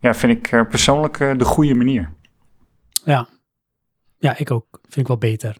Ja, 0.00 0.14
vind 0.14 0.32
ik 0.32 0.68
persoonlijk 0.68 1.18
de 1.18 1.44
goede 1.44 1.74
manier. 1.74 2.12
Ja. 3.04 3.28
ja, 4.18 4.38
ik 4.38 4.50
ook. 4.50 4.66
Vind 4.82 4.96
ik 4.96 5.06
wel 5.06 5.18
beter. 5.18 5.56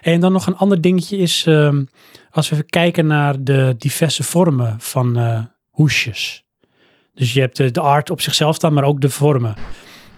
En 0.00 0.20
dan 0.20 0.32
nog 0.32 0.46
een 0.46 0.56
ander 0.56 0.80
dingetje 0.80 1.16
is, 1.16 1.46
ehm, 1.46 1.84
als 2.30 2.48
we 2.48 2.54
even 2.54 2.68
kijken 2.68 3.06
naar 3.06 3.44
de 3.44 3.74
diverse 3.78 4.22
vormen 4.22 4.80
van 4.80 5.16
hoesjes. 5.76 6.45
Dus 7.16 7.32
je 7.32 7.40
hebt 7.40 7.56
de, 7.56 7.70
de 7.70 7.80
art 7.80 8.10
op 8.10 8.20
zichzelf 8.20 8.54
staan, 8.54 8.72
maar 8.72 8.84
ook 8.84 9.00
de 9.00 9.10
vormen. 9.10 9.54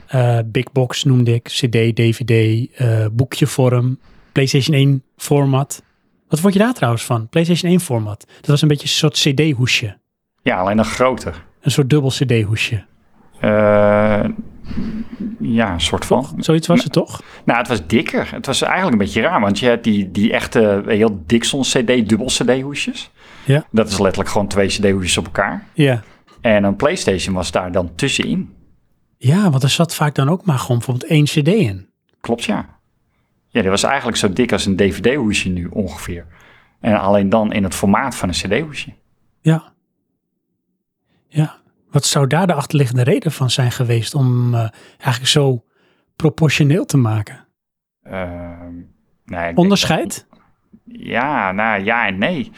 Eh, 0.06 0.38
big 0.44 0.72
box 0.72 1.04
noemde 1.04 1.34
ik, 1.34 1.42
cd, 1.42 1.72
dvd, 1.96 2.66
eh, 2.74 3.06
boekjevorm, 3.12 3.98
PlayStation 4.32 4.76
1 4.76 5.02
format. 5.16 5.82
Wat 6.28 6.40
vond 6.40 6.52
je 6.52 6.58
daar 6.58 6.74
trouwens 6.74 7.04
van? 7.04 7.28
PlayStation 7.28 7.70
1 7.70 7.80
format. 7.80 8.24
Dat 8.36 8.46
was 8.46 8.62
een 8.62 8.68
beetje 8.68 8.82
een 8.82 8.88
soort 8.88 9.12
cd-hoesje. 9.12 9.96
Ja, 10.42 10.56
alleen 10.56 10.76
dan 10.76 10.84
groter. 10.84 11.44
Een 11.60 11.70
soort 11.70 11.90
dubbel 11.90 12.10
cd-hoesje. 12.10 12.84
Eh, 13.40 14.24
ja, 15.40 15.72
een 15.72 15.80
soort 15.80 16.04
van. 16.04 16.34
Zoiets 16.38 16.66
was 16.66 16.82
het 16.82 16.92
toch? 16.92 17.22
Nou, 17.44 17.58
het 17.58 17.68
was 17.68 17.86
dikker. 17.86 18.28
Het 18.30 18.46
was 18.46 18.62
eigenlijk 18.62 18.92
een 18.92 18.98
beetje 18.98 19.20
raar, 19.20 19.40
want 19.40 19.58
je 19.58 19.66
hebt 19.66 19.84
die, 19.84 20.10
die 20.10 20.32
echte 20.32 20.82
heel 20.86 21.22
Dixon 21.26 21.62
CD, 21.62 22.08
dubbel 22.08 22.26
CD 22.26 22.60
hoesjes. 22.60 23.10
Ja. 23.44 23.66
Dat 23.70 23.88
is 23.88 23.98
letterlijk 23.98 24.30
gewoon 24.30 24.48
twee 24.48 24.68
CD 24.68 24.90
hoesjes 24.90 25.18
op 25.18 25.24
elkaar. 25.24 25.64
Ja. 25.72 26.02
En 26.40 26.64
een 26.64 26.76
PlayStation 26.76 27.34
was 27.34 27.50
daar 27.50 27.72
dan 27.72 27.94
tussenin. 27.94 28.54
Ja, 29.16 29.50
want 29.50 29.62
er 29.62 29.68
zat 29.70 29.94
vaak 29.94 30.14
dan 30.14 30.28
ook 30.28 30.44
maar 30.46 30.58
gewoon 30.58 30.76
bijvoorbeeld 30.78 31.10
één 31.10 31.24
cd 31.24 31.48
in. 31.48 31.88
Klopt, 32.20 32.44
ja. 32.44 32.76
Ja, 33.48 33.60
die 33.60 33.70
was 33.70 33.82
eigenlijk 33.82 34.16
zo 34.16 34.32
dik 34.32 34.52
als 34.52 34.66
een 34.66 34.76
DVD-hoesje 34.76 35.48
nu 35.48 35.66
ongeveer. 35.66 36.26
En 36.80 37.00
alleen 37.00 37.28
dan 37.28 37.52
in 37.52 37.62
het 37.62 37.74
formaat 37.74 38.14
van 38.16 38.28
een 38.28 38.34
CD-hoesje. 38.34 38.92
Ja. 39.40 39.72
Ja. 41.28 41.56
Wat 41.90 42.04
zou 42.06 42.26
daar 42.26 42.46
de 42.46 42.52
achterliggende 42.54 43.02
reden 43.02 43.32
van 43.32 43.50
zijn 43.50 43.70
geweest 43.72 44.14
om 44.14 44.54
eh, 44.54 44.60
eigenlijk 44.98 45.26
zo 45.30 45.64
proportioneel 46.16 46.84
te 46.84 46.96
maken? 46.96 47.46
Ehm, 48.02 48.74
nee, 49.24 49.44
denk 49.44 49.58
Onderscheid? 49.58 50.26
dat- 50.30 50.38
ja, 50.84 51.52
nou 51.52 51.84
ja 51.84 52.06
en 52.06 52.18
nee. 52.18 52.52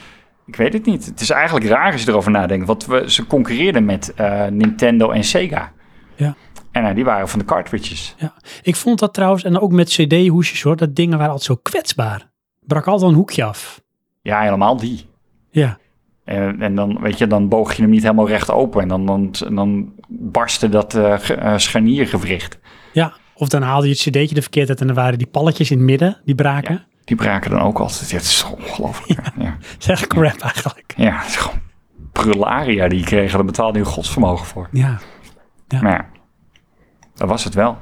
Ik 0.45 0.55
weet 0.55 0.73
het 0.73 0.85
niet. 0.85 1.05
Het 1.05 1.21
is 1.21 1.29
eigenlijk 1.29 1.65
raar 1.65 1.91
als 1.91 2.03
je 2.03 2.09
erover 2.09 2.31
nadenkt. 2.31 2.67
Want 2.67 2.85
we, 2.85 3.11
ze 3.11 3.27
concurreerden 3.27 3.85
met 3.85 4.13
eh, 4.13 4.45
Nintendo 4.45 5.09
en 5.09 5.23
Sega. 5.23 5.71
Ja. 6.15 6.35
En 6.71 6.81
nou, 6.83 6.95
die 6.95 7.03
waren 7.03 7.29
van 7.29 7.39
de 7.39 7.45
cartridges. 7.45 8.15
Ja. 8.17 8.33
Ik 8.61 8.75
vond 8.75 8.99
dat 8.99 9.13
trouwens, 9.13 9.43
en 9.43 9.59
ook 9.59 9.71
met 9.71 9.89
cd-hoesjes 9.89 10.61
hoor, 10.61 10.75
dat 10.75 10.95
dingen 10.95 11.17
waren 11.17 11.31
altijd 11.31 11.57
zo 11.57 11.59
kwetsbaar. 11.63 12.29
Brak 12.59 12.87
altijd 12.87 13.11
een 13.11 13.17
hoekje 13.17 13.43
af. 13.43 13.81
Ja, 14.21 14.41
helemaal 14.41 14.77
die. 14.77 15.09
Ja. 15.49 15.77
En, 16.23 16.61
en 16.61 16.75
dan, 16.75 17.01
weet 17.01 17.17
je, 17.17 17.27
dan 17.27 17.49
boog 17.49 17.73
je 17.73 17.81
hem 17.81 17.91
niet 17.91 18.01
helemaal 18.01 18.27
recht 18.27 18.51
open. 18.51 18.81
En 18.81 18.87
dan, 18.87 19.05
dan, 19.05 19.33
dan 19.53 19.93
barstte 20.07 20.69
dat 20.69 20.95
eh, 20.95 21.29
eh, 21.29 21.57
scharniergewricht. 21.57 22.59
Ja. 22.93 23.13
Of 23.33 23.49
dan 23.49 23.61
haalde 23.61 23.87
je 23.87 23.93
het 23.93 24.01
cd'tje 24.01 24.35
er 24.35 24.41
verkeerd 24.41 24.69
uit 24.69 24.81
en 24.81 24.87
dan 24.87 24.95
waren 24.95 25.17
die 25.17 25.27
palletjes 25.27 25.71
in 25.71 25.77
het 25.77 25.85
midden, 25.85 26.21
die 26.25 26.35
braken. 26.35 26.73
Ja. 26.73 26.90
Die 27.11 27.19
braken 27.19 27.51
dan 27.51 27.61
ook 27.61 27.79
altijd. 27.79 28.09
Ja, 28.09 28.17
het 28.17 28.25
is 28.25 28.43
ongelooflijk. 28.57 29.21
Ja. 29.35 29.43
Ja. 29.43 29.57
Dat 29.59 29.79
is 29.79 29.87
echt 29.87 30.07
crap 30.07 30.39
eigenlijk. 30.39 30.93
ja, 30.97 31.17
het 31.17 31.27
is 31.27 31.35
gewoon 31.35 31.59
prularia 32.11 32.87
die 32.87 33.03
kreeg. 33.03 33.31
Daar 33.31 33.45
betaalde 33.45 33.79
je 33.79 33.85
godsvermogen 33.85 34.45
voor. 34.45 34.67
Ja. 34.71 34.99
Ja. 35.67 35.81
Maar 35.81 35.91
ja, 35.91 36.09
dat 37.15 37.27
was 37.27 37.43
het 37.43 37.53
wel. 37.53 37.77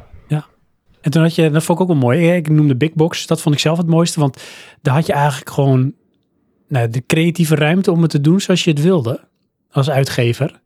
En 1.01 1.11
toen 1.11 1.21
had 1.21 1.35
je, 1.35 1.49
dat 1.49 1.63
vond 1.63 1.79
ik 1.79 1.83
ook 1.83 1.91
wel 1.91 2.01
mooi. 2.01 2.31
Ik 2.31 2.49
noemde 2.49 2.75
Big 2.75 2.93
Box. 2.93 3.27
Dat 3.27 3.41
vond 3.41 3.55
ik 3.55 3.61
zelf 3.61 3.77
het 3.77 3.87
mooiste. 3.87 4.19
Want 4.19 4.43
daar 4.81 4.93
had 4.93 5.05
je 5.05 5.13
eigenlijk 5.13 5.49
gewoon 5.49 5.93
nou, 6.67 6.89
de 6.89 7.05
creatieve 7.05 7.55
ruimte 7.55 7.91
om 7.91 8.01
het 8.01 8.11
te 8.11 8.21
doen 8.21 8.39
zoals 8.39 8.63
je 8.63 8.69
het 8.69 8.81
wilde. 8.81 9.27
Als 9.71 9.89
uitgever 9.89 10.61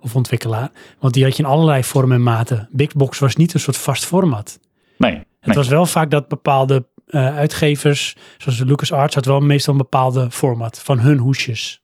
of 0.00 0.16
ontwikkelaar. 0.16 0.70
Want 0.98 1.14
die 1.14 1.24
had 1.24 1.36
je 1.36 1.42
in 1.42 1.48
allerlei 1.48 1.84
vormen 1.84 2.16
en 2.16 2.22
maten. 2.22 2.68
Big 2.72 2.92
Box 2.92 3.18
was 3.18 3.36
niet 3.36 3.54
een 3.54 3.60
soort 3.60 3.76
vast 3.76 4.04
format. 4.04 4.58
Nee, 4.98 5.14
Het 5.14 5.26
nee. 5.42 5.56
was 5.56 5.68
wel 5.68 5.86
vaak 5.86 6.10
dat 6.10 6.28
bepaalde 6.28 6.86
eh, 7.12 7.36
uitgevers, 7.36 8.16
zoals 8.38 8.58
de 8.58 8.64
LucasArts, 8.66 9.14
had 9.14 9.24
wel 9.24 9.40
meestal 9.40 9.72
een 9.72 9.78
bepaalde 9.78 10.30
format 10.30 10.78
van 10.80 10.98
hun 10.98 11.18
hoesjes. 11.18 11.82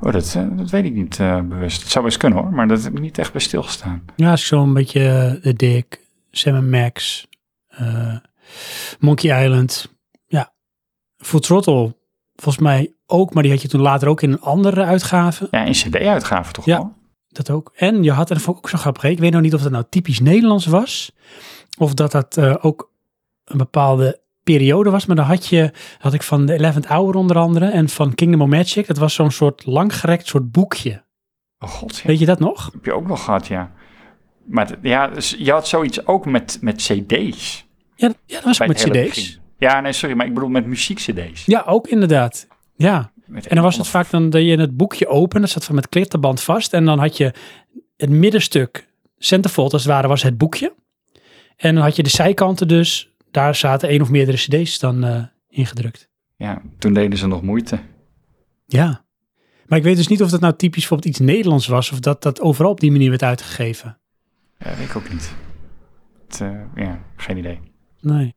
Oh, 0.00 0.12
dat, 0.12 0.34
eh, 0.36 0.46
dat 0.56 0.70
weet 0.70 0.84
ik 0.84 0.94
niet 0.94 1.18
eh, 1.18 1.40
bewust. 1.40 1.82
Het 1.82 1.90
zou 1.90 2.04
best 2.04 2.16
kunnen 2.16 2.38
hoor, 2.38 2.52
maar 2.52 2.68
dat 2.68 2.82
heb 2.82 2.92
ik 2.92 3.00
niet 3.00 3.18
echt 3.18 3.32
bij 3.32 3.40
stilgestaan. 3.40 4.04
Ja, 4.16 4.30
als 4.30 4.40
ik 4.40 4.46
zo 4.46 4.62
een 4.62 4.72
beetje 4.72 5.38
de 5.42 5.52
Dick, 5.54 6.00
Sam 6.30 6.70
Max, 6.70 7.26
Monkey 8.98 9.44
Island. 9.44 9.94
Ja, 10.26 10.52
Full 11.16 11.40
Throttle 11.40 11.96
volgens 12.34 12.64
mij 12.64 12.92
ook, 13.06 13.34
maar 13.34 13.42
die 13.42 13.52
had 13.52 13.62
je 13.62 13.68
toen 13.68 13.80
later 13.80 14.08
ook 14.08 14.22
in 14.22 14.32
een 14.32 14.40
andere 14.40 14.84
uitgave. 14.84 15.48
Ja, 15.50 15.64
in 15.64 15.72
cd-uitgave 15.72 16.52
toch 16.52 16.64
Ja. 16.64 16.76
wel? 16.76 16.92
Dat 17.28 17.50
ook. 17.50 17.72
En 17.76 18.02
je 18.02 18.12
had, 18.12 18.28
en 18.28 18.34
dat 18.34 18.44
vond 18.44 18.58
ik 18.58 18.64
ook 18.64 18.70
zo 18.70 18.78
grappig, 18.78 19.04
ik 19.04 19.18
weet 19.18 19.32
nog 19.32 19.40
niet 19.42 19.54
of 19.54 19.62
dat 19.62 19.72
nou 19.72 19.84
typisch 19.88 20.20
Nederlands 20.20 20.66
was, 20.66 21.12
of 21.78 21.94
dat 21.94 22.12
dat 22.12 22.38
ook 22.62 22.89
een 23.50 23.58
bepaalde 23.58 24.20
periode 24.44 24.90
was, 24.90 25.06
maar 25.06 25.16
dan 25.16 25.24
had 25.24 25.46
je, 25.46 25.70
had 25.98 26.14
ik 26.14 26.22
van 26.22 26.46
de 26.46 26.72
11th 26.74 26.86
Hour 26.86 27.14
onder 27.14 27.38
andere 27.38 27.66
en 27.66 27.88
van 27.88 28.14
Kingdom 28.14 28.42
of 28.42 28.48
Magic, 28.48 28.86
dat 28.86 28.98
was 28.98 29.14
zo'n 29.14 29.30
soort 29.30 29.66
langgerekt 29.66 30.26
soort 30.26 30.50
boekje. 30.50 31.04
Oh 31.58 31.68
god, 31.68 31.96
ja. 31.96 32.06
Weet 32.06 32.18
je 32.18 32.26
dat 32.26 32.38
nog? 32.38 32.70
heb 32.72 32.84
je 32.84 32.92
ook 32.92 33.06
nog 33.06 33.24
gehad, 33.24 33.46
ja. 33.46 33.72
Maar 34.44 34.78
ja, 34.82 35.08
dus 35.08 35.34
je 35.38 35.50
had 35.50 35.68
zoiets 35.68 36.06
ook 36.06 36.26
met, 36.26 36.58
met 36.60 36.76
cd's. 36.76 37.66
Ja, 37.96 38.12
ja 38.26 38.34
dat 38.34 38.44
was 38.44 38.58
bij 38.58 38.68
ook 38.68 38.72
met 38.72 38.82
cd's. 38.82 38.90
begin. 38.90 39.38
Ja, 39.58 39.80
nee, 39.80 39.92
sorry, 39.92 40.16
maar 40.16 40.26
ik 40.26 40.34
bedoel 40.34 40.48
met 40.48 40.66
muziek-cd's. 40.66 41.44
Ja, 41.46 41.62
ook 41.66 41.88
inderdaad. 41.88 42.46
Ja, 42.76 43.12
Met 43.26 43.46
en 43.46 43.54
dan 43.54 43.64
was 43.64 43.76
het 43.76 43.86
vaak 43.86 44.10
dan 44.10 44.30
dat 44.30 44.42
je 44.42 44.56
het 44.56 44.76
boekje 44.76 45.08
open, 45.08 45.40
dat 45.40 45.50
zat 45.50 45.64
van 45.64 45.74
met 45.74 45.88
klittenband 45.88 46.40
vast. 46.42 46.72
En 46.72 46.84
dan 46.84 46.98
had 46.98 47.16
je 47.16 47.32
het 47.96 48.10
middenstuk, 48.10 48.88
centerfold 49.18 49.72
als 49.72 49.82
het 49.82 49.92
ware, 49.92 50.08
was 50.08 50.22
het 50.22 50.38
boekje. 50.38 50.74
En 51.56 51.74
dan 51.74 51.84
had 51.84 51.96
je 51.96 52.02
de 52.02 52.08
zijkanten 52.08 52.68
dus, 52.68 53.09
daar 53.30 53.54
zaten 53.54 53.88
één 53.88 54.00
of 54.00 54.10
meerdere 54.10 54.36
cd's 54.36 54.78
dan 54.78 55.04
eh, 55.04 55.24
ingedrukt. 55.48 56.08
Ja, 56.36 56.62
toen 56.78 56.94
deden 56.94 57.18
ze 57.18 57.26
nog 57.26 57.42
moeite. 57.42 57.80
Ja. 58.66 59.04
Maar 59.66 59.78
ik 59.78 59.84
weet 59.84 59.96
dus 59.96 60.08
niet 60.08 60.22
of 60.22 60.30
dat 60.30 60.40
nou 60.40 60.56
typisch 60.56 60.78
bijvoorbeeld 60.78 61.08
iets 61.08 61.18
Nederlands 61.18 61.66
was, 61.66 61.92
of 61.92 62.00
dat 62.00 62.22
dat 62.22 62.40
overal 62.40 62.70
op 62.70 62.80
die 62.80 62.90
manier 62.90 63.08
werd 63.08 63.22
uitgegeven. 63.22 63.98
Ja, 64.58 64.76
weet 64.76 64.88
ik 64.88 64.96
ook 64.96 65.12
niet. 65.12 65.34
Het, 66.26 66.40
eh, 66.40 66.84
ja, 66.84 67.02
geen 67.16 67.36
idee. 67.36 67.60
Nee. 68.00 68.34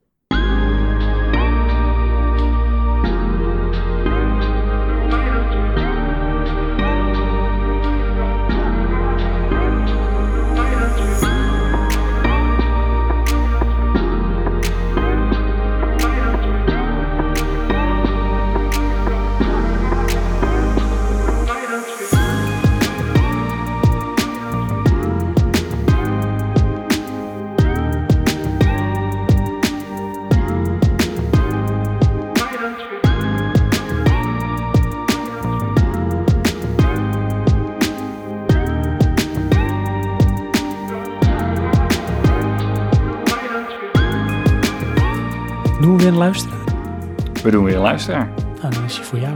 We 47.43 47.51
doen 47.51 47.63
weer 47.63 47.75
een 47.75 47.81
luisteraar. 47.81 48.29
Nou, 48.61 48.73
dan 48.73 48.83
is 48.83 48.95
hij 48.95 49.05
voor 49.05 49.19
jou. 49.19 49.35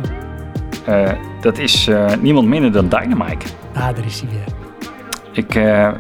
Eh, 0.86 1.12
dat 1.42 1.58
is 1.58 1.88
eh, 1.88 2.16
niemand 2.16 2.48
minder 2.48 2.72
dan 2.72 2.90
Dynamite. 2.90 3.46
Ah, 3.74 3.96
daar 3.96 4.06
is 4.06 4.22
hij 4.22 4.30
weer. 4.30 4.46
Ik 5.32 5.56
eh, 5.56 5.94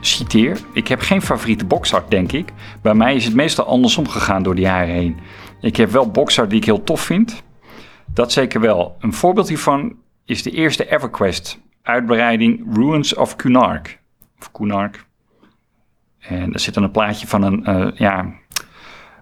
citeer, 0.00 0.58
ik 0.72 0.88
heb 0.88 1.00
geen 1.00 1.22
favoriete 1.22 1.64
boxart, 1.64 2.10
denk 2.10 2.32
ik. 2.32 2.52
Bij 2.82 2.94
mij 2.94 3.14
is 3.14 3.24
het 3.24 3.34
meestal 3.34 3.64
andersom 3.64 4.08
gegaan 4.08 4.42
door 4.42 4.54
de 4.54 4.60
jaren 4.60 4.94
heen. 4.94 5.18
Ik 5.60 5.76
heb 5.76 5.90
wel 5.90 6.10
boxart 6.10 6.50
die 6.50 6.58
ik 6.58 6.64
heel 6.64 6.84
tof 6.84 7.00
vind. 7.00 7.42
Dat 8.06 8.32
zeker 8.32 8.60
wel. 8.60 8.96
Een 9.00 9.12
voorbeeld 9.12 9.48
hiervan 9.48 9.96
is 10.24 10.42
de 10.42 10.50
eerste 10.50 10.86
EverQuest 10.86 11.58
uitbreiding 11.82 12.76
Ruins 12.76 13.14
of 13.14 13.36
Kunark. 13.36 14.00
Of 14.40 14.50
Kunark. 14.50 15.06
En 16.18 16.50
daar 16.50 16.60
zit 16.60 16.74
dan 16.74 16.82
een 16.82 16.90
plaatje 16.90 17.26
van 17.26 17.42
een, 17.42 17.92
ja, 17.94 18.32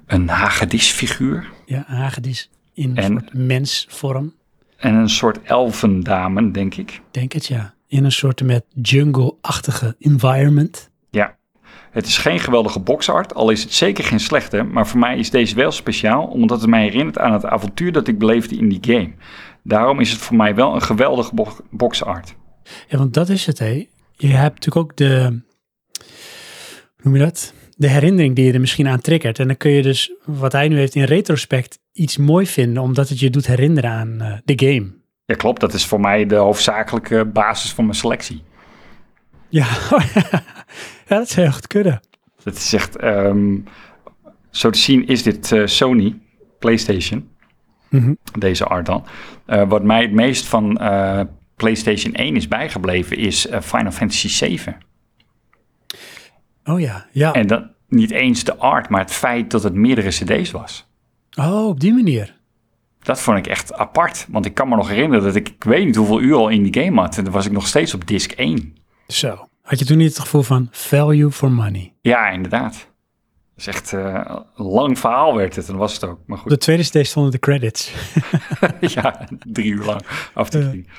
een 0.07 0.29
hagedisfiguur. 0.29 1.55
Ja, 1.67 1.85
hagedis 1.87 2.51
in 2.75 2.91
een 2.91 2.97
En- 2.97 3.13
soort 3.13 3.35
mensvorm. 3.35 4.35
En 4.77 4.95
een 4.95 5.09
soort 5.09 5.43
elfendame, 5.43 6.51
denk 6.51 6.75
ik. 6.75 7.01
Denk 7.11 7.33
het, 7.33 7.47
ja. 7.47 7.75
In 7.87 8.05
een 8.05 8.13
soort 8.13 8.43
met 8.43 8.65
jungle-achtige 8.83 9.97
environment. 9.99 10.91
Ja, 11.11 11.37
het 11.91 12.07
is 12.07 12.19
geen 12.19 12.41
geweldige 12.41 12.81
boxart, 12.81 13.35
al 13.35 13.51
is 13.51 13.63
het 13.63 13.73
zeker 13.73 14.05
geen 14.05 14.21
slechte, 14.21 14.63
maar 14.63 14.87
voor 14.87 14.99
mij 15.01 15.19
is 15.19 15.31
deze 15.31 15.55
wel 15.55 15.71
speciaal, 15.73 16.25
omdat 16.27 16.61
het 16.61 16.71
mij 16.71 16.83
herinnert 16.83 17.19
aan 17.19 17.33
het 17.33 17.45
avontuur 17.45 17.93
dat 17.93 18.09
ik 18.09 18.19
beleefde 18.19 18.57
in 18.57 18.69
die 18.69 18.79
game. 18.81 19.13
Daarom 19.63 20.01
is 20.01 20.11
het 20.11 20.21
voor 20.21 20.37
mij 20.37 20.55
wel 20.55 20.75
een 20.75 20.83
geweldige 20.83 21.35
bo- 21.35 21.57
boxart. 21.71 22.35
Ja, 22.89 22.99
want 22.99 23.15
dat 23.15 23.29
is 23.29 23.47
het, 23.47 23.59
hé. 23.59 23.87
Je 24.17 24.27
hebt 24.27 24.55
natuurlijk 24.55 24.77
ook 24.91 24.97
de, 24.97 25.41
hoe 25.93 27.03
noem 27.03 27.17
je 27.17 27.21
dat? 27.25 27.55
De 27.79 27.89
herinnering 27.89 28.35
die 28.35 28.45
je 28.45 28.53
er 28.53 28.61
misschien 28.61 28.89
aan 28.89 29.01
triggert. 29.01 29.39
En 29.39 29.47
dan 29.47 29.57
kun 29.57 29.71
je 29.71 29.83
dus, 29.83 30.13
wat 30.25 30.53
hij 30.53 30.69
nu 30.69 30.79
heeft 30.79 30.95
in 30.95 31.03
retrospect, 31.05 31.79
iets 31.93 32.17
mooi 32.17 32.47
vinden, 32.47 32.83
omdat 32.83 33.09
het 33.09 33.21
je 33.21 33.31
doet 33.31 33.47
herinneren 33.47 33.91
aan 33.91 34.21
eh, 34.21 34.33
de 34.45 34.67
game. 34.67 34.95
Ja, 35.25 35.35
klopt, 35.35 35.61
dat 35.61 35.73
is 35.75 35.87
voor 35.87 36.01
mij 36.01 36.27
de 36.27 36.35
hoofdzakelijke 36.35 37.25
basis 37.25 37.73
van 37.73 37.85
mijn 37.85 37.97
selectie. 37.97 38.43
Ja, 39.49 39.67
ja 41.09 41.19
dat 41.19 41.29
zou 41.29 41.47
heel 41.47 41.55
goed 41.55 41.67
kunnen. 41.67 42.01
Het 42.45 42.57
is 42.57 42.73
echt, 42.73 42.97
ehm, 42.97 43.57
zo 44.51 44.71
te 44.71 44.79
zien 44.79 45.07
is 45.07 45.23
dit 45.23 45.53
eh, 45.53 45.67
Sony 45.67 46.19
PlayStation, 46.59 47.29
Mhm. 47.89 48.15
deze 48.39 48.65
art 48.65 48.87
dan. 48.87 49.05
Eh, 49.47 49.69
wat 49.69 49.83
mij 49.83 50.03
het 50.03 50.13
meest 50.13 50.47
van 50.47 50.81
PlayStation 51.57 52.15
1 52.15 52.37
is 52.37 52.49
bijgebleven 52.49 53.17
is 53.17 53.47
Final 53.61 53.93
Fantasy 53.93 54.29
7. 54.29 54.77
Oh 56.67 56.81
ja, 56.81 57.07
ja. 57.13 57.33
En 57.33 57.47
dat 57.47 57.65
niet 57.89 58.11
eens 58.11 58.45
de 58.45 58.57
art, 58.57 58.89
maar 58.89 59.01
het 59.01 59.13
feit 59.13 59.51
dat 59.51 59.63
het 59.63 59.75
meerdere 59.75 60.09
cd's 60.09 60.51
was. 60.51 60.87
Oh, 61.39 61.67
op 61.67 61.81
die 61.81 61.93
manier. 61.93 62.35
Dat 63.03 63.21
vond 63.21 63.39
ik 63.39 63.47
echt 63.47 63.73
apart. 63.73 64.27
Want 64.29 64.47
ik 64.47 64.55
kan 64.55 64.69
me 64.69 64.77
nog 64.77 64.89
herinneren 64.89 65.25
dat 65.25 65.35
ik, 65.35 65.49
ik 65.49 65.65
weet 65.65 65.85
niet 65.85 65.97
hoeveel 65.97 66.21
uur 66.21 66.35
al 66.35 66.49
in 66.49 66.63
die 66.63 66.83
game 66.85 67.01
had. 67.01 67.17
En 67.17 67.25
dan 67.25 67.33
was 67.33 67.47
ik 67.47 67.53
nog 67.53 67.67
steeds 67.67 67.95
op 67.95 68.07
disc 68.07 68.31
1. 68.31 68.77
Zo. 69.07 69.49
Had 69.63 69.79
je 69.79 69.85
toen 69.85 69.97
niet 69.97 70.09
het 70.09 70.19
gevoel 70.19 70.43
van 70.43 70.69
value 70.71 71.31
for 71.31 71.53
money? 71.53 71.93
Ja, 72.01 72.29
inderdaad. 72.29 72.73
Dat 72.73 72.87
is 73.57 73.67
echt 73.67 73.93
eh, 73.93 74.25
een 74.57 74.65
lang 74.65 74.99
verhaal 74.99 75.37
werd 75.37 75.57
het. 75.57 75.69
En 75.69 75.77
was 75.77 75.93
het 75.93 76.05
ook. 76.05 76.19
Maar 76.27 76.39
goed, 76.39 76.51
de 76.51 76.59
tweede 76.59 76.83
stage 76.83 77.05
stonden 77.05 77.33
de 77.33 77.39
credits. 77.39 77.93
ja, 78.95 79.29
drie 79.39 79.71
uur 79.71 79.85
lang 79.85 80.01
af 80.35 80.49
te 80.49 80.59
Ja. 80.59 80.93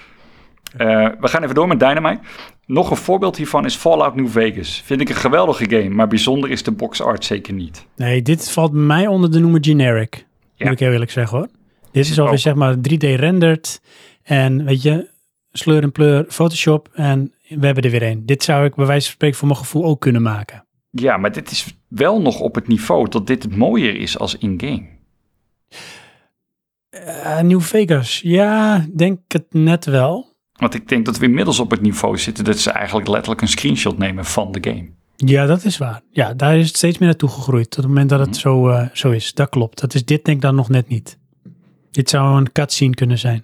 Eh, 0.78 1.08
we 1.20 1.28
gaan 1.28 1.44
even 1.44 1.56
door 1.56 1.68
met 1.68 1.80
Dynamite. 1.80 2.20
Nog 2.66 2.90
een 2.90 2.98
voorbeeld 2.98 3.38
hiervan 3.38 3.66
is 3.66 3.76
Fallout 3.76 4.16
New 4.16 4.28
Vegas. 4.28 4.82
Vind 4.86 5.02
ik 5.02 5.10
een 5.10 5.16
geweldige 5.16 5.70
game, 5.70 5.90
maar 5.90 6.08
bijzonder 6.08 6.50
is 6.50 6.64
de 6.64 6.72
box 6.72 7.02
art 7.02 7.26
zeker 7.26 7.54
niet. 7.54 7.86
Nee, 7.96 8.22
dit 8.22 8.52
valt 8.52 8.72
mij 8.72 9.08
onder 9.08 9.32
de 9.32 9.40
noemer 9.40 9.64
generic. 9.64 10.26
Ja. 10.54 10.66
Moet 10.66 10.74
ik 10.74 10.80
heel 10.80 10.92
eerlijk 10.92 11.12
zeggen 11.12 11.38
hoor. 11.38 11.48
Dit 11.92 12.10
is 12.10 12.20
alweer 12.20 12.38
zeg 12.38 12.56
maar 12.56 12.76
3D 12.76 12.98
rendered. 12.98 13.82
En 14.24 14.66
weet 14.66 14.82
je, 14.82 15.10
sleur 15.52 15.84
en 15.84 15.92
pleur, 15.92 16.26
Photoshop. 16.28 16.90
En 16.94 17.34
we 17.48 17.66
hebben 17.66 17.84
er 17.84 17.92
weer 17.92 18.04
een. 18.04 18.26
Dit 18.26 18.44
zou 18.44 18.66
ik 18.66 18.76
bij 18.76 18.86
wijze 18.86 19.06
van 19.06 19.14
spreken 19.14 19.38
voor 19.38 19.48
mijn 19.48 19.60
gevoel 19.60 19.86
ook 19.86 20.02
kunnen 20.02 20.22
maken. 20.22 20.66
Ja, 20.92 21.18
maar 21.18 21.32
dit 21.32 21.52
is 21.52 21.78
wel 21.88 22.22
nog 22.22 22.40
op 22.40 22.56
het 22.56 22.68
niveau 22.68 23.10
dat 23.10 23.28
dit 23.28 23.44
het 23.44 23.56
mooier 23.56 23.96
is 23.96 24.20
als 24.20 24.38
in-game. 24.38 24.86
Eh, 26.90 27.40
New 27.40 27.62
Vegas, 27.62 28.20
ja, 28.24 28.86
denk 28.96 29.20
het 29.28 29.46
net 29.50 29.86
wel. 29.86 30.27
Want 30.58 30.74
ik 30.74 30.88
denk 30.88 31.06
dat 31.06 31.18
we 31.18 31.26
inmiddels 31.26 31.60
op 31.60 31.72
het 31.72 31.82
niveau 31.82 32.18
zitten 32.18 32.44
dat 32.44 32.60
ze 32.60 32.72
eigenlijk 32.72 33.08
letterlijk 33.08 33.42
een 33.42 33.48
screenshot 33.48 33.98
nemen 33.98 34.26
van 34.26 34.52
de 34.52 34.70
game. 34.72 34.90
Ja, 35.16 35.46
dat 35.46 35.64
is 35.64 35.78
waar. 35.78 36.02
Ja, 36.12 36.34
daar 36.34 36.58
is 36.58 36.68
het 36.68 36.76
steeds 36.76 36.98
meer 36.98 37.08
naartoe 37.08 37.30
gegroeid. 37.30 37.70
Tot 37.70 37.84
het 37.84 37.88
moment 37.88 38.10
dat 38.10 38.20
het 38.20 38.36
zo, 38.36 38.70
eh, 38.70 38.88
zo 38.94 39.12
is. 39.12 39.34
Dat 39.34 39.50
klopt. 39.50 39.82
Dat 39.82 39.94
is 39.94 40.06
dit 40.06 40.26
denk 40.26 40.38
ik 40.38 40.44
dan 40.44 40.56
nog 40.56 40.70
net 40.70 40.88
niet. 40.88 41.18
Dit 41.92 42.10
zou 42.10 42.38
een 42.38 42.52
cutscene 42.52 42.94
kunnen 42.94 43.18
zijn. 43.18 43.44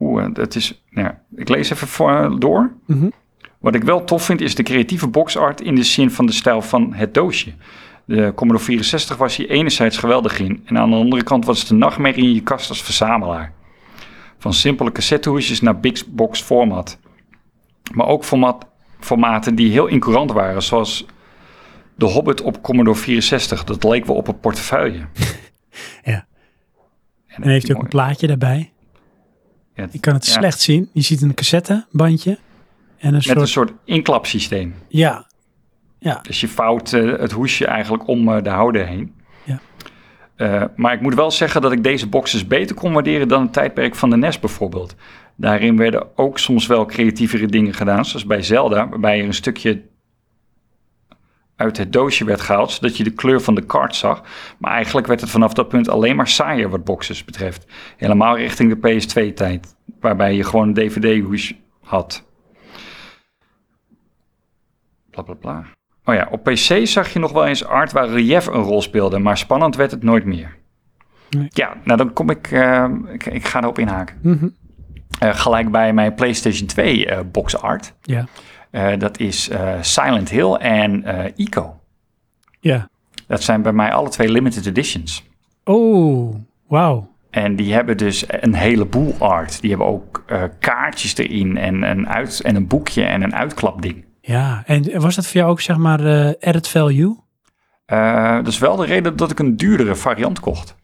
Oeh, 0.00 0.26
het 0.32 0.54
is. 0.54 0.82
Ja, 0.90 1.20
ik 1.36 1.48
lees 1.48 1.70
even 1.70 1.88
voor, 1.88 2.36
door. 2.38 2.72
Mhm. 2.86 3.08
Wat 3.58 3.74
ik 3.74 3.84
wel 3.84 4.04
tof 4.04 4.24
vind 4.24 4.40
is 4.40 4.54
de 4.54 4.62
creatieve 4.62 5.06
boxart 5.06 5.60
in 5.60 5.74
de 5.74 5.82
zin 5.82 6.10
van 6.10 6.26
de 6.26 6.32
stijl 6.32 6.62
van 6.62 6.94
het 6.94 7.14
doosje. 7.14 7.52
De 8.04 8.32
Commodore 8.34 8.64
64 8.64 9.16
was 9.16 9.36
hier 9.36 9.50
enerzijds 9.50 9.98
geweldig 9.98 10.38
in. 10.38 10.62
En 10.64 10.78
aan 10.78 10.90
de 10.90 10.96
andere 10.96 11.22
kant 11.22 11.44
was 11.44 11.60
het 11.60 11.70
een 11.70 11.78
nachtmerrie 11.78 12.24
in 12.24 12.34
je 12.34 12.42
kast 12.42 12.68
als 12.68 12.82
verzamelaar. 12.82 13.52
Van 14.40 14.52
simpele 14.52 14.92
cassettehoesjes 14.92 15.60
naar 15.60 15.80
big 15.80 16.06
box 16.06 16.40
format. 16.42 16.98
Maar 17.92 18.06
ook 18.06 18.24
format, 18.24 18.66
formaten 19.00 19.54
die 19.54 19.70
heel 19.70 19.86
incurant 19.86 20.32
waren. 20.32 20.62
Zoals 20.62 21.06
de 21.94 22.04
Hobbit 22.06 22.40
op 22.40 22.62
Commodore 22.62 22.96
64. 22.96 23.64
Dat 23.64 23.84
leek 23.84 24.06
wel 24.06 24.16
op 24.16 24.28
een 24.28 24.40
portefeuille. 24.40 25.00
Ja. 26.04 26.26
En 27.26 27.42
En 27.42 27.48
heeft 27.50 27.66
hij 27.66 27.76
ook 27.76 27.82
mooi. 27.82 27.94
een 27.94 28.00
plaatje 28.00 28.26
daarbij. 28.26 28.72
Ja, 29.74 29.88
Je 29.92 30.00
kan 30.00 30.14
het 30.14 30.26
ja, 30.26 30.32
slecht 30.32 30.60
zien. 30.60 30.90
Je 30.92 31.00
ziet 31.00 31.22
een 31.22 31.34
cassettebandje. 31.34 32.38
En 32.98 33.08
een 33.08 33.12
Met 33.12 33.22
soort... 33.22 33.38
een 33.38 33.48
soort 33.48 33.72
inklapsysteem. 33.84 34.74
Ja. 34.88 35.26
Ja. 35.98 36.18
Dus 36.22 36.40
je 36.40 36.48
vouwt 36.48 36.92
eh, 36.92 37.18
het 37.18 37.32
hoesje 37.32 37.66
eigenlijk 37.66 38.06
om 38.08 38.28
eh, 38.28 38.42
de 38.42 38.48
houder 38.50 38.86
heen. 38.86 39.14
Eh, 40.40 40.62
maar 40.76 40.92
ik 40.92 41.00
moet 41.00 41.14
wel 41.14 41.30
zeggen 41.30 41.60
dat 41.60 41.72
ik 41.72 41.82
deze 41.82 42.08
boxes 42.08 42.46
beter 42.46 42.76
kon 42.76 42.92
waarderen 42.92 43.28
dan 43.28 43.42
het 43.42 43.52
tijdperk 43.52 43.94
van 43.94 44.10
de 44.10 44.16
NES 44.16 44.40
bijvoorbeeld. 44.40 44.94
Daarin 45.36 45.76
werden 45.76 46.16
ook 46.16 46.38
soms 46.38 46.66
wel 46.66 46.86
creatievere 46.86 47.46
dingen 47.46 47.74
gedaan, 47.74 48.04
zoals 48.04 48.26
bij 48.26 48.42
Zelda, 48.42 48.88
waarbij 48.88 49.20
er 49.20 49.26
een 49.26 49.34
stukje 49.34 49.82
uit 51.56 51.76
het 51.76 51.92
doosje 51.92 52.24
werd 52.24 52.40
gehaald, 52.40 52.70
zodat 52.70 52.96
je 52.96 53.04
de 53.04 53.10
kleur 53.10 53.40
van 53.40 53.54
de 53.54 53.66
kaart 53.66 53.96
zag. 53.96 54.22
Maar 54.58 54.72
eigenlijk 54.72 55.06
werd 55.06 55.20
het 55.20 55.30
vanaf 55.30 55.52
dat 55.52 55.68
punt 55.68 55.88
alleen 55.88 56.16
maar 56.16 56.28
saaier 56.28 56.68
wat 56.68 56.84
boxes 56.84 57.24
betreft. 57.24 57.66
Helemaal 57.96 58.36
richting 58.36 58.74
de 58.74 58.90
PS2-tijd, 58.90 59.76
waarbij 60.00 60.34
je 60.34 60.44
gewoon 60.44 60.68
een 60.68 60.74
DVD-hoes 60.74 61.54
had. 61.80 62.24
Bla 65.10 65.22
bla 65.22 65.34
bla. 65.34 65.78
Oh 66.04 66.14
ja, 66.14 66.28
op 66.30 66.44
PC 66.44 66.86
zag 66.86 67.12
je 67.12 67.18
nog 67.18 67.32
wel 67.32 67.46
eens 67.46 67.64
art 67.64 67.92
waar 67.92 68.08
relief 68.08 68.46
een 68.46 68.62
rol 68.62 68.82
speelde, 68.82 69.18
maar 69.18 69.38
spannend 69.38 69.76
werd 69.76 69.90
het 69.90 70.02
nooit 70.02 70.24
meer. 70.24 70.58
Nee. 71.30 71.48
Ja, 71.48 71.74
nou 71.84 71.98
dan 71.98 72.12
kom 72.12 72.30
ik, 72.30 72.50
eh, 72.50 72.88
ik, 73.12 73.26
ik 73.26 73.46
ga 73.46 73.60
erop 73.62 73.78
inhaken. 73.78 74.16
Mhm. 74.22 74.48
Eh, 75.18 75.34
gelijk 75.34 75.70
bij 75.70 75.92
mijn 75.92 76.14
PlayStation 76.14 76.66
2 76.66 77.06
eh 77.06 77.18
box 77.32 77.56
art. 77.56 77.94
Ja. 78.02 78.26
Dat 78.96 79.18
is 79.18 79.50
Silent 79.80 80.28
Hill 80.28 80.52
en 80.52 81.04
Ico. 81.36 81.80
Ja. 82.60 82.88
Dat 83.26 83.42
zijn 83.42 83.62
bij 83.62 83.72
mij 83.72 83.92
alle 83.92 84.08
twee 84.08 84.30
limited 84.30 84.66
editions. 84.66 85.24
Oh, 85.64 86.34
wauw. 86.68 87.12
En 87.30 87.56
die 87.56 87.72
hebben 87.72 87.96
dus 87.96 88.24
een 88.26 88.54
heleboel 88.54 89.14
art. 89.18 89.60
Die 89.60 89.70
hebben 89.70 89.86
ook 89.86 90.24
kaartjes 90.58 91.16
erin 91.16 91.56
en 91.56 91.82
een, 91.82 92.08
uit, 92.08 92.40
en 92.40 92.56
een 92.56 92.66
boekje 92.66 93.04
en 93.04 93.22
een 93.22 93.34
uitklapding. 93.34 94.04
Ja, 94.30 94.62
en 94.66 95.00
was 95.00 95.14
dat 95.14 95.26
voor 95.26 95.36
jou 95.36 95.50
ook 95.50 95.60
zeg 95.60 95.76
maar 95.76 96.04
eh 96.04 96.48
added 96.48 96.68
value? 96.68 97.16
Eh, 97.86 98.34
dat 98.34 98.46
is 98.46 98.58
wel 98.58 98.76
de 98.76 98.84
reden 98.86 99.16
dat 99.16 99.30
ik 99.30 99.38
een 99.38 99.56
duurdere 99.56 99.94
variant 99.96 100.40
kocht. 100.40 100.76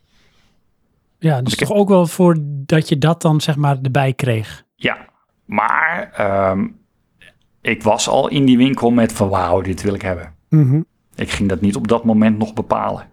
Ja, 1.19 1.43
dus 1.43 1.59
heb- 1.59 1.69
toch 1.69 1.77
ook 1.77 1.89
wel 1.89 2.07
voor 2.07 2.37
dat 2.43 2.89
je 2.89 2.99
dat 2.99 3.23
dan 3.23 3.41
zeg 3.41 3.57
maar 3.57 3.79
erbij 3.83 4.13
kreeg. 4.13 4.65
Ja, 4.75 5.07
maar 5.45 6.11
ehm, 6.13 6.67
ik 7.61 7.83
was 7.83 8.09
al 8.09 8.29
in 8.29 8.45
die 8.45 8.57
winkel 8.57 8.91
met 8.91 9.13
van 9.13 9.29
wauw, 9.29 9.61
dit 9.61 9.83
wil 9.83 9.95
ik 9.95 10.03
hebben. 10.03 10.35
Mhm. 10.49 10.81
Ik 11.15 11.31
ging 11.31 11.49
dat 11.49 11.61
niet 11.61 11.77
op 11.77 11.89
dat 11.89 12.05
moment 12.05 12.39
nog 12.39 12.53
bepalen. 12.55 13.09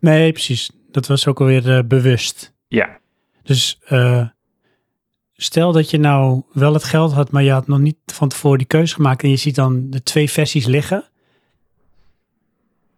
Nee, 0.00 0.32
precies. 0.32 0.70
Dat 0.90 1.06
was 1.06 1.26
ook 1.26 1.40
alweer 1.40 1.76
eh, 1.76 1.84
bewust. 1.86 2.54
Ja, 2.68 2.98
Dus 3.42 3.80
stel 5.42 5.72
dat 5.72 5.90
je 5.90 5.98
nou 5.98 6.42
wel 6.52 6.72
het 6.72 6.84
geld 6.84 7.12
had, 7.12 7.30
maar 7.30 7.42
je 7.42 7.50
had 7.52 7.66
nog 7.66 7.78
niet 7.78 7.96
van 8.06 8.28
tevoren 8.28 8.58
die 8.58 8.66
keuze 8.66 8.94
gemaakt 8.94 9.22
en 9.22 9.30
je 9.30 9.36
ziet 9.36 9.54
dan 9.54 9.90
de 9.90 10.02
twee 10.02 10.30
versies 10.30 10.66
liggen. 10.66 11.04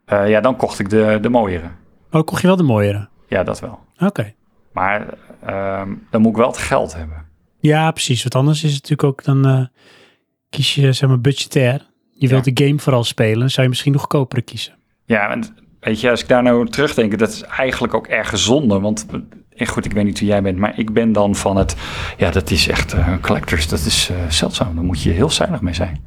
Eh, 0.05 0.29
ja 0.29 0.41
dan 0.41 0.57
kocht 0.57 0.79
ik 0.79 0.91
de, 0.91 1.19
de 1.21 1.29
mooiere. 1.29 1.71
Oh, 2.11 2.23
kocht 2.25 2.41
je 2.41 2.47
wel 2.47 2.57
de 2.57 2.63
mooiere. 2.63 3.09
Ja, 3.29 3.43
dat 3.43 3.61
wel. 3.61 3.79
Oké. 3.99 4.35
Maar 4.73 5.15
ehm, 5.47 5.93
dan 6.11 6.21
moet 6.21 6.31
ik 6.31 6.37
wel 6.37 6.47
het 6.49 6.59
geld 6.59 6.95
hebben. 6.95 7.25
Ja, 7.61 7.91
precies. 7.91 8.23
Want 8.23 8.35
anders 8.35 8.65
is 8.65 8.73
het 8.75 8.83
natuurlijk 8.83 9.09
ook, 9.09 9.25
dan 9.25 9.47
eh, 9.47 9.65
kies 10.51 10.75
je 10.75 10.93
zeg 10.93 11.09
maar 11.09 11.21
budgetair. 11.21 11.87
Je 12.13 12.29
wilt 12.29 12.45
Ja. 12.45 12.53
de 12.53 12.65
game 12.67 12.79
vooral 12.79 13.05
spelen, 13.05 13.51
zou 13.51 13.63
je 13.63 13.69
misschien 13.69 13.93
nog 13.93 14.01
goedkopere 14.01 14.43
kiezen. 14.43 14.75
Ja, 15.05 15.31
en 15.31 15.45
weet 15.81 16.01
je, 16.01 16.11
als 16.11 16.23
ik 16.23 16.29
daar 16.29 16.43
nou 16.43 16.69
terugdenk, 16.69 17.19
dat 17.19 17.29
is 17.29 17.43
eigenlijk 17.43 17.95
ook 17.95 18.07
erg 18.07 18.39
zonde. 18.39 18.81
Want 18.81 19.07
eh, 19.57 19.69
goed, 19.69 19.85
ik 19.85 19.93
weet 19.93 20.05
niet 20.05 20.19
hoe 20.19 20.29
jij 20.29 20.43
bent, 20.43 20.59
maar 20.59 20.79
ik 20.79 20.93
ben 20.93 21.13
dan 21.13 21.35
van 21.35 21.57
het, 21.57 21.77
ja, 22.17 22.31
dat 22.31 22.51
is 22.51 22.69
echt 22.69 22.93
eh, 22.93 23.15
collectors, 23.21 23.69
dat 23.69 23.79
is 23.85 24.09
eh, 24.11 24.29
zeldzaam. 24.29 24.75
Daar 24.75 24.85
moet 24.85 25.03
je 25.03 25.11
heel 25.11 25.31
zuinig 25.31 25.61
mee 25.61 25.75
zijn. 25.75 26.07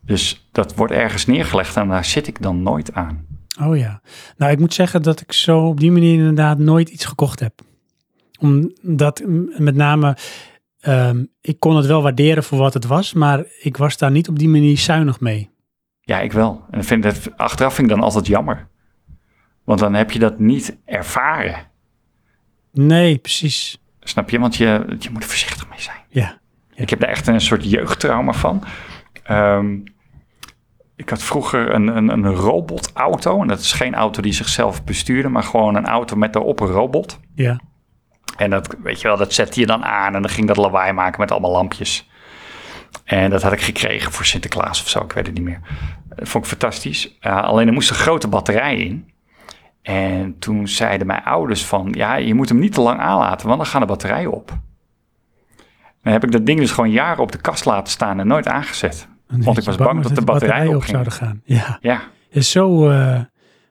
Dus 0.00 0.48
dat 0.52 0.74
wordt 0.74 0.92
ergens 0.92 1.26
neergelegd 1.26 1.76
en 1.76 1.88
daar 1.88 2.04
zit 2.04 2.26
ik 2.26 2.42
dan 2.42 2.62
nooit 2.62 2.94
aan. 2.94 3.26
Oh 3.60 3.76
ja. 3.76 4.00
Nou, 4.36 4.52
ik 4.52 4.58
moet 4.58 4.74
zeggen 4.74 5.02
dat 5.02 5.20
ik 5.20 5.32
zo 5.32 5.66
op 5.66 5.80
die 5.80 5.92
manier 5.92 6.14
inderdaad 6.14 6.58
nooit 6.58 6.88
iets 6.88 7.04
gekocht 7.04 7.40
heb. 7.40 7.60
Omdat 8.40 9.22
met 9.58 9.74
name, 9.74 10.16
ehm, 10.80 11.24
ik 11.40 11.60
kon 11.60 11.76
het 11.76 11.86
wel 11.86 12.02
waarderen 12.02 12.44
voor 12.44 12.58
wat 12.58 12.74
het 12.74 12.86
was, 12.86 13.12
maar 13.12 13.44
ik 13.60 13.76
was 13.76 13.96
daar 13.96 14.10
niet 14.10 14.28
op 14.28 14.38
die 14.38 14.48
manier 14.48 14.78
zuinig 14.78 15.20
mee. 15.20 15.50
Ja, 16.00 16.20
ik 16.20 16.32
wel. 16.32 16.64
En 16.70 16.84
vind 16.84 17.04
het, 17.04 17.30
achteraf 17.36 17.74
vind 17.74 17.90
ik 17.90 17.94
dan 17.94 18.04
altijd 18.04 18.26
jammer. 18.26 18.68
Want 19.64 19.80
dan 19.80 19.94
heb 19.94 20.10
je 20.10 20.18
dat 20.18 20.38
niet 20.38 20.78
ervaren. 20.84 21.70
Nee, 22.72 23.18
precies. 23.18 23.78
Snap 24.00 24.30
je? 24.30 24.38
Want 24.38 24.56
je, 24.56 24.96
je 24.98 25.10
moet 25.10 25.22
er 25.22 25.28
voorzichtig 25.28 25.68
mee 25.68 25.80
zijn. 25.80 25.96
Ja. 26.08 26.38
Ik 26.74 26.90
heb 26.90 27.00
daar 27.00 27.08
echt 27.08 27.26
een 27.26 27.40
soort 27.40 27.70
jeugdtrauma 27.70 28.32
van. 28.32 28.64
Ehm, 29.22 29.76
ik 30.96 31.08
had 31.08 31.22
vroeger 31.22 31.74
een, 31.74 31.96
een, 31.96 32.08
een 32.08 32.34
robotauto. 32.34 33.40
En 33.40 33.48
dat 33.48 33.60
is 33.60 33.72
geen 33.72 33.94
auto 33.94 34.22
die 34.22 34.32
zichzelf 34.32 34.84
bestuurde, 34.84 35.28
maar 35.28 35.42
gewoon 35.42 35.74
een 35.74 35.86
auto 35.86 36.16
met 36.16 36.32
daarop 36.32 36.60
een 36.60 36.66
robot. 36.66 37.20
Ja. 37.34 37.60
En 38.36 38.50
dat, 38.50 38.76
weet 38.82 39.00
je 39.00 39.08
wel, 39.08 39.16
dat 39.16 39.32
zette 39.32 39.60
je 39.60 39.66
dan 39.66 39.84
aan 39.84 40.14
en 40.14 40.22
dan 40.22 40.30
ging 40.30 40.46
dat 40.46 40.56
lawaai 40.56 40.92
maken 40.92 41.20
met 41.20 41.30
allemaal 41.30 41.50
lampjes. 41.50 42.10
En 43.04 43.30
dat 43.30 43.42
had 43.42 43.52
ik 43.52 43.60
gekregen 43.60 44.12
voor 44.12 44.24
Sinterklaas 44.24 44.82
of 44.82 44.88
zo, 44.88 45.00
ik 45.00 45.12
weet 45.12 45.26
het 45.26 45.34
niet 45.34 45.44
meer. 45.44 45.60
Dat 46.08 46.28
vond 46.28 46.44
ik 46.44 46.50
fantastisch. 46.50 47.18
Uh, 47.20 47.42
alleen 47.42 47.66
er 47.66 47.72
moest 47.72 47.90
een 47.90 47.96
grote 47.96 48.28
batterij 48.28 48.76
in. 48.76 49.11
En 49.82 50.38
toen 50.38 50.68
zeiden 50.68 51.06
mijn 51.06 51.24
ouders 51.24 51.64
van, 51.66 51.92
ja, 51.96 52.14
je 52.14 52.34
moet 52.34 52.48
hem 52.48 52.58
niet 52.58 52.72
te 52.74 52.80
lang 52.80 53.00
aanlaten, 53.00 53.46
want 53.46 53.58
dan 53.58 53.66
gaan 53.68 53.80
de 53.80 53.86
batterijen 53.86 54.32
op. 54.32 54.58
Dan 56.02 56.12
heb 56.12 56.24
ik 56.24 56.32
dat 56.32 56.46
ding 56.46 56.58
dus 56.60 56.70
gewoon 56.70 56.90
jaren 56.90 57.22
op 57.22 57.32
de 57.32 57.38
kast 57.38 57.64
laten 57.64 57.92
staan 57.92 58.20
en 58.20 58.26
nooit 58.26 58.46
aangezet. 58.48 59.08
Want 59.26 59.58
ik 59.58 59.64
was 59.64 59.76
bang 59.76 60.02
dat 60.02 60.14
de 60.14 60.22
batterijen 60.22 60.76
op 60.76 60.84
zouden 60.84 61.12
gaan. 61.12 61.40
Ja. 61.44 61.78
Ja, 61.80 62.00
Is 62.30 62.50
zo 62.50 62.88
eh, 62.90 63.20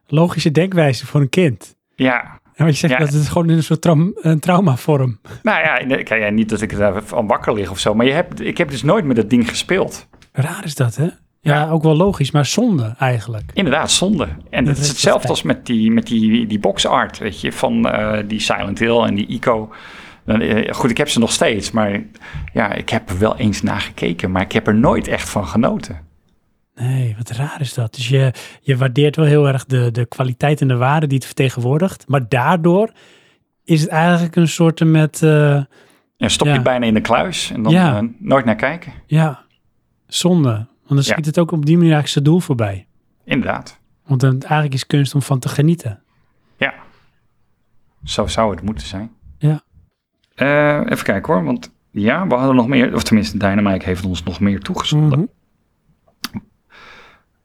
logische 0.07 0.51
denkwijze 0.51 1.05
voor 1.05 1.21
een 1.21 1.29
kind. 1.29 1.75
ja. 1.95 2.39
En 2.55 2.67
wat 2.67 2.79
je 2.79 2.88
zegt, 2.88 2.99
Ja. 2.99 3.05
dat 3.05 3.13
het 3.13 3.27
gewoon 3.29 3.49
in 3.49 3.55
een 3.55 3.63
soort 3.63 3.81
traum- 3.81 4.13
een 4.21 4.39
traumavorm. 4.39 5.19
Nou 5.43 5.59
ja, 6.05 6.29
niet 6.29 6.49
dat 6.49 6.61
ik 6.61 6.71
er 6.71 7.03
van 7.03 7.27
wakker 7.27 7.53
lig 7.53 7.71
of 7.71 7.79
zo, 7.79 7.93
maar 7.93 8.05
je 8.05 8.11
hebt, 8.11 8.39
ik 8.41 8.57
heb 8.57 8.69
dus 8.69 8.83
nooit 8.83 9.05
met 9.05 9.15
dat 9.15 9.29
ding 9.29 9.49
gespeeld. 9.49 10.07
Raar 10.31 10.63
is 10.63 10.75
dat, 10.75 10.95
hè? 10.95 11.07
Ja, 11.43 11.69
ook 11.69 11.84
wel 11.84 11.95
logisch, 11.95 12.31
maar 12.31 12.45
zonde 12.45 12.95
eigenlijk. 12.99 13.51
Inderdaad, 13.53 13.91
zonde. 13.91 14.27
En 14.49 14.65
Dat 14.65 14.76
het 14.76 14.84
is 14.84 14.89
hetzelfde 14.89 15.27
als 15.27 15.41
met 15.41 15.65
die, 15.65 15.91
met 15.91 16.05
die, 16.07 16.47
die 16.47 16.59
box 16.59 16.85
art, 16.85 17.18
weet 17.18 17.41
je, 17.41 17.51
van 17.51 17.89
eh, 17.89 18.19
die 18.27 18.39
Silent 18.39 18.80
Hill 18.80 18.97
en 19.01 19.15
die 19.15 19.26
Ico. 19.27 19.69
Eh, 20.26 20.73
goed, 20.73 20.89
ik 20.89 20.97
heb 20.97 21.09
ze 21.09 21.19
nog 21.19 21.31
steeds, 21.31 21.72
maar 21.72 22.01
ja, 22.53 22.73
ik 22.73 22.89
heb 22.89 23.09
er 23.09 23.19
wel 23.19 23.38
eens 23.38 23.61
naar 23.61 23.80
gekeken, 23.81 24.31
maar 24.31 24.41
ik 24.41 24.51
heb 24.51 24.68
er 24.68 24.76
nooit 24.76 25.07
echt 25.07 25.30
van 25.30 25.47
genoten. 25.47 25.99
Nee, 26.76 27.15
wat 27.18 27.30
raar 27.30 27.57
is 27.61 27.73
dat. 27.73 27.93
Dus 27.95 28.07
je, 28.07 28.31
je 28.61 28.77
waardeert 28.77 29.15
wel 29.15 29.26
heel 29.26 29.47
erg 29.47 29.65
de, 29.65 29.91
de 29.91 30.05
kwaliteit 30.05 30.61
en 30.61 30.68
de 30.68 30.76
waarde 30.77 31.07
die 31.07 31.18
het 31.18 31.26
vertegenwoordigt. 31.26 32.03
Maar 32.07 32.30
daardoor 32.30 32.91
is 33.63 33.81
het 33.81 33.89
eigenlijk 33.89 34.35
een 34.35 34.47
soort 34.47 34.85
met, 34.85 35.23
eh, 35.23 35.55
En 36.18 36.30
stop 36.30 36.47
Ja. 36.47 36.53
je 36.53 36.61
bijna 36.61 36.85
in 36.85 36.93
de 36.93 37.01
kluis 37.01 37.51
en 37.51 37.63
dan 37.63 37.73
Ja. 37.73 37.97
eh, 37.97 38.03
nooit 38.19 38.45
naar 38.45 38.55
kijken. 38.55 38.93
ja, 39.05 39.39
zonde. 40.07 40.68
Want 40.91 41.03
dan 41.03 41.13
schiet 41.13 41.26
het 41.26 41.39
ook 41.39 41.51
op 41.51 41.65
die 41.65 41.77
manier 41.77 41.93
eigenlijk 41.93 42.07
zijn 42.07 42.23
doel 42.23 42.39
voorbij. 42.39 42.88
Inderdaad. 43.23 43.80
Want 44.05 44.22
dan, 44.22 44.41
eigenlijk 44.41 44.73
is 44.73 44.88
kunst 44.88 45.15
om 45.15 45.22
van 45.22 45.39
te 45.39 45.49
genieten. 45.49 46.01
Ja. 46.57 46.73
Zo 48.03 48.27
zou 48.27 48.51
het 48.51 48.61
moeten 48.61 48.88
zijn. 48.88 49.11
Ja. 49.38 49.61
Eh, 50.35 50.91
even 50.91 51.03
kijken 51.03 51.34
hoor, 51.34 51.43
want 51.43 51.73
ja, 51.91 52.27
we 52.27 52.34
hadden 52.34 52.55
nog 52.55 52.68
meer, 52.68 52.93
of 52.95 53.03
tenminste 53.03 53.38
Dynamite 53.38 53.85
heeft 53.85 54.05
ons 54.05 54.23
nog 54.23 54.39
meer 54.39 54.59
toegezonden. 54.59 55.19
Mhm. 55.19 56.41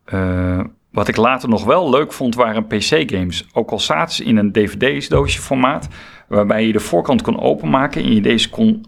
Eh, 0.05 0.65
wat 0.91 1.09
ik 1.09 1.17
later 1.17 1.49
nog 1.49 1.65
wel 1.65 1.91
leuk 1.91 2.13
vond 2.13 2.35
waren 2.35 2.67
PC-games. 2.67 3.49
Ook 3.53 3.71
al 3.71 3.81
zaten 3.81 4.15
ze 4.15 4.25
in 4.25 4.37
een 4.37 4.53
DVD-doosje 4.53 5.41
formaat, 5.41 5.89
waarbij 6.29 6.67
je 6.67 6.73
de 6.73 6.81
voorkant 6.81 7.23
kon 7.23 7.41
openmaken 7.41 8.03
en 8.03 8.13
je 8.13 8.21
deze 8.21 8.51
kon 8.51 8.87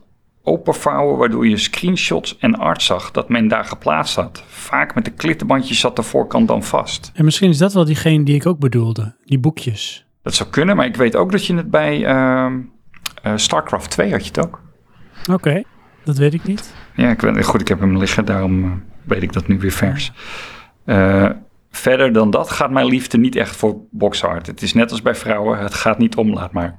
openvouwen, 0.49 1.19
waardoor 1.19 1.49
je 1.49 1.57
screenshots 1.57 2.39
en 2.39 2.59
art 2.59 2.83
zag 2.83 3.11
dat 3.11 3.29
men 3.29 3.49
daar 3.49 3.65
geplaatst 3.65 4.17
had. 4.17 4.45
Vaak 4.49 4.95
met 4.95 5.05
de 5.05 5.11
klittenbandjes 5.11 5.81
zat 5.81 5.97
de 5.97 6.03
voorkant 6.03 6.49
dan 6.49 6.63
vast. 6.63 7.11
En 7.15 7.25
misschien 7.25 7.51
is 7.51 7.59
dat 7.59 7.73
wel 7.73 7.85
diegene 7.85 8.25
die 8.25 8.35
ik 8.35 8.47
ook 8.47 8.59
bedoelde. 8.59 9.17
Die 9.25 9.39
boekjes. 9.39 10.07
Dat 10.23 10.35
zou 10.35 10.49
kunnen, 10.49 10.77
maar 10.77 10.87
ik 10.87 10.97
weet 10.97 11.17
ook 11.17 11.33
dat 11.33 11.47
je 11.47 11.55
het 11.55 11.71
bij 11.71 12.05
ehm, 12.05 12.61
eh, 13.23 13.33
StarCraft 13.37 13.91
2 13.91 14.11
had 14.11 14.23
je 14.23 14.29
het 14.29 14.47
ook. 14.47 14.61
Oké, 15.31 15.63
dat 16.05 16.17
weet 16.17 16.35
ik 16.35 16.45
niet. 16.45 16.75
Ja, 16.95 17.11
ik 17.11 17.21
weet, 17.21 17.45
goed, 17.45 17.61
ik 17.61 17.69
heb 17.69 17.81
hem 17.81 17.99
liggen, 17.99 18.25
daarom 18.25 18.65
eh, 18.65 18.71
weet 19.05 19.23
ik 19.23 19.33
dat 19.33 19.47
nu 19.49 19.59
weer 19.59 19.73
vers. 19.73 20.13
Eh, 20.85 21.31
verder 21.71 22.13
dan 22.13 22.31
dat 22.31 22.51
gaat 22.51 22.71
mijn 22.71 22.87
liefde 22.87 23.19
niet 23.19 23.37
echt 23.37 23.57
voor 23.57 23.77
boxart. 23.91 24.47
Het 24.47 24.63
is 24.63 24.75
net 24.75 24.91
als 24.91 25.03
bij 25.03 25.15
vrouwen, 25.15 25.59
het 25.59 25.75
gaat 25.75 25.99
niet 25.99 26.17
om, 26.17 26.33
laat 26.33 26.53
maar. 26.53 26.79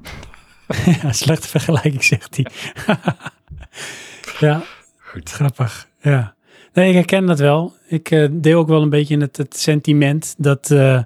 ja, 1.01 1.11
slechte 1.11 1.47
vergelijking, 1.47 2.03
zegt 2.03 2.35
hij. 2.35 2.45
ja, 4.39 4.63
Goed. 4.97 5.29
grappig. 5.29 5.87
Ja. 6.01 6.35
Nee, 6.73 6.89
ik 6.89 6.95
herken 6.95 7.25
dat 7.25 7.39
wel. 7.39 7.73
Ik 7.87 8.11
eh, 8.11 8.27
deel 8.31 8.59
ook 8.59 8.67
wel 8.67 8.81
een 8.81 8.89
beetje 8.89 9.13
in 9.13 9.21
het, 9.21 9.37
het 9.37 9.57
sentiment 9.57 10.35
dat 10.37 10.71
eh, 10.71 11.01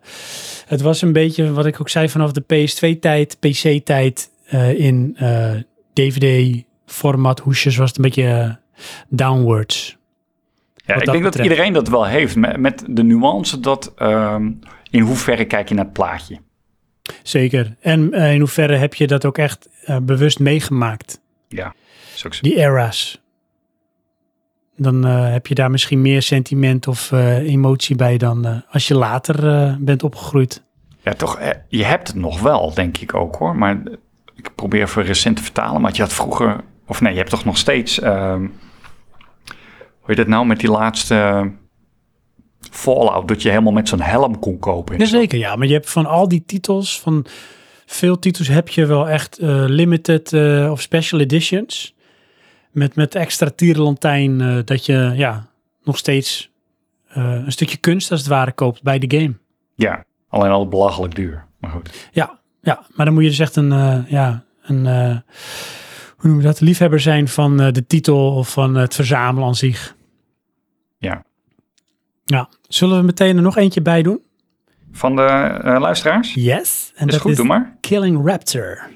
het 0.66 0.82
was 0.82 1.02
een 1.02 1.14
beetje 1.14 1.52
wat 1.52 1.66
ik 1.66 1.82
ook 1.82 1.90
zei 1.90 2.10
vanaf 2.10 2.32
de 2.32 2.44
PS2-tijd, 2.44 3.38
PC-tijd 3.40 4.32
eh, 4.46 4.80
in 4.80 5.18
DVD-format 5.94 7.40
hoesjes 7.40 7.78
was 7.78 7.88
het 7.88 7.98
een 7.98 8.04
beetje 8.04 8.60
downwards. 9.10 9.98
Ja, 10.86 10.96
ik 10.96 11.06
denk 11.06 11.24
dat 11.24 11.36
iedereen 11.36 11.74
dat 11.74 11.88
wel 11.88 12.06
heeft, 12.06 12.36
met, 12.36 12.58
met 12.58 12.84
de 12.88 13.04
nuance 13.04 13.60
dat 13.60 13.94
ehm, 13.96 14.52
in 14.90 15.02
hoeverre 15.02 15.46
kijk 15.46 15.70
je 15.70 15.76
naar 15.76 15.84
het 15.84 15.94
plaatje. 15.94 16.38
Zeker. 17.24 17.76
En 17.82 18.14
in 18.14 18.40
hoeverre 18.40 18.76
heb 18.76 18.94
je 18.94 19.08
dat 19.08 19.26
ook 19.26 19.38
echt 19.38 19.70
bewust 20.02 20.40
meegemaakt? 20.40 21.22
Ja. 21.48 21.74
Die 22.42 22.56
era's. 22.56 23.24
Dan 24.76 25.06
eh, 25.06 25.32
heb 25.32 25.48
je 25.48 25.56
daar 25.56 25.72
misschien 25.72 26.02
meer 26.02 26.22
sentiment 26.22 26.88
of 26.88 27.12
eh, 27.12 27.38
emotie 27.38 27.96
bij 27.96 28.18
dan 28.18 28.46
eh, 28.46 28.58
als 28.70 28.88
je 28.88 28.96
later 28.96 29.78
bent 29.80 30.04
opgegroeid. 30.04 30.64
Ja, 31.02 31.14
toch, 31.14 31.40
je 31.68 31.84
hebt 31.84 32.08
het 32.08 32.18
nog 32.18 32.40
wel, 32.40 32.74
denk 32.74 32.98
ik 32.98 33.14
ook 33.14 33.36
hoor. 33.36 33.56
Maar 33.56 33.82
ik 34.36 34.50
probeer 34.56 34.82
even 34.82 35.04
recent 35.04 35.36
te 35.38 35.44
vertalen. 35.44 35.82
Maar 35.82 35.96
je 35.96 36.02
had 36.02 36.14
vroeger, 36.14 36.64
of 36.88 37.02
nee, 37.02 37.12
je 37.12 37.18
hebt 37.18 37.30
toch 37.30 37.46
nog 37.46 37.58
steeds, 37.58 38.00
ehm, 38.00 38.40
hoe 40.00 40.06
heet 40.06 40.18
het 40.18 40.28
nou, 40.28 40.46
met 40.46 40.60
die 40.60 40.72
laatste 40.72 41.52
Fallout, 42.72 43.28
dat 43.28 43.42
je 43.42 43.50
helemaal 43.50 43.74
met 43.74 43.88
zo'n 43.88 44.02
helm 44.02 44.40
kon 44.40 44.60
kopen. 44.60 44.98
Jazeker, 44.98 45.40
ja. 45.40 45.56
Maar 45.56 45.68
je 45.68 45.74
hebt 45.74 45.90
van 45.90 46.06
al 46.06 46.28
die 46.28 46.44
titels, 46.46 47.00
van 47.00 47.26
veel 47.86 48.20
titels 48.20 48.48
heb 48.48 48.70
je 48.70 48.86
wel 48.86 49.10
echt 49.10 49.38
limited 49.68 50.34
of 50.70 50.82
special 50.82 51.20
editions. 51.20 51.96
Met, 52.74 52.96
met 52.96 53.16
extra 53.16 53.50
tierenlantijn 53.50 54.42
eh, 54.42 54.58
dat 54.66 54.86
je 54.86 55.12
ja, 55.16 55.48
nog 55.84 55.98
steeds 55.98 56.52
eh, 57.08 57.34
een 57.46 57.52
stukje 57.52 57.78
kunst 57.78 58.12
als 58.12 58.20
het 58.20 58.30
ware 58.30 58.52
koopt 58.52 58.84
bij 58.84 59.00
de 59.00 59.18
game. 59.18 59.34
Ja, 59.76 60.04
alleen 60.28 60.52
al 60.52 60.68
belachelijk 60.68 61.16
duur. 61.16 61.46
Maar 61.60 61.72
goed. 61.72 62.10
Ja, 62.12 62.40
ja 62.62 62.86
maar 62.94 63.06
dan 63.06 63.14
moet 63.14 63.24
je 63.24 63.30
dus 63.30 63.40
echt 63.40 63.56
een, 63.56 63.72
eh, 63.72 63.98
ja, 64.08 64.44
een 64.62 64.86
hoe 66.18 66.30
noem 66.30 66.38
je 66.38 66.46
dat, 66.46 66.62
liefhebber 66.62 67.00
zijn 67.00 67.28
van 67.28 67.58
de 67.58 67.86
titel 67.88 68.36
of 68.36 68.52
van 68.52 68.76
het 68.76 68.96
verzamelen 68.96 69.48
aan 69.48 69.56
zich. 69.56 69.96
Ja. 70.98 71.24
Ja, 72.26 72.50
zullen 72.68 72.98
we 72.98 73.04
meteen 73.04 73.36
er 73.36 73.42
nog 73.42 73.58
eentje 73.58 73.82
bij 73.82 74.02
doen? 74.02 74.22
Van 74.92 75.16
de 75.16 75.22
luisteraars? 75.80 76.34
Yes. 76.34 76.92
En 76.96 77.08
is 77.08 77.18
goed, 77.18 77.36
doe 77.36 77.46
maar. 77.46 77.78
Killing 77.80 78.26
Raptor. 78.28 78.90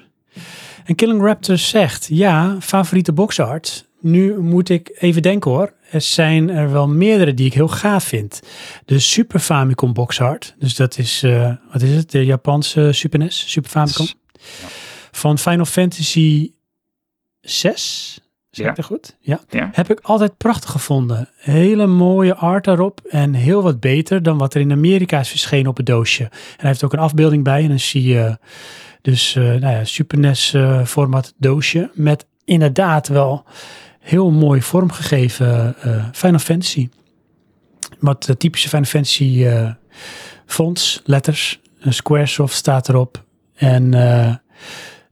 En 0.88 0.94
Killing 0.94 1.20
Raptor 1.22 1.58
zegt, 1.58 2.06
ja, 2.10 2.56
favoriete 2.60 3.12
boxart. 3.12 3.86
Nu 4.00 4.38
moet 4.38 4.68
ik 4.68 4.96
even 4.98 5.22
denken 5.22 5.50
hoor. 5.50 5.72
Er 5.90 6.00
zijn 6.00 6.50
er 6.50 6.72
wel 6.72 6.88
meerdere 6.88 7.34
die 7.34 7.46
ik 7.46 7.54
heel 7.54 7.68
gaaf 7.68 8.04
vind. 8.04 8.40
De 8.84 8.98
Super 8.98 9.40
Famicom 9.40 9.92
boxart. 9.92 10.54
Dus 10.58 10.74
dat 10.74 10.98
is, 10.98 11.22
eh, 11.22 11.52
wat 11.72 11.82
is 11.82 11.94
het? 11.94 12.10
De 12.10 12.24
Japanse 12.24 12.88
Super 12.92 13.18
NES, 13.18 13.44
Super 13.50 13.70
Famicom. 13.70 14.06
Van 15.12 15.38
Final 15.38 15.64
Fantasy 15.64 16.52
6. 17.40 18.20
Zeg 18.50 18.64
Ja. 18.64 18.70
ik 18.70 18.76
dat 18.76 18.84
goed? 18.84 19.16
Ja. 19.20 19.40
Ja. 19.48 19.68
Heb 19.72 19.90
ik 19.90 20.00
altijd 20.02 20.36
prachtig 20.36 20.70
gevonden. 20.70 21.28
Hele 21.36 21.86
mooie 21.86 22.34
art 22.34 22.64
daarop 22.64 23.00
en 23.08 23.34
heel 23.34 23.62
wat 23.62 23.80
beter 23.80 24.22
dan 24.22 24.38
wat 24.38 24.54
er 24.54 24.60
in 24.60 24.72
Amerika 24.72 25.20
is 25.20 25.28
verschenen 25.28 25.70
op 25.70 25.76
het 25.76 25.86
doosje. 25.86 26.22
En 26.24 26.30
hij 26.56 26.68
heeft 26.68 26.84
ook 26.84 26.92
een 26.92 26.98
afbeelding 26.98 27.44
bij 27.44 27.62
en 27.62 27.68
dan 27.68 27.78
zie 27.78 28.02
je 28.02 28.38
dus 29.08 29.34
eh, 29.34 29.42
nou 29.42 29.74
ja, 29.74 29.84
Super 29.84 30.18
NES 30.18 30.54
eh, 30.54 30.84
format 30.84 31.34
doosje 31.36 31.90
met 31.94 32.26
inderdaad 32.44 33.08
wel 33.08 33.44
heel 34.00 34.30
mooi 34.30 34.62
vormgegeven 34.62 35.76
eh 35.82 36.04
Final 36.12 36.38
Fantasy. 36.38 36.88
Wat 37.98 38.34
typische 38.38 38.68
Final 38.68 38.84
Fantasy 38.84 39.46
fonts, 40.46 41.02
letters, 41.04 41.60
Squaresoft 41.80 42.54
staat 42.54 42.88
erop 42.88 43.24
en 43.54 43.94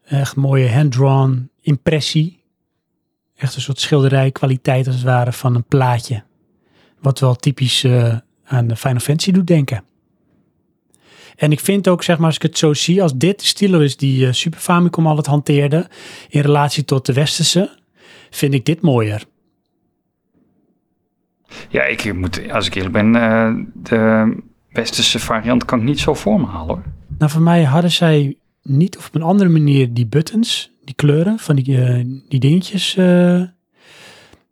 echt 0.04 0.36
mooie 0.36 0.70
hand-drawn 0.72 1.50
impressie. 1.60 2.42
Echt 3.36 3.54
een 3.54 3.60
soort 3.60 3.80
schilderij 3.80 4.30
kwaliteit 4.30 4.86
als 4.86 4.96
het 4.96 5.04
ware 5.04 5.32
van 5.32 5.54
een 5.54 5.64
plaatje. 5.64 6.22
Wat 7.00 7.18
wel 7.18 7.34
typisch 7.34 7.86
aan 8.44 8.66
de 8.66 8.76
Final 8.76 9.00
Fantasy 9.00 9.32
doet 9.32 9.46
denken. 9.46 9.84
En 11.36 11.52
ik 11.52 11.60
vind 11.60 11.88
ook, 11.88 12.02
zeg 12.02 12.16
maar, 12.16 12.26
als 12.26 12.36
ik 12.36 12.42
het 12.42 12.58
zo 12.58 12.74
zie, 12.74 13.02
als 13.02 13.16
dit 13.16 13.40
de 13.40 13.46
stilo 13.46 13.80
is 13.80 13.96
die 13.96 14.26
eh, 14.26 14.32
Super 14.32 14.60
Famicom 14.60 15.06
al 15.06 15.16
het 15.16 15.26
hanteerde, 15.26 15.88
in 16.28 16.40
relatie 16.40 16.84
tot 16.84 17.06
de 17.06 17.12
westerse, 17.12 17.78
vind 18.30 18.54
ik 18.54 18.64
dit 18.64 18.80
mooier. 18.80 19.24
Ja, 21.68 21.84
ik 21.84 22.14
moet, 22.14 22.50
als 22.50 22.66
ik 22.66 22.74
eerlijk 22.74 22.92
ben, 22.92 23.16
eh, 23.16 23.54
de 23.74 24.34
westerse 24.70 25.18
variant 25.18 25.64
kan 25.64 25.78
ik 25.78 25.84
niet 25.84 26.00
zo 26.00 26.14
voor 26.14 26.40
me 26.40 26.46
halen 26.46 26.74
hoor. 26.74 26.82
Nou, 27.18 27.30
voor 27.30 27.42
mij 27.42 27.64
hadden 27.64 27.90
zij 27.90 28.36
niet 28.62 28.96
of 28.96 29.06
op 29.06 29.14
een 29.14 29.22
andere 29.22 29.50
manier 29.50 29.92
die 29.92 30.06
buttons, 30.06 30.72
die 30.84 30.94
kleuren 30.94 31.38
van 31.38 31.56
die, 31.56 31.82
eh, 31.82 32.04
die 32.28 32.40
dingetjes 32.40 32.94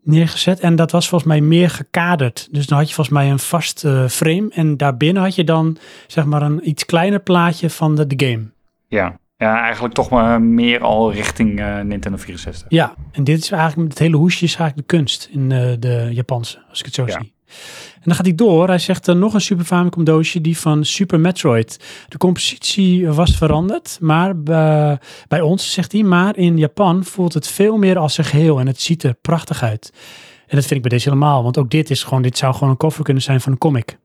neergezet. 0.05 0.61
En 0.61 0.77
dat 0.77 0.91
was 0.91 1.09
volgens 1.09 1.31
mij 1.31 1.41
meer 1.41 1.71
gekaderd. 1.71 2.49
Dus 2.51 2.67
dan 2.67 2.79
had 2.79 2.89
je 2.89 2.95
volgens 2.95 3.17
mij 3.17 3.31
een 3.31 3.39
vast 3.39 3.85
eh, 3.85 4.07
frame. 4.09 4.49
En 4.53 4.77
daarbinnen 4.77 5.23
had 5.23 5.35
je 5.35 5.45
dan 5.45 5.77
zeg 6.07 6.25
maar 6.25 6.43
een 6.43 6.69
iets 6.69 6.85
kleiner 6.87 7.21
plaatje 7.21 7.71
van 7.71 7.95
de, 7.95 8.07
de 8.07 8.27
game. 8.27 8.43
Ja. 8.89 9.19
ja, 9.37 9.61
eigenlijk 9.63 9.95
toch 9.95 10.11
maar 10.11 10.43
meer 10.43 10.81
al 10.81 11.13
richting 11.13 11.61
eh, 11.61 11.81
Nintendo 11.81 12.19
64. 12.19 12.67
Ja, 12.71 12.95
en 13.13 13.25
dit 13.25 13.39
is 13.39 13.51
eigenlijk, 13.51 13.91
het 13.91 13.99
hele 13.99 14.17
hoesje 14.17 14.45
is 14.45 14.57
eigenlijk 14.57 14.89
de 14.89 14.97
kunst 14.97 15.29
in 15.33 15.53
eh, 15.53 15.73
de 15.79 16.09
Japanse, 16.13 16.63
als 16.69 16.79
ik 16.79 16.85
het 16.85 16.95
zo 16.95 17.07
Ja. 17.07 17.19
zie. 17.21 17.33
En 18.05 18.11
dan 18.11 18.15
gaat 18.15 18.27
hij 18.27 18.35
door. 18.35 18.69
Hij 18.69 18.79
zegt 18.79 19.07
er 19.07 19.17
nog 19.17 19.35
een 19.35 19.41
Super 19.41 19.65
Famicom 19.65 20.05
doosje, 20.05 20.41
die 20.41 20.59
van 20.59 20.85
Super 20.85 21.21
Metroid. 21.21 21.85
De 22.09 22.19
compositie 22.19 23.09
was 23.09 23.37
veranderd, 23.37 23.99
maar 24.01 24.43
bij, 24.43 24.99
bij 25.29 25.41
ons, 25.41 25.73
zegt 25.73 25.93
hij, 25.93 26.03
maar 26.03 26.37
in 26.37 26.59
Japan 26.59 27.05
voelt 27.05 27.35
het 27.35 27.49
veel 27.49 27.77
meer 27.77 27.99
als 27.99 28.19
een 28.19 28.25
geheel 28.25 28.61
en 28.61 28.67
het 28.67 28.81
ziet 28.81 29.03
er 29.03 29.15
prachtig 29.15 29.63
uit. 29.63 29.93
En 30.47 30.57
dat 30.57 30.65
vind 30.65 30.71
ik 30.71 30.89
bij 30.89 30.91
deze 30.91 31.09
helemaal, 31.09 31.43
want 31.43 31.59
ook 31.59 31.71
dit 31.71 31.91
is 31.91 32.03
gewoon, 32.03 32.23
dit 32.23 32.39
zou 32.39 32.55
gewoon 32.55 32.69
een 32.69 32.77
cover 32.77 33.05
kunnen 33.05 33.23
zijn 33.23 33.41
van 33.41 33.53
een 33.53 33.59
comic. 33.59 33.99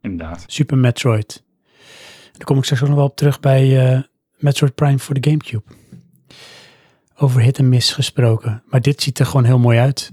Inderdaad. 0.00 0.44
Super 0.46 0.78
Metroid. 0.78 1.44
Daar 2.32 2.44
kom 2.44 2.56
ik 2.56 2.64
straks 2.64 2.82
ook 2.82 2.88
nog 2.88 2.96
wel 2.96 3.06
op 3.06 3.16
terug 3.16 3.40
bij 3.40 3.92
eh, 3.94 4.00
Metroid 4.38 4.74
Prime 4.74 4.98
voor 4.98 5.20
de 5.20 5.30
Gamecube. 5.30 5.64
Over 7.16 7.40
hit 7.40 7.58
en 7.58 7.68
miss 7.68 7.92
gesproken. 7.92 8.62
Maar 8.66 8.80
dit 8.80 9.02
ziet 9.02 9.18
er 9.18 9.26
gewoon 9.26 9.44
heel 9.44 9.58
mooi 9.58 9.78
uit. 9.78 10.12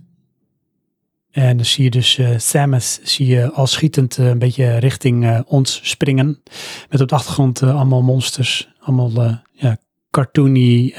En 1.31 1.57
dan 1.57 1.65
zie 1.65 1.83
je 1.83 1.89
dus 1.89 2.17
eh, 2.17 2.37
Samus 2.37 2.99
zie 3.03 3.27
je 3.27 3.51
al 3.51 3.67
schietend 3.67 4.17
eh, 4.17 4.27
een 4.27 4.39
beetje 4.39 4.77
richting 4.77 5.25
eh, 5.25 5.39
ons 5.45 5.79
springen. 5.83 6.41
Met 6.89 7.01
op 7.01 7.07
de 7.07 7.15
achtergrond 7.15 7.63
allemaal 7.63 8.01
monsters. 8.01 8.69
Allemaal 8.79 9.41
ja, 9.51 9.77
cartoony 10.11 10.93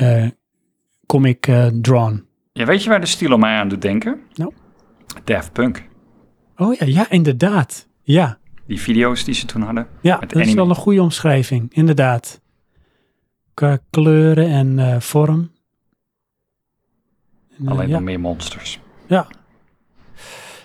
comic 1.06 1.50
drawn. 1.72 2.26
Ja, 2.52 2.64
weet 2.64 2.82
je 2.82 2.88
waar 2.88 3.00
de 3.00 3.06
stilo 3.06 3.38
mij 3.38 3.56
aan 3.56 3.68
doet 3.68 3.82
denken? 3.82 4.20
Nou? 4.34 4.52
Daft 5.24 5.52
Punk. 5.52 5.88
Oh 6.56 6.74
ja, 6.74 6.86
ja, 6.86 7.10
inderdaad. 7.10 7.88
Ja, 8.02 8.38
Die 8.66 8.80
video's 8.80 9.24
die 9.24 9.34
ze 9.34 9.46
toen 9.46 9.62
hadden. 9.62 9.86
Ja, 10.00 10.18
dat 10.18 10.36
is 10.36 10.54
wel 10.54 10.68
een 10.68 10.74
goede 10.74 11.02
omschrijving, 11.02 11.74
inderdaad. 11.74 12.40
Qua 13.54 13.78
kleuren 13.90 14.48
en 14.48 15.02
vorm. 15.02 15.50
En, 17.58 17.68
Alleen 17.68 17.88
ja. 17.88 17.92
nog 17.92 18.02
meer 18.02 18.20
monsters. 18.20 18.80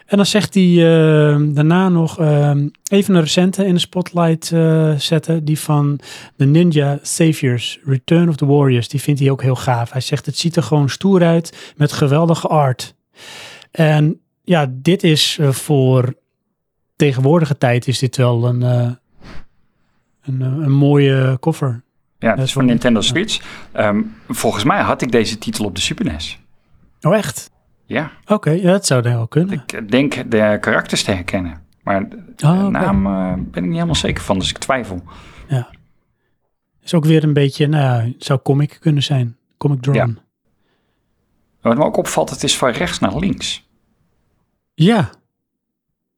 En 0.05 0.17
dan 0.17 0.25
zegt 0.25 0.53
hij 0.53 0.63
eh, 0.63 1.41
daarna 1.47 1.89
nog 1.89 2.19
eh, 2.19 2.51
even 2.89 3.15
een 3.15 3.21
recente 3.21 3.65
in 3.65 3.73
de 3.73 3.79
spotlight 3.79 4.51
eh, 4.51 4.93
zetten. 4.97 5.45
Die 5.45 5.59
van 5.59 5.99
de 6.35 6.45
Ninja 6.45 6.99
Saviors, 7.01 7.79
Return 7.85 8.29
of 8.29 8.35
the 8.35 8.45
Warriors. 8.45 8.87
Die 8.87 9.01
vindt 9.01 9.19
hij 9.19 9.29
ook 9.29 9.41
heel 9.41 9.55
gaaf. 9.55 9.91
Hij 9.91 10.01
zegt 10.01 10.25
het 10.25 10.37
ziet 10.37 10.55
er 10.55 10.63
gewoon 10.63 10.89
stoer 10.89 11.23
uit 11.23 11.73
met 11.75 11.91
geweldige 11.91 12.47
art. 12.47 12.95
En 13.71 14.19
ja, 14.45 14.71
dit 14.71 15.03
is 15.03 15.37
eh, 15.39 15.51
voor 15.51 16.13
tegenwoordige 16.95 17.57
tijd 17.57 17.87
is 17.87 17.99
dit 17.99 18.17
wel 18.17 18.45
een, 18.47 18.63
eh, 18.63 18.91
een, 20.21 20.41
een 20.41 20.71
mooie 20.71 21.37
koffer. 21.39 21.83
Ja, 22.19 22.27
het 22.27 22.37
Dat 22.37 22.45
is 22.45 22.53
voor 22.53 22.63
Nintendo. 22.63 23.01
Switch. 23.01 23.41
Ehm, 23.71 24.01
volgens 24.27 24.63
mij 24.63 24.81
had 24.81 25.01
ik 25.01 25.11
deze 25.11 25.37
titel 25.37 25.65
op 25.65 25.75
de 25.75 25.81
Super 25.81 26.05
NES. 26.05 26.39
Oh 27.01 27.15
echt? 27.15 27.51
Ja, 27.85 28.11
Oké, 28.27 28.49
ja, 28.49 28.71
dat 28.71 28.85
zou 28.85 29.01
dan 29.01 29.13
wel 29.13 29.27
kunnen. 29.27 29.53
ik 29.67 29.91
denk 29.91 30.31
de 30.31 30.57
karakters 30.61 31.03
te 31.03 31.11
herkennen. 31.11 31.61
Maar 31.83 32.09
de 32.09 32.17
Oh, 32.45 32.67
naam 32.67 33.05
eh, 33.05 33.33
ben 33.33 33.63
ik 33.63 33.63
niet 33.63 33.73
helemaal 33.73 33.95
zeker 33.95 34.23
van, 34.23 34.39
dus 34.39 34.49
ik 34.49 34.57
twijfel. 34.57 35.03
Is 36.83 36.93
ook 36.93 37.05
weer 37.05 37.23
een 37.23 37.33
beetje, 37.33 37.67
nou 37.67 38.03
ja, 38.07 38.13
zou 38.17 38.39
comic 38.43 38.77
kunnen 38.79 39.03
zijn. 39.03 39.37
Comic 39.57 39.81
drawn. 39.81 40.17
Wat 41.61 41.77
me 41.77 41.83
ook 41.83 41.97
opvalt, 41.97 42.29
het 42.29 42.43
is 42.43 42.57
van 42.57 42.69
rechts 42.69 42.99
naar 42.99 43.15
links. 43.17 43.67
Ja. 44.73 45.09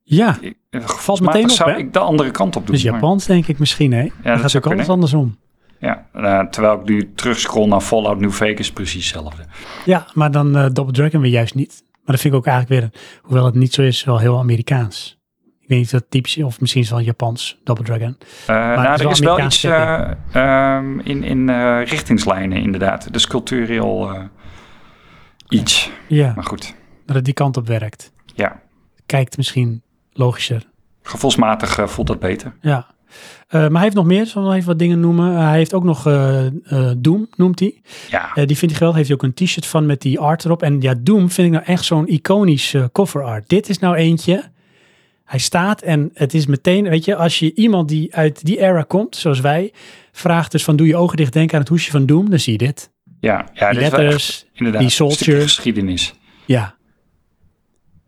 Ja, 0.04 0.38
eh, 0.70 0.82
Valt 0.86 1.22
meteen 1.22 1.44
op, 1.44 1.50
zou 1.50 1.72
hè? 1.72 1.78
ik 1.78 1.94
de 1.94 2.00
andere 2.00 2.32
kant 2.32 2.56
op 2.56 2.66
doen. 2.66 2.76
dus 2.76 2.84
maar- 2.84 2.94
Japans 2.94 3.26
denk 3.26 3.48
ik 3.48 3.60
misschien, 3.60 3.92
hè? 3.92 4.02
Ja, 4.02 4.10
dat 4.24 4.24
dat 4.24 4.40
gaat 4.52 4.56
ook 4.56 4.72
alles 4.74 4.90
andersom. 4.90 5.38
Ja, 5.80 6.06
eh, 6.14 6.40
terwijl 6.40 6.80
ik 6.80 6.86
nu 6.86 7.12
terugscroll 7.16 7.68
naar 7.68 7.82
Fallout 7.82 8.20
New 8.20 8.32
Vegas, 8.32 8.72
precies 8.72 9.12
hetzelfde. 9.12 9.44
Ja, 9.86 10.08
maar 10.14 10.32
dan 10.32 10.56
eh 10.56 10.66
Double 10.74 10.94
Dragon 10.94 11.22
weer 11.22 11.32
juist 11.32 11.56
niet. 11.56 11.84
Maar 11.92 12.16
dat 12.16 12.20
vind 12.20 12.34
ik 12.34 12.40
ook 12.40 12.46
eigenlijk 12.46 12.82
weer, 12.82 13.02
hoewel 13.22 13.46
het 13.46 13.56
niet 13.56 13.74
zo 13.74 13.82
is, 13.82 14.04
wel 14.04 14.18
heel 14.18 14.40
Amerikaans. 14.40 15.18
Ik 15.62 15.68
weet 15.74 15.78
niet 15.78 15.94
of 15.94 16.00
dat 16.00 16.10
typisch 16.10 16.38
is, 16.38 16.44
of 16.44 16.60
misschien 16.60 16.82
is 16.82 16.90
wel 16.90 17.00
Japans, 17.02 17.60
Double 17.64 17.86
Dragon. 17.86 18.18
Eh, 18.48 18.56
nou, 18.56 18.88
het 18.88 18.94
is 18.94 19.00
er 19.00 19.04
wel 19.04 19.12
is 19.12 19.20
wel 19.20 19.40
iets 19.46 19.64
eh, 19.64 20.12
ehm, 20.32 21.00
in, 21.00 21.24
in 21.24 21.50
richtingslijnen, 21.84 22.58
inderdaad. 22.62 23.14
Dus 23.14 23.28
cultureel 23.28 24.12
iets. 25.50 25.92
Ja, 26.08 26.32
Maar 26.36 26.44
goed, 26.44 26.76
dat 27.06 27.16
het 27.16 27.26
die 27.26 27.34
kant 27.34 27.58
op 27.58 27.68
werkt. 27.68 28.12
ja. 28.36 28.60
Kijkt 29.06 29.38
misschien 29.38 29.82
logischer. 30.14 30.64
Gevoelsmatig 31.02 31.92
voelt 31.92 32.08
dat 32.08 32.20
beter. 32.20 32.54
Ja. 32.62 32.88
Eh, 33.48 33.62
maar 33.62 33.72
hij 33.72 33.82
heeft 33.82 33.96
nog 33.96 34.06
meer, 34.06 34.26
zal 34.26 34.42
ik 34.42 34.48
nog 34.48 34.56
even 34.56 34.68
wat 34.68 34.80
dingen 34.80 35.00
noemen. 35.00 35.32
Eh, 35.36 35.48
hij 35.48 35.58
heeft 35.58 35.74
ook 35.74 35.84
nog 35.84 36.08
eh, 36.08 36.46
Doom, 36.98 37.28
noemt 37.36 37.60
hij. 37.60 37.82
Ja, 38.10 38.32
die 38.34 38.46
vindt 38.46 38.60
hij 38.60 38.70
geweldig. 38.74 38.96
Heeft 38.96 39.08
hij 39.08 39.18
ook 39.18 39.24
een 39.24 39.34
t-shirt 39.34 39.66
van 39.66 39.86
met 39.86 40.02
die 40.02 40.20
art 40.20 40.46
erop. 40.46 40.62
En 40.64 40.82
ja, 40.82 40.94
Doom 41.00 41.30
vind 41.30 41.48
ik 41.48 41.54
nou 41.54 41.66
echt 41.66 41.86
zo'n 41.86 42.08
iconisch 42.08 42.76
cover 42.92 43.24
art. 43.24 43.50
Dit 43.50 43.70
is 43.70 43.80
nou 43.80 43.96
eentje. 43.96 44.44
Hij 45.26 45.40
staat 45.40 45.82
en 45.82 46.10
het 46.14 46.34
is 46.34 46.46
meteen, 46.46 46.90
weet 46.90 47.06
je, 47.06 47.16
als 47.16 47.40
je 47.40 47.54
iemand 47.54 47.90
die 47.90 48.16
uit 48.16 48.46
die 48.46 48.60
era 48.60 48.82
komt, 48.84 49.16
zoals 49.16 49.40
wij, 49.40 49.72
vraagt 50.12 50.52
dus 50.52 50.64
van 50.64 50.76
doe 50.76 50.88
je 50.88 50.96
ogen 50.96 51.18
dicht, 51.18 51.34
denk 51.34 51.54
aan 51.54 51.60
het 51.60 51.70
hoesje 51.70 51.92
van 51.92 52.06
Doom, 52.06 52.30
dan 52.30 52.40
zie 52.40 52.52
je 52.52 52.58
dit. 52.58 52.92
ja, 53.20 53.46
ja 53.54 53.70
Die 53.72 53.80
dit 53.80 53.92
is 53.92 53.98
letters, 53.98 54.28
echt, 54.30 54.46
inderdaad, 54.54 54.82
die 54.82 54.90
soldier. 54.90 55.42
geschiedenis. 55.42 56.14
Ja. 56.46 56.76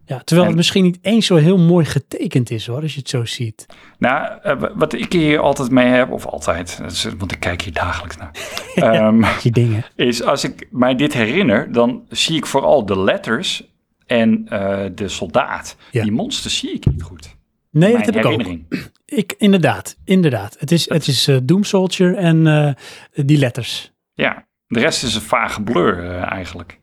Ja, 0.10 0.18
terwijl 0.18 0.41
En- 0.41 0.48
het 0.48 0.56
misschien 0.56 0.84
niet 0.84 0.99
eens 1.02 1.26
zo 1.26 1.36
heel 1.36 1.57
mooi 1.57 1.86
getekend 1.86 2.52
is 2.52 2.68
hoor, 2.68 2.81
als 2.81 2.94
je 2.94 2.99
het 2.99 3.10
zo 3.10 3.26
ziet. 3.26 3.65
Nou, 3.98 4.40
eh, 4.41 4.64
wat 4.76 4.94
ik 4.94 5.14
hier 5.14 5.40
altijd 5.40 5.72
mee 5.72 5.88
heb, 5.88 6.11
of 6.11 6.26
altijd, 6.26 6.81
want 7.18 7.31
ik 7.31 7.40
kijk 7.40 7.61
hier 7.61 7.73
dagelijks 7.73 8.18
naar, 8.18 8.31
ehm, 8.76 9.23
Die 9.41 9.52
dingen. 9.52 9.86
is 9.95 10.23
als 10.23 10.44
ik 10.44 10.68
mij 10.72 10.95
dit 10.95 11.14
herinner, 11.14 11.72
dan 11.72 12.06
zie 12.10 12.36
ik 12.36 12.45
vooral 12.45 12.86
de 12.86 12.99
letters 12.99 13.64
en 14.06 14.45
eh, 14.48 14.86
de 14.95 15.07
soldaat. 15.07 15.76
Ja. 15.91 16.02
Die 16.03 16.11
monsters 16.11 16.57
zie 16.57 16.73
ik 16.73 16.86
niet 16.86 17.03
goed. 17.03 17.36
Nee, 17.72 17.91
Mijn 17.94 18.06
dat 18.06 18.14
heb 18.14 18.26
ik 18.26 18.48
ook. 18.48 18.57
Ik, 19.06 19.36
inderdaad, 19.38 19.98
inderdaad. 20.03 20.56
Het 20.60 20.72
is, 20.72 20.90
het 20.90 21.07
is 21.07 21.27
eh, 21.27 21.38
Doom 21.44 21.64
Soldier 21.64 22.15
en 22.15 22.76
die 23.14 23.38
letters. 23.38 23.91
Ja, 24.14 24.45
de 24.68 24.80
rest 24.80 25.03
is 25.03 25.15
een 25.15 25.22
vage 25.22 25.61
blur 25.61 26.18
eigenlijk. 26.22 26.78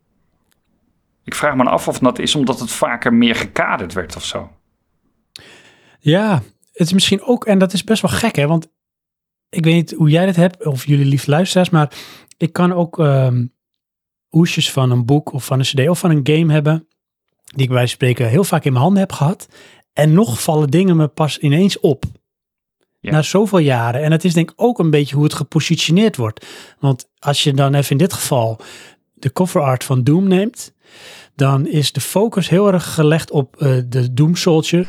Ik 1.26 1.34
vraag 1.34 1.54
me 1.54 1.64
af 1.64 1.88
of 1.88 1.98
dat 1.98 2.18
is 2.18 2.34
omdat 2.34 2.60
het 2.60 2.70
vaker 2.70 3.14
meer 3.14 3.34
gekaderd 3.34 3.92
werd 3.92 4.16
of 4.16 4.24
zo. 4.24 4.50
Ja, 5.98 6.42
het 6.72 6.86
is 6.86 6.92
misschien 6.92 7.22
ook, 7.22 7.44
en 7.44 7.58
dat 7.58 7.72
is 7.72 7.84
best 7.84 8.02
wel 8.02 8.10
gek 8.10 8.36
hè, 8.36 8.46
want 8.46 8.68
ik 9.48 9.64
weet 9.64 9.74
niet 9.74 9.92
hoe 9.92 10.10
jij 10.10 10.26
dat 10.26 10.36
hebt, 10.36 10.66
of 10.66 10.86
jullie 10.86 11.04
lief 11.04 11.26
luisteraars, 11.26 11.70
maar 11.70 11.92
ik 12.36 12.52
kan 12.52 12.72
ook 12.72 12.98
ehm 12.98 13.44
hoesjes 14.28 14.72
van 14.72 14.90
een 14.90 15.04
boek 15.04 15.32
of 15.32 15.44
van 15.44 15.58
een 15.58 15.64
cd 15.64 15.88
of 15.88 15.98
van 15.98 16.10
een 16.10 16.20
game 16.22 16.52
hebben, 16.52 16.88
die 17.44 17.62
ik 17.62 17.68
bij 17.68 17.76
wijze 17.76 17.96
van 17.96 18.06
spreken 18.06 18.28
heel 18.28 18.44
vaak 18.44 18.64
in 18.64 18.72
mijn 18.72 18.84
handen 18.84 19.02
heb 19.02 19.12
gehad. 19.12 19.48
En 19.92 20.12
nog 20.12 20.42
vallen 20.42 20.70
dingen 20.70 20.96
me 20.96 21.08
pas 21.08 21.38
ineens 21.38 21.80
op. 21.80 22.04
Ja. 23.00 23.10
Na 23.10 23.22
zoveel 23.22 23.58
jaren. 23.58 24.02
En 24.02 24.12
het 24.12 24.24
is 24.24 24.34
denk 24.34 24.50
ik 24.50 24.62
ook 24.62 24.78
een 24.78 24.90
beetje 24.90 25.14
hoe 25.14 25.24
het 25.24 25.34
gepositioneerd 25.34 26.16
wordt. 26.16 26.46
Want 26.78 27.08
als 27.18 27.42
je 27.42 27.52
dan 27.52 27.74
even 27.74 27.90
in 27.90 27.96
dit 27.96 28.12
geval 28.12 28.60
de 29.14 29.32
cover 29.32 29.60
art 29.60 29.84
van 29.84 30.04
Doom 30.04 30.28
neemt, 30.28 30.74
dan 31.34 31.66
is 31.66 31.92
de 31.92 32.00
focus 32.00 32.48
heel 32.48 32.72
erg 32.72 32.94
gelegd 32.94 33.30
op 33.30 33.56
eh, 33.56 33.76
de 33.88 34.12
Doom 34.14 34.36
Soldier. 34.36 34.86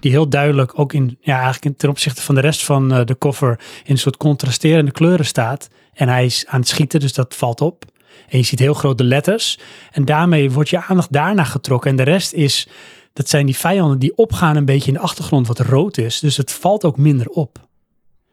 Die 0.00 0.10
heel 0.10 0.28
duidelijk 0.28 0.78
ook 0.78 0.92
in, 0.92 1.16
ja, 1.20 1.34
eigenlijk 1.34 1.64
in- 1.64 1.76
ten 1.76 1.88
opzichte 1.88 2.22
van 2.22 2.34
de 2.34 2.40
rest 2.40 2.64
van 2.64 2.92
eh, 2.92 3.04
de 3.04 3.18
cover 3.18 3.60
in 3.84 3.92
een 3.92 3.98
soort 3.98 4.16
contrasterende 4.16 4.90
kleuren 4.90 5.26
staat. 5.26 5.68
En 5.92 6.08
hij 6.08 6.24
is 6.24 6.44
aan 6.46 6.60
het 6.60 6.68
schieten, 6.68 7.00
dus 7.00 7.12
dat 7.12 7.34
valt 7.36 7.60
op. 7.60 7.84
En 8.28 8.38
je 8.38 8.44
ziet 8.44 8.58
heel 8.58 8.74
grote 8.74 9.04
letters. 9.04 9.58
En 9.90 10.04
daarmee 10.04 10.50
wordt 10.50 10.68
je 10.70 10.82
aandacht 10.84 11.12
daarna 11.12 11.44
getrokken. 11.44 11.90
En 11.90 11.96
de 11.96 12.02
rest 12.02 12.32
is, 12.32 12.68
dat 13.12 13.28
zijn 13.28 13.46
die 13.46 13.56
vijanden 13.56 13.98
die 13.98 14.16
opgaan 14.16 14.56
een 14.56 14.64
beetje 14.64 14.88
in 14.88 14.94
de 14.94 15.00
achtergrond 15.00 15.46
wat 15.46 15.58
rood 15.58 15.98
is. 15.98 16.18
Dus 16.20 16.36
het 16.36 16.52
valt 16.52 16.84
ook 16.84 16.96
minder 16.96 17.26
op. 17.26 17.58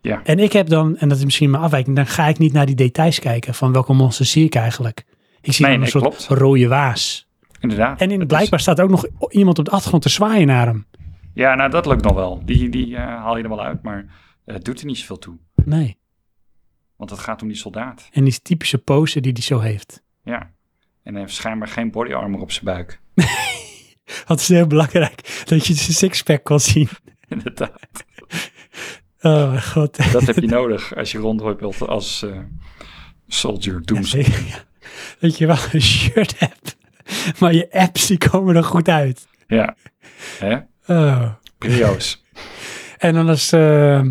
Ja. 0.02 0.22
En 0.24 0.40
ik 0.40 0.54
heb 0.54 0.70
dan, 0.70 0.98
en 0.98 1.10
dat 1.10 1.18
is 1.18 1.24
misschien 1.24 1.50
mijn 1.50 1.64
afwijking, 1.64 1.96
dan 1.96 2.08
ga 2.08 2.28
ik 2.28 2.38
niet 2.38 2.54
naar 2.54 2.66
die 2.66 2.76
details 2.76 3.20
kijken 3.20 3.54
van 3.54 3.72
welke 3.72 3.94
monsters 3.94 4.32
zie 4.32 4.46
ik 4.46 4.56
eigenlijk. 4.56 5.04
Ik 5.42 5.54
zie 5.54 5.66
Nee, 5.66 5.78
dan 5.78 5.86
een 5.88 5.92
nee, 5.94 6.02
soort 6.02 6.04
klopt. 6.28 6.40
rode 6.42 6.68
waas. 6.68 7.28
Inderdaad. 7.60 8.02
En 8.02 8.12
in, 8.12 8.28
blijkbaar 8.28 8.60
staat 8.60 8.80
ook 8.80 8.90
nog 8.90 9.06
iemand 9.30 9.60
op 9.60 9.66
de 9.66 9.72
achtergrond 9.72 10.04
te 10.04 10.10
zwaaien 10.10 10.48
naar 10.48 10.66
hem. 10.68 10.86
ja, 11.34 11.56
nou 11.56 11.70
dat 11.70 11.86
lukt 11.86 12.04
nog 12.04 12.14
wel. 12.14 12.42
Die, 12.46 12.70
die 12.70 12.96
eh, 12.96 13.04
haal 13.06 13.38
je 13.38 13.44
er 13.44 13.50
wel 13.50 13.62
uit, 13.64 13.84
maar 13.84 14.06
het 14.46 14.66
doet 14.66 14.80
er 14.80 14.86
niet 14.86 14.98
zoveel 14.98 15.18
toe. 15.20 15.38
Nee. 15.66 15.98
Want 16.96 17.10
het 17.10 17.20
gaat 17.20 17.42
om 17.42 17.48
die 17.48 17.58
soldaat. 17.58 18.10
En 18.12 18.24
die 18.24 18.42
typische 18.42 18.78
pose 18.78 19.20
die 19.20 19.32
hij 19.32 19.42
zo 19.42 19.60
heeft. 19.60 20.04
Ja. 20.24 20.52
En 21.04 21.12
hij 21.14 21.22
heeft 21.22 21.36
schijnbaar 21.36 21.68
geen 21.68 21.92
body 21.92 22.14
armor 22.14 22.42
op 22.42 22.52
zijn 22.52 22.66
buik. 22.66 23.00
Dat 24.28 24.40
is 24.40 24.48
heel 24.48 24.68
belangrijk, 24.68 25.44
dat 25.46 25.68
je 25.68 25.74
zijn 25.74 25.94
sixpack 25.98 26.44
kan 26.44 26.60
zien. 26.60 26.90
Inderdaad. 27.28 27.80
Oh 29.22 29.50
mijn 29.50 29.64
god. 29.64 30.12
Dat 30.12 30.26
heb 30.26 30.36
je 30.36 30.48
nodig 30.48 30.96
als 30.96 31.12
je 31.12 31.18
rondhoppelt 31.18 31.88
als 31.88 32.24
eh, 32.24 32.40
soldier 33.28 33.82
doom. 33.86 34.04
Zeker, 34.04 34.46
ja. 34.48 34.64
Dat 35.20 35.38
je 35.38 35.46
wel 35.46 35.58
een 35.72 35.82
shirt 35.82 36.40
hebt, 36.40 36.78
maar 37.40 37.54
je 37.54 37.68
apps 37.72 38.08
die 38.08 38.18
komen 38.18 38.56
er 38.56 38.64
goed 38.64 38.88
uit. 38.88 39.28
Ja. 39.48 39.76
Hè? 40.40 40.58
Oh. 40.88 41.26
Prio's. 41.58 42.24
En 42.98 43.14
dan 43.14 43.30
is, 43.30 43.52
eh, 43.52 44.02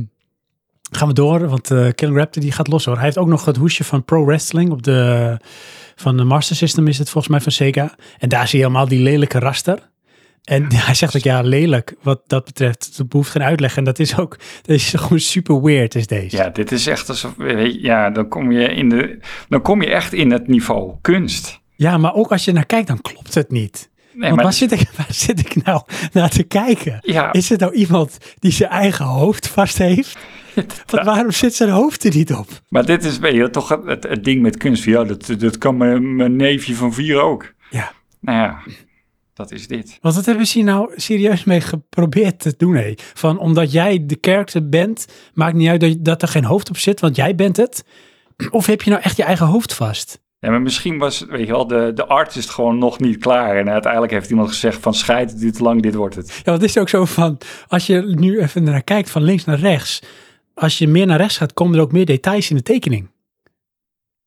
gaan 0.91 1.09
we 1.09 1.13
door, 1.13 1.49
want 1.49 1.71
eh 1.71 1.89
Killing 1.95 2.17
Raptor 2.19 2.43
die 2.43 2.53
gaat 2.53 2.69
los 2.69 2.85
hoor. 2.85 2.95
Hij 2.95 3.05
heeft 3.05 3.19
ook 3.19 3.29
nog 3.29 3.45
het 3.45 3.57
hoesje 3.57 3.85
van 3.85 4.05
Pro 4.05 4.25
Wrestling 4.25 4.71
op 4.71 4.83
de, 4.83 5.37
van 5.97 6.17
de 6.17 6.25
Master 6.25 6.57
System 6.57 6.87
is 6.87 6.99
het 6.99 7.11
volgens 7.11 7.33
mij 7.33 7.43
van 7.43 7.53
Sega. 7.53 7.95
En 8.19 8.29
daar 8.29 8.49
zie 8.49 8.59
je 8.59 8.65
helemaal 8.65 8.89
die 8.89 9.03
lelijke 9.03 9.39
raster. 9.39 9.91
En 10.49 10.73
hij 10.75 10.95
zegt 10.95 11.17
ook 11.17 11.23
ja, 11.23 11.41
lelijk 11.41 11.95
wat 12.03 12.21
dat 12.27 12.45
betreft. 12.45 12.97
Dat 12.97 13.09
behoeft 13.09 13.31
geen 13.31 13.43
uitleg. 13.43 13.77
En 13.77 13.85
dat 13.85 13.99
is 13.99 14.19
ook, 14.19 14.37
dat 14.63 14.77
is 14.77 14.93
gewoon 14.97 15.21
super 15.21 15.63
weird 15.63 15.95
is 15.95 16.07
deze. 16.07 16.37
Ja, 16.37 16.49
dit 16.49 16.73
is 16.73 16.87
echt 16.87 17.09
alsof, 17.09 17.35
ja, 17.81 18.11
dan 18.11 18.29
kom 18.29 18.53
je 18.53 18.69
in 18.69 18.89
de, 18.89 19.19
dan 19.49 19.63
kom 19.63 19.83
je 19.83 19.91
echt 19.91 20.13
in 20.13 20.31
het 20.31 20.47
niveau 20.47 20.93
kunst. 21.01 21.61
Ja, 21.75 21.99
maar 21.99 22.15
ook 22.15 22.33
als 22.33 22.45
je 22.45 22.53
naar 22.53 22.67
kijkt, 22.67 22.87
dan 22.87 23.01
klopt 23.01 23.35
het 23.35 23.51
niet. 23.51 23.91
Nee, 24.13 24.33
maar 24.33 24.45
waar 24.45 24.53
zit, 24.53 24.73
ik, 24.73 24.91
waar 24.97 25.07
zit 25.15 25.41
ik 25.41 25.65
nou 25.65 25.83
naar 26.13 26.31
te 26.31 26.43
kijken? 26.43 26.99
ja, 27.03 27.33
Is 27.33 27.49
het 27.49 27.61
nou 27.61 27.73
iemand 27.73 28.19
die 28.39 28.53
zijn 28.53 28.71
eigen 28.71 29.05
hoofd 29.05 29.49
vast 29.49 29.79
heeft? 29.79 30.19
Want 30.87 31.05
waarom 31.05 31.31
zit 31.31 31.55
zijn 31.55 31.71
hoofd 31.71 32.05
er 32.05 32.15
niet 32.15 32.33
op? 32.33 32.49
maar 32.69 32.87
dit 32.87 33.05
is 33.05 33.19
weet 33.19 33.35
je, 33.35 33.51
toch 33.51 33.69
het, 33.85 34.03
het 34.03 34.25
ding 34.25 34.43
met 34.43 34.57
kunst. 34.57 34.85
Ja, 34.85 35.05
dat, 35.05 35.35
dat 35.39 35.59
kan 35.59 35.77
mijn, 35.77 36.17
mijn 36.17 36.37
neefje 36.37 36.75
van 36.75 36.93
vier 36.93 37.21
ook. 37.21 37.53
Ja. 37.71 37.93
Nou 38.21 38.39
ja, 38.39 38.59
dat 39.39 39.53
is 39.53 39.67
dit. 39.67 39.99
Want 40.01 40.15
wat 40.15 40.27
hebben 40.27 40.47
ze 40.47 40.59
hier 40.59 40.67
nou 40.67 40.93
serieus 40.97 41.45
mee 41.45 41.61
geprobeerd 41.61 42.41
te 42.41 42.55
doen? 42.57 42.75
Hé? 42.75 42.95
Van 42.97 43.39
omdat 43.39 43.73
jij 43.73 44.07
de 44.07 44.19
character 44.21 44.69
bent, 44.69 45.07
maakt 45.35 45.55
niet 45.55 45.69
uit 45.69 45.81
dat, 45.81 45.97
dat 46.01 46.23
er 46.23 46.29
geen 46.29 46.45
hoofd 46.45 46.69
op 46.69 46.77
zit, 46.77 47.01
want 47.01 47.17
jij 47.17 47.35
bent 47.35 47.57
het. 47.57 47.85
Of 48.51 48.67
heb 48.67 48.83
je 48.83 48.91
nou 48.91 49.03
echt 49.03 49.17
je 49.17 49.23
eigen 49.23 49.47
hoofd 49.47 49.75
vast? 49.75 50.21
Ja, 50.41 50.51
maar 50.51 50.63
misschien 50.63 50.99
was, 50.99 51.25
weet 51.29 51.47
je 51.47 51.53
wel, 51.53 51.67
de, 51.67 51.91
de 51.95 52.07
artist 52.07 52.51
gewoon 52.51 52.79
nog 52.79 52.99
niet 52.99 53.19
klaar. 53.19 53.57
En 53.57 53.71
uiteindelijk 53.71 54.13
heeft 54.13 54.31
iemand 54.31 54.49
gezegd 54.49 54.83
van, 54.83 54.95
scheid, 54.95 55.31
het 55.31 55.41
duurt 55.41 55.55
te 55.55 55.63
lang, 55.63 55.83
dit 55.83 55.95
wordt 55.95 56.15
het. 56.15 56.41
Ja, 56.45 56.53
het 56.53 56.63
is 56.63 56.79
ook 56.79 56.89
zo 56.89 57.05
van, 57.05 57.39
als 57.69 57.87
je 57.87 58.01
nu 58.01 58.41
even 58.41 58.63
naar 58.63 58.83
kijkt 58.83 59.11
van 59.11 59.23
links 59.23 59.45
naar 59.45 59.59
rechts. 59.59 60.03
Als 60.55 60.79
je 60.79 60.89
meer 60.89 61.07
naar 61.07 61.19
rechts 61.19 61.37
gaat, 61.37 61.53
komen 61.53 61.77
er 61.77 61.83
ook 61.83 61.93
meer 61.93 62.07
details 62.07 62.51
in 62.51 62.57
de 62.57 62.63
tekening. 62.63 63.11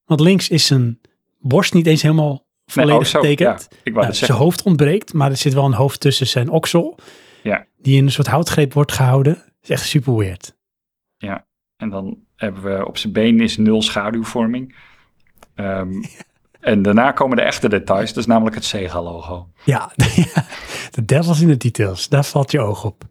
Want 0.05 0.19
links 0.19 0.49
is 0.49 0.65
zijn 0.65 0.99
borst 1.39 1.73
niet 1.73 1.88
eens 1.88 2.01
helemaal 2.01 2.45
Nee, 2.76 2.85
volledig 2.85 3.07
oh, 3.07 3.14
zo, 3.14 3.19
getekend. 3.19 3.68
Ja, 3.69 3.77
ik 3.84 3.93
wou 3.93 4.06
Nou, 4.06 4.18
zijn 4.18 4.38
hoofd 4.38 4.64
ontbreekt, 4.64 5.14
maar 5.14 5.30
er 5.30 5.38
zit 5.38 5.53
wel 5.53 5.65
een 5.65 5.73
hoofd 5.73 5.99
tussen 5.99 6.27
zijn 6.27 6.49
oksel. 6.49 6.98
Ja. 7.43 7.65
Die 7.77 7.98
in 7.98 8.06
een 8.06 8.11
soort 8.11 8.27
houtgreep 8.27 8.73
wordt 8.73 8.91
gehouden. 8.91 9.34
Dat 9.34 9.53
is 9.61 9.69
echt 9.69 9.85
super 9.85 10.15
weird. 10.15 10.60
En 11.81 11.89
dan 11.89 12.18
hebben 12.35 12.64
we 12.64 12.88
op 12.88 12.98
zijn 12.98 13.14
been 13.14 13.39
is 13.39 13.57
nul 13.57 13.81
schaduwvorming. 13.81 14.76
Ehm, 15.56 15.91
En 16.60 16.81
daarna 16.81 17.11
komen 17.11 17.38
de 17.38 17.43
echte 17.43 17.69
details, 17.69 18.07
dat 18.07 18.18
is 18.18 18.26
namelijk 18.26 18.56
het 18.56 18.65
Sega-logo. 18.65 19.48
Ja, 19.64 19.91
de 20.91 21.06
devils 21.06 21.41
in 21.41 21.48
de 21.48 21.57
details. 21.57 22.10
Daar 22.10 22.26
valt 22.26 22.52
je 22.52 22.60
oog 22.60 22.85
op. 22.85 23.03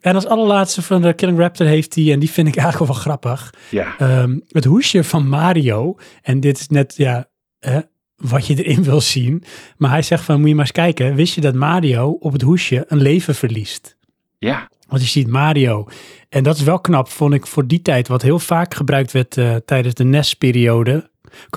En 0.00 0.14
als 0.14 0.26
allerlaatste 0.26 0.82
van 0.82 1.02
de 1.02 1.12
Killing 1.12 1.38
Raptor 1.38 1.66
heeft 1.66 1.94
hij, 1.94 2.12
en 2.12 2.18
die 2.18 2.30
vind 2.30 2.48
ik 2.48 2.56
eigenlijk 2.62 2.92
wel 2.92 3.00
grappig, 3.00 3.54
Ja, 3.70 3.94
ehm, 3.98 4.38
het 4.48 4.64
hoesje 4.64 5.04
van 5.04 5.28
Mario. 5.28 5.96
En 6.22 6.40
dit 6.40 6.58
is 6.58 6.68
net, 6.68 6.96
ja, 6.96 7.28
hè, 7.58 7.80
wat 8.16 8.46
je 8.46 8.64
erin 8.64 8.82
wil 8.82 9.00
zien. 9.00 9.42
Maar 9.76 9.90
hij 9.90 10.02
zegt 10.02 10.24
van, 10.24 10.38
moet 10.38 10.48
je 10.48 10.54
maar 10.54 10.64
eens 10.64 10.72
kijken. 10.72 11.14
Wist 11.14 11.34
je 11.34 11.40
dat 11.40 11.54
Mario 11.54 12.10
op 12.10 12.32
het 12.32 12.42
hoesje 12.42 12.84
een 12.88 13.00
leven 13.00 13.34
verliest? 13.34 13.96
ja, 14.38 14.68
Want 14.88 15.02
je 15.02 15.08
ziet 15.08 15.28
Mario. 15.28 15.88
En 16.28 16.42
dat 16.42 16.56
is 16.56 16.62
wel 16.62 16.80
knap, 16.80 17.08
vond 17.08 17.34
ik, 17.34 17.46
voor 17.46 17.66
die 17.66 17.82
tijd. 17.82 18.08
Wat 18.08 18.22
heel 18.22 18.38
vaak 18.38 18.74
gebruikt 18.74 19.12
werd 19.12 19.36
eh, 19.36 19.56
tijdens 19.56 19.94
de 19.94 20.04
NES-periode. 20.04 21.10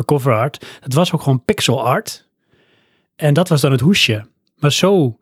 Cover 0.06 0.34
art. 0.34 0.66
Het 0.80 0.94
was 0.94 1.14
ook 1.14 1.22
gewoon 1.22 1.46
pixel 1.46 1.86
art. 1.86 2.28
En 3.16 3.34
dat 3.34 3.50
was 3.50 3.62
dan 3.62 3.72
het 3.72 3.80
hoesje. 3.80 4.26
Maar 4.56 4.72
zo 4.72 5.18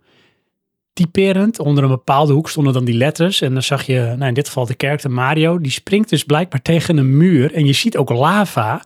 typerend. 0.97 1.59
Onder 1.59 1.83
een 1.83 1.89
bepaalde 1.89 2.33
hoek 2.33 2.49
stonden 2.49 2.73
dan 2.73 2.85
die 2.85 2.95
letters. 2.95 3.41
En 3.41 3.53
dan 3.53 3.63
zag 3.63 3.83
je, 3.83 3.99
nou 3.99 4.27
in 4.27 4.33
dit 4.33 4.47
geval 4.47 4.65
de 4.65 4.73
character 4.77 5.11
Mario. 5.11 5.59
Die 5.59 5.71
springt 5.71 6.09
dus 6.09 6.23
blijkbaar 6.23 6.61
tegen 6.61 6.97
een 6.97 7.17
muur. 7.17 7.53
En 7.53 7.65
je 7.65 7.73
ziet 7.73 7.97
ook 7.97 8.09
lava. 8.09 8.83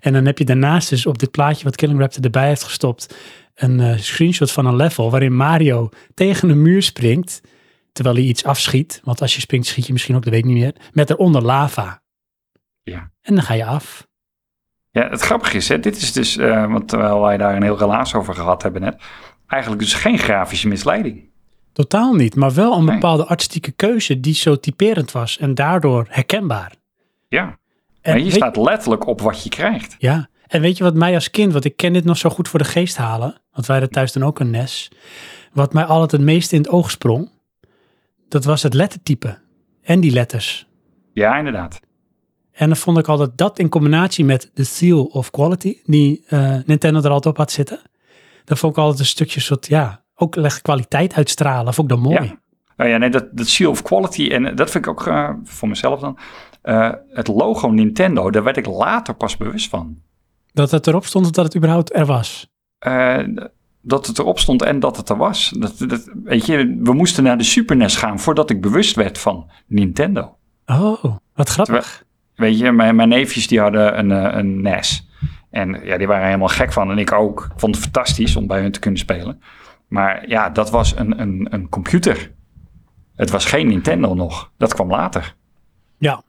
En 0.00 0.12
dan 0.12 0.24
heb 0.24 0.38
je 0.38 0.44
daarnaast 0.44 0.88
dus 0.88 1.06
op 1.06 1.18
dit 1.18 1.30
plaatje 1.30 1.64
wat 1.64 1.76
Killing 1.76 1.98
Raptor 1.98 2.24
erbij 2.24 2.46
heeft 2.46 2.62
gestopt. 2.62 3.16
Een 3.54 3.80
eh, 3.80 3.98
screenshot 3.98 4.52
van 4.52 4.66
een 4.66 4.76
level 4.76 5.10
waarin 5.10 5.36
Mario 5.36 5.88
tegen 6.14 6.48
een 6.48 6.62
muur 6.62 6.82
springt 6.82 7.40
terwijl 7.92 8.16
hij 8.16 8.24
iets 8.24 8.44
afschiet. 8.44 9.00
Want 9.04 9.20
als 9.20 9.34
je 9.34 9.40
springt, 9.40 9.66
schiet 9.66 9.86
je 9.86 9.92
misschien 9.92 10.16
ook, 10.16 10.24
dat 10.24 10.32
weet 10.32 10.44
ik 10.44 10.50
niet 10.50 10.62
meer. 10.62 10.74
Met 10.92 11.10
eronder 11.10 11.42
lava. 11.42 12.02
Ja. 12.82 13.10
En 13.22 13.34
dan 13.34 13.44
ga 13.44 13.54
je 13.54 13.64
af. 13.64 14.06
ja. 14.90 15.08
Het 15.08 15.20
grappige 15.20 15.56
is, 15.56 15.68
hè, 15.68 15.80
dit 15.80 15.96
is 15.96 16.12
dus, 16.12 16.36
eh, 16.36 16.70
want 16.70 16.88
terwijl 16.88 17.20
wij 17.20 17.36
daar 17.36 17.56
een 17.56 17.62
heel 17.62 17.78
relaas 17.78 18.14
over 18.14 18.34
gehad 18.34 18.62
hebben 18.62 18.80
net, 18.80 19.02
eigenlijk 19.46 19.82
dus 19.82 19.94
geen 19.94 20.18
grafische 20.18 20.68
misleiding. 20.68 21.32
Totaal 21.74 22.14
niet, 22.14 22.34
maar 22.34 22.54
wel 22.54 22.72
een 22.76 22.84
Nee. 22.84 22.94
bepaalde 22.94 23.26
artistieke 23.26 23.70
keuze 23.70 24.20
die 24.20 24.34
zo 24.34 24.56
typerend 24.60 25.12
was 25.12 25.38
en 25.38 25.54
daardoor 25.54 26.06
herkenbaar. 26.08 26.72
Ja, 27.28 27.58
En 28.00 28.14
maar 28.14 28.22
weet- 28.22 28.32
staat 28.32 28.56
letterlijk 28.56 29.06
op 29.06 29.20
wat 29.20 29.42
je 29.42 29.48
krijgt. 29.48 29.94
Ja, 29.98 30.28
en 30.46 30.60
weet 30.60 30.76
je 30.76 30.84
wat 30.84 30.94
mij 30.94 31.14
als 31.14 31.30
kind, 31.30 31.52
want 31.52 31.64
ik 31.64 31.76
ken 31.76 31.92
dit 31.92 32.04
nog 32.04 32.16
zo 32.16 32.30
goed 32.30 32.48
voor 32.48 32.58
de 32.58 32.64
geest 32.64 32.96
halen, 32.96 33.40
want 33.52 33.66
wij 33.66 33.76
hadden 33.76 33.94
thuis 33.94 34.12
dan 34.12 34.22
ook 34.24 34.38
een 34.40 34.50
NES. 34.50 34.90
Wat 35.52 35.72
mij 35.72 35.84
altijd 35.84 36.10
het 36.10 36.20
meest 36.20 36.52
in 36.52 36.58
het 36.58 36.68
oog 36.68 36.90
sprong, 36.90 37.30
dat 38.28 38.44
was 38.44 38.62
het 38.62 38.74
lettertype 38.74 39.38
en 39.82 40.00
die 40.00 40.10
letters. 40.12 40.66
Ja, 41.12 41.36
inderdaad. 41.38 41.80
En 42.52 42.66
dan 42.68 42.76
vond 42.76 42.98
ik 42.98 43.08
altijd 43.08 43.30
dat 43.38 43.58
in 43.58 43.68
combinatie 43.68 44.24
met 44.24 44.50
de 44.54 44.64
seal 44.64 45.04
of 45.04 45.30
quality, 45.30 45.76
die 45.84 46.24
eh, 46.26 46.56
Nintendo 46.66 46.98
er 47.02 47.10
altijd 47.10 47.26
op 47.34 47.36
had 47.36 47.52
zitten. 47.52 47.80
Dat 48.44 48.58
vond 48.58 48.72
ik 48.72 48.78
altijd 48.78 48.98
een 49.00 49.06
stukje 49.06 49.40
soort, 49.40 49.66
ja, 49.66 50.03
ook 50.14 50.36
kwaliteit 50.62 51.14
uitstralen. 51.14 51.74
Vond 51.74 51.90
ik 51.90 51.96
dan 51.96 52.12
mooi. 52.12 52.24
Ja. 52.24 52.38
Nou 52.76 52.90
ja, 52.90 52.96
nee, 52.96 53.10
dat, 53.10 53.26
dat 53.32 53.46
seal 53.46 53.70
of 53.70 53.82
quality, 53.82 54.28
en 54.28 54.56
dat 54.56 54.70
vind 54.70 54.86
ik 54.86 54.90
ook 54.90 55.06
eh, 55.06 55.30
voor 55.44 55.68
mezelf 55.68 56.00
dan, 56.00 56.18
eh, 56.62 56.92
het 57.08 57.28
logo 57.28 57.68
Nintendo, 57.68 58.30
daar 58.30 58.42
werd 58.42 58.56
ik 58.56 58.66
later 58.66 59.14
pas 59.14 59.36
bewust 59.36 59.68
van. 59.68 59.98
Dat 60.52 60.70
het 60.70 60.86
erop 60.86 61.04
stond 61.04 61.24
of 61.24 61.30
dat 61.30 61.44
het 61.44 61.56
überhaupt 61.56 61.94
er 61.94 62.06
was. 62.06 62.48
Eh, 62.78 63.18
dat 63.80 64.06
het 64.06 64.18
erop 64.18 64.38
stond 64.38 64.62
en 64.62 64.80
dat 64.80 64.96
het 64.96 65.08
er 65.08 65.16
was. 65.16 65.52
Dat, 65.58 65.78
dat, 65.88 66.10
weet 66.24 66.46
je, 66.46 66.78
we 66.82 66.92
moesten 66.92 67.24
naar 67.24 67.38
de 67.38 67.44
Super 67.44 67.76
NES 67.76 67.96
gaan 67.96 68.20
voordat 68.20 68.50
ik 68.50 68.60
bewust 68.60 68.96
werd 68.96 69.18
van 69.18 69.50
Nintendo. 69.66 70.36
Oh, 70.66 71.04
wat 71.34 71.48
grappig. 71.48 72.04
Weet 72.34 72.58
je, 72.58 72.72
mijn, 72.72 72.96
mijn 72.96 73.08
neefjes 73.08 73.46
die 73.46 73.60
hadden 73.60 73.98
een, 73.98 74.10
eh, 74.10 74.38
een 74.38 74.62
NES. 74.62 75.08
En 75.50 75.80
ja, 75.84 75.98
die 75.98 76.06
waren 76.06 76.26
helemaal 76.26 76.48
gek 76.48 76.72
van. 76.72 76.90
En 76.90 76.98
ik 76.98 77.12
ook. 77.12 77.48
Ik 77.52 77.60
vond 77.60 77.74
het 77.74 77.84
fantastisch 77.84 78.36
om 78.36 78.46
bij 78.46 78.60
hun 78.60 78.72
te 78.72 78.78
kunnen 78.78 79.00
spelen. 79.00 79.40
Maar 79.94 80.28
ja, 80.28 80.50
dat 80.50 80.70
was 80.70 80.96
een, 80.96 81.20
een, 81.20 81.46
een 81.50 81.68
computer. 81.68 82.32
Het 83.16 83.30
was 83.30 83.44
geen 83.44 83.66
Nintendo 83.66 84.14
nog. 84.14 84.50
Dat 84.56 84.74
kwam 84.74 84.90
later. 84.90 85.34
Ja. 85.98 86.22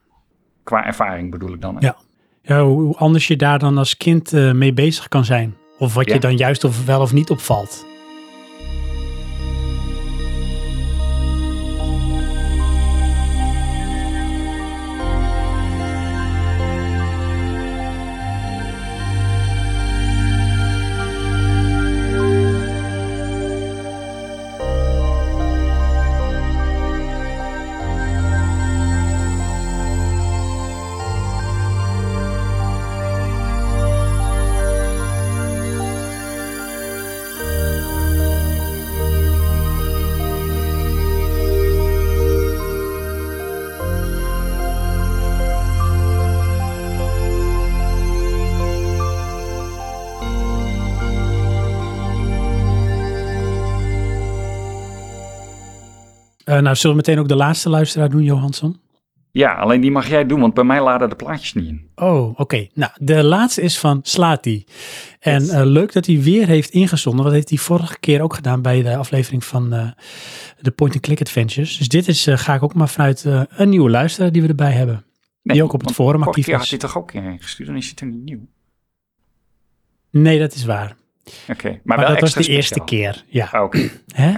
Qua 0.64 0.86
ervaring 0.86 1.32
bedoel 1.32 1.54
ik 1.54 1.62
dan. 1.62 1.76
hè? 1.76 1.86
Ja. 1.86 1.96
Ja, 2.42 2.64
hoe 2.64 2.96
anders 2.96 3.28
je 3.28 3.36
daar 3.36 3.60
dan 3.60 3.78
als 3.78 3.98
kind 3.98 4.34
eh, 4.34 4.52
mee 4.52 4.74
bezig 4.74 5.08
kan 5.08 5.26
zijn. 5.26 5.56
Of 5.78 5.94
wat 5.94 6.08
Ja. 6.08 6.14
je 6.14 6.20
dan 6.20 6.36
juist 6.38 6.64
of 6.64 6.86
wel 6.86 7.02
of 7.02 7.14
niet 7.14 7.30
opvalt. 7.30 7.86
Nou, 56.62 56.76
zullen 56.76 56.96
we 56.96 57.04
meteen 57.06 57.20
ook 57.24 57.28
de 57.28 57.36
laatste 57.36 57.70
luisteraar 57.70 58.10
doen, 58.10 58.24
Johansson? 58.24 58.80
Ja, 59.32 59.54
alleen 59.54 59.82
die 59.82 59.92
mag 59.92 60.08
jij 60.08 60.26
doen, 60.26 60.40
want 60.40 60.54
bij 60.54 60.64
mij 60.64 60.82
laden 60.82 61.10
de 61.10 61.16
plaatjes 61.16 61.54
niet 61.54 61.68
in. 61.68 61.90
Oh, 61.96 62.40
oké. 62.40 62.68
Nou, 62.74 62.92
de 62.96 63.24
laatste 63.24 63.62
is 63.62 63.80
van 63.80 64.00
Slati. 64.04 64.66
En 65.20 65.50
eh, 65.50 65.66
leuk 65.66 65.94
dat 65.94 66.06
hij 66.06 66.22
weer 66.22 66.48
heeft 66.48 66.70
ingezonden. 66.70 67.24
Wat 67.24 67.34
heeft 67.34 67.50
hij 67.50 67.58
vorige 67.58 68.00
keer 68.00 68.22
ook 68.22 68.34
gedaan 68.34 68.62
bij 68.62 68.82
de 68.82 68.96
aflevering 68.96 69.44
van 69.44 69.74
eh, 69.74 69.88
de 70.60 70.72
Point-and-Click 70.72 71.22
Adventures. 71.22 71.78
Dus 71.78 71.88
dit 71.88 72.08
is, 72.08 72.28
eh, 72.28 72.38
ga 72.38 72.54
ik 72.54 72.64
ook 72.64 72.74
maar 72.74 72.90
vanuit 72.90 73.26
eh, 73.26 73.42
een 73.50 73.70
nieuwe 73.70 73.90
luisteraar 73.90 74.32
die 74.32 74.42
we 74.42 74.48
erbij 74.48 74.72
hebben. 74.72 75.06
Die 75.44 75.64
ook 75.64 75.74
op 75.74 75.82
het 75.82 75.92
forum 75.92 76.24
actief 76.24 76.46
keer 76.46 76.54
had 76.54 76.64
is. 76.64 76.70
hij 76.70 76.80
toch 76.80 76.98
ook 76.98 77.14
een 77.14 77.42
gestuurd, 77.42 77.68
dan 77.68 77.78
is 77.78 77.86
hij 77.86 77.94
toch 77.94 78.10
niet 78.10 78.24
nieuw. 78.24 78.48
Nee, 80.12 80.40
dat 80.40 80.54
is 80.54 80.66
waar. 80.66 80.96
Oké, 81.50 81.70
maar, 81.70 81.80
Maar, 81.84 81.98
wel 81.98 82.08
dat 82.08 82.20
was 82.20 82.34
de 82.34 82.48
eerste 82.48 82.84
keer. 82.84 83.24
Ja. 83.28 83.50
Ah, 83.52 83.64
Oké. 83.64 83.90
Hè? 84.14 84.34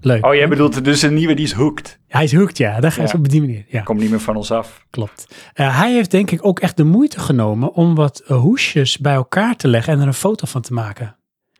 Leuk. 0.00 0.26
Oh, 0.26 0.34
jij 0.34 0.48
bedoelt 0.48 0.84
dus 0.84 1.02
een 1.02 1.14
nieuwe 1.14 1.34
die 1.34 1.44
is 1.44 1.52
hooked. 1.52 1.98
Hij 2.08 2.24
is 2.24 2.34
hooked, 2.34 2.58
ja. 2.58 2.80
Daar 2.80 2.92
gaan 2.92 3.08
ze 3.08 3.16
Ja. 3.16 3.22
op 3.22 3.28
die 3.28 3.40
manier. 3.40 3.64
Ja, 3.68 3.80
Komt 3.82 4.00
niet 4.00 4.10
meer 4.10 4.20
van 4.20 4.36
ons 4.36 4.50
af. 4.50 4.84
klopt. 4.90 5.34
Eh, 5.54 5.78
hij 5.78 5.92
heeft 5.92 6.10
denk 6.10 6.30
ik 6.30 6.44
ook 6.44 6.60
echt 6.60 6.76
de 6.76 6.84
moeite 6.84 7.20
genomen 7.20 7.72
om 7.72 7.94
wat 7.94 8.22
eh, 8.26 8.36
hoesjes 8.36 8.98
bij 8.98 9.14
elkaar 9.14 9.56
te 9.56 9.68
leggen 9.68 9.92
en 9.92 10.00
er 10.00 10.06
een 10.06 10.14
foto 10.14 10.46
van 10.46 10.60
te 10.62 10.72
maken. 10.72 11.06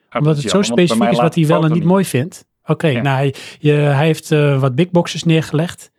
Ah, 0.09 0.19
Omdat 0.19 0.35
dat 0.35 0.43
het 0.43 0.53
zo 0.53 0.63
specifiek 0.63 1.11
is 1.11 1.19
wat 1.19 1.35
hij 1.35 1.47
wel 1.47 1.65
en 1.65 1.73
niet 1.73 1.85
mooi 1.85 2.05
vindt. 2.05 2.47
Oké, 2.65 2.87
Ja. 2.87 3.03
nou 3.03 3.17
hij, 3.17 3.35
je, 3.59 3.73
hij 3.73 4.07
heeft 4.07 4.31
eh, 4.33 4.61
wat 4.61 4.75
big 4.75 4.91
boxes 4.91 5.25
neergelegd. 5.25 5.91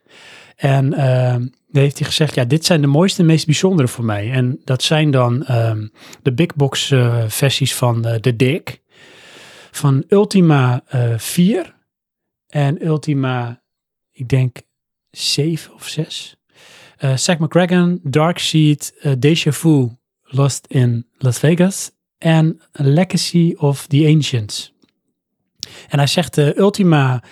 En 0.55 0.93
eh, 0.93 1.31
dan 1.71 1.81
heeft 1.81 1.97
hij 1.99 2.07
gezegd, 2.07 2.35
ja, 2.35 2.43
dit 2.45 2.65
zijn 2.65 2.81
de 2.81 2.87
mooiste 2.87 3.21
en 3.21 3.25
meest 3.27 3.45
bijzondere 3.45 3.87
voor 3.87 4.05
mij. 4.05 4.31
En 4.31 4.59
dat 4.63 4.83
zijn 4.83 5.11
dan 5.11 5.45
ehm, 5.45 5.87
de 6.21 6.33
big 6.33 6.55
box 6.55 6.93
versies 7.27 7.75
van 7.75 8.01
de 8.21 8.35
Dick. 8.35 8.81
Van 9.71 10.03
Ultima 10.07 10.81
eh 10.87 11.01
4 11.17 11.57
en 11.61 11.73
Ultima, 12.81 13.61
ik 14.11 14.27
denk 14.27 14.57
7 15.11 15.73
of 15.73 15.87
6. 15.87 16.35
Eh 16.97 17.17
Zack 17.17 17.39
McCracken, 17.39 17.99
Darkseid, 18.03 18.93
eh 18.99 19.13
Deja 19.19 19.51
Vu, 19.51 19.87
Lost 20.23 20.65
in 20.67 21.07
Las 21.17 21.39
Vegas 21.39 21.91
en 22.17 22.61
Legacy 22.71 23.53
of 23.57 23.87
the 23.87 24.05
Ancients. 24.15 24.73
En 25.89 25.97
hij 25.97 26.07
zegt 26.07 26.35
de 26.35 26.57
Ultima 26.57 27.23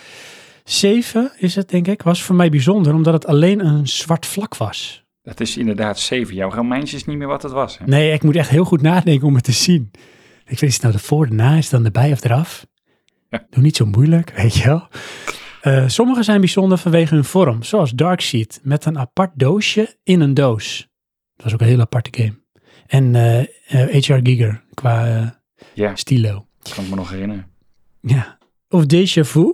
7 0.63 1.31
is 1.37 1.55
het 1.55 1.69
denk 1.69 1.87
ik, 1.87 2.01
was 2.01 2.23
voor 2.23 2.35
mij 2.35 2.49
bijzonder 2.49 2.93
omdat 2.93 3.13
het 3.13 3.25
alleen 3.25 3.65
een 3.65 3.87
zwart 3.87 4.25
vlak 4.25 4.57
was. 4.57 5.05
Dat 5.21 5.39
is 5.39 5.57
inderdaad 5.57 5.99
7. 5.99 6.35
Jouw 6.35 6.49
Romeins 6.49 6.93
is 6.93 7.05
niet 7.05 7.17
meer 7.17 7.27
wat 7.27 7.43
het 7.43 7.51
was. 7.51 7.77
Hè? 7.77 7.85
Nee, 7.85 8.11
ik 8.11 8.23
moet 8.23 8.35
echt 8.35 8.49
heel 8.49 8.65
goed 8.65 8.81
nadenken 8.81 9.27
om 9.27 9.35
het 9.35 9.43
te 9.43 9.51
zien. 9.51 9.91
Ik 10.45 10.59
weet 10.59 10.69
niet, 10.69 10.81
nou 10.81 10.93
de 10.93 10.99
voor, 10.99 11.27
de 11.27 11.33
na, 11.33 11.55
is 11.55 11.69
dan 11.69 11.85
erbij 11.85 12.11
of 12.11 12.23
eraf? 12.23 12.65
Doe 13.49 13.63
niet 13.63 13.75
zo 13.75 13.85
moeilijk, 13.85 14.31
weet 14.35 14.55
je 14.55 14.65
wel. 14.65 14.87
Eh, 15.61 15.87
sommige 15.87 16.23
zijn 16.23 16.39
bijzonder 16.39 16.77
vanwege 16.77 17.13
hun 17.13 17.23
vorm, 17.23 17.63
zoals 17.63 17.91
Darkseid, 17.91 18.59
met 18.63 18.85
een 18.85 18.99
apart 18.99 19.31
doosje 19.35 19.95
in 20.03 20.21
een 20.21 20.33
doos. 20.33 20.87
Dat 21.35 21.43
was 21.43 21.53
ook 21.53 21.61
een 21.61 21.67
heel 21.67 21.79
aparte 21.79 22.23
game. 22.23 22.39
En 22.87 23.15
eh, 23.15 23.39
eh, 23.39 24.03
H.R. 24.05 24.19
Giger 24.23 24.63
qua 24.73 25.31
eh, 25.75 25.91
stilo. 25.93 26.47
kan 26.75 26.83
ik 26.83 26.89
me 26.89 26.95
nog 26.95 27.09
herinneren. 27.09 27.47
Ja. 28.01 28.37
Of 28.69 28.85
Deja 28.85 29.23
Vu. 29.23 29.53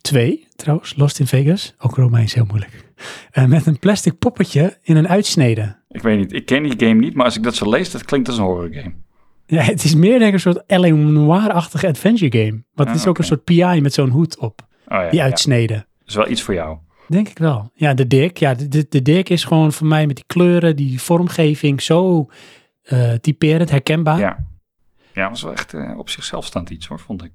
Twee, 0.00 0.46
trouwens. 0.56 0.96
Lost 0.96 1.20
in 1.20 1.26
Vegas. 1.26 1.74
Ook 1.78 1.96
Romeins 1.96 2.34
heel 2.34 2.44
moeilijk. 2.44 2.92
Eh, 3.30 3.44
met 3.44 3.66
een 3.66 3.78
plastic 3.78 4.18
poppetje 4.18 4.78
in 4.82 4.96
een 4.96 5.08
uitsnede. 5.08 5.82
Ik 5.88 6.02
weet 6.02 6.18
niet, 6.18 6.32
ik 6.32 6.46
ken 6.46 6.62
die 6.62 6.86
game 6.86 7.00
niet, 7.00 7.14
maar 7.14 7.24
als 7.24 7.36
ik 7.36 7.42
dat 7.42 7.54
zo 7.54 7.70
lees, 7.70 7.90
dat 7.90 8.04
klinkt 8.04 8.28
als 8.28 8.38
een 8.38 8.44
horror 8.44 8.72
game. 8.72 8.92
Ja, 9.50 9.62
het 9.62 9.84
is 9.84 9.94
meer 9.94 10.18
denk 10.18 10.24
ik 10.28 10.32
een 10.32 10.40
soort 10.40 10.62
L.A. 10.66 10.88
Noir-achtige 10.88 11.86
adventure 11.88 12.38
game. 12.38 12.50
Want 12.74 12.88
het 12.88 12.88
Ah, 12.88 12.94
is 12.94 13.02
ook 13.02 13.08
oké. 13.08 13.20
een 13.20 13.26
soort 13.26 13.44
PI 13.44 13.80
met 13.80 13.94
zo'n 13.94 14.10
hoed 14.10 14.38
op. 14.38 14.60
Oh 14.88 14.96
ja, 14.98 15.08
Die 15.10 15.18
ja. 15.18 15.24
uitsneden. 15.24 15.76
Dat 15.76 16.08
is 16.08 16.14
wel 16.14 16.28
iets 16.28 16.42
voor 16.42 16.54
jou. 16.54 16.78
Denk 17.08 17.28
ik 17.28 17.38
wel. 17.38 17.70
Ja, 17.74 17.94
de 17.94 18.06
dik. 18.06 18.36
Ja, 18.38 18.54
de, 18.54 18.68
de, 18.68 18.86
de 18.88 19.02
dik 19.02 19.28
is 19.28 19.44
gewoon 19.44 19.72
voor 19.72 19.86
mij 19.86 20.06
met 20.06 20.16
die 20.16 20.24
kleuren, 20.26 20.76
die 20.76 21.00
vormgeving 21.00 21.82
zo 21.82 22.28
eh, 22.82 23.12
typerend, 23.12 23.70
herkenbaar. 23.70 24.18
Ja. 24.18 24.46
Ja, 25.14 25.28
was 25.28 25.42
wel 25.42 25.52
echt 25.52 25.74
eh, 25.74 25.98
op 25.98 26.08
zichzelf 26.08 26.44
staand 26.46 26.70
iets 26.70 26.86
hoor, 26.86 27.00
vond 27.00 27.24
ik. 27.24 27.30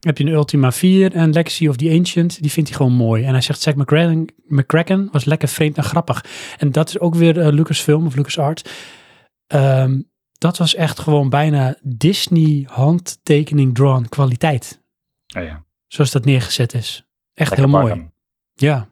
Heb 0.00 0.18
je 0.18 0.24
een 0.24 0.32
Ultima 0.32 0.72
4 0.72 1.12
en 1.14 1.32
Legacy 1.32 1.66
of 1.68 1.76
the 1.76 1.90
Ancient, 1.90 2.42
die 2.42 2.50
vindt 2.50 2.68
hij 2.68 2.78
gewoon 2.78 2.92
mooi. 2.92 3.24
En 3.24 3.30
hij 3.32 3.40
zegt, 3.40 3.60
Zack 3.60 3.74
McCracken, 3.74 4.26
McCracken 4.46 5.08
was 5.12 5.24
lekker 5.24 5.48
vreemd 5.48 5.76
en 5.76 5.84
grappig. 5.84 6.24
En 6.58 6.72
dat 6.72 6.88
is 6.88 6.98
ook 6.98 7.14
weer 7.14 7.40
eh, 7.40 7.52
Lucasfilm 7.52 8.06
of 8.06 8.14
LucasArts. 8.16 8.64
Ehm 9.46 10.00
dat 10.44 10.58
was 10.58 10.74
echt 10.74 10.98
gewoon 10.98 11.28
bijna 11.28 11.76
Disney 11.82 12.66
handtekening 12.70 13.74
drawn 13.74 14.06
kwaliteit. 14.08 14.80
Ja, 15.26 15.40
ja. 15.40 15.64
Zoals 15.86 16.10
dat 16.10 16.24
neergezet 16.24 16.74
is. 16.74 17.06
Echt 17.34 17.50
Lekker 17.56 17.68
heel 17.68 17.80
mooi. 17.80 18.08
Ja. 18.54 18.88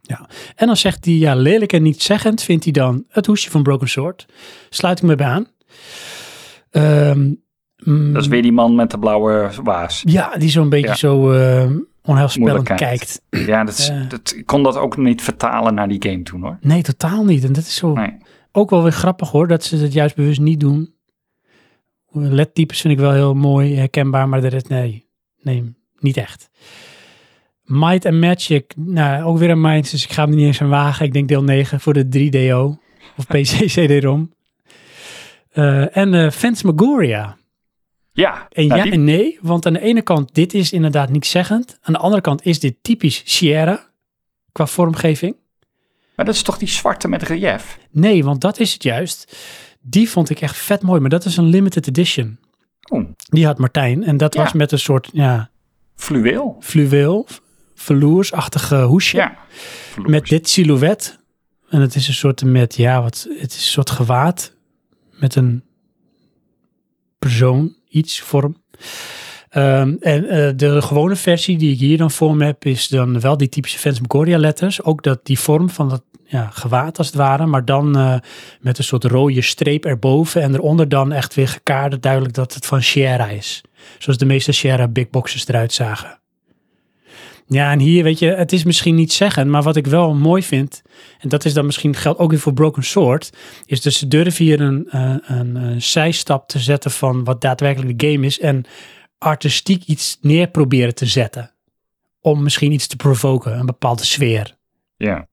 ja. 0.00 0.28
En 0.54 0.66
dan 0.66 0.76
zegt 0.76 1.04
hij, 1.04 1.14
ja, 1.14 1.34
lelijk 1.34 1.72
en 1.72 1.82
niet 1.82 2.02
zeggend 2.02 2.42
vindt 2.42 2.64
hij 2.64 2.72
dan 2.72 3.04
het 3.08 3.26
hoesje 3.26 3.50
van 3.50 3.62
Broken 3.62 3.88
Sword. 3.88 4.26
Sluit 4.70 4.98
ik 4.98 5.04
me 5.04 5.14
bij 5.14 5.26
aan. 5.26 5.46
Ehm, 6.70 7.32
mm, 7.84 8.12
Dat 8.12 8.22
is 8.22 8.28
weer 8.28 8.42
die 8.42 8.52
man 8.52 8.74
met 8.74 8.90
de 8.90 8.98
blauwe 8.98 9.50
waas. 9.62 10.02
Ja, 10.06 10.36
die 10.36 10.50
zo'n 10.50 10.68
beetje 10.68 10.86
Ja. 10.88 10.94
zo 10.94 11.32
eh 11.32 11.70
onheilspellend 12.02 12.72
kijkt. 12.74 13.22
Ja, 13.30 13.64
dat, 13.64 13.78
is, 13.78 13.86
Ja. 13.86 14.04
dat, 14.08 14.34
ik 14.36 14.46
kon 14.46 14.62
dat 14.62 14.76
ook 14.76 14.96
niet 14.96 15.22
vertalen 15.22 15.74
naar 15.74 15.88
die 15.88 16.02
game 16.10 16.22
toen 16.22 16.42
hoor. 16.42 16.58
Nee, 16.60 16.82
totaal 16.82 17.24
niet. 17.24 17.44
En 17.44 17.52
dat 17.52 17.64
is 17.64 17.74
zo 17.74 17.92
Nee. 17.92 18.16
Ook 18.52 18.70
wel 18.70 18.82
weer 18.82 18.92
grappig 18.92 19.30
hoor, 19.30 19.48
dat 19.48 19.64
ze 19.64 19.76
het 19.76 19.92
juist 19.92 20.14
bewust 20.16 20.40
niet 20.40 20.60
doen. 20.60 20.94
LED-types 22.12 22.80
vind 22.80 22.94
ik 22.94 23.00
wel 23.00 23.12
heel 23.12 23.34
mooi, 23.34 23.74
herkenbaar, 23.76 24.28
maar 24.28 24.40
de 24.40 24.48
rest, 24.48 24.68
nee, 24.68 25.06
nee, 25.42 25.74
niet 25.98 26.16
echt. 26.16 26.50
Might 27.64 28.06
and 28.06 28.20
Magic, 28.20 28.72
nou, 28.76 29.22
ook 29.24 29.38
weer 29.38 29.50
een 29.50 29.60
Minds, 29.60 29.90
dus 29.90 30.04
ik 30.04 30.12
ga 30.12 30.24
hem 30.26 30.34
niet 30.34 30.46
eens 30.46 30.60
aan 30.62 30.68
wagen. 30.68 31.06
Ik 31.06 31.12
denk 31.12 31.28
deel 31.28 31.42
9 31.42 31.80
voor 31.80 31.92
de 31.92 32.04
3DO 32.04 32.78
of 33.16 33.26
PC 33.32 33.66
CD-ROM. 33.66 34.34
Eh, 35.50 35.96
en 35.96 36.14
eh 36.14 36.30
Phantasmagoria. 36.30 37.36
Ja, 38.12 38.46
En 38.50 38.66
nou, 38.66 38.78
ja 38.78 38.84
die- 38.84 38.92
en 38.92 39.04
nee, 39.04 39.38
want 39.42 39.66
aan 39.66 39.72
de 39.72 39.80
ene 39.80 40.02
kant, 40.02 40.34
dit 40.34 40.54
is 40.54 40.72
inderdaad 40.72 41.10
niet 41.10 41.26
zeggend. 41.26 41.78
Aan 41.82 41.92
de 41.92 41.98
andere 41.98 42.22
kant 42.22 42.44
is 42.46 42.60
dit 42.60 42.76
typisch 42.82 43.22
Sierra, 43.24 43.90
qua 44.52 44.66
vormgeving. 44.66 45.36
Maar 46.20 46.28
dat 46.28 46.38
is 46.38 46.44
toch 46.44 46.58
die 46.58 46.68
zwarte 46.68 47.08
met 47.08 47.22
relief? 47.22 47.78
Nee, 47.90 48.24
want 48.24 48.40
dat 48.40 48.58
is 48.58 48.72
het 48.72 48.82
juist. 48.82 49.36
Die 49.80 50.10
vond 50.10 50.30
ik 50.30 50.40
echt 50.40 50.56
vet 50.56 50.82
mooi, 50.82 51.00
maar 51.00 51.10
dat 51.10 51.24
is 51.24 51.36
een 51.36 51.44
limited 51.46 51.86
edition. 51.86 52.38
Oh, 52.90 53.08
Die 53.16 53.46
had 53.46 53.58
Martijn. 53.58 54.04
En 54.04 54.16
dat 54.16 54.34
Ja. 54.34 54.42
was 54.42 54.52
met 54.52 54.72
een 54.72 54.78
soort 54.78 55.08
ja, 55.12 55.50
fluweel. 55.96 56.56
fluweel, 56.60 57.26
verloersachtige 57.74 58.82
hoesje. 58.82 59.16
Ja. 59.16 59.38
Met 60.02 60.26
dit 60.26 60.48
silhouet. 60.48 61.18
En 61.68 61.80
het 61.80 61.94
is 61.94 62.08
een 62.08 62.14
soort 62.14 62.44
met, 62.44 62.74
ja, 62.76 63.02
wat, 63.02 63.26
het 63.38 63.50
is 63.52 63.56
een 63.56 63.62
soort 63.72 63.90
gewaad. 63.90 64.54
Met 65.12 65.34
een 65.34 65.62
persoon, 67.18 67.74
iets, 67.88 68.20
vorm. 68.20 68.62
Ehm, 69.50 69.96
en 70.00 70.28
eh, 70.28 70.52
de 70.56 70.82
gewone 70.82 71.16
versie 71.16 71.58
die 71.58 71.72
ik 71.72 71.78
hier 71.78 71.98
dan 71.98 72.10
voor 72.10 72.36
me 72.36 72.44
heb, 72.44 72.64
is 72.64 72.88
dan 72.88 73.20
wel 73.20 73.36
die 73.36 73.48
typische 73.48 73.78
Phantasmagoria 73.78 74.38
letters. 74.38 74.82
Ook 74.82 75.02
dat 75.02 75.20
die 75.26 75.38
vorm 75.38 75.70
van 75.70 75.88
dat 75.88 76.02
ja, 76.30 76.50
gewaad 76.52 76.98
als 76.98 77.06
het 77.06 77.16
ware, 77.16 77.46
maar 77.46 77.64
dan 77.64 77.98
eh, 77.98 78.16
met 78.60 78.78
een 78.78 78.84
soort 78.84 79.04
rode 79.04 79.42
streep 79.42 79.84
erboven 79.84 80.42
en 80.42 80.54
eronder 80.54 80.88
dan 80.88 81.12
echt 81.12 81.34
weer 81.34 81.48
gekaderd 81.48 82.02
duidelijk 82.02 82.34
dat 82.34 82.54
het 82.54 82.66
van 82.66 82.82
Sierra 82.82 83.28
is. 83.28 83.62
Zoals 83.98 84.18
de 84.18 84.24
meeste 84.24 84.52
Sierra 84.52 84.88
big 84.88 85.10
boxes 85.10 85.48
eruit 85.48 85.72
zagen. 85.72 86.18
Ja, 87.46 87.72
en 87.72 87.78
hier 87.78 88.04
weet 88.04 88.18
je, 88.18 88.26
het 88.26 88.52
is 88.52 88.64
misschien 88.64 88.94
niet 88.94 89.12
zeggen, 89.12 89.50
maar 89.50 89.62
wat 89.62 89.76
ik 89.76 89.86
wel 89.86 90.14
mooi 90.14 90.42
vind, 90.42 90.82
en 91.18 91.28
dat 91.28 91.44
is 91.44 91.52
dan 91.52 91.66
misschien 91.66 91.94
geldt 91.94 92.18
ook 92.18 92.30
weer 92.30 92.38
voor 92.38 92.52
Broken 92.52 92.84
Sword, 92.84 93.32
is 93.64 93.82
dat 93.82 93.92
ze 93.92 94.08
durven 94.08 94.44
hier 94.44 94.60
een, 94.60 94.88
eh, 94.90 95.14
een, 95.22 95.56
een 95.56 95.82
zijstap 95.82 96.48
te 96.48 96.58
zetten 96.58 96.90
van 96.90 97.24
wat 97.24 97.40
daadwerkelijk 97.40 97.98
de 97.98 98.10
game 98.10 98.26
is 98.26 98.40
en 98.40 98.64
artistiek 99.18 99.84
iets 99.84 100.18
neer 100.20 100.48
proberen 100.48 100.94
te 100.94 101.06
zetten. 101.06 101.52
Om 102.20 102.42
misschien 102.42 102.72
iets 102.72 102.86
te 102.86 102.96
provoken, 102.96 103.58
een 103.58 103.66
bepaalde 103.66 104.04
sfeer. 104.04 104.56
Ja, 104.96 105.28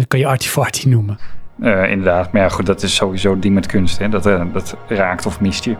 dat 0.00 0.08
kan 0.08 0.18
je 0.18 0.26
artifarty 0.26 0.88
noemen. 0.88 1.18
eh, 1.62 1.90
inderdaad. 1.90 2.32
Maar 2.32 2.42
ja, 2.42 2.48
goed, 2.48 2.66
dat 2.66 2.82
is 2.82 2.94
sowieso 2.94 3.30
het 3.30 3.42
ding 3.42 3.54
met 3.54 3.66
kunst. 3.66 3.98
Hè? 3.98 4.08
Dat, 4.08 4.26
eh, 4.26 4.42
dat 4.52 4.76
raakt 4.88 5.26
of 5.26 5.40
mist 5.40 5.64
je. 5.64 5.76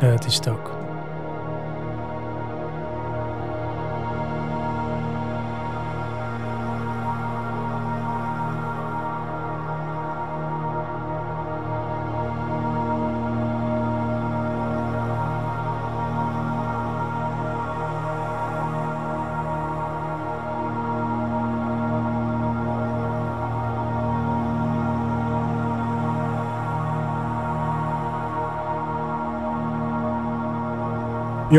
Het 0.00 0.24
is 0.26 0.34
het 0.34 0.48
ook. 0.48 0.77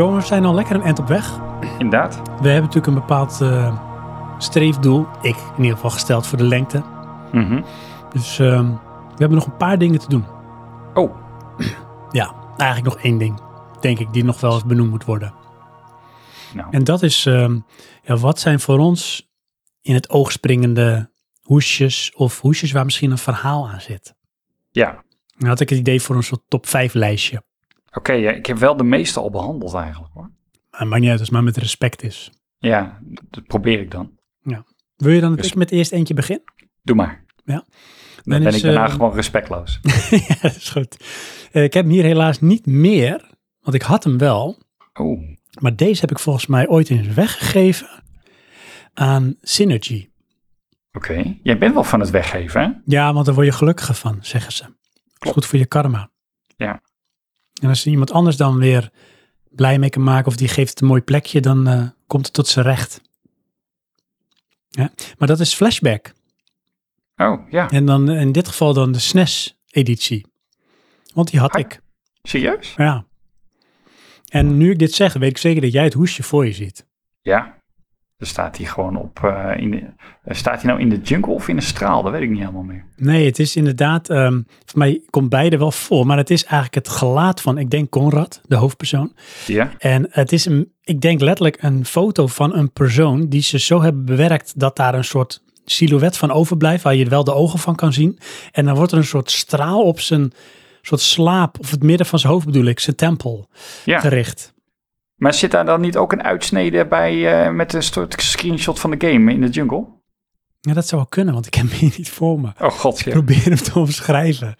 Jongens, 0.00 0.22
we 0.22 0.28
zijn 0.28 0.44
al 0.44 0.54
lekker 0.54 0.74
een 0.74 0.82
eind 0.82 0.98
op 0.98 1.08
weg. 1.08 1.40
Inderdaad. 1.78 2.16
We 2.16 2.48
hebben 2.48 2.60
natuurlijk 2.60 2.86
een 2.86 2.94
bepaald 2.94 3.40
eh, 3.40 3.80
streefdoel. 4.38 5.06
Ik 5.22 5.36
in 5.36 5.62
ieder 5.62 5.74
geval 5.74 5.90
gesteld 5.90 6.26
voor 6.26 6.38
de 6.38 6.44
lengte. 6.44 6.82
Mhm. 7.32 7.62
Dus 8.12 8.38
ehm, 8.38 8.70
we 9.08 9.16
hebben 9.16 9.38
nog 9.38 9.46
een 9.46 9.56
paar 9.56 9.78
dingen 9.78 9.98
te 9.98 10.08
doen. 10.08 10.24
Oh, 10.94 11.16
Ja, 12.10 12.34
eigenlijk 12.56 12.94
nog 12.94 13.04
één 13.04 13.18
ding, 13.18 13.40
denk 13.80 13.98
ik, 13.98 14.12
die 14.12 14.24
nog 14.24 14.40
wel 14.40 14.52
eens 14.54 14.64
benoemd 14.64 14.90
moet 14.90 15.04
worden. 15.04 15.34
nou. 16.54 16.68
En 16.70 16.84
dat 16.84 17.02
is, 17.02 17.26
ehm, 17.26 17.58
ja, 18.02 18.16
wat 18.16 18.38
zijn 18.38 18.60
voor 18.60 18.78
ons 18.78 19.30
in 19.80 19.94
het 19.94 20.10
oog 20.10 20.32
springende 20.32 21.10
hoesjes 21.40 22.12
of 22.14 22.40
hoesjes 22.40 22.72
waar 22.72 22.84
misschien 22.84 23.10
een 23.10 23.18
verhaal 23.18 23.68
aan 23.68 23.80
zit? 23.80 24.14
Ja, 24.70 25.02
Dan 25.36 25.48
had 25.48 25.60
ik 25.60 25.68
het 25.68 25.78
idee 25.78 26.02
voor 26.02 26.16
een 26.16 26.22
soort 26.22 26.42
top 26.48 26.66
5 26.66 26.94
lijstje. 26.94 27.42
Oké. 27.92 28.12
ja, 28.12 28.30
ik 28.30 28.46
heb 28.46 28.56
wel 28.58 28.76
de 28.76 28.84
meeste 28.84 29.20
al 29.20 29.30
behandeld 29.30 29.74
eigenlijk 29.74 30.12
hoor. 30.14 30.30
Maar 30.70 30.86
maakt 30.86 31.00
niet 31.00 31.10
uit 31.10 31.18
als 31.18 31.28
het 31.28 31.36
maar 31.36 31.44
met 31.46 31.56
respect 31.56 32.02
is. 32.02 32.32
Ja, 32.58 32.98
dat 33.30 33.46
probeer 33.46 33.80
ik 33.80 33.90
dan. 33.90 34.18
Wil 34.96 35.12
je 35.12 35.20
dan 35.20 35.30
dat 35.30 35.38
Dus- 35.38 35.48
ik 35.48 35.54
met 35.54 35.70
eerst 35.70 35.92
eentje 35.92 36.14
begin? 36.14 36.42
Doe 36.82 36.96
maar. 36.96 37.24
Ja. 37.44 37.54
Dan, 37.54 37.64
Dan 38.24 38.38
ben 38.42 38.46
is, 38.46 38.56
ik 38.56 38.62
daarna 38.62 38.86
eh, 38.86 38.92
gewoon 38.92 39.14
respectloos. 39.14 39.78
ja, 40.28 40.34
dat 40.42 40.56
is 40.56 40.68
goed. 40.68 40.96
Eh, 41.52 41.62
ik 41.62 41.72
heb 41.72 41.84
hem 41.84 41.92
hier 41.92 42.04
helaas 42.04 42.40
niet 42.40 42.66
meer, 42.66 43.30
want 43.60 43.74
ik 43.76 43.82
had 43.82 44.04
hem 44.04 44.18
wel. 44.18 44.58
Oh, 44.92 45.20
Maar 45.60 45.76
deze 45.76 46.00
heb 46.00 46.10
ik 46.10 46.18
volgens 46.18 46.46
mij 46.46 46.68
ooit 46.68 46.90
eens 46.90 47.06
weggegeven 47.14 47.88
aan 48.94 49.36
Synergy. 49.40 50.08
oké. 50.92 51.38
Jij 51.42 51.58
bent 51.58 51.74
wel 51.74 51.84
van 51.84 52.00
het 52.00 52.10
weggeven, 52.10 52.60
hè? 52.60 52.68
Ja, 52.84 53.12
want 53.12 53.26
daar 53.26 53.34
word 53.34 53.46
je 53.46 53.52
gelukkiger 53.52 53.94
van, 53.94 54.18
zeggen 54.20 54.52
ze. 54.52 54.64
Is 55.18 55.30
goed 55.30 55.46
voor 55.46 55.58
je 55.58 55.66
karma. 55.66 56.10
Ja. 56.56 56.80
En 57.60 57.68
als 57.68 57.84
er 57.84 57.90
iemand 57.90 58.12
anders 58.12 58.36
dan 58.36 58.58
weer 58.58 58.90
blij 59.50 59.78
mee 59.78 59.90
kan 59.90 60.02
maken 60.02 60.26
of 60.26 60.36
die 60.36 60.48
geeft 60.48 60.70
het 60.70 60.80
een 60.80 60.86
mooi 60.86 61.02
plekje, 61.02 61.40
dan 61.40 61.66
eh, 61.66 61.88
komt 62.06 62.24
het 62.24 62.34
tot 62.34 62.48
zijn 62.48 62.64
recht. 62.64 63.00
Ja, 64.68 64.92
maar 65.18 65.28
dat 65.28 65.40
is 65.40 65.54
Flashback. 65.54 66.12
Oh, 67.16 67.50
ja. 67.50 67.70
En 67.70 67.86
dan 67.86 68.10
in 68.10 68.32
dit 68.32 68.48
geval 68.48 68.74
dan 68.74 68.92
de 68.92 68.98
SNES-editie. 68.98 70.26
Want 71.14 71.30
die 71.30 71.40
had 71.40 71.58
ik. 71.58 71.80
Serieus? 72.22 72.74
Ja. 72.76 73.04
En 74.28 74.56
nu 74.56 74.70
ik 74.70 74.78
dit 74.78 74.94
zeg, 74.94 75.12
weet 75.12 75.30
ik 75.30 75.38
zeker 75.38 75.60
dat 75.60 75.72
jij 75.72 75.84
het 75.84 75.92
hoesje 75.92 76.22
voor 76.22 76.46
je 76.46 76.52
ziet. 76.52 76.86
Ja. 77.22 77.59
Dan 78.20 78.28
staat 78.28 78.56
hij 78.56 78.66
gewoon 78.66 78.96
op. 78.96 79.20
eh, 79.24 79.50
in 79.56 79.70
de, 79.70 79.82
eh, 80.24 80.36
staat 80.36 80.62
hij 80.62 80.70
nou 80.70 80.80
in 80.80 80.88
de 80.88 81.00
jungle 81.00 81.32
of 81.32 81.48
in 81.48 81.56
de 81.56 81.62
straal? 81.62 82.02
Dat 82.02 82.12
weet 82.12 82.22
ik 82.22 82.30
niet 82.30 82.38
helemaal 82.38 82.62
meer. 82.62 82.84
Nee, 82.96 83.26
het 83.26 83.38
is 83.38 83.56
inderdaad, 83.56 84.08
ehm 84.10 84.40
voor 84.64 84.78
mij 84.78 85.00
komt 85.10 85.28
beide 85.28 85.58
wel 85.58 85.72
voor, 85.72 86.06
maar 86.06 86.16
het 86.16 86.30
is 86.30 86.44
eigenlijk 86.44 86.86
het 86.86 86.88
gelaat 86.88 87.40
van, 87.40 87.58
ik 87.58 87.70
denk 87.70 87.90
Conrad, 87.90 88.40
de 88.46 88.56
hoofdpersoon. 88.56 89.12
Ja. 89.46 89.70
En 89.78 90.06
het 90.10 90.32
is, 90.32 90.44
een, 90.44 90.72
ik 90.82 91.00
denk 91.00 91.20
letterlijk 91.20 91.62
een 91.62 91.84
foto 91.84 92.26
van 92.26 92.56
een 92.56 92.72
persoon 92.72 93.28
die 93.28 93.42
ze 93.42 93.58
zo 93.58 93.82
hebben 93.82 94.04
bewerkt 94.04 94.52
dat 94.56 94.76
daar 94.76 94.94
een 94.94 95.04
soort 95.04 95.42
silhouet 95.64 96.16
van 96.16 96.30
overblijft, 96.30 96.82
waar 96.82 96.94
je 96.94 97.08
wel 97.08 97.24
de 97.24 97.34
ogen 97.34 97.58
van 97.58 97.74
kan 97.74 97.92
zien. 97.92 98.18
En 98.52 98.64
dan 98.64 98.74
wordt 98.74 98.92
er 98.92 98.98
een 98.98 99.04
soort 99.04 99.30
straal 99.30 99.82
op 99.82 100.00
zijn 100.00 100.32
soort 100.82 101.00
slaap, 101.00 101.58
of 101.60 101.70
het 101.70 101.82
midden 101.82 102.06
van 102.06 102.18
zijn 102.18 102.32
hoofd 102.32 102.46
bedoel 102.46 102.64
ik, 102.64 102.80
zijn 102.80 102.96
tempel 102.96 103.48
ja. 103.84 104.00
gericht. 104.00 104.52
Maar 105.20 105.34
zit 105.34 105.50
daar 105.50 105.64
dan 105.64 105.80
niet 105.80 105.96
ook 105.96 106.12
een 106.12 106.22
uitsnede 106.22 106.86
bij 106.86 107.44
eh, 107.44 107.52
met 107.52 107.72
een 107.72 107.82
soort 107.82 108.22
screenshot 108.22 108.80
van 108.80 108.90
de 108.90 109.08
game 109.08 109.32
in 109.32 109.40
de 109.40 109.48
jungle? 109.48 109.86
Ja, 110.60 110.74
dat 110.74 110.86
zou 110.86 111.00
wel 111.00 111.10
kunnen, 111.10 111.34
want 111.34 111.46
ik 111.46 111.54
heb 111.54 111.70
hem 111.70 111.78
hier 111.78 111.94
niet 111.96 112.10
voor 112.10 112.40
me. 112.40 112.52
Oh 112.60 112.70
god, 112.70 113.00
ja. 113.00 113.10
probeer 113.10 113.44
hem 113.44 113.56
te 113.56 113.78
omschrijven. 113.78 114.54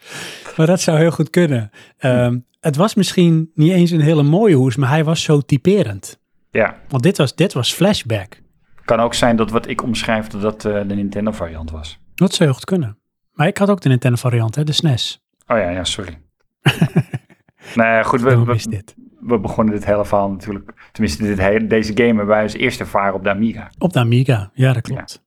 Maar 0.57 0.67
dat 0.67 0.81
zou 0.81 0.97
heel 0.97 1.11
goed 1.11 1.29
kunnen. 1.29 1.69
Ehm, 1.97 2.39
het 2.59 2.75
was 2.75 2.95
misschien 2.95 3.51
niet 3.53 3.71
eens 3.71 3.91
een 3.91 4.01
hele 4.01 4.23
mooie 4.23 4.55
hoes, 4.55 4.75
maar 4.75 4.89
hij 4.89 5.03
was 5.03 5.23
zo 5.23 5.39
typerend. 5.39 6.19
Ja. 6.51 6.75
Want 6.87 7.03
dit 7.03 7.17
was, 7.17 7.35
dit 7.35 7.53
was 7.53 7.73
flashback. 7.73 8.41
Kan 8.85 8.99
ook 8.99 9.13
zijn 9.13 9.35
dat 9.35 9.51
wat 9.51 9.67
ik 9.67 9.83
omschrijf, 9.83 10.27
dat 10.27 10.41
dat 10.41 10.65
eh, 10.65 10.87
de 10.87 10.95
Nintendo 10.95 11.31
variant 11.31 11.71
was. 11.71 11.99
Dat 12.15 12.33
zou 12.33 12.43
heel 12.43 12.53
goed 12.57 12.65
kunnen. 12.65 12.97
Maar 13.31 13.47
ik 13.47 13.57
had 13.57 13.69
ook 13.69 13.81
de 13.81 13.89
Nintendo 13.89 14.17
variant, 14.17 14.55
hè, 14.55 14.63
de 14.63 14.71
SNES. 14.71 15.25
Oh 15.47 15.57
ja, 15.57 15.69
ja, 15.69 15.83
sorry. 15.83 16.17
nee, 17.75 18.03
goed, 18.03 18.21
we, 18.21 18.33
Hoe 18.33 18.45
we, 18.45 18.53
is 18.53 18.65
dit? 18.65 18.95
We 19.21 19.39
begonnen 19.39 19.73
dit 19.73 19.85
hele 19.85 20.05
verhaal 20.05 20.31
natuurlijk, 20.31 20.89
tenminste 20.91 21.23
dit 21.23 21.37
hele, 21.37 21.67
deze 21.67 21.91
game 21.95 22.07
hebben 22.07 22.27
wij 22.27 22.43
als 22.43 22.53
eerste 22.53 22.83
ervaren 22.83 23.13
op 23.13 23.23
de 23.23 23.29
Amiga. 23.29 23.71
Op 23.77 23.93
de 23.93 23.99
Amiga, 23.99 24.51
ja, 24.53 24.73
dat 24.73 24.81
klopt. 24.81 25.23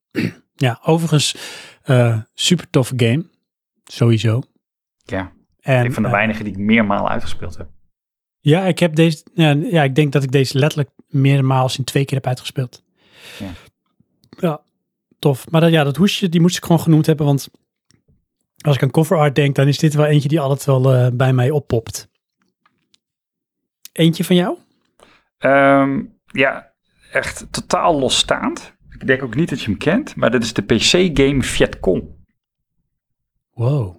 Ja, 0.54 0.80
overigens, 0.82 1.36
eh, 1.82 2.18
super 2.34 2.70
toffe 2.70 2.94
game. 2.96 3.26
Sowieso. 3.84 4.42
Ja, 5.04 5.32
En, 5.60 5.84
een 5.84 5.92
van 5.92 6.02
de 6.02 6.08
eh, 6.08 6.14
weinigen 6.14 6.44
die 6.44 6.52
ik 6.52 6.58
meermalen 6.58 7.10
uitgespeeld 7.10 7.56
heb. 7.56 7.68
Ja, 8.40 8.64
ik 8.64 8.78
heb 8.78 8.94
deze. 8.94 9.24
Ja, 9.34 9.50
ja, 9.50 9.82
ik 9.82 9.94
denk 9.94 10.12
dat 10.12 10.22
ik 10.22 10.32
deze 10.32 10.58
letterlijk 10.58 10.90
meermaals 11.08 11.78
in 11.78 11.84
twee 11.84 12.04
keer 12.04 12.16
heb 12.16 12.26
uitgespeeld. 12.26 12.82
Ja. 13.38 13.50
Ja, 14.38 14.60
tof. 15.18 15.50
Maar 15.50 15.60
dat, 15.60 15.70
ja, 15.70 15.84
dat 15.84 15.96
hoesje, 15.96 16.28
die 16.28 16.40
moest 16.40 16.56
ik 16.56 16.62
gewoon 16.62 16.80
genoemd 16.80 17.06
hebben, 17.06 17.26
want 17.26 17.48
als 18.64 18.76
ik 18.76 18.82
aan 18.82 18.90
cover 18.90 19.16
art 19.16 19.34
denk, 19.34 19.54
dan 19.54 19.68
is 19.68 19.78
dit 19.78 19.94
wel 19.94 20.04
eentje 20.04 20.28
die 20.28 20.40
altijd 20.40 20.64
wel 20.64 20.94
eh, 20.94 21.06
bij 21.12 21.32
mij 21.32 21.50
oppopt. 21.50 22.08
Eentje 23.94 24.24
van 24.24 24.36
jou? 24.36 24.58
Ehm, 25.38 26.02
ja, 26.26 26.72
echt 27.12 27.46
totaal 27.50 27.98
losstaand. 27.98 28.74
Ik 28.90 29.06
denk 29.06 29.22
ook 29.22 29.34
niet 29.34 29.48
dat 29.48 29.60
je 29.60 29.66
hem 29.66 29.78
kent, 29.78 30.16
maar 30.16 30.30
dat 30.30 30.42
is 30.42 30.52
de 30.52 30.62
PC-game 30.62 31.42
Vietcong. 31.42 32.04
Wow. 33.52 33.96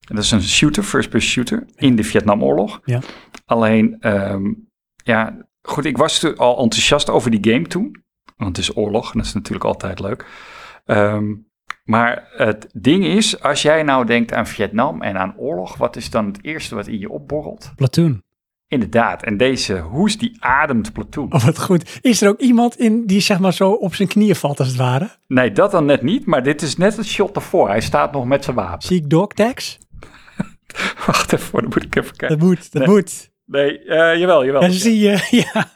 Dat 0.00 0.18
is 0.18 0.30
een 0.30 0.42
shooter, 0.42 0.82
first-person 0.82 1.30
shooter, 1.30 1.66
in 1.74 1.96
de 1.96 2.04
Vietnamoorlog. 2.04 2.80
Ja. 2.84 3.00
Alleen, 3.44 3.96
ehm, 4.00 4.52
ja, 4.96 5.46
goed, 5.62 5.84
ik 5.84 5.96
was 5.96 6.36
al 6.36 6.58
enthousiast 6.62 7.10
over 7.10 7.30
die 7.30 7.52
game 7.52 7.66
toen. 7.66 8.04
Want 8.36 8.56
het 8.56 8.68
is 8.68 8.76
oorlog 8.76 9.12
en 9.12 9.18
dat 9.18 9.26
is 9.26 9.34
natuurlijk 9.34 9.64
altijd 9.64 10.00
leuk. 10.00 10.26
Ehm, 10.84 11.34
maar 11.84 12.28
het 12.30 12.68
ding 12.72 13.04
is, 13.04 13.40
als 13.42 13.62
jij 13.62 13.82
nou 13.82 14.06
denkt 14.06 14.32
aan 14.32 14.46
Vietnam 14.46 15.02
en 15.02 15.18
aan 15.18 15.36
oorlog, 15.36 15.76
wat 15.76 15.96
is 15.96 16.10
dan 16.10 16.26
het 16.26 16.44
eerste 16.44 16.74
wat 16.74 16.86
in 16.86 16.98
je 16.98 17.10
opborrelt? 17.10 17.72
Platoon. 17.76 18.22
Inderdaad, 18.68 19.22
en 19.22 19.36
deze 19.36 19.78
hoes 19.78 20.18
die 20.18 20.36
ademt 20.38 20.92
platoon. 20.92 21.32
Oh, 21.32 21.44
wat 21.44 21.60
goed. 21.60 21.98
Is 22.00 22.22
er 22.22 22.28
ook 22.28 22.38
iemand 22.40 22.78
in 22.78 23.06
die 23.06 23.20
zeg 23.20 23.38
maar 23.38 23.52
zo 23.52 23.70
op 23.70 23.94
zijn 23.94 24.08
knieën 24.08 24.36
valt 24.36 24.58
als 24.58 24.68
het 24.68 24.76
ware? 24.76 25.10
Nee, 25.26 25.52
dat 25.52 25.70
dan 25.70 25.84
net 25.84 26.02
niet, 26.02 26.26
maar 26.26 26.42
dit 26.42 26.62
is 26.62 26.76
net 26.76 26.96
het 26.96 27.06
shot 27.06 27.36
ervoor. 27.36 27.68
Hij 27.68 27.80
staat 27.80 28.12
nog 28.12 28.24
met 28.24 28.44
zijn 28.44 28.56
wapen. 28.56 28.82
Zie 28.82 28.96
ik 28.96 29.10
dog 29.10 29.32
tags? 29.32 29.78
Wacht 31.06 31.32
even, 31.32 31.52
dan 31.60 31.64
moet 31.64 31.82
ik 31.84 31.96
even 31.96 32.16
kijken. 32.16 32.38
Dat 32.38 32.46
moet, 32.48 32.72
dat 32.72 32.86
Nee. 32.86 32.94
moet. 32.94 33.30
Nee, 33.44 33.78
eh, 33.84 34.18
jawel, 34.18 34.44
jawel. 34.44 34.60
En 34.62 34.72
zie 34.72 34.98
je, 34.98 35.26
ja, 35.52 35.68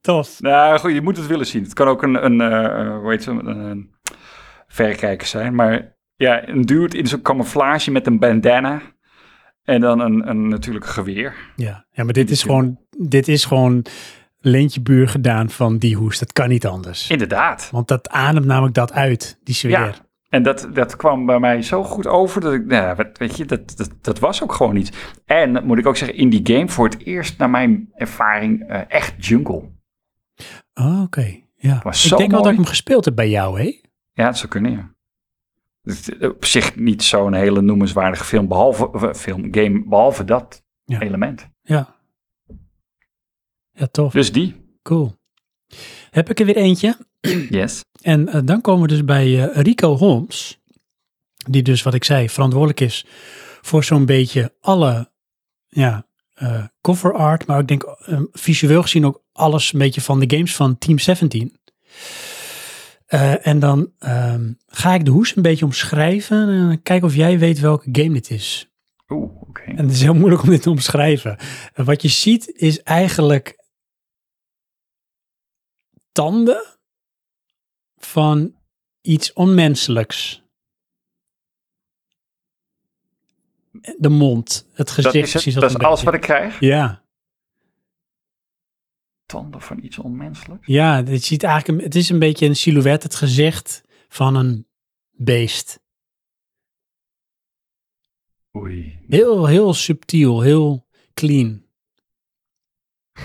tof. 0.00 0.40
Nou 0.40 0.78
goed, 0.78 0.92
je 0.92 1.02
moet 1.02 1.16
het 1.16 1.26
willen 1.26 1.46
zien. 1.46 1.62
Het 1.62 1.72
kan 1.72 1.88
ook 1.88 2.02
een, 2.02 2.24
een 2.24 2.40
eh, 2.40 2.98
hoe 2.98 3.10
heet 3.10 3.24
het, 3.24 3.36
een, 3.36 3.46
een 3.46 3.94
verrekijker 4.68 5.26
zijn. 5.26 5.54
Maar 5.54 5.96
ja, 6.16 6.48
een 6.48 6.62
dude 6.62 6.98
in 6.98 7.06
zo'n 7.06 7.22
camouflage 7.22 7.90
met 7.90 8.06
een 8.06 8.18
bandana. 8.18 8.80
En 9.64 9.80
dan 9.80 10.00
een, 10.00 10.28
een 10.28 10.48
natuurlijk 10.48 10.86
geweer. 10.86 11.34
Ja, 11.56 11.86
ja 11.90 12.04
maar 12.04 12.12
dit 12.12 12.30
is 12.30 12.42
gewoon, 12.42 12.78
dit 12.98 13.28
is 13.28 13.44
gewoon 13.44 13.86
Leentje 14.38 14.80
Buur 14.80 15.08
gedaan 15.08 15.50
van 15.50 15.78
die 15.78 15.96
hoes. 15.96 16.18
Dat 16.18 16.32
kan 16.32 16.48
niet 16.48 16.66
anders. 16.66 17.10
Inderdaad. 17.10 17.68
Want 17.72 17.88
dat 17.88 18.08
ademt 18.08 18.46
namelijk 18.46 18.74
dat 18.74 18.92
uit, 18.92 19.38
die 19.42 19.54
sfeer. 19.54 19.70
Ja. 19.70 19.94
En 20.28 20.42
dat, 20.42 20.68
dat 20.72 20.96
kwam 20.96 21.26
bij 21.26 21.38
mij 21.38 21.62
zo 21.62 21.84
goed 21.84 22.06
over 22.06 22.40
dat 22.40 22.52
ik, 22.52 22.66
nou, 22.66 23.04
weet 23.12 23.36
je, 23.36 23.44
dat, 23.44 23.76
dat, 23.76 23.90
dat 24.00 24.18
was 24.18 24.42
ook 24.42 24.52
gewoon 24.52 24.74
niet. 24.74 25.16
En 25.24 25.66
moet 25.66 25.78
ik 25.78 25.86
ook 25.86 25.96
zeggen, 25.96 26.18
in 26.18 26.28
die 26.28 26.40
game 26.42 26.68
voor 26.68 26.88
het 26.88 27.02
eerst, 27.02 27.38
naar 27.38 27.50
mijn 27.50 27.88
ervaring, 27.94 28.68
eh, 28.68 28.80
echt 28.88 29.26
jungle. 29.26 29.62
Oh, 30.74 31.02
oké. 31.02 31.40
Ja. 31.56 31.80
Was 31.82 32.04
Ik 32.04 32.18
denk 32.18 32.30
wel 32.30 32.42
dat 32.42 32.50
ik 32.50 32.58
hem 32.58 32.66
gespeeld 32.66 33.04
heb 33.04 33.14
bij 33.14 33.28
jou, 33.28 33.60
hè? 33.60 33.80
Ja, 34.12 34.24
dat 34.24 34.36
zou 34.36 34.48
kunnen, 34.48 34.72
ja. 34.72 34.93
Op 36.20 36.44
zich 36.44 36.76
niet 36.76 37.02
zo'n 37.02 37.32
hele 37.34 37.60
noemenswaardige 37.62 38.24
film, 38.24 38.48
behalve, 38.48 38.90
of, 38.92 39.16
film, 39.20 39.48
game, 39.50 39.84
behalve 39.86 40.24
dat 40.24 40.62
Ja. 40.84 41.00
element. 41.00 41.48
Ja. 41.62 41.96
Ja, 43.72 43.86
tof. 43.86 44.12
Dus 44.12 44.32
die, 44.32 44.62
Cool. 44.82 45.14
Heb 46.10 46.30
ik 46.30 46.40
er 46.40 46.46
weer 46.46 46.56
eentje. 46.56 46.96
yes. 47.50 47.80
En 48.02 48.28
eh, 48.28 48.40
dan 48.44 48.60
komen 48.60 48.82
we 48.82 48.88
dus 48.88 49.04
bij 49.04 49.48
eh, 49.50 49.62
Rico 49.62 49.96
Holmes. 49.96 50.60
Die 51.50 51.62
dus, 51.62 51.82
wat 51.82 51.94
ik 51.94 52.04
zei, 52.04 52.28
verantwoordelijk 52.28 52.80
is 52.80 53.06
voor 53.62 53.84
zo'n 53.84 54.06
beetje 54.06 54.54
alle 54.60 55.10
ja, 55.68 56.06
eh, 56.34 56.64
cover 56.80 57.12
art. 57.14 57.46
Maar 57.46 57.60
ik 57.60 57.68
denk 57.68 57.82
eh, 57.82 58.20
visueel 58.32 58.82
gezien 58.82 59.06
ook 59.06 59.22
alles 59.32 59.72
een 59.72 59.78
beetje 59.78 60.00
van 60.00 60.20
de 60.20 60.36
games 60.36 60.56
van 60.56 60.78
Team 60.78 60.98
17. 60.98 61.56
Eh, 63.14 63.46
en 63.46 63.58
dan 63.58 63.92
ehm, 63.98 64.52
ga 64.66 64.94
ik 64.94 65.04
de 65.04 65.10
hoes 65.10 65.36
een 65.36 65.42
beetje 65.42 65.64
omschrijven. 65.64 66.48
En 66.48 66.82
kijken 66.82 67.08
of 67.08 67.14
jij 67.14 67.38
weet 67.38 67.60
welke 67.60 67.88
game 67.92 68.12
dit 68.12 68.30
is. 68.30 68.70
Oeh, 69.08 69.42
oké. 69.42 69.62
En 69.62 69.76
het 69.76 69.90
is 69.90 70.02
heel 70.02 70.14
moeilijk 70.14 70.42
om 70.42 70.48
dit 70.48 70.62
te 70.62 70.70
omschrijven. 70.70 71.38
En 71.72 71.84
wat 71.84 72.02
je 72.02 72.08
ziet 72.08 72.48
is 72.48 72.82
eigenlijk 72.82 73.64
tanden 76.12 76.64
van 77.96 78.54
iets 79.00 79.32
onmenselijks. 79.32 80.42
De 83.98 84.08
mond, 84.08 84.66
het 84.72 84.90
gezicht. 84.90 85.32
Dat 85.32 85.44
is, 85.46 85.54
het, 85.54 85.62
dat 85.62 85.70
is 85.70 85.78
alles 85.78 86.02
wat 86.02 86.14
ik 86.14 86.20
krijg. 86.20 86.60
Ja, 86.60 87.03
Tanden 89.26 89.60
van 89.60 89.82
iets 89.84 89.98
onmenselijks. 89.98 90.66
ja 90.66 91.02
het, 91.04 91.24
ziet 91.24 91.42
eigenlijk, 91.42 91.78
een- 91.78 91.84
het 91.84 91.94
is 91.94 92.08
een 92.08 92.18
beetje 92.18 92.46
een 92.46 92.56
silhouet, 92.56 93.02
het 93.02 93.14
gezicht 93.14 93.82
van 94.08 94.34
een 94.36 94.66
beest. 95.10 95.82
Oei. 98.56 98.98
Heel, 99.08 99.46
heel 99.46 99.74
subtiel, 99.74 100.40
heel 100.40 100.86
clean. 101.14 101.62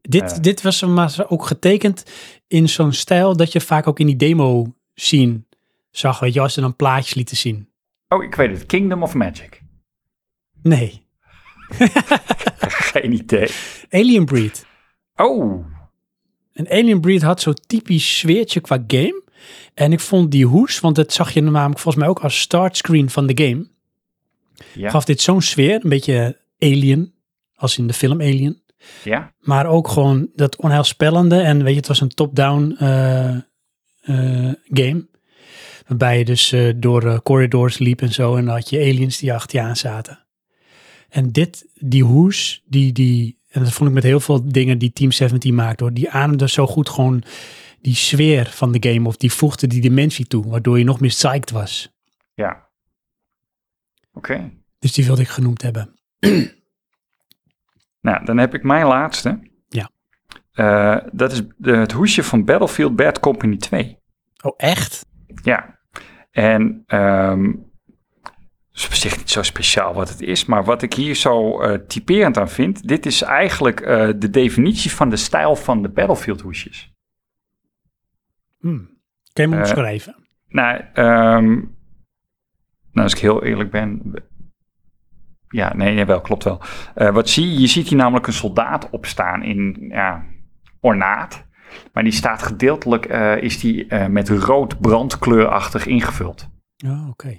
Dit, 0.00 0.30
Ja. 0.30 0.38
dit 0.38 0.62
was 0.62 0.82
maar 0.82 1.24
ook 1.28 1.46
getekend 1.46 2.04
in 2.46 2.68
zo'n 2.68 2.92
stijl 2.92 3.36
dat 3.36 3.52
je 3.52 3.60
vaak 3.60 3.86
ook 3.86 3.98
in 3.98 4.06
die 4.06 4.16
demo 4.16 4.74
zien 4.94 5.46
zag. 5.90 6.18
Weet 6.20 6.32
je, 6.34 6.40
als 6.40 6.54
ze 6.54 6.60
dan 6.60 6.76
plaatjes 6.76 7.14
lieten 7.14 7.36
zien. 7.36 7.68
Oh, 8.08 8.22
ik 8.22 8.34
weet 8.34 8.50
het. 8.58 8.66
Kingdom 8.66 9.02
of 9.02 9.14
Magic. 9.14 9.62
Nee, 10.62 11.01
Geen 12.92 13.12
idee. 13.12 13.48
Alien 13.90 14.24
Breed. 14.24 14.66
Oh, 15.16 15.66
En 16.52 16.70
Alien 16.70 17.00
Breed 17.00 17.22
had 17.22 17.40
zo'n 17.40 17.56
typisch 17.66 18.18
sfeertje 18.18 18.60
qua 18.60 18.84
game. 18.86 19.22
En 19.74 19.92
ik 19.92 20.00
vond 20.00 20.30
die 20.30 20.46
hoes, 20.46 20.80
want 20.80 20.96
dat 20.96 21.12
zag 21.12 21.32
je 21.32 21.40
namelijk 21.40 21.78
volgens 21.78 22.04
mij 22.04 22.08
ook 22.08 22.20
als 22.20 22.40
startscreen 22.40 23.10
van 23.10 23.26
de 23.26 23.44
game. 23.44 23.66
ja. 24.74 24.90
Gaf 24.90 25.04
dit 25.04 25.20
zo'n 25.20 25.42
sfeer, 25.42 25.74
een 25.74 25.90
beetje 25.90 26.40
Alien, 26.58 27.14
als 27.54 27.78
in 27.78 27.86
de 27.86 27.92
film 27.92 28.20
Alien. 28.20 28.62
Ja, 29.04 29.32
Maar 29.38 29.66
ook 29.66 29.88
gewoon 29.88 30.30
dat 30.34 30.56
onheilspellende. 30.56 31.40
En 31.40 31.62
weet 31.62 31.72
je, 31.72 31.78
het 31.78 31.88
was 31.88 32.00
een 32.00 32.08
top-down 32.08 32.76
eh, 32.78 33.34
eh, 34.00 34.52
game. 34.64 35.06
Waarbij 35.86 36.18
je 36.18 36.24
dus 36.24 36.52
eh, 36.52 36.72
door 36.76 37.22
corridors 37.22 37.78
liep 37.78 38.00
en 38.00 38.12
zo. 38.12 38.36
En 38.36 38.44
dan 38.44 38.54
had 38.54 38.70
je 38.70 38.78
aliens 38.78 39.18
die 39.18 39.32
achter 39.32 39.58
je 39.60 39.64
aan 39.64 39.76
zaten. 39.76 40.21
En 41.12 41.32
dit, 41.32 41.66
die 41.74 42.04
hoes, 42.04 42.62
die, 42.66 42.92
die, 42.92 43.38
en 43.48 43.62
dat 43.62 43.72
vond 43.72 43.88
ik 43.88 43.94
met 43.94 44.04
heel 44.04 44.20
veel 44.20 44.48
dingen 44.48 44.78
die 44.78 44.92
Team 44.92 45.12
17 45.12 45.54
maakt 45.54 45.80
hoor. 45.80 45.92
Die 45.92 46.10
ademde 46.10 46.48
zo 46.48 46.66
goed 46.66 46.88
gewoon 46.88 47.22
die 47.80 47.94
sfeer 47.94 48.46
van 48.46 48.72
de 48.72 48.90
game. 48.90 49.08
Of 49.08 49.16
die 49.16 49.32
voegde 49.32 49.66
die 49.66 49.80
dimensie 49.80 50.26
toe. 50.26 50.48
Waardoor 50.48 50.78
je 50.78 50.84
nog 50.84 51.00
meer 51.00 51.10
psyched 51.10 51.50
was. 51.50 51.92
ja. 52.34 52.70
Oké. 54.12 54.50
Dus 54.78 54.92
die 54.92 55.04
wilde 55.04 55.22
ik 55.22 55.28
genoemd 55.28 55.62
hebben. 55.62 55.94
Nou, 58.00 58.24
dan 58.24 58.38
heb 58.38 58.54
ik 58.54 58.62
mijn 58.62 58.86
laatste. 58.86 59.50
Ja. 59.68 59.90
Eh, 60.52 61.08
dat 61.12 61.32
is 61.32 61.42
de, 61.56 61.76
het 61.76 61.92
hoesje 61.92 62.22
van 62.22 62.44
Battlefield 62.44 62.96
Bad 62.96 63.20
Company 63.20 63.56
2. 63.56 63.98
Oh, 64.42 64.54
echt? 64.56 65.06
Ja. 65.42 65.78
En 66.30 66.82
het 66.86 67.56
is 68.72 68.86
op 68.86 68.92
zich 68.92 69.16
niet 69.16 69.30
zo 69.30 69.42
speciaal 69.42 69.94
wat 69.94 70.08
het 70.08 70.20
is, 70.20 70.44
maar 70.44 70.64
wat 70.64 70.82
ik 70.82 70.94
hier 70.94 71.14
zo 71.14 71.60
eh, 71.60 71.78
typerend 71.86 72.38
aan 72.38 72.48
vind, 72.48 72.88
dit 72.88 73.06
is 73.06 73.22
eigenlijk 73.22 73.80
eh, 73.80 74.08
de 74.16 74.30
definitie 74.30 74.90
van 74.90 75.10
de 75.10 75.16
stijl 75.16 75.56
van 75.56 75.82
de 75.82 75.88
Battlefield 75.88 76.40
hoesjes. 76.40 76.92
Hmm. 78.60 78.90
Kun 79.32 79.44
je 79.44 79.50
hem 79.50 79.52
Eh, 79.52 79.58
omschrijven? 79.58 80.16
Nou, 80.48 80.80
ehm, 80.92 81.48
nou, 82.92 83.02
als 83.06 83.12
ik 83.12 83.18
heel 83.18 83.44
eerlijk 83.44 83.70
ben. 83.70 84.14
Ja, 85.48 85.74
nee, 85.74 85.94
jawel, 85.94 86.20
klopt 86.20 86.44
wel. 86.44 86.60
Wat 86.94 87.28
zie 87.28 87.50
je? 87.52 87.60
Je 87.60 87.66
ziet 87.66 87.88
hier 87.88 87.98
namelijk 87.98 88.26
een 88.26 88.32
soldaat 88.32 88.90
opstaan 88.90 89.42
in 89.42 89.86
ja, 89.88 90.24
ornaat. 90.80 91.44
Maar 91.92 92.02
die 92.02 92.12
staat 92.12 92.42
gedeeltelijk, 92.42 93.06
is 93.40 93.60
die 93.60 93.94
met 93.94 94.28
rood 94.28 94.80
brandkleurachtig 94.80 95.86
ingevuld. 95.86 96.48
Oh, 96.86 97.08
oké. 97.08 97.38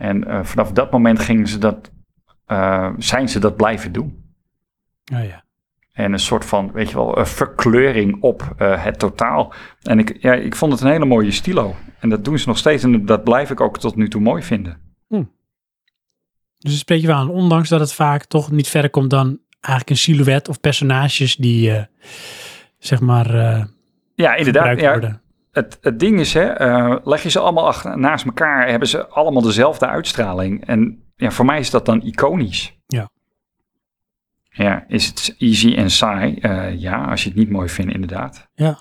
En 0.00 0.26
eh, 0.26 0.44
vanaf 0.44 0.72
dat 0.72 0.90
moment 0.90 1.18
gingen 1.18 1.46
ze 1.46 1.58
dat, 1.58 1.90
eh, 2.46 2.90
zijn 2.98 3.28
ze 3.28 3.38
dat 3.38 3.56
blijven 3.56 3.92
doen. 3.92 4.24
Oh 5.12 5.24
ja. 5.24 5.44
En 5.92 6.12
een 6.12 6.18
soort 6.18 6.44
van, 6.44 6.72
weet 6.72 6.88
je 6.88 6.94
wel, 6.94 7.18
een 7.18 7.26
verkleuring 7.26 8.22
op 8.22 8.54
eh, 8.56 8.84
het 8.84 8.98
totaal. 8.98 9.52
En 9.82 9.98
ik, 9.98 10.16
ja, 10.22 10.32
ik 10.32 10.56
vond 10.56 10.72
het 10.72 10.80
een 10.80 10.90
hele 10.90 11.04
mooie 11.04 11.30
stilo. 11.30 11.74
En 11.98 12.08
dat 12.08 12.24
doen 12.24 12.38
ze 12.38 12.48
nog 12.48 12.58
steeds 12.58 12.82
en 12.82 13.06
dat 13.06 13.24
blijf 13.24 13.50
ik 13.50 13.60
ook 13.60 13.78
tot 13.78 13.96
nu 13.96 14.08
toe 14.08 14.20
mooi 14.20 14.42
vinden. 14.42 14.88
Dus 16.58 16.70
het 16.72 16.80
spreek 16.80 17.00
je 17.00 17.06
wel 17.06 17.16
aan, 17.16 17.28
ondanks 17.28 17.68
dat 17.68 17.80
het 17.80 17.92
vaak 17.92 18.24
toch 18.24 18.50
niet 18.50 18.68
verder 18.68 18.90
komt 18.90 19.10
dan 19.10 19.38
eigenlijk 19.60 19.90
een 19.90 19.96
silhouet 19.96 20.48
of 20.48 20.60
personages 20.60 21.36
die, 21.36 21.86
zeg 22.78 23.00
maar, 23.00 23.34
Ja, 24.14 24.34
inderdaad. 24.34 24.44
gebruikt 24.44 24.80
Ja, 24.80 24.90
worden. 24.90 25.22
Het, 25.50 25.78
het 25.80 25.98
ding 25.98 26.20
is, 26.20 26.34
hè, 26.34 26.44
eh, 26.44 26.96
leg 27.04 27.22
je 27.22 27.30
ze 27.30 27.38
allemaal 27.38 27.66
achter, 27.66 27.98
naast 27.98 28.24
elkaar, 28.24 28.68
hebben 28.68 28.88
ze 28.88 29.06
allemaal 29.06 29.42
dezelfde 29.42 29.86
uitstraling. 29.86 30.66
En 30.66 31.02
ja, 31.16 31.30
voor 31.30 31.44
mij 31.44 31.58
is 31.58 31.70
dat 31.70 31.86
dan 31.86 32.02
iconisch. 32.02 32.74
Ja. 32.86 33.10
Ja, 34.50 34.84
is 34.88 35.06
het 35.06 35.34
easy 35.38 35.74
en 35.74 35.90
saai? 35.90 36.34
Eh, 36.36 36.80
ja, 36.80 37.04
als 37.04 37.22
je 37.22 37.28
het 37.28 37.38
niet 37.38 37.50
mooi 37.50 37.68
vindt, 37.68 37.92
inderdaad. 37.92 38.48
Ja. 38.54 38.78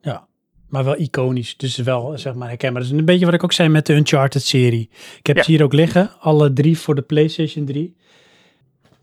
Ja. 0.00 0.26
Maar 0.68 0.84
wel 0.84 0.98
iconisch. 1.00 1.56
Dus 1.56 1.76
wel, 1.76 2.18
zeg 2.18 2.34
maar, 2.34 2.48
herkenbaar. 2.48 2.82
Dat 2.82 2.90
is 2.92 2.98
een 2.98 3.04
beetje 3.04 3.24
wat 3.24 3.34
ik 3.34 3.44
ook 3.44 3.52
zei 3.52 3.68
met 3.68 3.86
de 3.86 3.94
Uncharted-serie. 3.94 4.90
Ik 5.18 5.26
heb 5.26 5.36
Ja. 5.36 5.42
ze 5.42 5.50
hier 5.50 5.62
ook 5.62 5.72
liggen. 5.72 6.10
Alle 6.20 6.52
drie 6.52 6.78
voor 6.78 6.94
de 6.94 7.02
PlayStation 7.02 7.64
3. 7.64 7.96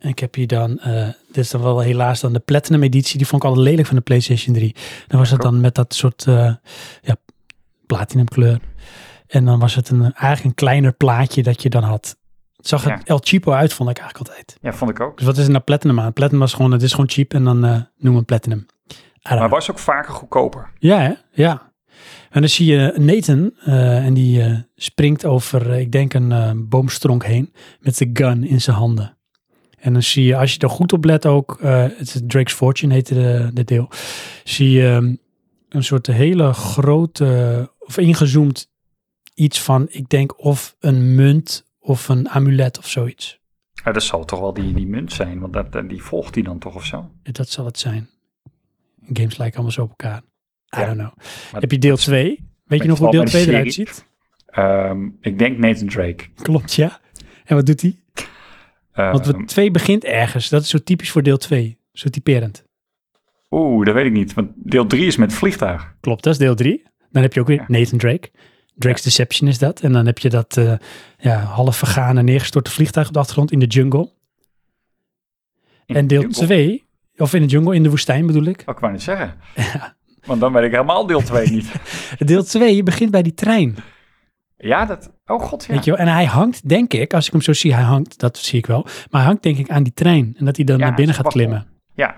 En 0.02 0.10
ik 0.10 0.20
heb 0.20 0.36
hier 0.36 0.48
dan, 0.48 0.80
eh, 0.80 1.08
dit 1.28 1.38
is 1.38 1.50
dan 1.50 1.62
wel 1.62 1.80
helaas 1.80 2.20
dan 2.20 2.34
de 2.34 2.40
Platinum 2.40 2.84
editie. 2.84 3.18
Die 3.18 3.28
vond 3.28 3.44
ik 3.44 3.50
altijd 3.50 3.68
lelijk 3.68 3.88
van 3.88 3.96
de 3.96 4.02
PlayStation 4.02 4.56
3. 4.56 4.76
Dan 5.08 5.20
was 5.20 5.30
het 5.30 5.42
dan 5.42 5.62
met 5.62 5.76
dat 5.76 5.94
soort, 5.94 6.28
eh, 6.28 6.54
ja, 7.02 7.16
platinum 7.86 8.26
kleur. 8.26 8.60
En 9.28 9.46
dan 9.46 9.60
was 9.60 9.76
het 9.76 9.90
een, 9.90 10.02
eigenlijk 10.02 10.44
een 10.44 10.54
kleiner 10.54 10.94
plaatje 10.94 11.44
dat 11.44 11.62
je 11.62 11.70
dan 11.70 11.84
had. 11.84 12.18
Het 12.56 12.68
zag 12.68 12.86
er 12.86 12.90
Ja. 12.90 13.02
El 13.04 13.20
Cheapo 13.24 13.52
uit, 13.52 13.74
vond 13.74 13.90
ik 13.90 13.98
eigenlijk 13.98 14.30
altijd. 14.30 14.58
Ja, 14.62 14.74
vond 14.74 14.92
ik 14.92 15.00
ook. 15.00 15.18
Dus 15.18 15.26
wat 15.26 15.38
is 15.38 15.46
er 15.46 15.52
nou 15.52 15.64
Platinum 15.64 16.00
aan? 16.00 16.14
Platinum 16.14 16.40
was 16.40 16.54
gewoon, 16.54 16.72
het 16.72 16.82
is 16.82 16.92
gewoon 16.92 17.10
cheap 17.10 17.34
en 17.34 17.44
dan 17.44 17.66
eh 17.66 17.82
noem 17.98 18.16
hem 18.16 18.26
Platinum. 18.26 18.66
Maar 19.22 19.38
know. 19.38 19.50
was 19.50 19.72
ook 19.72 19.80
vaker 19.80 20.14
goedkoper. 20.14 20.72
Ja, 20.80 21.00
hè? 21.00 21.14
ja. 21.32 21.72
En 22.30 22.42
dan 22.42 22.50
zie 22.50 22.66
je 22.66 22.94
Nathan 22.98 23.52
en 23.66 24.14
die 24.14 24.66
springt 24.76 25.26
over, 25.26 25.72
ik 25.72 25.92
denk, 25.92 26.14
een 26.14 26.70
boomstronk 26.70 27.26
heen 27.26 27.54
met 27.80 27.96
zijn 27.96 28.10
gun 28.14 28.44
in 28.44 28.62
zijn 28.62 28.76
handen. 28.76 29.18
En 29.82 29.94
dan 29.94 30.04
zie 30.04 30.26
je, 30.26 30.36
als 30.38 30.54
je 30.54 30.60
er 30.60 30.70
goed 30.70 30.94
op 30.94 31.04
let 31.06 31.26
ook, 31.26 31.58
eh, 31.62 31.82
het 31.82 32.00
is 32.16 32.22
Drake's 32.28 32.54
Fortune 32.54 32.94
heette 32.94 33.14
de, 33.14 33.50
de 33.54 33.64
deel, 33.64 33.90
zie 34.44 34.70
je 34.70 34.88
ehm, 34.88 35.16
een 35.70 35.84
soort 35.84 36.08
hele 36.08 36.54
grote, 36.54 37.72
of 37.80 37.98
ingezoomd 37.98 38.70
iets 39.34 39.62
van, 39.62 39.88
ik 39.90 40.10
denk, 40.10 40.44
of 40.46 40.76
een 40.80 41.16
munt 41.16 41.66
of 41.80 42.10
een 42.10 42.30
amulet 42.30 42.78
of 42.78 42.88
zoiets. 42.88 43.40
Ja, 43.84 43.92
dat 43.92 44.04
zal 44.04 44.26
toch 44.26 44.40
wel 44.40 44.54
die, 44.54 44.74
die 44.74 44.88
munt 44.88 45.14
zijn, 45.14 45.40
want 45.40 45.54
dat, 45.54 45.72
dat- 45.72 45.90
die 45.90 46.02
volgt 46.04 46.36
hij 46.36 46.44
dan 46.44 46.60
toch 46.60 46.76
of 46.76 46.86
zo? 46.86 47.12
Dat 47.24 47.50
zal 47.50 47.66
het 47.66 47.80
zijn. 47.80 48.10
Games 49.14 49.38
lijken 49.38 49.56
allemaal 49.56 49.72
zo 49.76 49.82
op 49.82 49.90
elkaar. 49.90 50.18
I 50.18 50.80
Ja. 50.80 50.86
don't 50.86 50.98
know. 50.98 51.14
Maar- 51.52 51.62
Heb 51.62 51.72
je 51.72 51.78
deel 51.78 51.98
2? 51.98 52.50
Weet 52.66 52.82
je 52.82 52.88
nog 52.88 53.00
hoe 53.00 53.12
deel 53.12 53.24
bij 53.24 53.32
de 53.32 53.38
2 53.38 53.48
eruit 53.56 53.74
ziet? 53.74 54.06
Ehm, 54.46 55.08
ik 55.22 55.40
denk 55.40 55.58
Nathan 55.58 55.88
Drake. 55.88 56.24
Klopt, 56.42 56.74
ja. 56.74 57.00
En 57.46 57.56
wat 57.56 57.66
doet 57.66 57.82
hij? 57.82 57.96
Want 58.94 59.28
Ehm, 59.28 59.38
we- 59.38 59.46
2 59.46 59.72
begint 59.72 60.04
ergens. 60.04 60.50
Dat 60.50 60.62
is 60.62 60.70
zo 60.70 60.78
typisch 60.78 61.12
voor 61.12 61.24
deel 61.24 61.38
2. 61.38 61.78
Zo 61.94 62.10
typerend. 62.10 62.64
Oeh, 63.50 63.86
dat 63.86 63.94
weet 63.94 64.06
ik 64.06 64.12
niet, 64.12 64.34
want 64.34 64.50
deel 64.56 64.88
3 64.88 65.06
is 65.06 65.16
met 65.16 65.34
vliegtuig. 65.34 65.96
Klopt, 66.00 66.24
dat 66.24 66.34
is 66.34 66.40
deel 66.40 66.56
3. 66.56 66.84
Dan 67.12 67.22
heb 67.22 67.34
je 67.34 67.40
ook 67.40 67.48
weer 67.48 67.58
Ja. 67.58 67.66
Nathan 67.68 67.98
Drake. 67.98 68.30
Drake's 68.76 69.02
Deception 69.02 69.50
is 69.50 69.58
dat. 69.58 69.80
En 69.80 69.92
dan 69.92 70.06
heb 70.06 70.18
je 70.20 70.30
dat 70.30 70.58
eh, 70.58 70.74
ja, 71.18 71.40
half 71.40 71.78
vergane 71.78 72.24
neergestorte 72.24 72.72
vliegtuig 72.72 73.08
op 73.08 73.14
de 73.14 73.20
achtergrond 73.20 73.52
in 73.52 73.60
de 73.60 73.66
jungle. 73.66 74.12
In 75.86 75.96
En 75.96 76.02
de 76.02 76.08
deel 76.08 76.22
jungle. 76.22 76.46
2, 76.46 76.86
of 77.18 77.34
in 77.34 77.42
de 77.42 77.48
jungle, 77.48 77.76
in 77.76 77.84
de 77.84 77.90
woestijn 77.90 78.26
bedoel 78.26 78.44
ik. 78.46 78.64
Oh, 78.66 78.74
ik 78.76 78.80
wou 78.80 78.92
net 78.92 79.02
zeggen. 79.02 79.36
Want 80.26 80.40
dan 80.40 80.54
weet 80.54 80.64
ik 80.64 80.72
helemaal 80.72 81.06
deel 81.06 81.22
2 81.22 81.50
niet. 81.50 81.72
Deel 82.20 82.44
2 82.44 82.84
begint 82.84 83.12
bij 83.12 83.22
die 83.22 83.34
trein. 83.34 83.76
Ja, 84.62 84.86
dat... 84.86 85.12
Oh 85.26 85.42
god, 85.42 85.66
ja. 85.66 85.74
Weet 85.74 85.86
je 85.86 85.92
wel? 85.92 86.00
En 86.00 86.08
hij 86.08 86.26
hangt, 86.26 86.70
denk 86.70 86.94
ik, 86.94 87.14
als 87.14 87.26
ik 87.26 87.32
hem 87.32 87.42
zo 87.42 87.54
zie, 87.54 87.74
hij 87.74 87.84
hangt, 87.84 88.20
dat 88.20 88.38
zie 88.38 88.60
ik 88.60 88.66
wel. 88.66 88.82
Maar 88.84 89.22
hij 89.22 89.24
hangt 89.24 89.44
denk 89.44 89.58
ik 89.58 89.70
aan 89.70 89.84
die 89.84 89.94
trein. 89.94 90.36
En 90.38 90.46
dat 90.46 90.56
hij 90.56 90.66
dan 90.66 90.78
Ja, 90.78 90.86
naar 90.86 90.96
binnen 90.96 91.16
gaat 91.16 91.28
klimmen. 91.28 91.68
Ja. 91.96 92.16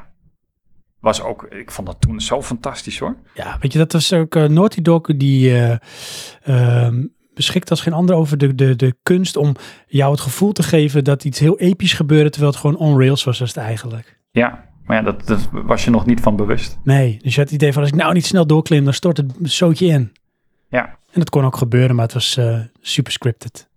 Was 0.99 1.21
ook... 1.21 1.43
Ik 1.43 1.71
vond 1.71 1.87
dat 1.87 2.01
toen 2.01 2.21
zo 2.21 2.41
fantastisch 2.41 2.99
hoor. 2.99 3.15
Ja, 3.33 3.57
weet 3.59 3.73
je, 3.73 3.79
dat 3.79 3.91
was 3.93 4.13
ook 4.13 4.35
eh, 4.35 4.43
Naughty 4.43 4.81
Dog 4.81 5.01
die 5.01 5.51
eh, 5.51 5.75
ehm, 6.43 7.05
beschikt 7.33 7.69
als 7.69 7.81
geen 7.81 7.93
ander 7.93 8.15
over 8.15 8.37
de, 8.37 8.55
de, 8.55 8.75
de 8.75 8.95
kunst 9.03 9.35
om 9.37 9.55
jou 9.87 10.11
het 10.11 10.21
gevoel 10.21 10.51
te 10.51 10.63
geven 10.63 11.03
dat 11.03 11.23
iets 11.23 11.39
heel 11.39 11.59
episch 11.59 11.93
gebeurde, 11.93 12.29
terwijl 12.29 12.51
het 12.51 12.61
gewoon 12.61 12.77
on 12.77 12.99
rails 12.99 13.23
was, 13.23 13.39
was 13.39 13.49
het 13.49 13.57
eigenlijk. 13.57 14.19
Ja, 14.31 14.69
maar 14.85 14.97
ja, 14.97 15.03
dat, 15.03 15.27
dat 15.27 15.49
was 15.51 15.83
je 15.83 15.89
nog 15.89 16.05
niet 16.05 16.19
van 16.19 16.35
bewust. 16.35 16.77
Nee, 16.83 17.19
dus 17.21 17.33
je 17.33 17.39
had 17.39 17.49
het 17.49 17.59
idee 17.61 17.73
van 17.73 17.81
als 17.81 17.91
ik 17.91 17.97
nou 17.97 18.13
niet 18.13 18.25
snel 18.25 18.47
doorklim, 18.47 18.83
dan 18.83 18.93
stort 18.93 19.17
het 19.17 19.31
zootje 19.41 19.85
in. 19.85 20.11
Ja. 20.69 20.97
En 21.13 21.19
dat 21.19 21.29
kon 21.29 21.45
ook 21.45 21.57
gebeuren, 21.57 21.95
maar 21.95 22.05
het 22.05 22.13
was 22.13 22.37
eh, 22.37 22.59
super 22.81 23.11
scripted. 23.11 23.67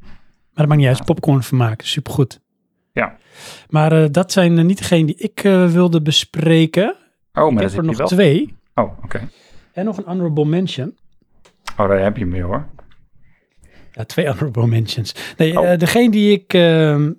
Maar 0.00 0.10
dat 0.54 0.66
maakt 0.66 0.80
niet 0.80 0.88
uit, 0.88 1.04
popcorn 1.04 1.42
vermaken, 1.42 1.86
supergoed. 1.86 2.40
Ja. 2.92 3.16
Maar 3.68 4.02
eh, 4.02 4.08
dat 4.10 4.32
zijn 4.32 4.58
eh, 4.58 4.64
niet 4.64 4.78
degene 4.78 5.06
die 5.06 5.16
ik 5.16 5.40
wilde 5.70 6.02
bespreken. 6.02 6.88
Oh, 6.88 6.94
ik 6.94 7.34
maar 7.34 7.44
heb 7.46 7.56
dat 7.56 7.70
er 7.70 7.76
heb 7.76 7.84
nog 7.84 7.96
wel. 7.96 8.06
twee. 8.06 8.56
Oh, 8.74 8.98
oké. 9.04 9.28
En 9.72 9.84
nog 9.84 9.96
een 9.96 10.04
honorable 10.06 10.44
mention. 10.44 10.96
Oh, 11.76 11.88
daar 11.88 11.98
heb 12.02 12.16
je 12.16 12.22
hem 12.22 12.32
weer 12.32 12.42
hoor. 12.44 12.68
Ja, 13.92 14.04
twee 14.04 14.26
honorable 14.28 14.66
mentions. 14.66 15.14
Nee, 15.36 15.58
Oh. 15.60 15.78
degene 15.78 16.10
die 16.10 16.32
ik 16.32 16.54
ehm, 16.54 17.12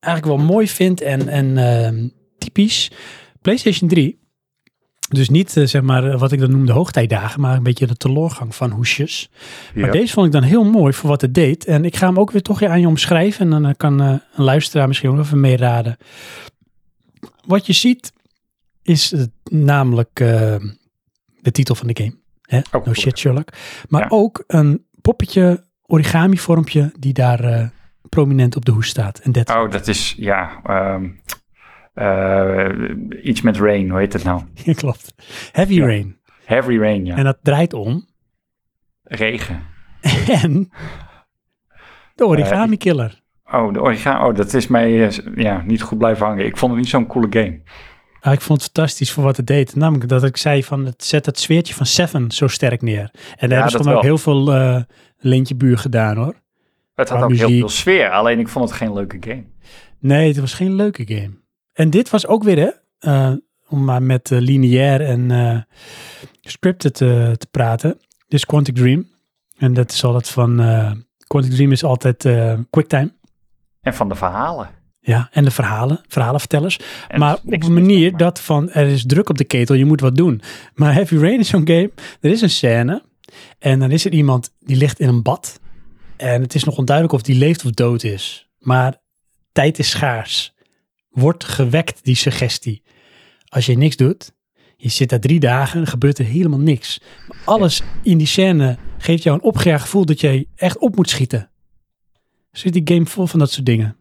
eigenlijk 0.00 0.36
wel 0.36 0.46
mooi 0.46 0.68
vind 0.68 1.00
en, 1.00 1.28
en 1.28 1.58
ehm, 1.58 2.08
typisch. 2.38 2.90
PlayStation 3.42 3.88
3. 3.88 4.19
Dus 5.12 5.28
niet 5.28 5.56
eh, 5.56 5.66
zeg 5.66 5.82
maar 5.82 6.18
wat 6.18 6.32
ik 6.32 6.38
dan 6.40 6.50
noem 6.50 6.66
de 6.66 6.72
hoogtijdagen, 6.72 7.40
maar 7.40 7.56
een 7.56 7.62
beetje 7.62 7.86
de 7.86 7.96
teleurgang 7.96 8.54
van 8.54 8.70
hoesjes. 8.70 9.30
Maar 9.74 9.84
Ja. 9.84 9.90
deze 9.90 10.12
vond 10.12 10.26
ik 10.26 10.32
dan 10.32 10.42
heel 10.42 10.64
mooi 10.64 10.92
voor 10.92 11.08
wat 11.08 11.20
het 11.20 11.34
deed. 11.34 11.64
En 11.64 11.84
ik 11.84 11.96
ga 11.96 12.06
hem 12.06 12.18
ook 12.18 12.30
weer 12.30 12.42
toch 12.42 12.62
aan 12.62 12.80
je 12.80 12.86
omschrijven. 12.86 13.40
En 13.44 13.50
dan 13.50 13.66
eh, 13.66 13.74
kan 13.76 14.00
eh, 14.00 14.08
een 14.34 14.44
luisteraar 14.44 14.88
misschien 14.88 15.10
ook 15.10 15.18
even 15.18 15.40
meeraden. 15.40 15.96
Wat 17.46 17.66
je 17.66 17.72
ziet 17.72 18.12
is 18.82 19.14
namelijk 19.50 20.14
de 20.14 21.50
titel 21.52 21.74
van 21.74 21.86
de 21.86 21.96
game. 22.02 22.14
Hè? 22.42 22.60
Oh, 22.72 22.86
no 22.86 22.94
shit 22.94 23.18
Sherlock. 23.18 23.48
Maar 23.88 24.00
Ja. 24.02 24.06
ook 24.08 24.44
een 24.46 24.84
poppetje, 25.00 25.64
origami 25.86 26.38
vormpje 26.38 26.92
die 26.98 27.12
daar 27.12 27.72
prominent 28.08 28.56
op 28.56 28.64
de 28.64 28.72
hoes 28.72 28.88
staat. 28.88 29.18
En 29.18 29.32
dat 29.32 29.50
Oh, 29.50 29.70
dat 29.70 29.86
is, 29.88 30.14
ja, 30.18 30.60
ehm, 30.64 31.04
eh, 31.04 31.10
iets 33.22 33.40
met 33.40 33.56
rain, 33.56 33.90
hoe 33.90 33.98
heet 33.98 34.12
het 34.12 34.24
nou? 34.24 34.42
klopt. 34.74 35.14
Heavy 35.52 35.74
Ja. 35.74 35.86
Rain. 35.86 36.18
Heavy 36.44 36.76
rain, 36.78 37.04
ja. 37.04 37.16
En 37.16 37.24
dat 37.24 37.38
draait 37.42 37.72
om. 37.72 38.08
Regen. 39.02 39.62
En 40.42 40.70
de 42.14 42.26
origami 42.26 42.76
killer. 42.76 43.20
Oh, 43.52 43.72
de 43.72 43.80
origami, 43.80 44.24
oh, 44.28 44.34
dat 44.34 44.54
is 44.54 44.66
mij 44.66 45.06
eh, 45.06 45.34
ja, 45.34 45.62
niet 45.66 45.82
goed 45.82 45.98
blijven 45.98 46.26
hangen. 46.26 46.44
Ik 46.46 46.56
vond 46.56 46.72
het 46.72 46.80
niet 46.80 46.90
zo'n 46.90 47.06
coole 47.06 47.26
game. 47.30 47.60
Ah, 48.20 48.32
ik 48.32 48.40
vond 48.40 48.62
het 48.62 48.70
fantastisch 48.72 49.12
voor 49.12 49.24
wat 49.24 49.36
het 49.36 49.46
deed. 49.46 49.76
Namelijk 49.76 50.08
dat 50.08 50.24
ik 50.24 50.36
zei 50.36 50.64
van 50.64 50.84
het 50.84 51.04
zet 51.04 51.26
het 51.26 51.38
sfeertje 51.38 51.74
van 51.74 51.86
Seven 51.86 52.30
zo 52.30 52.46
sterk 52.46 52.82
neer. 52.82 53.10
En 53.36 53.48
daar 53.48 53.50
hebben 53.50 53.70
ze 53.70 53.76
dat 53.76 53.86
dan 53.86 53.94
ook 53.96 54.02
heel 54.02 54.18
veel 54.18 54.52
eh 54.54 54.82
lintje 55.18 55.54
buur 55.54 55.78
gedaan 55.78 56.16
hoor. 56.16 56.34
Het 56.94 57.08
had 57.08 57.22
ook 57.22 57.32
heel 57.32 57.48
veel 57.48 57.68
sfeer, 57.68 58.10
alleen 58.10 58.38
ik 58.38 58.48
vond 58.48 58.68
het 58.68 58.78
geen 58.78 58.92
leuke 58.92 59.16
game. 59.20 59.44
Nee, 59.98 60.28
het 60.28 60.38
was 60.40 60.54
geen 60.54 60.74
leuke 60.74 61.06
game. 61.06 61.40
En 61.72 61.90
dit 61.90 62.10
was 62.10 62.26
ook 62.26 62.42
weer 62.42 62.58
hè, 62.58 62.70
eh, 62.98 63.36
om 63.68 63.84
maar 63.84 64.02
met 64.02 64.30
eh, 64.30 64.38
lineair 64.38 65.00
en 65.00 65.30
eh, 65.30 65.58
scripted 66.40 66.94
te, 66.94 67.34
te 67.38 67.46
praten. 67.50 67.90
Dit 68.28 68.38
is 68.38 68.46
Quantic 68.46 68.74
Dream. 68.74 69.08
En 69.56 69.74
dat 69.74 69.92
is 69.92 70.04
altijd 70.04 70.28
van, 70.28 70.56
Quantic 71.26 71.52
Dream 71.52 71.72
is 71.72 71.84
altijd 71.84 72.22
QuickTime. 72.70 73.12
En 73.80 73.94
van 73.94 74.08
de 74.08 74.14
verhalen. 74.14 74.68
Ja, 75.00 75.28
en 75.32 75.44
de 75.44 75.50
verhalen, 75.50 76.00
verhalenvertellers. 76.08 76.78
En 77.08 77.18
maar 77.18 77.34
op 77.34 77.62
een 77.62 77.72
manier 77.72 78.16
dat 78.16 78.40
van, 78.40 78.70
er 78.70 78.86
is 78.86 79.06
druk 79.06 79.28
op 79.28 79.38
de 79.38 79.44
ketel, 79.44 79.74
je 79.74 79.84
moet 79.84 80.00
wat 80.00 80.16
doen. 80.16 80.42
Maar 80.74 80.92
Heavy 80.92 81.16
Rain 81.16 81.38
is 81.38 81.48
zo'n 81.48 81.66
game, 81.66 81.90
er 82.20 82.30
is 82.30 82.40
een 82.40 82.50
scène 82.50 83.02
en 83.58 83.78
dan 83.78 83.90
is 83.90 84.04
er 84.04 84.12
iemand 84.12 84.52
die 84.58 84.76
ligt 84.76 85.00
in 85.00 85.08
een 85.08 85.22
bad. 85.22 85.60
En 86.16 86.42
het 86.42 86.54
is 86.54 86.64
nog 86.64 86.76
onduidelijk 86.76 87.16
of 87.16 87.22
die 87.22 87.38
leeft 87.38 87.64
of 87.64 87.70
dood 87.70 88.02
is. 88.02 88.50
Maar 88.58 88.96
tijd 89.52 89.78
is 89.78 89.90
schaars. 89.90 90.54
Wordt 91.10 91.44
gewekt 91.44 92.04
die 92.04 92.14
suggestie. 92.14 92.82
Als 93.48 93.66
je 93.66 93.76
niks 93.76 93.96
doet, 93.96 94.32
je 94.76 94.88
zit 94.88 95.08
daar 95.08 95.20
drie 95.20 95.40
dagen, 95.40 95.76
dan 95.76 95.86
gebeurt 95.86 96.18
er 96.18 96.24
helemaal 96.24 96.58
niks. 96.58 97.00
Maar 97.28 97.38
alles 97.44 97.82
in 98.02 98.18
die 98.18 98.26
scène 98.26 98.78
geeft 98.98 99.22
jou 99.22 99.36
een 99.36 99.44
opgejaagd 99.44 99.82
gevoel 99.82 100.04
dat 100.04 100.20
je 100.20 100.46
echt 100.56 100.78
op 100.78 100.96
moet 100.96 101.10
schieten. 101.10 101.50
Zit 102.52 102.72
die 102.72 102.94
game 102.94 103.06
vol 103.06 103.26
van 103.26 103.38
dat 103.38 103.50
soort 103.50 103.66
dingen. 103.66 103.96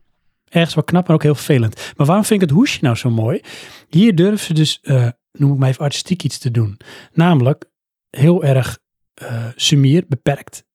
Ergens 0.49 0.75
wel 0.75 0.83
knap, 0.83 1.07
maar 1.07 1.15
ook 1.15 1.23
heel 1.23 1.35
vervelend. 1.35 1.93
Maar 1.97 2.05
waarom 2.05 2.25
vind 2.25 2.41
ik 2.41 2.47
het 2.47 2.57
hoesje 2.57 2.79
nou 2.81 2.95
zo 2.95 3.09
mooi? 3.09 3.41
Hier 3.89 4.15
durven 4.15 4.45
ze 4.45 4.53
dus, 4.53 4.79
eh, 4.81 5.07
noem 5.31 5.51
ik 5.53 5.57
maar 5.57 5.69
even 5.69 5.83
artistiek 5.83 6.23
iets 6.23 6.37
te 6.37 6.51
doen. 6.51 6.77
Namelijk 7.13 7.65
heel 8.09 8.43
erg 8.43 8.79
eh 9.13 9.47
sumier, 9.55 10.05
beperkt. 10.07 10.65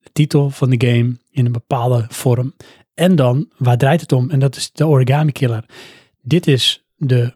De 0.00 0.10
titel 0.12 0.50
van 0.50 0.70
de 0.70 0.86
game 0.86 1.16
in 1.30 1.46
een 1.46 1.52
bepaalde 1.52 2.06
vorm. 2.08 2.54
En 2.94 3.16
dan, 3.16 3.50
waar 3.58 3.76
draait 3.78 4.00
het 4.00 4.12
om? 4.12 4.30
En 4.30 4.38
dat 4.38 4.56
is 4.56 4.72
de 4.72 4.86
Origami 4.86 5.32
Killer. 5.32 5.64
Dit 6.22 6.46
is 6.46 6.84
de 6.96 7.34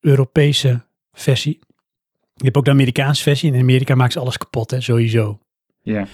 Europese 0.00 0.82
versie. 1.12 1.58
Je 2.34 2.44
hebt 2.44 2.56
ook 2.56 2.64
de 2.64 2.70
Amerikaanse 2.70 3.22
versie. 3.22 3.52
In 3.52 3.60
Amerika 3.60 3.94
maken 3.94 4.12
ze 4.12 4.18
alles 4.18 4.38
kapot, 4.38 4.70
hè, 4.70 4.80
sowieso. 4.80 5.38
Ja. 5.82 6.06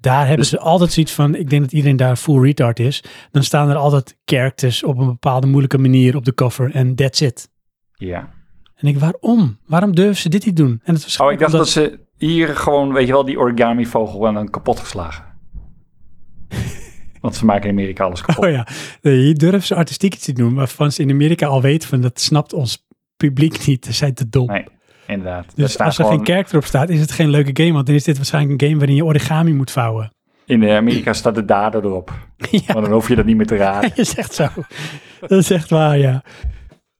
Daar 0.00 0.20
hebben 0.20 0.36
Dus- 0.36 0.48
ze 0.48 0.58
altijd 0.58 0.92
zoiets 0.92 1.12
van, 1.12 1.34
ik 1.34 1.50
denk 1.50 1.62
dat 1.62 1.72
iedereen 1.72 1.96
daar 1.96 2.16
full 2.16 2.40
retard 2.42 2.78
is. 2.80 3.02
Dan 3.30 3.42
staan 3.42 3.68
er 3.68 3.76
altijd 3.76 4.16
characters 4.24 4.84
op 4.84 4.98
een 4.98 5.06
bepaalde 5.06 5.46
moeilijke 5.46 5.78
manier 5.78 6.16
op 6.16 6.24
de 6.24 6.34
cover 6.34 6.74
en 6.74 6.94
that's 6.94 7.20
it. 7.20 7.48
ja. 7.94 8.36
En 8.74 8.88
ik, 8.88 8.98
waarom? 8.98 9.58
Waarom 9.66 9.94
durven 9.94 10.16
ze 10.16 10.28
dit 10.28 10.44
niet 10.46 10.56
doen? 10.56 10.80
En 10.84 10.94
het 10.94 11.02
was 11.02 11.20
Oh, 11.20 11.32
ik 11.32 11.38
dacht 11.38 11.52
dat 11.52 11.68
ze 11.68 11.98
hier 12.16 12.48
gewoon, 12.56 12.92
weet 12.92 13.06
je 13.06 13.12
wel, 13.12 13.24
die 13.24 13.38
origami 13.38 13.86
vogel 13.86 14.26
aan 14.26 14.36
een 14.36 14.50
kapot 14.50 14.78
geslagen. 14.80 15.24
Want 17.28 17.40
ze 17.40 17.46
maken 17.46 17.64
in 17.64 17.70
Amerika 17.70 18.04
alles 18.04 18.20
kapot. 18.20 18.44
Oh 18.44 18.50
ja, 18.50 18.66
Nee, 19.02 19.18
hier 19.18 19.34
durven 19.34 19.62
ze 19.62 19.74
artistiek 19.74 20.14
iets 20.14 20.24
te 20.24 20.32
doen, 20.32 20.54
waarvan 20.54 20.92
ze 20.92 21.02
in 21.02 21.10
Amerika 21.10 21.46
al 21.46 21.62
weten 21.62 21.88
van, 21.88 22.00
dat 22.00 22.20
snapt 22.20 22.52
ons 22.52 22.86
publiek 23.16 23.66
niet. 23.66 23.84
Ze 23.84 23.92
zijn 23.92 24.14
te 24.14 24.28
dom. 24.28 24.46
Nee, 24.46 24.64
inderdaad. 25.06 25.44
Er 25.44 25.52
dus 25.54 25.78
als 25.78 25.98
er 25.98 26.04
gewoon, 26.04 26.18
geen 26.18 26.26
character 26.26 26.58
op 26.58 26.64
staat, 26.64 26.88
is 26.88 27.00
het 27.00 27.12
geen 27.12 27.28
leuke 27.28 27.62
game. 27.62 27.72
Want 27.72 27.86
dan 27.86 27.94
is 27.94 28.04
dit 28.04 28.16
waarschijnlijk 28.16 28.62
een 28.62 28.66
game 28.68 28.78
waarin 28.78 28.96
je 28.96 29.04
origami 29.04 29.52
moet 29.52 29.70
vouwen. 29.70 30.12
In 30.46 30.62
eh, 30.62 30.76
Amerika 30.76 31.12
staat 31.12 31.34
de 31.34 31.44
dader 31.44 31.84
erop. 31.84 32.12
ja, 32.50 32.72
Maar 32.72 32.82
dan 32.82 32.92
hoef 32.92 33.08
je 33.08 33.14
dat 33.14 33.24
niet 33.24 33.36
meer 33.36 33.46
te 33.46 33.56
raden. 33.56 33.90
je 33.96 34.04
zegt 34.04 34.34
zo. 34.34 34.48
Dat 35.20 35.38
is 35.38 35.50
echt 35.50 35.70
waar, 35.70 35.98
ja. 35.98 36.22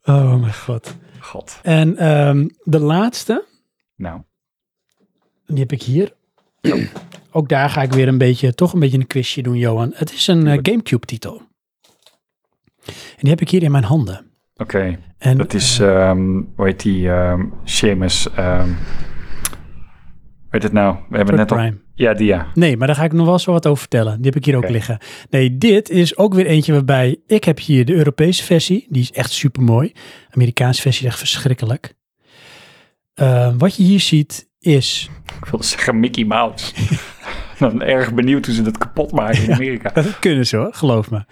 Oh 0.05 0.41
mijn 0.41 0.55
god. 0.55 0.97
God. 1.19 1.61
En 1.63 1.97
ehm, 1.97 2.49
de 2.63 2.81
laatste, 2.81 3.45
Nou, 3.97 4.21
Die 5.47 5.59
heb 5.59 5.73
ik 5.73 5.83
hier. 5.83 6.13
Ook 7.39 7.49
daar 7.49 7.71
ga 7.71 7.83
ik 7.83 7.93
weer 7.93 8.09
een 8.09 8.19
beetje, 8.19 8.55
toch 8.55 8.73
een 8.73 8.81
beetje 8.81 8.99
een 8.99 9.07
quizje 9.07 9.43
doen, 9.43 9.57
Johan. 9.57 9.93
Het 9.95 10.13
is 10.13 10.27
een 10.27 10.47
eh, 10.47 10.59
Gamecube-titel. 10.63 11.43
En 12.87 12.95
die 13.19 13.31
heb 13.31 13.41
ik 13.41 13.49
hier 13.49 13.63
in 13.63 13.71
mijn 13.71 13.85
handen. 13.85 14.27
oké. 14.57 14.99
En, 15.19 15.37
Dat 15.37 15.55
is, 15.55 15.79
ehm 15.79 16.43
hoe 16.57 16.67
heet 16.67 16.83
die, 16.83 17.11
ehm 17.11 17.45
Seamus, 17.65 18.29
weet 20.51 20.63
het 20.63 20.73
nou? 20.73 20.97
We 21.09 21.17
hebben 21.17 21.37
net 21.37 21.51
al... 21.51 21.57
Prime. 21.57 21.77
Ja, 21.95 22.15
die 22.15 22.27
ja. 22.27 22.47
Nee, 22.55 22.77
maar 22.77 22.87
daar 22.87 22.97
ga 22.97 23.05
ik 23.05 23.13
nog 23.13 23.27
wel 23.27 23.39
zo 23.39 23.53
wat 23.53 23.67
over 23.67 23.79
vertellen. 23.79 24.17
Die 24.17 24.25
heb 24.25 24.37
ik 24.37 24.45
hier 24.45 24.57
ook 24.57 24.69
liggen. 24.69 24.99
Nee, 25.31 25.59
dit 25.59 25.91
is 25.91 26.17
ook 26.17 26.35
weer 26.35 26.47
eentje 26.47 26.73
waarbij 26.73 27.17
ik 27.27 27.45
heb 27.45 27.59
hier 27.59 27.85
de 27.85 27.95
Europese 27.95 28.45
versie. 28.45 28.87
Die 28.89 29.03
is 29.03 29.13
echt 29.13 29.31
super 29.31 29.63
mooi. 29.63 29.93
Amerikaanse 30.31 30.83
versie 30.83 31.03
is 31.03 31.09
echt 31.09 31.19
verschrikkelijk. 31.19 31.95
Eh, 33.15 33.53
wat 33.59 33.77
je 33.77 33.83
hier 33.83 34.01
ziet 34.01 34.49
is... 34.61 35.11
Ik 35.41 35.45
wilde 35.45 35.65
zeggen 35.65 36.01
Mickey 36.01 36.25
Mouse. 36.25 36.73
Dan 37.71 37.83
erg 37.83 38.15
benieuwd 38.15 38.47
hoe 38.47 38.55
ze 38.55 38.63
dat 38.63 38.79
kapot 38.79 39.13
maken 39.13 39.43
in 39.43 39.53
Amerika. 39.53 39.91
Dat 39.91 40.19
kunnen 40.19 40.47
ze 40.47 40.57
hoor, 40.57 40.75
geloof 40.75 41.11
me. 41.11 41.25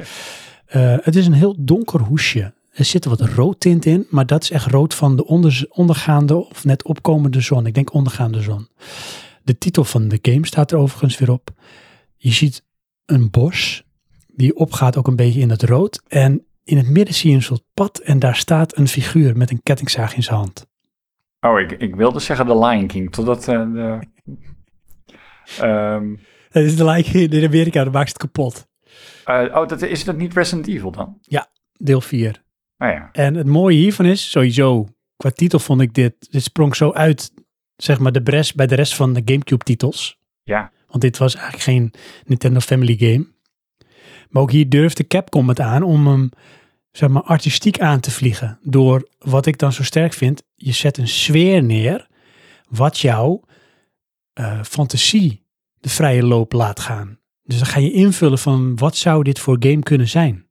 Eh, 0.66 0.96
het 1.00 1.16
is 1.16 1.26
een 1.26 1.32
heel 1.32 1.56
donker 1.58 2.00
hoesje. 2.00 2.54
Er 2.72 2.84
zit 2.84 3.04
wat 3.04 3.20
roodtint 3.20 3.86
in, 3.86 4.06
maar 4.10 4.26
dat 4.26 4.42
is 4.42 4.50
echt 4.50 4.66
rood 4.66 4.94
van 4.94 5.16
de 5.16 5.26
onder, 5.26 5.66
ondergaande 5.68 6.36
of 6.36 6.64
net 6.64 6.82
opkomende 6.84 7.40
zon. 7.40 7.66
Ik 7.66 7.74
denk 7.74 7.92
ondergaande 7.92 8.40
zon. 8.40 8.68
De 9.42 9.58
titel 9.58 9.84
van 9.84 10.08
de 10.08 10.18
game 10.22 10.46
staat 10.46 10.72
er 10.72 10.78
overigens 10.78 11.18
weer 11.18 11.30
op. 11.30 11.50
Je 12.16 12.32
ziet 12.32 12.62
een 13.04 13.30
bos 13.30 13.84
die 14.26 14.56
opgaat 14.56 14.96
ook 14.96 15.06
een 15.06 15.16
beetje 15.16 15.40
in 15.40 15.50
het 15.50 15.62
rood. 15.62 16.02
En 16.08 16.46
in 16.64 16.76
het 16.76 16.88
midden 16.88 17.14
zie 17.14 17.30
je 17.30 17.36
een 17.36 17.42
soort 17.42 17.64
pad 17.74 17.98
en 17.98 18.18
daar 18.18 18.36
staat 18.36 18.76
een 18.76 18.88
figuur 18.88 19.36
met 19.36 19.50
een 19.50 19.62
kettingzaag 19.62 20.14
in 20.16 20.22
zijn 20.22 20.36
hand. 20.36 20.66
Oh, 21.40 21.60
ik, 21.60 21.72
ik 21.72 21.94
wilde 21.94 22.18
zeggen 22.18 22.46
The 22.46 22.58
Lion 22.58 22.86
King, 22.86 23.12
totdat 23.12 23.48
eh, 23.48 23.72
de... 23.72 23.98
Ehm, 25.60 26.14
Dat 26.50 26.62
is 26.64 26.76
de 26.76 26.84
like 26.84 27.18
in 27.18 27.44
Amerika, 27.44 27.84
dan 27.84 27.92
maakt 27.92 28.08
het 28.08 28.18
kapot. 28.18 28.66
eh, 29.24 29.44
oh, 29.54 29.68
dat, 29.68 29.82
is 29.82 30.04
dat 30.04 30.16
niet 30.16 30.34
Resident 30.34 30.66
Evil 30.68 30.90
dan? 30.90 31.18
Deel 31.78 32.00
4. 32.00 32.44
Oh 32.78 32.88
ja. 32.88 33.08
En 33.12 33.34
het 33.34 33.46
mooie 33.46 33.76
hiervan 33.76 34.06
is, 34.06 34.30
sowieso, 34.30 34.86
qua 35.16 35.30
titel 35.30 35.58
vond 35.58 35.80
ik 35.80 35.94
dit, 35.94 36.14
dit 36.30 36.42
sprong 36.42 36.76
zo 36.76 36.92
uit, 36.92 37.32
zeg 37.76 37.98
maar, 37.98 38.12
de 38.12 38.22
bres 38.22 38.52
bij 38.52 38.66
de 38.66 38.74
rest 38.74 38.94
van 38.94 39.12
de 39.12 39.22
Gamecube 39.24 39.64
titels. 39.64 40.18
Ja. 40.42 40.72
Want 40.86 41.02
dit 41.02 41.18
was 41.18 41.34
eigenlijk 41.34 41.64
geen 41.64 41.92
Nintendo 42.24 42.60
Family 42.60 42.96
game. 42.96 43.26
Maar 44.30 44.42
ook 44.42 44.50
hier 44.50 44.68
durfde 44.68 45.06
Capcom 45.06 45.48
het 45.48 45.60
aan 45.60 45.82
om 45.82 46.06
hem, 46.06 46.30
zeg 46.92 47.08
maar, 47.08 47.22
artistiek 47.22 47.78
aan 47.80 48.00
te 48.00 48.10
vliegen. 48.10 48.58
Door, 48.62 49.08
wat 49.18 49.46
ik 49.46 49.58
dan 49.58 49.72
zo 49.72 49.82
sterk 49.82 50.12
vind, 50.12 50.42
je 50.54 50.72
zet 50.72 50.98
een 50.98 51.08
sfeer 51.08 51.62
neer, 51.62 52.08
wat 52.68 52.98
jouw 52.98 53.42
eh, 54.36 54.62
fantasie 54.62 55.44
de 55.80 55.88
vrije 55.88 56.22
loop 56.22 56.52
laat 56.52 56.80
gaan. 56.80 57.18
Dus 57.42 57.56
dan 57.56 57.66
ga 57.66 57.78
je 57.78 57.92
invullen 57.92 58.38
van, 58.38 58.76
wat 58.76 58.96
zou 58.96 59.22
dit 59.22 59.38
voor 59.38 59.56
game 59.60 59.82
kunnen 59.82 60.08
zijn? 60.08 60.46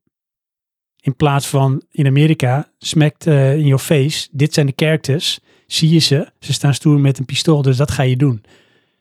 In 1.00 1.16
plaats 1.16 1.48
van 1.48 1.84
in 1.92 2.08
Amerika, 2.08 2.72
smekt 2.78 3.28
eh, 3.28 3.54
in 3.54 3.66
your 3.66 3.82
face, 3.82 4.28
dit 4.32 4.54
zijn 4.54 4.66
de 4.66 4.74
characters, 4.76 5.40
zie 5.68 5.90
je 5.90 6.00
ze, 6.00 6.32
ze 6.40 6.54
staan 6.54 6.74
stoer 6.74 7.00
met 7.00 7.18
een 7.18 7.26
pistool, 7.26 7.62
dus 7.62 7.78
dat 7.78 7.92
ga 7.92 8.04
je 8.04 8.18
doen. 8.18 8.44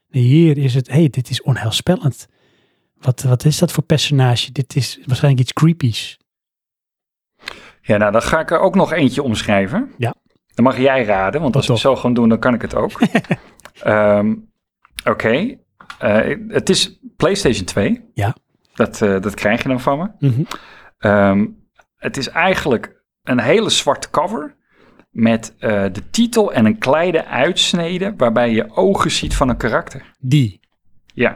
Nee, 0.09 0.23
Hier 0.23 0.59
is 0.59 0.75
het, 0.75 0.89
hey, 0.89 1.09
dit 1.09 1.31
is 1.31 1.43
onheilspellend. 1.43 2.29
Wat, 3.01 3.23
wat 3.23 3.45
is 3.45 3.59
dat 3.59 3.73
voor 3.73 3.85
personage? 3.85 4.53
Dit 4.53 4.77
is 4.77 5.01
waarschijnlijk 5.07 5.43
iets 5.43 5.53
creepies. 5.53 6.19
Ja, 7.81 7.97
nou, 7.97 8.13
dan 8.13 8.23
ga 8.23 8.41
ik 8.41 8.51
er 8.51 8.61
ook 8.61 8.75
nog 8.75 8.93
eentje 8.93 9.23
omschrijven. 9.23 9.93
Ja. 9.99 10.15
Dan 10.55 10.65
mag 10.65 10.79
jij 10.79 11.05
raden, 11.05 11.41
want 11.41 11.57
als 11.57 11.67
we 11.67 11.73
het 11.73 11.83
zo 11.83 11.97
gewoon 11.97 12.15
doen, 12.15 12.29
dan 12.29 12.39
kan 12.39 12.55
ik 12.55 12.63
het 12.63 12.75
ook. 12.75 13.01
Ehm, 13.83 14.35
Oké. 15.05 15.57
Eh, 15.99 16.37
het 16.49 16.69
is 16.69 16.99
PlayStation 17.17 17.65
2. 17.65 18.05
Ja. 18.15 18.35
Dat, 18.75 19.03
eh, 19.03 19.21
dat 19.21 19.35
krijg 19.35 19.63
je 19.63 19.69
dan 19.69 19.81
van 19.81 19.99
me. 19.99 20.29
Mhm. 20.29 20.43
Ehm, 20.99 21.47
het 21.97 22.17
is 22.17 22.29
eigenlijk 22.29 23.03
een 23.23 23.41
hele 23.41 23.71
zwarte 23.71 24.11
cover 24.11 24.57
met 25.11 25.55
eh, 25.59 25.85
de 25.93 26.11
titel 26.11 26.53
en 26.53 26.65
een 26.67 26.79
kleine 26.79 27.25
uitsnede 27.25 28.15
waarbij 28.17 28.51
je 28.51 28.71
ogen 28.77 29.11
ziet 29.11 29.35
van 29.37 29.49
een 29.49 29.57
karakter. 29.57 30.15
Die. 30.19 30.61
Ja. 31.07 31.31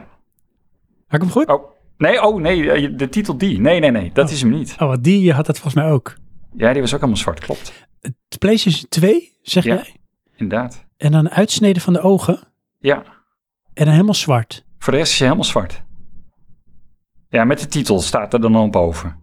Had 1.07 1.15
ik 1.15 1.20
hem 1.20 1.31
goed? 1.31 1.47
Oh, 1.49 1.70
nee, 1.97 2.23
oh 2.23 2.40
nee, 2.40 2.95
de 2.95 3.09
titel 3.09 3.39
die. 3.39 3.61
Nee, 3.61 3.81
nee, 3.81 3.90
nee, 3.90 4.11
dat 4.12 4.27
Oh. 4.27 4.32
is 4.32 4.40
hem 4.40 4.51
niet. 4.51 4.77
Oh, 4.78 4.95
die 5.01 5.20
je 5.23 5.32
had 5.32 5.47
dat 5.47 5.59
volgens 5.59 5.82
mij 5.82 5.93
ook. 5.93 6.15
Ja, 6.57 6.73
die 6.73 6.81
was 6.82 6.95
ook 6.95 7.01
allemaal 7.01 7.16
zwart, 7.19 7.40
klopt. 7.40 7.86
Het 8.01 8.39
PlayStation 8.39 8.86
2, 8.89 9.32
zeg 9.43 9.65
Ja. 9.65 9.74
jij? 9.74 9.97
Inderdaad. 10.36 10.86
En 10.97 11.12
dan 11.12 11.24
een 11.24 11.31
uitsnede 11.31 11.81
van 11.81 11.93
de 11.93 12.01
ogen 12.01 12.39
Ja, 12.78 13.03
en 13.79 13.85
dan 13.85 13.93
helemaal 13.95 14.15
zwart. 14.15 14.65
voor 14.79 14.93
de 14.93 14.99
rest 14.99 15.13
is 15.13 15.19
hij 15.19 15.27
helemaal 15.27 15.49
zwart. 15.51 15.83
Ja, 17.29 17.45
met 17.45 17.59
de 17.61 17.67
titel 17.67 18.01
staat 18.01 18.33
er 18.35 18.41
dan 18.41 18.55
al 18.55 18.69
boven. 18.71 19.17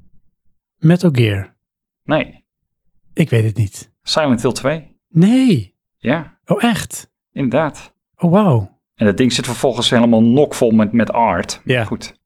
Metal 0.77 1.10
Gear. 1.14 1.56
Nee, 2.03 2.45
Ik 3.14 3.30
weet 3.30 3.44
het 3.44 3.57
niet. 3.57 3.91
Silent 4.02 4.41
Hill 4.41 4.52
2. 4.52 4.98
Nee. 5.10 5.76
Ja, 5.98 6.40
Oh, 6.45 6.64
echt? 6.64 7.11
inderdaad. 7.32 7.94
Oh, 8.15 8.32
wauw. 8.32 8.80
En 8.95 9.06
dat 9.06 9.18
ding 9.18 9.34
zit 9.34 9.45
vervolgens 9.45 9.90
helemaal 9.90 10.23
nokvol 10.23 10.72
met, 10.72 10.91
met 10.91 11.11
art. 11.11 11.61
Ja. 11.64 11.84
Goed. 11.84 12.19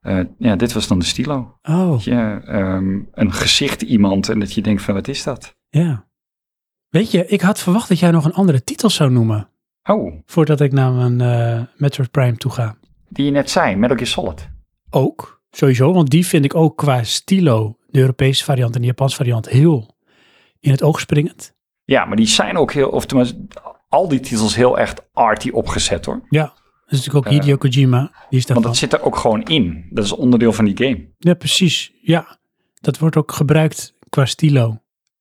Eh, 0.00 0.20
ja, 0.38 0.56
dit 0.56 0.72
was 0.72 0.86
dan 0.88 0.98
de 0.98 1.04
stilo. 1.04 1.58
Oh, 1.62 2.00
Ja, 2.00 2.40
ehm, 2.42 2.98
een 3.12 3.32
gezicht 3.32 3.82
iemand 3.82 4.28
en 4.28 4.38
dat 4.38 4.52
je 4.54 4.62
denkt 4.62 4.82
van 4.82 4.94
wat 4.94 5.08
is 5.08 5.22
dat? 5.22 5.56
ja. 5.68 6.08
Weet 6.88 7.10
je, 7.10 7.26
ik 7.26 7.40
had 7.40 7.58
verwacht 7.60 7.88
dat 7.88 7.98
jij 7.98 8.10
nog 8.10 8.24
een 8.24 8.32
andere 8.32 8.64
titel 8.64 8.90
zou 8.90 9.10
noemen. 9.10 9.48
Oh, 9.90 10.12
Voordat 10.26 10.60
ik 10.60 10.72
naar 10.72 10.92
mijn 10.92 11.20
eh 11.20 11.62
Metroid 11.76 12.10
Prime 12.10 12.36
toe 12.36 12.50
ga. 12.52 12.76
die 13.08 13.24
je 13.24 13.30
net 13.30 13.50
zei, 13.50 13.76
Metal 13.76 13.96
Gear 13.96 14.08
Solid. 14.08 14.48
Ook, 14.90 15.42
sowieso. 15.50 15.92
Want 15.92 16.10
die 16.10 16.26
vind 16.26 16.44
ik 16.44 16.54
ook 16.54 16.76
qua 16.76 17.02
stilo, 17.02 17.76
de 17.88 18.00
Europese 18.00 18.44
variant 18.44 18.74
en 18.74 18.80
de 18.80 18.86
Japanse 18.86 19.16
variant, 19.16 19.48
heel 19.48 19.96
in 20.60 20.70
het 20.70 20.82
oog 20.82 21.00
springend. 21.00 21.54
Ja, 21.84 22.04
maar 22.04 22.16
die 22.16 22.26
zijn 22.26 22.56
ook 22.56 22.72
heel, 22.72 22.88
of 22.88 23.06
tenminste, 23.06 23.36
al 23.88 24.08
die 24.08 24.20
titels 24.20 24.54
heel 24.56 24.78
echt 24.78 25.02
arty 25.12 25.50
opgezet 25.50 26.04
hoor. 26.04 26.20
Ja, 26.28 26.42
dat 26.44 26.52
is 26.86 26.96
natuurlijk 26.98 27.26
ook 27.26 27.32
Eh, 27.32 27.38
Hideo 27.40 27.56
Kojima. 27.56 28.00
Die 28.00 28.10
is 28.10 28.14
Want 28.30 28.46
daarvan. 28.46 28.62
dat 28.62 28.76
zit 28.76 28.92
er 28.92 29.02
ook 29.02 29.16
gewoon 29.16 29.42
in. 29.42 29.86
Dat 29.90 30.04
is 30.04 30.12
onderdeel 30.12 30.52
van 30.52 30.64
die 30.64 30.76
game. 30.76 31.08
Ja, 31.18 31.34
precies. 31.34 31.92
Ja, 32.02 32.38
dat 32.80 32.98
wordt 32.98 33.16
ook 33.16 33.32
gebruikt 33.32 33.94
qua 34.08 34.24
stilo. 34.24 34.78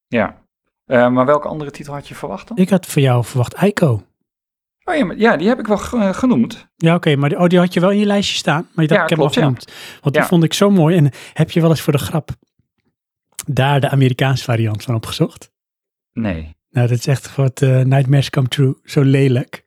Ja. 0.07 0.37
Eh, 0.85 1.09
maar 1.09 1.25
welke 1.25 1.47
andere 1.47 1.71
titel 1.71 1.93
had 1.93 2.07
je 2.07 2.15
verwacht 2.15 2.47
dan? 2.47 2.57
Ik 2.57 2.69
had 2.69 2.85
voor 2.85 3.01
jou 3.01 3.25
verwacht 3.25 3.61
Ico. 3.61 4.03
Oh 4.89 4.95
ja, 4.95 5.05
maar, 5.05 5.17
ja 5.17 5.37
die 5.37 5.47
heb 5.47 5.59
ik 5.59 5.67
wel 5.67 5.77
eh, 5.77 6.13
genoemd. 6.13 6.67
Ja, 6.75 6.95
oké, 6.95 7.15
maar 7.15 7.29
die, 7.29 7.39
oh, 7.39 7.47
die 7.47 7.59
had 7.59 7.73
je 7.73 7.79
wel 7.79 7.91
in 7.91 7.97
je 7.99 8.05
lijstje 8.05 8.35
staan. 8.37 8.67
Maar 8.73 8.83
je 8.83 8.89
dacht, 8.89 8.99
Ja, 8.99 9.03
ik 9.03 9.09
heb 9.09 9.19
klopt, 9.19 9.35
hem 9.35 9.43
al 9.43 9.49
genoemd. 9.49 9.71
Want 10.01 10.15
die 10.15 10.23
vond 10.23 10.43
ik 10.43 10.53
zo 10.53 10.69
mooi. 10.69 10.97
En 10.97 11.11
heb 11.33 11.51
je 11.51 11.61
wel 11.61 11.69
eens 11.69 11.81
voor 11.81 11.93
de 11.93 11.99
grap 11.99 12.29
daar 13.45 13.79
de 13.79 13.89
Amerikaanse 13.89 14.43
variant 14.43 14.83
van 14.83 14.95
opgezocht? 14.95 15.51
Nee. 16.13 16.55
Nou, 16.69 16.87
dat 16.87 16.97
is 16.97 17.07
echt 17.07 17.35
wat 17.35 17.61
eh, 17.61 17.81
Nightmares 17.81 18.29
Come 18.29 18.47
True. 18.47 18.75
Zo 18.83 19.01
lelijk. 19.01 19.63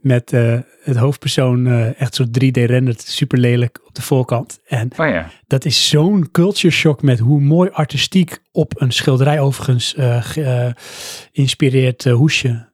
Met 0.00 0.32
eh, 0.32 0.58
het 0.82 0.96
hoofdpersoon 0.96 1.66
echt 1.94 2.14
zo 2.14 2.24
3D-renderd, 2.24 3.00
super 3.00 3.38
lelijk 3.38 3.80
op 3.86 3.94
de 3.94 4.02
voorkant. 4.02 4.60
En 4.66 4.90
Oh 4.96 5.08
ja. 5.08 5.30
dat 5.46 5.64
is 5.64 5.88
zo'n 5.88 6.30
culture 6.30 6.74
shock 6.74 7.02
met 7.02 7.18
hoe 7.18 7.40
mooi 7.40 7.70
artistiek 7.70 8.38
op 8.52 8.80
een 8.80 8.92
schilderij 8.92 9.40
overigens 9.40 9.94
geïnspireerd 10.20 12.04
hoesje 12.04 12.68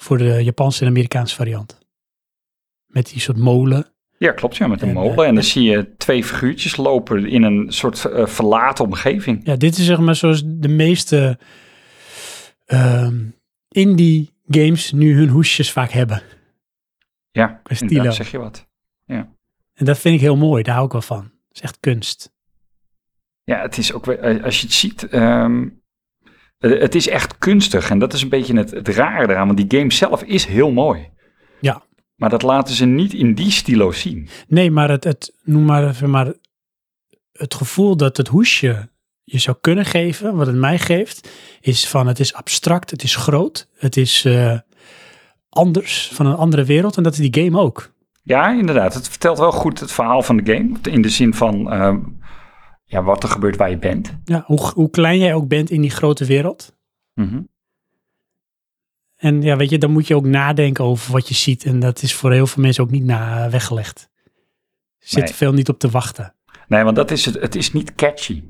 voor 0.00 0.18
de 0.18 0.44
Japanse 0.44 0.82
en 0.82 0.88
Amerikaanse 0.88 1.34
variant. 1.34 1.78
Met 2.86 3.08
die 3.10 3.20
soort 3.20 3.36
molen. 3.38 3.86
Ja, 4.18 4.32
klopt. 4.32 4.56
Ja, 4.56 4.66
met 4.66 4.82
een 4.82 4.88
En, 4.88 4.94
molen. 4.94 5.16
eh, 5.16 5.28
en 5.28 5.34
dan 5.34 5.44
zie 5.44 5.62
je 5.62 5.94
twee 5.96 6.24
figuurtjes 6.24 6.76
lopen 6.76 7.26
in 7.26 7.42
een 7.42 7.72
soort 7.72 8.04
eh, 8.04 8.26
verlaten 8.26 8.84
omgeving. 8.84 9.40
Ja, 9.44 9.56
dit 9.56 9.78
is 9.78 9.84
zeg 9.84 9.98
maar 9.98 10.14
zoals 10.16 10.42
de 10.46 10.68
meeste 10.68 11.38
ehm, 12.66 13.24
indie 13.68 14.30
games 14.48 14.92
nu 14.92 15.14
hun 15.16 15.28
hoesjes 15.28 15.72
vaak 15.72 15.90
hebben. 15.90 16.22
Ja, 17.30 17.60
inderdaad 17.78 18.14
zeg 18.14 18.30
je 18.30 18.38
wat. 18.38 18.68
En 19.74 19.86
dat 19.86 19.98
vind 19.98 20.14
ik 20.14 20.20
heel 20.20 20.36
mooi, 20.36 20.62
daar 20.62 20.74
hou 20.74 20.86
ik 20.86 20.92
wel 20.92 21.02
van. 21.02 21.22
Het 21.22 21.56
is 21.56 21.60
echt 21.60 21.80
kunst. 21.80 22.32
Ja, 23.44 23.60
het 23.60 23.78
is 23.78 23.92
ook, 23.92 24.06
eh, 24.08 24.44
als 24.44 24.60
je 24.60 24.66
het 24.66 24.74
ziet, 24.74 25.08
ehm, 25.08 25.68
eh, 26.60 26.80
het 26.80 26.94
is 26.94 27.08
echt 27.08 27.38
kunstig. 27.38 27.90
En 27.90 27.98
dat 27.98 28.12
is 28.12 28.22
een 28.22 28.28
beetje 28.28 28.56
het, 28.56 28.70
het 28.70 28.88
rare 28.88 29.28
eraan, 29.28 29.46
want 29.46 29.68
die 29.68 29.78
game 29.78 29.92
zelf 29.92 30.22
is 30.22 30.44
heel 30.44 30.70
mooi. 30.70 31.08
Ja. 31.60 31.82
Maar 32.16 32.30
dat 32.30 32.42
laten 32.42 32.74
ze 32.74 32.84
niet 32.84 33.12
in 33.12 33.34
die 33.34 33.50
stilo 33.50 33.92
zien. 33.92 34.28
Nee, 34.48 34.70
maar 34.70 34.90
het, 34.90 35.04
het 35.04 35.34
noem 35.42 35.64
maar 35.64 35.88
even 35.88 36.10
maar 36.10 36.32
het 37.32 37.54
gevoel 37.54 37.96
dat 37.96 38.16
het 38.16 38.28
hoesje 38.28 38.88
je 39.24 39.38
zou 39.38 39.56
kunnen 39.60 39.84
geven, 39.84 40.36
wat 40.36 40.46
het 40.46 40.56
mij 40.56 40.78
geeft, 40.78 41.28
is 41.60 41.88
van 41.88 42.06
het 42.06 42.20
is 42.20 42.34
abstract, 42.34 42.90
het 42.90 43.02
is 43.02 43.16
groot, 43.16 43.68
het 43.76 43.96
is 43.96 44.24
eh, 44.24 44.58
anders, 45.48 46.10
van 46.12 46.26
een 46.26 46.36
andere 46.36 46.64
wereld. 46.64 46.96
En 46.96 47.02
dat 47.02 47.12
is 47.18 47.30
die 47.30 47.44
game 47.44 47.60
ook. 47.60 47.92
Ja, 48.22 48.52
inderdaad. 48.52 48.94
Het 48.94 49.08
vertelt 49.08 49.38
wel 49.38 49.52
goed 49.52 49.80
het 49.80 49.92
verhaal 49.92 50.22
van 50.22 50.36
de 50.36 50.52
game. 50.52 50.70
In 50.90 51.02
de 51.02 51.08
zin 51.08 51.34
van 51.34 51.72
ehm, 51.72 51.98
ja, 52.90 53.02
wat 53.02 53.22
er 53.22 53.28
gebeurt 53.28 53.56
waar 53.56 53.70
je 53.70 53.78
bent. 53.78 54.16
Ja, 54.24 54.42
hoe, 54.46 54.70
hoe 54.74 54.90
klein 54.90 55.18
jij 55.18 55.34
ook 55.34 55.48
bent 55.48 55.70
in 55.70 55.80
die 55.80 55.90
grote 55.90 56.24
wereld. 56.24 56.76
Mhm. 57.14 57.40
En 59.16 59.42
ja, 59.42 59.56
weet 59.56 59.70
je, 59.70 59.78
dan 59.78 59.90
moet 59.90 60.06
je 60.06 60.14
ook 60.14 60.26
nadenken 60.26 60.84
over 60.84 61.12
wat 61.12 61.28
je 61.28 61.34
ziet. 61.34 61.64
En 61.64 61.80
dat 61.80 62.02
is 62.02 62.14
voor 62.14 62.32
heel 62.32 62.46
veel 62.46 62.62
mensen 62.62 62.84
ook 62.84 62.90
niet 62.90 63.04
na 63.04 63.50
weggelegd. 63.50 64.08
Zit 64.98 65.24
Nee. 65.24 65.32
veel 65.34 65.52
niet 65.52 65.68
op 65.68 65.78
te 65.78 65.88
wachten. 65.90 66.34
Nee, 66.68 66.84
want 66.84 66.96
dat 66.96 67.10
is 67.10 67.24
het. 67.24 67.40
Het 67.40 67.54
is 67.54 67.72
niet 67.72 67.94
catchy. 67.94 68.42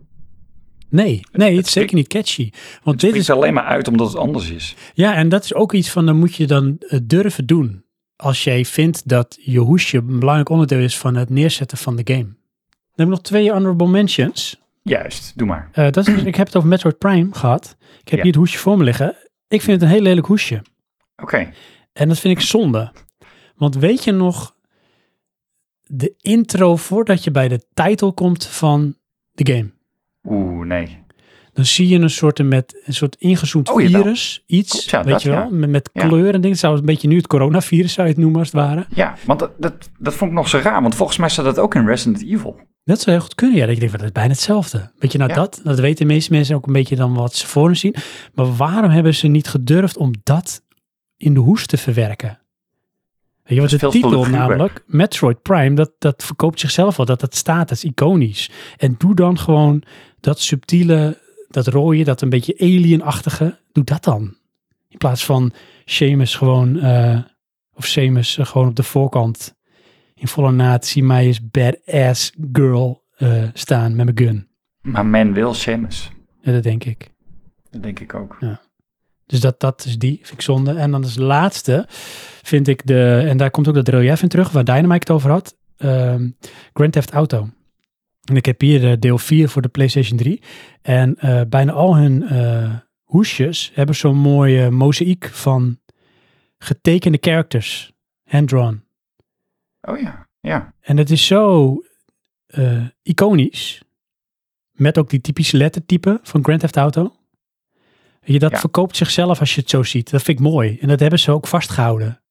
Nee, 0.89 1.21
nee, 1.33 1.57
het 1.57 1.67
is 1.67 1.73
zeker 1.73 1.95
niet 1.95 2.09
catchy. 2.09 2.51
Want 2.83 3.01
Het 3.03 3.11
dit 3.11 3.15
is 3.15 3.29
is, 3.29 3.31
alleen 3.31 3.55
maar 3.55 3.65
uit 3.65 3.89
omdat 3.89 4.07
het 4.09 4.17
anders 4.17 4.51
is. 4.51 4.77
ja, 4.95 5.15
en 5.15 5.29
dat 5.29 5.45
is 5.45 5.55
ook 5.55 5.73
iets 5.73 5.91
van, 5.91 6.07
dan 6.07 6.17
moet 6.19 6.35
je 6.35 6.47
dan 6.47 6.77
eh, 6.79 6.99
durven 7.03 7.47
doen. 7.47 7.85
Als 8.17 8.45
jij 8.45 8.65
vindt 8.65 9.09
dat 9.09 9.39
je 9.41 9.59
hoesje 9.59 9.97
een 9.97 10.19
belangrijk 10.19 10.49
onderdeel 10.49 10.79
is 10.79 10.99
van 10.99 11.15
het 11.15 11.31
neerzetten 11.31 11.79
van 11.79 11.97
de 11.97 12.15
game. 12.15 12.37
Dan 13.01 13.09
heb 13.09 13.19
ik 13.19 13.23
nog 13.25 13.33
twee 13.33 13.51
honorable 13.53 13.89
mentions. 13.89 14.61
Juist, 14.83 15.33
doe 15.39 15.47
maar. 15.47 15.69
Eh, 15.73 15.91
dat 15.91 16.09
is, 16.09 16.15
ik 16.25 16.35
heb 16.35 16.47
het 16.47 16.57
over 16.57 16.69
Metroid 16.69 16.99
Prime 16.99 17.29
gehad. 17.35 17.77
Ik 17.81 18.09
heb 18.09 18.09
Ja. 18.09 18.17
hier 18.17 18.25
het 18.27 18.35
hoesje 18.35 18.59
voor 18.59 18.77
me 18.79 18.85
liggen. 18.85 19.17
Ik 19.49 19.63
vind 19.63 19.81
het 19.81 19.83
een 19.83 19.95
heel 19.97 20.03
lelijk 20.05 20.27
hoesje. 20.27 20.63
Oké. 21.23 21.51
En 21.93 22.09
dat 22.09 22.19
vind 22.19 22.37
ik 22.39 22.45
zonde. 22.45 22.93
Want 23.57 23.75
weet 23.77 24.05
je 24.05 24.13
nog 24.13 24.55
de 25.83 26.15
intro 26.21 26.77
voordat 26.77 27.25
je 27.25 27.31
bij 27.31 27.49
de 27.49 27.65
titel 27.75 28.13
komt 28.13 28.47
van 28.47 28.97
de 29.33 29.53
game? 29.53 29.71
Oeh, 30.25 30.67
nee. 30.67 30.99
Dan 31.53 31.65
zie 31.65 31.89
je 31.89 31.99
een 31.99 32.11
soort, 32.11 32.43
met, 32.45 32.83
een 32.85 32.95
soort 32.95 33.17
ingezoomd 33.19 33.69
Oh, 33.71 33.77
virus, 33.77 34.43
iets, 34.47 34.71
Klopt, 34.71 34.91
ja, 34.91 35.03
weet 35.05 35.13
dat, 35.13 35.23
je 35.23 35.31
wel, 35.31 35.39
ja. 35.39 35.49
met, 35.51 35.71
met 35.71 35.91
Ja. 35.93 36.07
kleur 36.09 36.27
en 36.27 36.33
dingen. 36.33 36.51
Het 36.51 36.59
zou 36.59 36.79
een 36.79 36.85
beetje 36.85 37.09
nu 37.09 37.17
het 37.17 37.27
coronavirus 37.27 37.93
zou 37.93 38.07
je 38.07 38.13
het 38.13 38.23
noemen 38.23 38.39
als 38.41 38.53
het 38.53 38.61
ware. 38.61 38.87
Ja, 38.95 39.15
want 39.27 39.39
dat, 39.39 39.51
dat, 39.59 39.91
dat 39.99 40.15
vond 40.15 40.31
ik 40.31 40.37
nog 40.37 40.49
zo 40.49 40.59
raar. 40.59 40.83
Want 40.83 40.95
volgens 40.95 41.19
mij 41.19 41.29
staat 41.29 41.45
dat 41.45 41.59
ook 41.59 41.75
in 41.75 41.87
Resident 41.87 42.23
Evil. 42.23 42.61
Dat 42.85 43.01
zou 43.01 43.17
heel 43.17 43.25
goed 43.25 43.35
kunnen, 43.35 43.57
ja. 43.57 43.67
Dat 43.67 43.75
je 43.75 43.81
denkt, 43.81 43.97
dat 43.97 44.07
is 44.07 44.13
bijna 44.13 44.31
hetzelfde. 44.31 44.91
Weet 44.99 45.13
je, 45.13 45.19
nou 45.19 45.31
Ja. 45.31 45.37
dat, 45.37 45.61
dat 45.65 45.79
weten 45.79 46.07
de 46.07 46.13
meeste 46.13 46.33
mensen 46.33 46.57
ook 46.57 46.67
een 46.67 46.73
beetje 46.73 46.97
dan 46.97 47.15
wat 47.15 47.35
ze 47.35 47.47
voor 47.47 47.67
hun 47.67 47.77
zien. 47.77 47.95
Maar 48.35 48.57
waarom 48.57 48.91
hebben 48.91 49.15
ze 49.15 49.27
niet 49.27 49.49
gedurfd 49.49 49.97
om 49.97 50.13
dat 50.23 50.63
in 51.17 51.35
de 51.35 51.41
hoes 51.41 51.67
te 51.67 51.77
verwerken? 51.77 52.39
Weet 53.45 53.71
je, 53.71 53.79
wat 53.79 53.81
de 53.81 54.01
titel 54.01 54.25
namelijk, 54.25 54.83
Metroid 54.87 55.43
Prime, 55.43 55.75
dat, 55.75 55.91
dat 55.99 56.25
verkoopt 56.25 56.61
zichzelf 56.61 56.99
al, 56.99 57.05
dat 57.05 57.21
dat 57.21 57.35
staat, 57.35 57.69
dat 57.69 57.77
is 57.77 57.85
iconisch. 57.85 58.51
En 58.77 58.95
doe 58.99 59.15
dan 59.15 59.39
gewoon 59.39 59.83
dat 60.21 60.41
subtiele, 60.41 61.19
dat 61.49 61.67
rode, 61.67 62.03
dat 62.05 62.21
een 62.21 62.29
beetje 62.29 62.59
alien-achtige, 62.59 63.59
doe 63.73 63.85
dat 63.85 64.05
dan. 64.05 64.37
In 64.89 64.99
plaats 64.99 65.25
van 65.25 65.53
Seamus 65.85 66.35
gewoon, 66.35 66.79
eh, 66.81 67.19
of 67.75 67.87
Seamus 67.87 68.39
gewoon 68.41 68.69
op 68.69 68.77
de 68.77 68.83
voorkant 68.83 69.55
in 70.21 70.29
volle 70.29 70.53
naad, 70.53 70.87
zie 70.87 71.05
mij 71.05 71.27
eens 71.27 71.51
badass 71.51 72.33
girl 72.53 73.05
eh, 73.17 73.43
staan 73.53 73.97
met 73.97 74.05
mijn 74.05 74.19
gun. 74.19 74.49
Maar 74.81 75.07
men 75.07 75.33
wil 75.33 75.55
Seamus. 75.55 76.11
Ja, 76.41 76.53
dat 76.53 76.63
denk 76.63 76.85
ik. 76.85 77.11
Dat 77.71 77.83
denk 77.83 78.01
ik 78.01 78.15
ook. 78.15 78.39
Dus 79.27 79.41
dat, 79.41 79.61
dat 79.61 79.85
is 79.85 79.99
die, 79.99 80.17
vind 80.17 80.33
ik 80.33 80.41
zonde. 80.41 80.73
En 80.73 80.91
dan 80.91 81.03
als 81.03 81.17
laatste 81.17 81.85
vind 82.43 82.69
ik 82.69 82.87
de, 82.87 83.25
en 83.29 83.37
daar 83.37 83.51
komt 83.51 83.69
ook 83.69 83.75
dat 83.75 83.89
relief 83.89 84.23
in 84.23 84.29
terug, 84.29 84.51
waar 84.51 84.65
Dynamite 84.65 84.93
het 84.93 85.11
over 85.11 85.31
had, 85.31 85.57
ehm, 85.77 86.31
Grand 86.73 86.93
Theft 86.93 87.11
Auto. 87.11 87.49
En 88.25 88.37
ik 88.37 88.47
heb 88.47 88.61
hier 88.61 88.91
eh, 88.91 88.97
deel 88.99 89.19
4 89.19 89.49
voor 89.49 89.63
de 89.63 89.69
PlayStation 89.69 90.19
3. 90.19 90.43
En 90.83 91.17
eh, 91.17 91.41
bijna 91.49 91.73
al 91.73 91.97
hun 91.97 92.25
hoesjes 93.03 93.71
hebben 93.75 93.95
zo'n 93.95 94.17
mooie 94.17 94.71
mozaïek 94.71 95.29
van 95.33 95.79
getekende 96.59 97.19
characters, 97.21 97.93
hand-drawn. 98.25 98.89
Oh 99.81 100.01
ja, 100.01 100.29
ja. 100.41 100.75
En 100.81 100.97
het 100.97 101.11
is 101.11 101.27
zo 101.27 101.77
eh, 102.47 102.87
iconisch. 103.03 103.83
Met 104.71 104.99
ook 104.99 105.11
die 105.11 105.21
typische 105.21 105.57
lettertype 105.57 106.21
van 106.23 106.45
Grand 106.45 106.61
Theft 106.61 106.77
Auto. 106.77 107.03
Weet 108.21 108.33
Je, 108.33 108.39
dat 108.39 108.51
Ja. 108.51 108.59
verkoopt 108.59 108.97
zichzelf 108.97 109.41
als 109.41 109.55
je 109.55 109.61
het 109.61 109.71
zo 109.71 109.83
ziet. 109.83 110.11
Dat 110.11 110.23
vind 110.23 110.39
ik 110.39 110.45
mooi. 110.45 110.79
En 110.79 110.89
dat 110.89 111.01
hebben 111.01 111.19
ze 111.19 111.31
ook 111.31 111.47
vastgehouden 111.47 112.23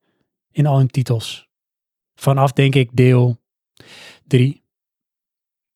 in 0.51 0.65
al 0.65 0.77
hun 0.77 0.87
titels. 0.87 1.49
Vanaf, 2.15 2.51
denk 2.51 2.75
ik, 2.75 2.89
deel 2.93 3.41
3. 4.27 4.63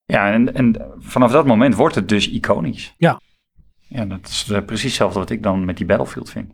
Ja, 0.06 0.32
en, 0.32 0.54
en 0.54 0.92
vanaf 0.98 1.32
dat 1.32 1.46
moment 1.46 1.76
wordt 1.76 1.96
het 1.96 2.10
dus 2.10 2.30
iconisch. 2.30 2.94
Ja. 2.98 3.22
Ja, 3.88 4.06
dat 4.06 4.28
is 4.28 4.50
eh, 4.50 4.66
precies 4.66 4.84
hetzelfde 4.84 5.20
wat 5.20 5.30
ik 5.30 5.44
dan 5.44 5.66
met 5.66 5.78
die 5.78 5.86
Battlefield 5.86 6.30
vind. 6.30 6.54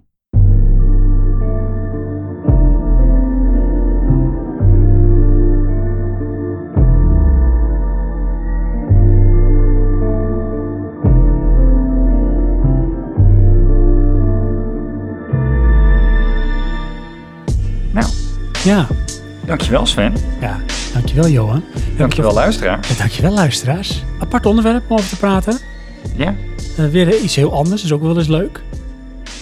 Ja, 18.64 18.88
dankjewel 19.45 19.86
Sven. 19.86 20.14
ja. 20.41 20.60
Dankjewel, 20.94 21.27
Johan. 21.30 21.64
Dankjewel 21.98 22.34
luisteraar. 22.34 22.80
En 22.90 22.95
dankjewel, 22.98 23.31
luisteraars. 23.34 24.03
Apart 24.19 24.45
onderwerp 24.45 24.84
om 24.91 24.98
over 24.98 25.10
te 25.10 25.18
praten. 25.18 25.57
Ja, 26.15 26.36
Eh, 26.77 26.86
weer 26.88 27.19
iets 27.19 27.36
heel 27.36 27.53
anders, 27.53 27.84
is 27.84 27.91
ook 27.91 28.02
wel 28.02 28.18
eens 28.18 28.27
leuk. 28.27 28.61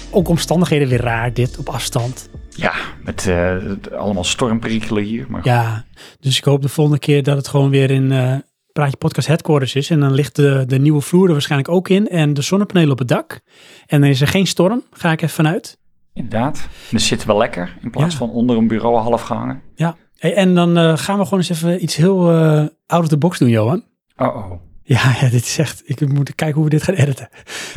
Ook 0.09 0.27
omstandigheden 0.27 0.87
weer 0.87 1.01
raar, 1.01 1.33
dit 1.33 1.57
op 1.57 1.69
afstand. 1.69 2.29
ja 2.49 2.73
met 3.03 3.23
het- 3.25 3.91
allemaal 3.93 4.23
stormperikelen 4.23 5.03
hier. 5.03 5.25
Maar 5.29 5.41
Ja, 5.43 5.85
dus 6.19 6.37
ik 6.37 6.43
hoop 6.43 6.61
de 6.61 6.69
volgende 6.69 6.99
keer 6.99 7.23
dat 7.23 7.37
het 7.37 7.47
gewoon 7.47 7.69
weer 7.69 7.91
in 7.91 8.11
eh 8.11 8.33
Praatje 8.73 8.97
Podcast 8.97 9.27
Headquarters 9.27 9.75
is. 9.75 9.89
En 9.89 9.99
dan 9.99 10.13
ligt 10.13 10.35
de, 10.35 10.63
de 10.67 10.79
nieuwe 10.79 11.01
vloer 11.01 11.25
er 11.27 11.31
waarschijnlijk 11.31 11.69
ook 11.71 11.89
in. 11.89 12.07
En 12.09 12.33
de 12.33 12.41
zonnepanelen 12.41 12.91
op 12.91 12.99
het 12.99 13.07
dak. 13.07 13.39
En 13.85 14.01
dan 14.01 14.09
is 14.09 14.21
er 14.21 14.27
geen 14.27 14.47
storm, 14.47 14.83
ga 14.91 15.11
ik 15.11 15.21
even 15.21 15.35
vanuit. 15.35 15.77
Inderdaad. 16.17 16.67
Dus 16.91 17.07
zitten 17.07 17.27
we 17.27 17.35
lekker 17.35 17.77
in 17.81 17.89
plaats 17.89 18.11
Ja. 18.13 18.19
van 18.19 18.29
onder 18.29 18.57
een 18.57 18.67
bureau 18.67 18.97
half 18.97 19.21
gehangen. 19.21 19.61
Ja, 19.75 19.95
Hey, 20.17 20.35
en 20.35 20.55
dan 20.55 20.77
eh, 20.77 20.97
gaan 20.97 21.17
we 21.17 21.23
gewoon 21.23 21.39
eens 21.39 21.49
even 21.49 21.83
iets 21.83 21.95
heel 21.95 22.31
eh, 22.31 22.65
out 22.85 23.03
of 23.03 23.07
the 23.07 23.17
box 23.17 23.39
doen, 23.39 23.49
Johan. 23.49 23.83
Oh 24.15 24.35
oh. 24.35 24.51
Ja, 24.83 25.15
ja, 25.21 25.29
dit 25.29 25.41
is 25.45 25.57
echt, 25.57 25.81
ik 25.85 26.07
moet 26.07 26.35
kijken 26.35 26.55
hoe 26.55 26.63
we 26.63 26.69
dit 26.69 26.83
gaan 26.83 26.95
editen. 26.95 27.29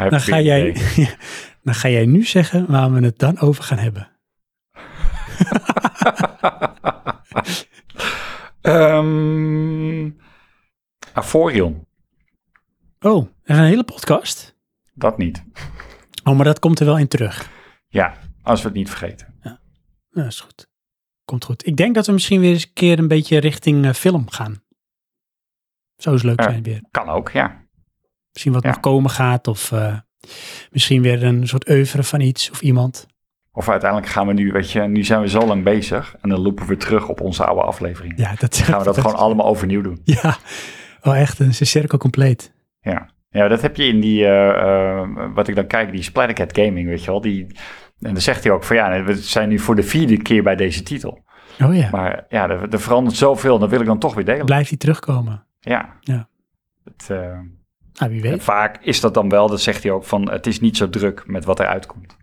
Dan 0.08 0.20
ga, 0.20 0.40
jij, 0.40 0.76
dan 1.64 1.74
ga 1.74 1.88
jij 1.88 2.06
nu 2.06 2.24
zeggen 2.24 2.66
waar 2.70 2.92
we 2.92 3.00
het 3.04 3.18
dan 3.18 3.40
over 3.40 3.64
gaan 3.64 3.78
hebben. 3.78 4.08
Avorion. 11.12 11.86
Oh, 13.00 13.26
er 13.42 13.54
is 13.54 13.58
een 13.58 13.64
hele 13.64 13.84
podcast. 13.84 14.56
Dat 14.94 15.18
niet. 15.18 15.44
Oh, 16.24 16.36
maar 16.36 16.44
dat 16.44 16.58
komt 16.58 16.80
er 16.80 16.86
wel 16.86 16.98
in 16.98 17.08
terug. 17.08 17.50
Ja, 17.88 18.14
als 18.50 18.62
we 18.62 18.68
het 18.68 18.76
niet 18.76 18.88
vergeten. 18.88 19.34
Ja, 19.42 19.60
dat 20.10 20.26
is 20.26 20.40
goed. 20.40 20.68
Komt 21.24 21.44
goed. 21.44 21.66
Ik 21.66 21.76
denk 21.76 21.94
dat 21.94 22.06
we 22.06 22.12
misschien 22.12 22.40
weer 22.40 22.50
eens 22.52 22.64
een 22.64 22.72
keer 22.72 22.98
een 22.98 23.08
beetje 23.08 23.38
richting 23.38 23.84
eh, 23.84 23.92
film 23.92 24.30
gaan. 24.30 24.62
Zou 25.96 26.14
eens 26.14 26.24
leuk 26.24 26.42
zijn 26.42 26.62
weer. 26.62 26.82
Kan 26.90 27.08
ook, 27.08 27.30
ja. 27.30 27.64
Misschien 28.32 28.52
wat 28.52 28.62
Ja. 28.62 28.68
nog 28.68 28.80
komen 28.80 29.10
gaat 29.10 29.46
of 29.48 29.72
eh, 29.72 29.98
misschien 30.70 31.02
weer 31.02 31.24
een 31.24 31.48
soort 31.48 31.68
oeuvre 31.68 32.02
van 32.02 32.20
iets 32.20 32.50
of 32.50 32.60
iemand. 32.62 33.06
Of 33.52 33.68
uiteindelijk 33.68 34.10
gaan 34.12 34.26
we 34.26 34.32
nu, 34.32 34.52
weet 34.52 34.70
je, 34.70 34.80
nu 34.80 35.04
zijn 35.04 35.20
we 35.20 35.28
zo 35.28 35.46
lang 35.46 35.64
bezig. 35.64 36.16
En 36.20 36.28
dan 36.28 36.40
lopen 36.40 36.66
we 36.66 36.76
terug 36.76 37.08
op 37.08 37.20
onze 37.20 37.44
oude 37.44 37.62
aflevering. 37.62 38.12
Ja, 38.16 38.34
dat 38.34 38.54
Dan 38.54 38.64
gaan 38.64 38.78
we 38.78 38.84
dat 38.84 38.98
gewoon 39.00 39.16
allemaal 39.16 39.46
overnieuw 39.46 39.82
doen. 39.82 40.00
Ja, 40.04 40.36
oh 41.02 41.18
echt, 41.18 41.38
een 41.38 41.54
cirkel 41.54 41.98
compleet. 41.98 42.52
Ja. 42.80 43.10
Ja, 43.30 43.48
dat 43.48 43.62
heb 43.62 43.76
je 43.76 43.84
in 43.84 44.00
die, 44.00 44.26
eh, 44.26 45.08
wat 45.34 45.48
ik 45.48 45.54
dan 45.54 45.66
kijk, 45.66 45.92
die 45.92 46.02
Splattercat 46.02 46.58
Gaming, 46.58 46.88
weet 46.88 47.04
je 47.04 47.10
wel. 47.10 47.20
Die, 47.20 47.46
en 48.00 48.12
dan 48.12 48.20
zegt 48.22 48.44
hij 48.44 48.52
ook 48.52 48.64
van 48.64 48.76
ja, 48.76 49.02
we 49.04 49.14
zijn 49.14 49.48
nu 49.48 49.58
voor 49.58 49.76
de 49.76 49.82
vierde 49.82 50.22
keer 50.22 50.42
bij 50.42 50.56
deze 50.56 50.82
titel. 50.82 51.24
Oh 51.62 51.76
ja, 51.76 51.88
Maar 51.90 52.24
ja, 52.28 52.48
er, 52.48 52.68
er 52.68 52.80
verandert 52.80 53.16
zoveel 53.16 53.58
dat 53.58 53.70
wil 53.70 53.80
ik 53.80 53.86
dan 53.86 53.98
toch 53.98 54.14
weer 54.14 54.24
delen. 54.24 54.44
blijft 54.44 54.68
die 54.68 54.78
terugkomen? 54.78 55.46
Ja. 55.60 55.96
Ja. 56.00 56.28
Het, 56.84 57.10
eh, 57.10 58.08
wie 58.08 58.22
weet. 58.22 58.42
vaak 58.42 58.78
is 58.82 59.00
dat 59.00 59.14
dan 59.14 59.28
wel, 59.28 59.48
dat 59.48 59.60
zegt 59.60 59.82
hij 59.82 59.92
ook, 59.92 60.04
van 60.04 60.30
het 60.30 60.46
is 60.46 60.60
niet 60.60 60.76
zo 60.76 60.90
druk 60.90 61.22
met 61.26 61.44
wat 61.44 61.58
er 61.60 61.66
uitkomt. 61.66 62.16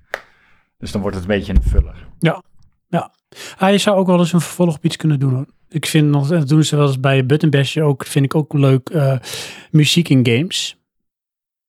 Dus 0.77 0.91
dan 0.91 1.01
wordt 1.01 1.15
het 1.17 1.25
een 1.29 1.37
beetje 1.37 1.53
een 1.53 1.63
vuller. 1.63 2.07
Ah, 3.57 3.71
je 3.71 3.77
zou 3.77 3.97
ook 3.97 4.07
wel 4.07 4.19
eens 4.19 4.33
een 4.33 4.41
vervolg 4.41 4.75
op 4.75 4.85
iets 4.85 4.95
kunnen 4.95 5.19
doen 5.19 5.33
hoor. 5.33 5.45
Ik 5.69 5.85
vind 5.85 6.09
nog, 6.09 6.27
dat 6.27 6.47
doen 6.47 6.63
ze 6.63 6.75
wel 6.75 6.87
eens 6.87 6.99
bij 6.99 7.25
Button 7.25 7.49
Bash 7.49 7.77
ook, 7.77 8.05
vind 8.05 8.25
ik 8.25 8.35
ook 8.35 8.53
leuk, 8.53 8.89
eh, 8.89 9.17
muziek 9.71 10.09
in 10.09 10.25
games. 10.27 10.77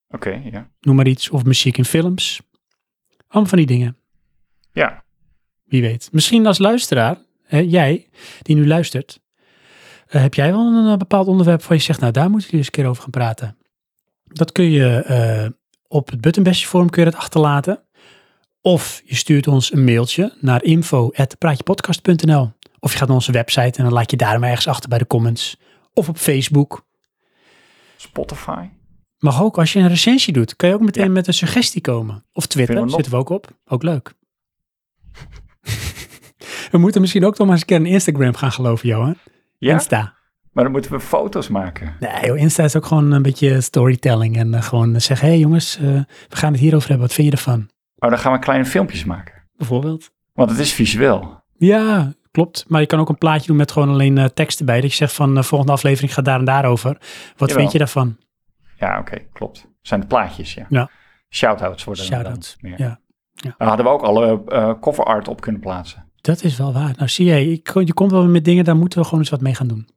Oké, 0.07 0.41
ja. 0.51 0.69
Noem 0.79 0.95
maar 0.95 1.07
iets. 1.07 1.29
Of 1.29 1.43
muziek 1.43 1.77
in 1.77 1.85
films. 1.85 2.41
Allemaal 3.27 3.49
van 3.49 3.57
die 3.57 3.67
dingen. 3.67 3.97
Ja, 4.71 5.03
Wie 5.65 5.81
weet. 5.81 6.09
Misschien 6.11 6.45
als 6.47 6.57
luisteraar, 6.57 7.17
hè, 7.43 7.57
jij 7.59 8.07
die 8.41 8.55
nu 8.55 8.67
luistert, 8.67 9.19
eh, 10.07 10.21
heb 10.21 10.33
jij 10.33 10.51
wel 10.51 10.73
een 10.73 10.91
eh, 10.91 10.97
bepaald 10.97 11.27
onderwerp 11.27 11.63
waar 11.63 11.77
je 11.77 11.83
zegt, 11.83 11.99
nou 11.99 12.11
daar 12.11 12.29
moeten 12.29 12.41
jullie 12.49 12.57
eens 12.57 12.65
een 12.65 12.71
keer 12.83 12.87
over 12.87 13.01
gaan 13.01 13.11
praten. 13.11 13.57
Dat 14.23 14.51
kun 14.51 14.69
je 14.71 14.95
eh, 15.03 15.47
op 15.87 16.09
het 16.09 16.21
Buttonbestje 16.21 16.67
forum 16.67 16.89
kun 16.89 17.03
je 17.03 17.09
dat 17.11 17.19
achterlaten. 17.19 17.83
Of 18.61 19.01
je 19.05 19.15
stuurt 19.15 19.47
ons 19.47 19.73
een 19.73 19.83
mailtje 19.83 20.33
naar 20.39 20.63
info.praatjepodcast.nl 20.63 22.51
Of 22.79 22.91
je 22.91 22.97
gaat 22.97 23.07
naar 23.07 23.17
onze 23.17 23.31
website 23.31 23.77
en 23.77 23.83
dan 23.83 23.93
laat 23.93 24.11
je 24.11 24.17
daar 24.17 24.39
maar 24.39 24.49
ergens 24.49 24.67
achter 24.67 24.89
bij 24.89 24.97
de 24.97 25.07
comments. 25.07 25.57
Of 25.93 26.09
op 26.09 26.17
Facebook. 26.17 26.85
Spotify. 27.97 28.65
Mag 29.17 29.41
ook 29.41 29.57
als 29.57 29.73
je 29.73 29.79
een 29.79 29.87
recensie 29.87 30.33
doet, 30.33 30.55
kan 30.55 30.69
je 30.69 30.75
ook 30.75 30.81
meteen 30.81 31.03
Ja. 31.05 31.09
met 31.11 31.27
een 31.27 31.33
suggestie 31.33 31.81
komen. 31.81 32.25
Of 32.33 32.45
Twitter, 32.45 32.89
zitten 32.89 33.11
we 33.11 33.17
ook 33.17 33.29
op. 33.29 33.47
Ook 33.65 33.83
leuk. 33.83 34.13
we 36.71 36.77
moeten 36.77 37.01
misschien 37.01 37.25
ook 37.25 37.37
nog 37.37 37.47
maar 37.47 37.51
eens 37.55 37.61
een 37.61 37.67
keer 37.67 37.77
een 37.77 37.93
Instagram 37.93 38.35
gaan 38.35 38.51
geloven, 38.51 38.87
Johan. 38.87 39.15
Ja, 39.57 39.73
Insta. 39.73 40.13
maar 40.51 40.63
dan 40.63 40.73
moeten 40.73 40.91
we 40.91 40.99
foto's 40.99 41.47
maken. 41.47 41.95
Nee, 41.99 42.25
joh, 42.25 42.37
Insta 42.37 42.63
is 42.63 42.75
ook 42.75 42.85
gewoon 42.85 43.11
een 43.11 43.21
beetje 43.21 43.61
storytelling. 43.61 44.37
En 44.37 44.53
eh, 44.53 44.61
gewoon 44.61 45.01
zeggen, 45.01 45.27
hé 45.27 45.33
hey, 45.33 45.41
jongens, 45.41 45.77
eh, 45.77 45.83
we 46.29 46.35
gaan 46.35 46.51
het 46.51 46.61
hierover 46.61 46.89
hebben. 46.89 47.07
Wat 47.07 47.15
vind 47.15 47.27
je 47.27 47.33
ervan? 47.33 47.69
Oh, 47.97 48.09
dan 48.09 48.19
gaan 48.19 48.31
we 48.31 48.39
kleine 48.39 48.65
filmpjes 48.65 49.05
maken. 49.05 49.33
Bijvoorbeeld. 49.57 50.11
Want 50.33 50.49
het 50.49 50.59
is 50.59 50.73
visueel. 50.73 51.43
Ja, 51.57 52.13
klopt. 52.31 52.65
Maar 52.67 52.81
je 52.81 52.87
kan 52.87 52.99
ook 52.99 53.09
een 53.09 53.17
plaatje 53.17 53.47
doen 53.47 53.55
met 53.55 53.71
gewoon 53.71 53.89
alleen 53.89 54.17
eh, 54.17 54.25
tekst 54.25 54.59
erbij. 54.59 54.81
Dat 54.81 54.89
je 54.89 54.95
zegt 54.95 55.13
van, 55.13 55.35
de 55.35 55.43
volgende 55.43 55.73
aflevering 55.73 56.13
gaat 56.13 56.25
daar 56.25 56.39
en 56.39 56.45
daarover. 56.45 56.89
Wat 56.89 57.49
Jawel. 57.49 57.55
vind 57.55 57.71
je 57.71 57.77
daarvan? 57.77 58.17
Ja, 58.77 58.99
oké, 58.99 59.17
klopt. 59.33 59.67
Zijn 59.81 59.99
het 59.99 60.09
plaatjes, 60.09 60.53
ja. 60.53 60.65
Ja. 60.69 60.89
Shoutouts 61.29 61.83
worden 61.83 62.03
er 62.03 62.09
dan 62.09 62.19
Shoutouts, 62.21 62.57
meer. 62.59 62.73
ja. 62.77 62.99
Dan 63.57 63.67
hadden 63.67 63.85
we 63.85 63.91
ook 63.91 64.01
alle 64.01 64.41
eh, 64.47 64.73
cover 64.81 65.03
art 65.03 65.27
op 65.27 65.41
kunnen 65.41 65.61
plaatsen. 65.61 66.05
Dat 66.21 66.43
is 66.43 66.57
wel 66.57 66.73
waar. 66.73 66.93
Nou 66.95 67.09
zie 67.09 67.25
jij, 67.25 67.45
ik, 67.45 67.73
je 67.73 67.93
komt 67.93 68.11
wel 68.11 68.27
met 68.27 68.45
dingen, 68.45 68.63
daar 68.63 68.75
moeten 68.75 68.99
we 68.99 69.05
gewoon 69.05 69.19
eens 69.19 69.29
wat 69.29 69.41
mee 69.41 69.55
gaan 69.55 69.67
doen. 69.67 69.87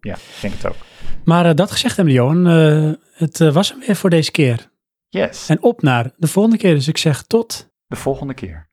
Ja, 0.00 0.14
ik 0.14 0.38
denk 0.40 0.54
het 0.54 0.66
ook. 0.66 0.76
Maar 1.24 1.46
eh, 1.46 1.54
dat 1.54 1.70
gezegd 1.70 1.96
hebben, 1.96 2.14
Johan, 2.14 2.46
eh, 2.46 2.90
het 3.12 3.52
was 3.52 3.70
hem 3.70 3.80
weer 3.86 3.96
voor 3.96 4.10
deze 4.10 4.30
keer. 4.30 4.70
Yes, 5.08 5.48
En 5.48 5.62
op 5.62 5.82
naar 5.82 6.10
de 6.16 6.26
volgende 6.26 6.58
keer. 6.58 6.74
Dus 6.74 6.88
ik 6.88 6.98
zeg 6.98 7.22
tot 7.22 7.70
de 7.86 7.96
volgende 7.96 8.34
keer. 8.34 8.68